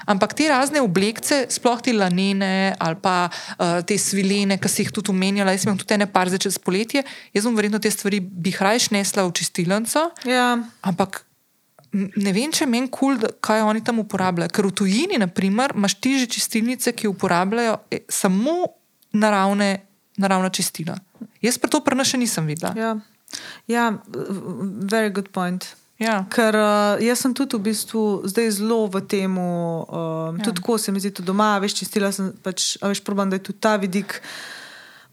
Ampak 0.07 0.35
te 0.35 0.49
razne 0.51 0.81
oblekce, 0.83 1.45
sploh 1.49 1.79
te 1.79 1.93
lanene 1.95 2.75
ali 2.83 2.99
pa 2.99 3.31
uh, 3.31 3.79
te 3.87 3.95
svilene, 3.99 4.59
ki 4.59 4.69
si 4.69 4.83
jih 4.83 4.91
tudi 4.91 5.13
omenjala, 5.15 5.55
jaz 5.55 5.63
imam 5.69 5.79
tudi 5.79 5.95
ene 5.95 6.09
par 6.11 6.27
za 6.27 6.41
čez 6.43 6.59
poletje, 6.59 7.05
jaz 7.31 7.47
bom 7.47 7.55
verjetno 7.55 7.79
te 7.79 7.91
stvari 7.91 8.19
bi 8.21 8.51
jih 8.51 8.59
rajš 8.67 8.91
nesla 8.91 9.23
v 9.23 9.33
čistilnico, 9.39 10.09
Ja. 10.27 10.59
ampak 10.83 11.23
ne 11.95 12.33
vem, 12.33 12.51
če 12.51 12.67
meni 12.67 12.89
kul, 12.91 13.15
cool, 13.21 13.31
kaj 13.45 13.63
oni 13.63 13.85
tam 13.85 14.03
uporabljajo. 14.03 14.51
Ker 14.51 14.67
v 14.67 14.75
tujini, 14.75 15.19
naprimer, 15.23 15.75
imaš 15.77 15.95
ti 16.01 16.17
že 16.19 16.27
čistilnice, 16.27 16.93
ki 16.99 17.07
uporabljajo 17.07 17.79
eh, 17.93 18.03
samo 18.09 18.67
naravne, 19.13 19.85
naravna 20.17 20.51
čistila. 20.51 20.97
Jaz 21.43 21.59
pa 21.59 21.69
to 21.69 21.81
pri 21.85 21.97
nas 21.99 22.11
še 22.13 22.21
nisem 22.21 22.47
videla. 22.47 22.73
Ja. 22.77 22.97
ja, 23.67 23.85
very 24.89 25.13
good 25.13 25.31
point. 25.33 25.67
Ja. 26.03 26.23
Ker 26.33 26.57
uh, 26.59 26.99
jaz 27.03 27.23
sem 27.23 27.35
tudi 27.37 27.59
v 27.59 27.69
bistvu 27.71 28.27
zdaj 28.27 28.51
zelo 28.59 28.87
v 28.91 29.05
tem, 29.07 29.31
um, 29.39 29.87
ja. 30.35 30.43
tudi 30.43 30.59
tako 30.59 30.79
se 30.79 30.93
mi 30.93 30.99
zdi, 30.99 31.13
tudi 31.15 31.31
doma, 31.31 31.55
veš, 31.63 31.79
čistila 31.79 32.11
sem 32.15 32.33
pač, 32.43 32.75
veš, 32.83 33.05
probam, 33.07 33.31
da 33.31 33.39
je 33.39 33.47
tudi 33.53 33.63
ta 33.63 33.77
vidik 33.79 34.19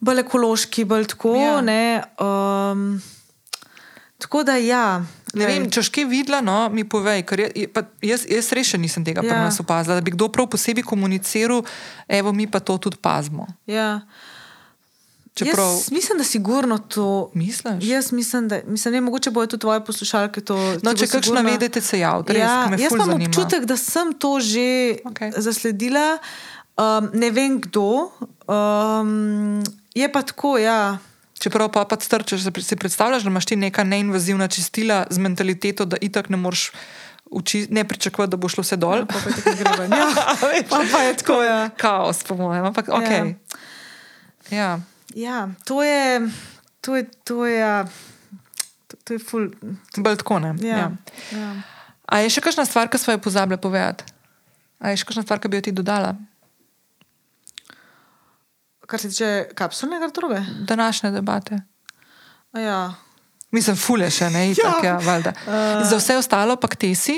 bolj 0.01 0.23
ekološki, 0.25 0.87
bolj 0.89 1.11
tako. 1.13 1.35
Ja. 1.37 1.61
Ja. 1.61 2.01
Um, 2.17 2.97
tako 4.17 4.43
da 4.47 4.57
ja, 4.57 5.03
Ne 5.37 5.45
vem, 5.45 5.67
če 5.69 5.83
še 5.85 5.91
kaj 5.93 6.07
videla, 6.09 6.39
no, 6.41 6.57
mi 6.73 6.85
povej, 6.87 7.21
ker 7.27 7.43
pa 7.73 7.83
jaz, 8.05 8.23
jaz 8.29 8.49
res 8.55 8.71
še 8.71 8.79
nisem 8.81 9.05
tega 9.05 9.21
ja. 9.21 9.29
pri 9.29 9.37
nas 9.37 9.59
opazila, 9.61 9.99
da 9.99 10.05
bi 10.05 10.13
kdo 10.15 10.29
prav 10.33 10.49
posebej 10.49 10.85
komuniciral, 10.87 11.61
evo 12.09 12.33
mi 12.33 12.47
pa 12.49 12.61
to 12.63 12.79
tudi 12.81 12.97
pazimo. 13.01 13.45
Ja. 13.69 13.99
Čeprav, 15.35 15.65
Jaz 15.67 15.91
mislim, 15.91 16.17
da 16.17 16.23
sigurno 16.25 16.77
to. 16.79 17.31
misliš? 17.33 17.75
Jaz 17.81 18.11
mislim, 18.11 18.47
da 18.47 18.59
mislim, 18.65 18.93
ne, 18.93 19.01
mogoče 19.01 19.31
bojo 19.31 19.47
tudi 19.47 19.61
tvoje 19.61 19.85
poslušalke 19.85 20.41
to. 20.41 20.55
No, 20.83 20.93
če 20.93 21.07
kakšno 21.07 21.21
sigurno- 21.23 21.51
vedete, 21.51 21.81
se 21.81 21.99
javite, 21.99 22.33
Ja, 22.33 22.67
me 22.67 22.77
jaz 22.77 22.91
imam 22.91 23.07
zanima. 23.07 23.29
občutek, 23.29 23.65
da 23.65 23.77
sem 23.77 24.13
to 24.13 24.39
že 24.39 24.59
okay. 25.05 25.31
zasledila. 25.37 26.17
Um, 26.77 27.09
ne 27.13 27.31
vem 27.31 27.61
kdo. 27.61 28.11
Um, 28.47 29.63
je 29.93 30.07
pa 30.07 30.21
tako, 30.21 30.57
ja. 30.57 30.97
Čeprav 31.35 31.69
pa 31.69 31.85
pa 31.85 31.95
strčeš, 31.97 32.41
si- 32.43 32.61
si 32.61 32.75
predstavljaš, 32.75 33.23
da 33.23 33.29
imaš 33.29 33.45
ti 33.45 33.55
neka 33.55 33.83
neinvazivna 33.83 34.47
čistila 34.47 35.05
z 35.09 35.17
mentaliteto, 35.17 35.85
da 35.85 35.97
itak 35.97 36.29
ne 36.29 36.37
moreš 36.37 36.71
uči, 37.25 37.67
ne 37.69 37.83
pričakovati, 37.83 38.31
da 38.31 38.37
bo 38.37 38.49
šlo 38.49 38.61
vse 38.61 38.75
dol. 38.75 39.05
Pa, 39.05 39.13
pa, 39.15 39.29
je 39.29 39.35
tako 39.35 39.55
gre 39.55 39.71
ven. 39.79 39.91
ja. 39.93 40.07
pa, 40.69 40.81
pa 40.91 40.99
je 40.99 41.13
tako, 41.15 41.43
ja. 41.43 41.69
Kaos, 41.71 42.23
po 42.23 42.35
mojem, 42.35 42.65
ampak 42.65 42.89
ok. 42.89 43.01
Ja. 43.03 43.25
ja. 44.51 44.79
Ja, 45.15 45.49
to 45.65 45.83
je, 45.83 46.29
to 46.81 46.95
je, 46.95 47.03
to 47.23 47.45
je, 47.45 47.57
ja, 47.59 47.85
to, 48.87 48.97
to 49.03 49.13
je 49.13 49.19
ful. 49.19 49.49
Bolj 49.97 50.17
tako 50.17 50.39
ne. 50.39 50.55
Ja, 50.61 50.77
Ja. 50.77 50.91
ja. 51.31 51.39
Ja. 51.39 51.51
A 52.09 52.19
je 52.19 52.29
še 52.29 52.41
kakšna 52.41 52.65
stvar, 52.65 52.89
ki 52.89 52.97
smo 52.97 53.13
jo 53.13 53.19
pozabili 53.21 53.61
povedati? 53.61 54.03
A 54.79 54.89
je 54.89 54.97
še 54.97 55.05
kakšna 55.05 55.21
stvar, 55.23 55.39
ki 55.39 55.47
bi 55.47 55.57
jo 55.57 55.61
ti 55.61 55.71
dodala? 55.71 56.15
Kar 58.89 58.99
se 58.99 59.09
tiče 59.09 59.49
kapsulnega 59.53 60.07
droge. 60.09 60.39
Današnje 60.65 61.11
debate. 61.11 61.59
A 62.51 62.59
Ja. 62.59 62.79
Mislim, 63.49 63.77
fule 63.81 64.05
še 64.13 64.27
ne, 64.29 64.43
itak, 64.53 64.83
ja, 64.85 64.97
Ja. 65.01 65.33
Uh. 65.49 65.81
Za 65.89 65.97
vse 65.97 66.17
ostalo 66.21 66.53
pa 66.61 66.69
ti 66.69 66.91
si. 66.95 67.15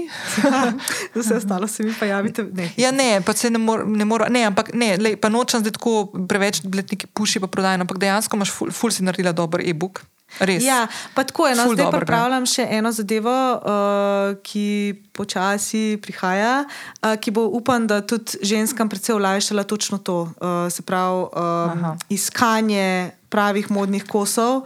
Za 1.16 1.20
vse 1.20 1.36
ostalo 1.42 1.68
se 1.68 1.84
mi 1.84 1.92
pa 1.92 2.08
javite. 2.08 2.46
Ne. 2.56 2.70
Ja, 2.80 2.92
ne, 2.96 3.20
pa 3.26 3.36
se 3.36 3.50
ne 3.52 3.60
more, 3.60 3.84
ne, 3.86 4.08
more, 4.08 4.30
ne 4.32 4.46
ampak 4.48 4.72
ne, 4.74 4.96
lej, 4.98 5.18
pa 5.20 5.28
nočem 5.28 5.60
zdaj 5.60 5.76
tako 5.76 6.08
preveč 6.32 6.64
bletniki 6.64 7.12
puši 7.12 7.44
pa 7.44 7.52
prodajno, 7.52 7.84
ampak 7.84 8.00
dejansko 8.00 8.40
imaš 8.40 8.56
ful, 8.56 8.72
ful 8.72 8.96
si 8.96 9.04
naredila 9.04 9.36
dober 9.36 9.60
e-book. 9.68 10.06
Res. 10.40 10.64
Ja, 10.64 10.88
pa 11.12 11.28
tako 11.28 11.48
je. 11.48 11.56
No, 11.60 11.68
zdaj 11.68 11.86
dobrega. 11.86 12.00
pripravljam 12.00 12.46
še 12.48 12.64
eno 12.72 12.92
zadevo, 12.96 13.36
uh, 13.60 14.40
ki 14.48 14.96
počasi 15.12 16.00
prihaja, 16.00 16.64
uh, 16.64 17.18
ki 17.20 17.36
bo 17.36 17.50
upam, 17.52 17.84
da 17.92 18.00
tudi 18.00 18.40
ženskam 18.40 18.88
predvsej 18.88 19.18
olajšala 19.20 19.68
točno 19.68 20.00
to. 20.00 20.32
Uh, 20.40 20.72
se 20.72 20.88
pravi, 20.88 21.28
Aha. 21.36 21.92
um, 21.92 22.06
iskanje 22.08 23.12
pravih 23.32 23.72
modnih 23.72 24.08
kosov. 24.08 24.64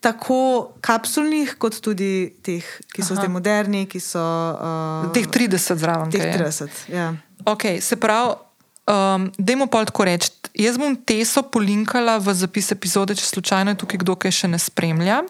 Tako 0.00 0.72
kapsulnih, 0.80 1.56
kot 1.58 1.80
tudi 1.82 2.30
teh, 2.46 2.62
ki 2.94 3.02
so 3.02 3.14
Aha. 3.16 3.22
zdaj 3.22 3.30
moderni, 3.34 3.86
ki 3.90 3.98
so. 3.98 4.22
Uh, 4.54 5.08
Teh 5.10 5.26
30 5.26 5.74
zraven. 5.74 6.10
teh 6.10 6.22
kaj 6.22 6.30
je. 6.30 6.38
30. 6.38 6.84
Ja. 6.94 7.08
Okay, 7.44 7.80
se 7.82 7.96
pravi, 7.98 8.36
um, 8.86 9.26
dajmo 9.38 9.66
pa 9.66 9.82
tako 9.84 10.06
reči. 10.06 10.30
Jaz 10.54 10.78
bom 10.78 10.94
teso 10.96 11.42
polinkala 11.42 12.18
v 12.18 12.34
zapis 12.34 12.70
epizode, 12.74 13.14
če 13.14 13.26
slučajno 13.26 13.74
je 13.74 13.80
tukaj 13.82 13.98
kdo, 14.02 14.14
ki 14.14 14.30
še 14.30 14.48
ne 14.50 14.58
spremlja. 14.58 15.22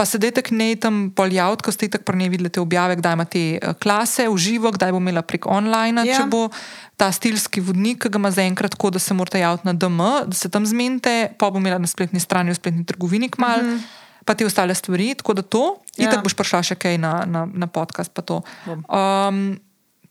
Pa 0.00 0.06
se 0.08 0.16
dajte 0.16 0.40
k 0.40 0.56
njej 0.56 0.78
tam 0.80 1.10
poljavt, 1.12 1.60
ko 1.60 1.68
ste 1.68 1.90
tako 1.92 2.08
pri 2.08 2.16
njej 2.16 2.28
videli 2.32 2.48
te 2.48 2.60
objave, 2.60 2.96
kdaj 2.96 3.12
ima 3.12 3.24
te 3.24 3.42
eh, 3.54 3.74
klase 3.76 4.24
v 4.24 4.36
živo, 4.38 4.72
kdaj 4.72 4.92
bo 4.92 4.96
imela 4.96 5.20
prek 5.20 5.44
online, 5.44 6.06
Ja. 6.08 6.16
če 6.16 6.24
bo 6.24 6.48
ta 6.96 7.12
stilski 7.12 7.60
vodnik, 7.60 8.00
ki 8.00 8.08
ga 8.08 8.16
ima 8.16 8.30
zaenkrat 8.32 8.72
tako, 8.72 8.90
da 8.90 8.98
se 8.98 9.12
morate 9.12 9.40
javiti 9.40 9.68
na 9.68 9.74
DM, 9.74 10.00
da 10.24 10.32
se 10.32 10.48
tam 10.48 10.64
zmenite, 10.64 11.36
pa 11.36 11.50
bo 11.50 11.60
imela 11.60 11.76
na 11.76 11.84
spletni 11.84 12.16
strani, 12.16 12.48
v 12.48 12.56
spletni 12.56 12.84
trgovini 12.84 13.28
kmal. 13.28 13.60
Mm 13.60 13.76
-hmm. 13.76 13.82
Pa 14.24 14.34
te 14.34 14.46
ostale 14.46 14.74
stvari, 14.74 15.14
tako 15.14 15.34
da 15.34 15.42
to, 15.42 15.76
in 15.96 16.04
Ja. 16.04 16.10
tako 16.10 16.22
boš 16.22 16.34
prišla 16.34 16.62
še 16.62 16.74
kaj 16.74 16.98
na, 16.98 17.24
na, 17.26 17.44
na 17.44 17.66
podcast. 17.66 18.12
to. 18.24 18.40
Um, 18.88 19.60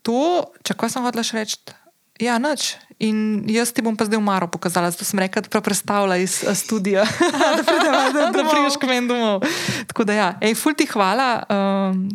to, 0.02 0.44
če 0.62 0.74
kaj 0.74 0.90
sem 0.90 1.02
hodila 1.02 1.22
še 1.22 1.36
reči, 1.36 1.56
ja, 2.20 2.38
nič. 2.38 2.76
In 3.00 3.48
jaz 3.48 3.72
ti 3.72 3.80
bom 3.80 3.96
pa 3.96 4.04
zdaj 4.04 4.20
umaro 4.20 4.44
pokazala, 4.44 4.92
zato 4.92 5.08
sem 5.08 5.16
rekla, 5.18 5.40
da 5.40 5.60
predstavlja 5.64 6.20
iz 6.20 6.44
eh, 6.44 6.52
studia. 6.54 7.06
da 7.56 7.62
prideva 7.64 8.12
do 8.12 8.20
da 8.28 8.32
domov. 8.36 8.52
prideš 8.52 8.76
k 8.76 8.84
meni 8.84 9.08
domov. 9.08 9.40
Tako 9.88 10.04
da 10.04 10.12
ja, 10.12 10.28
ej, 10.44 10.52
ful 10.54 10.76
ti 10.76 10.84
hvala. 10.84 11.40
Um, 11.48 12.12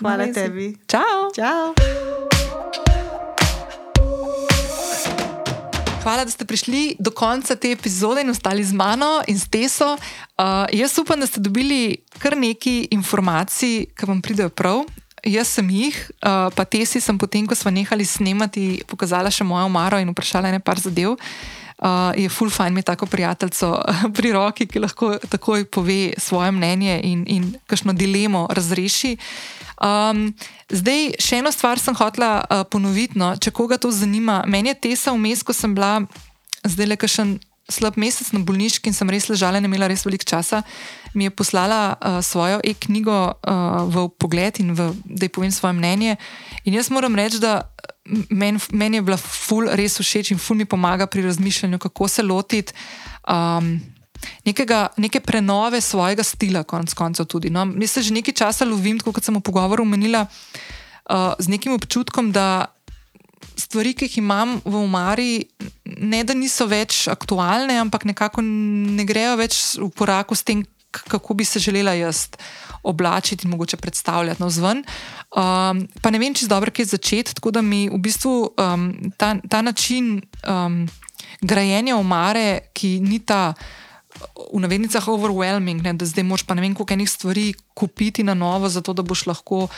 Hvala 0.00 0.16
na 0.16 0.24
vezi. 0.28 0.36
tebi. 0.36 0.66
Čau. 0.84 1.32
Čau. 1.32 1.72
Hvala, 6.04 6.24
da 6.24 6.30
ste 6.30 6.44
prišli 6.44 6.96
do 7.00 7.10
konca 7.10 7.56
te 7.56 7.72
epizode 7.72 8.20
in 8.20 8.30
ostali 8.30 8.64
z 8.64 8.72
mano 8.72 9.24
in 9.28 9.40
s 9.40 9.48
Teso. 9.48 9.96
Uh, 10.36 10.68
jaz 10.72 10.96
upam, 11.00 11.20
da 11.20 11.26
ste 11.26 11.40
dobili 11.40 12.04
kar 12.20 12.36
nekaj 12.36 12.92
informacij, 12.92 13.92
ki 13.96 14.08
vam 14.08 14.20
pridejo 14.20 14.52
prav. 14.52 14.84
Jaz 15.26 15.48
sem 15.58 15.70
jih, 15.70 15.96
uh, 16.22 16.48
pa 16.54 16.64
Tesi 16.64 17.00
sem 17.00 17.18
potem, 17.18 17.46
ko 17.46 17.54
smo 17.58 17.72
nehali 17.74 18.06
snemati, 18.06 18.82
pokazala 18.86 19.30
še 19.30 19.46
mojo 19.46 19.66
omaro 19.66 19.98
in 19.98 20.12
vprašala 20.12 20.52
ene 20.52 20.60
par 20.62 20.78
zadev. 20.78 21.16
Uh, 21.78 22.10
je 22.18 22.26
full 22.26 22.50
fajn 22.50 22.74
imeti 22.74 22.86
tako 22.90 23.06
prijateljico 23.06 23.68
pri 24.16 24.32
roki, 24.34 24.66
ki 24.66 24.82
lahko 24.82 25.12
takoj 25.30 25.64
pove 25.70 26.14
svoje 26.18 26.50
mnenje 26.50 27.00
in, 27.06 27.22
in 27.26 27.52
kakšno 27.70 27.94
dilemo 27.94 28.48
razreši. 28.50 29.14
Um, 29.78 30.32
zdaj, 30.74 31.12
še 31.22 31.38
eno 31.38 31.52
stvar 31.54 31.78
sem 31.78 31.94
hotela 31.94 32.32
uh, 32.42 32.64
ponoviti, 32.66 33.18
no, 33.18 33.30
če 33.38 33.54
koga 33.54 33.78
to 33.78 33.92
zanima. 33.94 34.42
Meni 34.46 34.74
je 34.74 34.80
tesa 34.88 35.14
vmes, 35.14 35.44
ko 35.46 35.54
sem 35.54 35.74
bila 35.74 36.00
zdaj 36.66 36.90
le 36.90 36.98
kakšen 36.98 37.38
slab 37.68 37.98
mesec 38.00 38.30
na 38.32 38.40
bolniški 38.44 38.88
in 38.88 38.96
sem 38.96 39.10
res 39.12 39.28
ležala 39.28 39.60
in 39.60 39.68
imela 39.68 39.88
res 39.90 40.06
veliko 40.06 40.24
časa, 40.24 40.62
mi 41.14 41.28
je 41.28 41.34
poslala 41.34 41.80
uh, 41.94 42.18
svojo 42.24 42.60
e-knjigo 42.64 43.18
uh, 43.36 43.84
v 43.88 44.08
pogled 44.20 44.60
in 44.62 44.72
v, 44.76 44.92
da 45.04 45.28
ji 45.28 45.32
povem 45.32 45.52
svoje 45.52 45.76
mnenje. 45.76 46.16
In 46.64 46.74
jaz 46.74 46.90
moram 46.90 47.16
reči, 47.16 47.40
da 47.40 47.68
meni 48.30 48.60
men 48.72 48.94
je 48.94 49.04
bila 49.04 49.18
ful 49.20 49.68
res 49.68 49.98
všeč 50.00 50.32
in 50.32 50.40
ful 50.40 50.56
mi 50.56 50.64
pomaga 50.64 51.06
pri 51.06 51.26
razmišljanju, 51.28 51.78
kako 51.78 52.08
se 52.08 52.22
lotiti. 52.22 52.72
Um, 53.28 53.78
Nekega, 54.42 54.88
neke 54.98 55.20
prenove 55.22 55.78
svojega 55.80 56.24
stila, 56.26 56.64
konec 56.66 56.90
koncev. 56.90 57.28
Tudi, 57.30 57.52
no. 57.54 57.62
Jaz 57.78 57.90
se 57.90 58.02
že 58.02 58.14
nekaj 58.16 58.34
časa 58.34 58.66
lovim, 58.66 58.98
kot 58.98 59.22
sem 59.22 59.30
v 59.30 59.42
pogovoru 59.46 59.86
omenila, 59.86 60.24
uh, 60.26 61.38
z 61.38 61.46
nekim 61.46 61.70
občutkom, 61.76 62.32
da 62.34 62.66
stvari, 63.58 63.94
ki 63.94 64.06
jih 64.06 64.18
imam 64.22 64.58
v 64.64 64.78
umari, 64.78 65.32
ne 65.84 66.22
da 66.24 66.34
niso 66.34 66.66
več 66.70 67.06
aktualne, 67.10 67.78
ampak 67.82 68.06
nekako 68.08 68.42
ne 68.44 69.04
grejo 69.08 69.36
več 69.40 69.60
v 69.80 69.90
koraku 69.98 70.38
s 70.38 70.46
tem, 70.46 70.64
kako 70.90 71.34
bi 71.34 71.44
se 71.44 71.60
želela 71.60 71.92
jaz 71.92 72.28
oblačiti 72.82 73.46
in 73.46 73.50
mogoče 73.50 73.76
predstavljati 73.76 74.42
navzven. 74.42 74.78
Um, 75.36 75.82
pa 76.02 76.10
ne 76.10 76.18
vem, 76.18 76.34
če 76.34 76.46
je 76.46 76.52
dobro, 76.52 76.72
kaj 76.72 76.92
začeti, 76.94 77.34
tako 77.36 77.52
da 77.52 77.62
mi 77.62 77.88
v 77.90 77.98
bistvu 78.00 78.34
um, 78.48 78.88
ta, 79.20 79.34
ta 79.50 79.62
način 79.62 80.20
um, 80.46 80.86
grajenja 81.40 81.98
omare, 81.98 82.70
ki 82.72 82.98
ni 83.04 83.20
ta. 83.20 83.52
V 84.18 84.58
navednicah 84.58 85.04
overwhelming, 85.12 85.82
ne, 85.84 85.92
da 85.94 86.06
zdaj 86.08 86.24
moš 86.26 86.42
pa 86.42 86.56
ne 86.56 86.64
vem, 86.64 86.72
koliko 86.74 86.96
enih 86.96 87.10
stvari 87.10 87.52
kupiti 87.78 88.24
na 88.26 88.34
novo, 88.34 88.66
zato 88.66 88.90
da 88.96 89.04
boš 89.06 89.28
lahko 89.28 89.68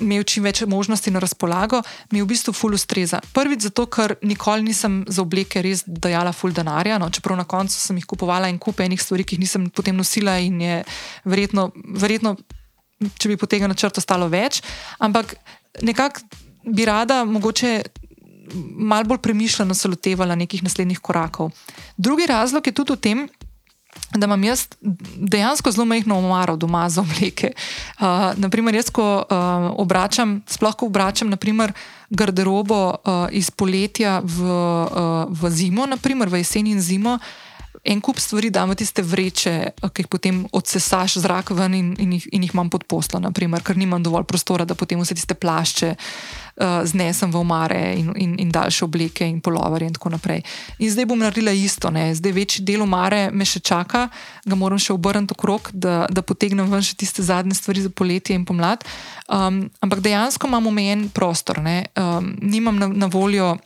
imel 0.00 0.24
čim 0.26 0.44
več 0.44 0.62
možnosti 0.66 1.10
na 1.10 1.22
razpolago, 1.22 1.82
mi 2.12 2.22
v 2.22 2.28
bistvu 2.30 2.54
ful 2.56 2.74
ustreza. 2.74 3.20
Prvič 3.34 3.68
zato, 3.68 3.86
ker 3.86 4.16
nikoli 4.22 4.66
nisem 4.66 5.02
za 5.08 5.22
obleke 5.22 5.62
res 5.62 5.84
dajala 5.86 6.32
ful 6.32 6.54
denarja, 6.54 6.98
no, 6.98 7.10
čeprav 7.10 7.38
na 7.38 7.46
koncu 7.48 7.78
sem 7.78 7.98
jih 8.00 8.08
kupovala 8.08 8.50
in 8.50 8.58
kupe 8.58 8.86
enih 8.86 9.00
stvari, 9.00 9.24
ki 9.24 9.36
jih 9.36 9.44
nisem 9.46 9.68
potem 9.70 9.96
nosila 9.96 10.38
in 10.42 10.60
je 10.60 10.82
verjetno, 11.24 11.70
verjetno 12.00 12.36
če 13.18 13.32
bi 13.32 13.38
po 13.40 13.48
tega 13.50 13.68
načrtu 13.70 14.02
stalo 14.02 14.28
več, 14.32 14.62
ampak 15.02 15.36
nekako 15.84 16.24
bi 16.64 16.86
rada 16.88 17.24
mogoče 17.28 17.74
malo 18.54 19.04
bolj 19.04 19.18
premišljeno 19.18 19.74
se 19.74 19.88
lotevala 19.88 20.34
nekih 20.34 20.62
naslednjih 20.62 21.00
korakov. 21.00 21.50
Drugi 21.96 22.26
razlog 22.26 22.66
je 22.66 22.72
tudi 22.72 22.92
v 22.92 23.00
tem, 23.00 23.24
da 24.14 24.26
imam 24.26 24.44
jaz 24.44 24.66
dejansko 25.16 25.70
zelo 25.70 25.84
majhno 25.84 26.18
omaro 26.18 26.56
doma 26.56 26.88
za 26.88 27.00
obleke. 27.00 27.52
Uh, 27.98 28.04
naprimer, 28.36 28.74
jaz, 28.74 28.90
ko 28.90 29.16
uh, 29.16 29.36
obračam, 29.76 30.42
sploh 30.46 30.76
ko 30.76 30.86
obračam 30.86 31.30
naprimer, 31.30 31.72
garderobo 32.10 32.88
uh, 32.88 33.26
iz 33.30 33.50
poletja 33.50 34.20
v, 34.24 34.42
uh, 34.44 35.24
v 35.30 35.50
zimo, 35.50 35.86
naprimer 35.86 36.28
v 36.28 36.44
jesen 36.44 36.66
in 36.66 36.80
zimo. 36.80 37.18
En 37.84 38.00
kup 38.00 38.18
stvari 38.18 38.48
dam 38.50 38.70
v 38.72 38.78
tiste 38.80 39.02
vreče, 39.04 39.54
uh, 39.82 39.90
ki 39.92 40.04
jih 40.04 40.08
potem 40.08 40.38
odsesaš 40.56 41.18
zrak 41.20 41.52
ven 41.52 41.74
in, 41.76 41.90
in, 42.00 42.14
jih, 42.16 42.24
in 42.32 42.46
jih 42.46 42.54
imam 42.56 42.70
pod 42.72 42.86
poslo, 42.88 43.20
naprimer, 43.20 43.60
ker 43.60 43.76
nimam 43.76 44.02
dovolj 44.02 44.24
prostora, 44.24 44.64
da 44.64 44.76
potem 44.78 45.02
vse 45.02 45.16
tiste 45.18 45.36
plašče 45.36 45.90
uh, 45.92 46.80
znesem 46.88 47.32
v 47.34 47.42
omare 47.42 47.82
in, 48.00 48.08
in, 48.16 48.34
in 48.40 48.50
daljše 48.54 48.86
obleke 48.88 49.28
in 49.28 49.42
polovarje 49.44 49.90
in 49.92 49.98
tako 49.98 50.14
naprej. 50.16 50.40
In 50.78 50.90
zdaj 50.90 51.10
bom 51.12 51.20
naredila 51.20 51.52
isto, 51.52 51.92
ne? 51.92 52.08
zdaj 52.16 52.32
večji 52.32 52.64
del 52.64 52.86
omare 52.86 53.28
me 53.30 53.44
še 53.44 53.60
čaka, 53.60 54.08
ga 54.44 54.56
moram 54.56 54.80
še 54.80 54.96
obrniti 54.96 55.36
okrog, 55.36 55.68
da, 55.72 56.04
da 56.08 56.24
potegnem 56.24 56.70
ven 56.72 56.84
še 56.84 56.96
tiste 56.96 57.22
zadnje 57.22 57.58
stvari 57.60 57.84
za 57.84 57.92
poletje 57.92 58.36
in 58.36 58.48
pomlad. 58.48 58.84
Um, 59.28 59.66
ampak 59.84 60.00
dejansko 60.04 60.48
imam 60.48 60.72
omejen 60.72 61.10
prostor, 61.12 61.60
um, 61.60 62.32
nimam 62.40 62.80
na, 62.80 62.88
na 62.88 63.12
voljo 63.12 63.58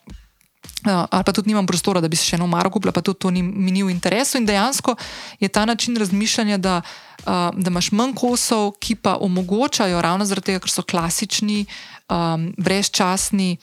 ali 0.84 1.24
pa 1.24 1.32
tudi 1.32 1.48
nimam 1.48 1.66
prostora, 1.66 2.00
da 2.00 2.08
bi 2.08 2.16
se 2.16 2.24
še 2.24 2.36
eno 2.38 2.46
maro 2.46 2.70
kupila, 2.70 2.92
pa 2.94 3.02
tudi 3.02 3.18
to 3.18 3.30
ni, 3.34 3.42
mi 3.42 3.72
ni 3.74 3.82
v 3.82 3.90
interesu. 3.90 4.38
In 4.38 4.46
dejansko 4.46 4.94
je 5.40 5.48
ta 5.48 5.64
način 5.64 5.96
razmišljanja, 5.96 6.58
da, 6.58 6.80
uh, 7.26 7.50
da 7.56 7.70
imaš 7.70 7.90
manj 7.92 8.14
kosov, 8.14 8.72
ki 8.80 8.94
pa 9.02 9.16
omogočajo, 9.20 10.02
ravno 10.02 10.24
zaradi 10.24 10.52
tega, 10.52 10.62
ker 10.62 10.70
so 10.70 10.86
klasični, 10.86 11.64
um, 12.08 12.52
brezčasni 12.58 13.56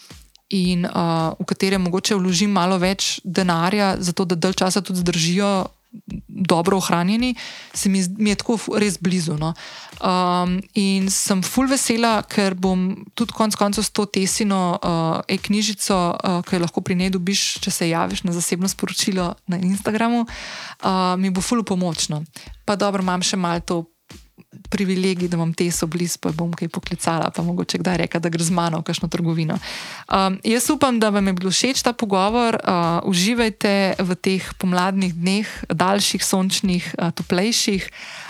in 0.49 0.85
uh, 0.85 1.33
v 1.39 1.47
katere 1.47 1.79
mogoče 1.81 2.19
vložim 2.19 2.51
malo 2.51 2.77
več 2.77 3.19
denarja, 3.23 3.95
zato 3.99 4.25
da 4.25 4.35
dalj 4.35 4.59
časa 4.61 4.83
tudi 4.85 5.01
zdržijo 5.01 5.65
dobro 6.27 6.77
ohranjeni, 6.77 7.35
se 7.73 7.89
mi, 7.89 8.03
mi 8.17 8.29
je 8.29 8.35
tako 8.35 8.57
res 8.77 8.97
blizu. 9.01 9.37
No. 9.39 9.53
Um, 9.99 10.59
in 10.73 11.09
sem 11.09 11.41
full 11.43 11.69
vesela, 11.71 12.19
ker 12.23 12.55
bom 12.55 13.05
tudi 13.15 13.35
konec 13.35 13.55
koncev 13.59 13.85
s 13.87 13.93
to 13.95 14.05
tesino 14.05 14.75
uh, 14.75 15.23
e-knjižico, 15.27 15.95
uh, 15.95 16.43
ki 16.45 16.57
jo 16.57 16.63
lahko 16.65 16.83
pri 16.85 16.99
njej 16.99 17.15
dobiš, 17.15 17.47
če 17.63 17.71
se 17.71 17.89
javiš 17.89 18.25
na 18.27 18.35
zasebno 18.35 18.67
sporočilo 18.67 19.33
na 19.47 19.57
Instagramu, 19.57 20.25
uh, 20.25 21.15
mi 21.17 21.29
bo 21.29 21.41
full 21.41 21.63
pomočno. 21.63 22.23
Pa 22.65 22.75
dobro, 22.75 23.03
imam 23.03 23.23
še 23.23 23.37
malo 23.37 23.63
to 23.65 23.83
privilegij, 24.69 25.27
da 25.27 25.37
imam 25.37 25.53
te 25.53 25.67
so 25.71 25.87
blizu, 25.87 26.19
pa 26.21 26.31
bom 26.35 26.53
kaj 26.53 26.69
poklicala, 26.73 27.29
pa 27.31 27.43
mogoče 27.43 27.79
kdaj 27.79 27.97
reka, 27.97 28.19
da 28.19 28.29
gre 28.29 28.43
z 28.43 28.55
mano 28.55 28.79
v 28.79 28.87
kakšno 28.87 29.09
trgovino. 29.11 29.57
Um, 30.07 30.39
jaz 30.43 30.69
upam, 30.69 30.99
da 30.99 31.09
vam 31.09 31.27
je 31.27 31.33
bil 31.33 31.51
všeč 31.51 31.83
ta 31.85 31.93
pogovor. 31.93 32.59
Uh, 32.63 32.99
uživajte 33.09 33.99
v 33.99 34.15
teh 34.15 34.43
pomladnih 34.59 35.13
dneh, 35.15 35.47
daljših, 35.69 36.23
sončnih, 36.23 36.83
uh, 36.97 37.11
toplejših. 37.15 37.87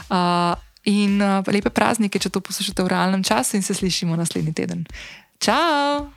Uh, 0.09 0.53
in 0.85 1.17
uh, 1.21 1.41
lepe 1.49 1.73
praznike, 1.73 2.21
če 2.21 2.29
to 2.29 2.43
poslušate 2.45 2.85
v 2.85 2.91
realnem 2.93 3.25
času, 3.25 3.57
in 3.57 3.65
se 3.65 3.73
slišimo 3.73 4.15
naslednji 4.15 4.53
teden. 4.53 4.85
Ciao! 5.41 6.14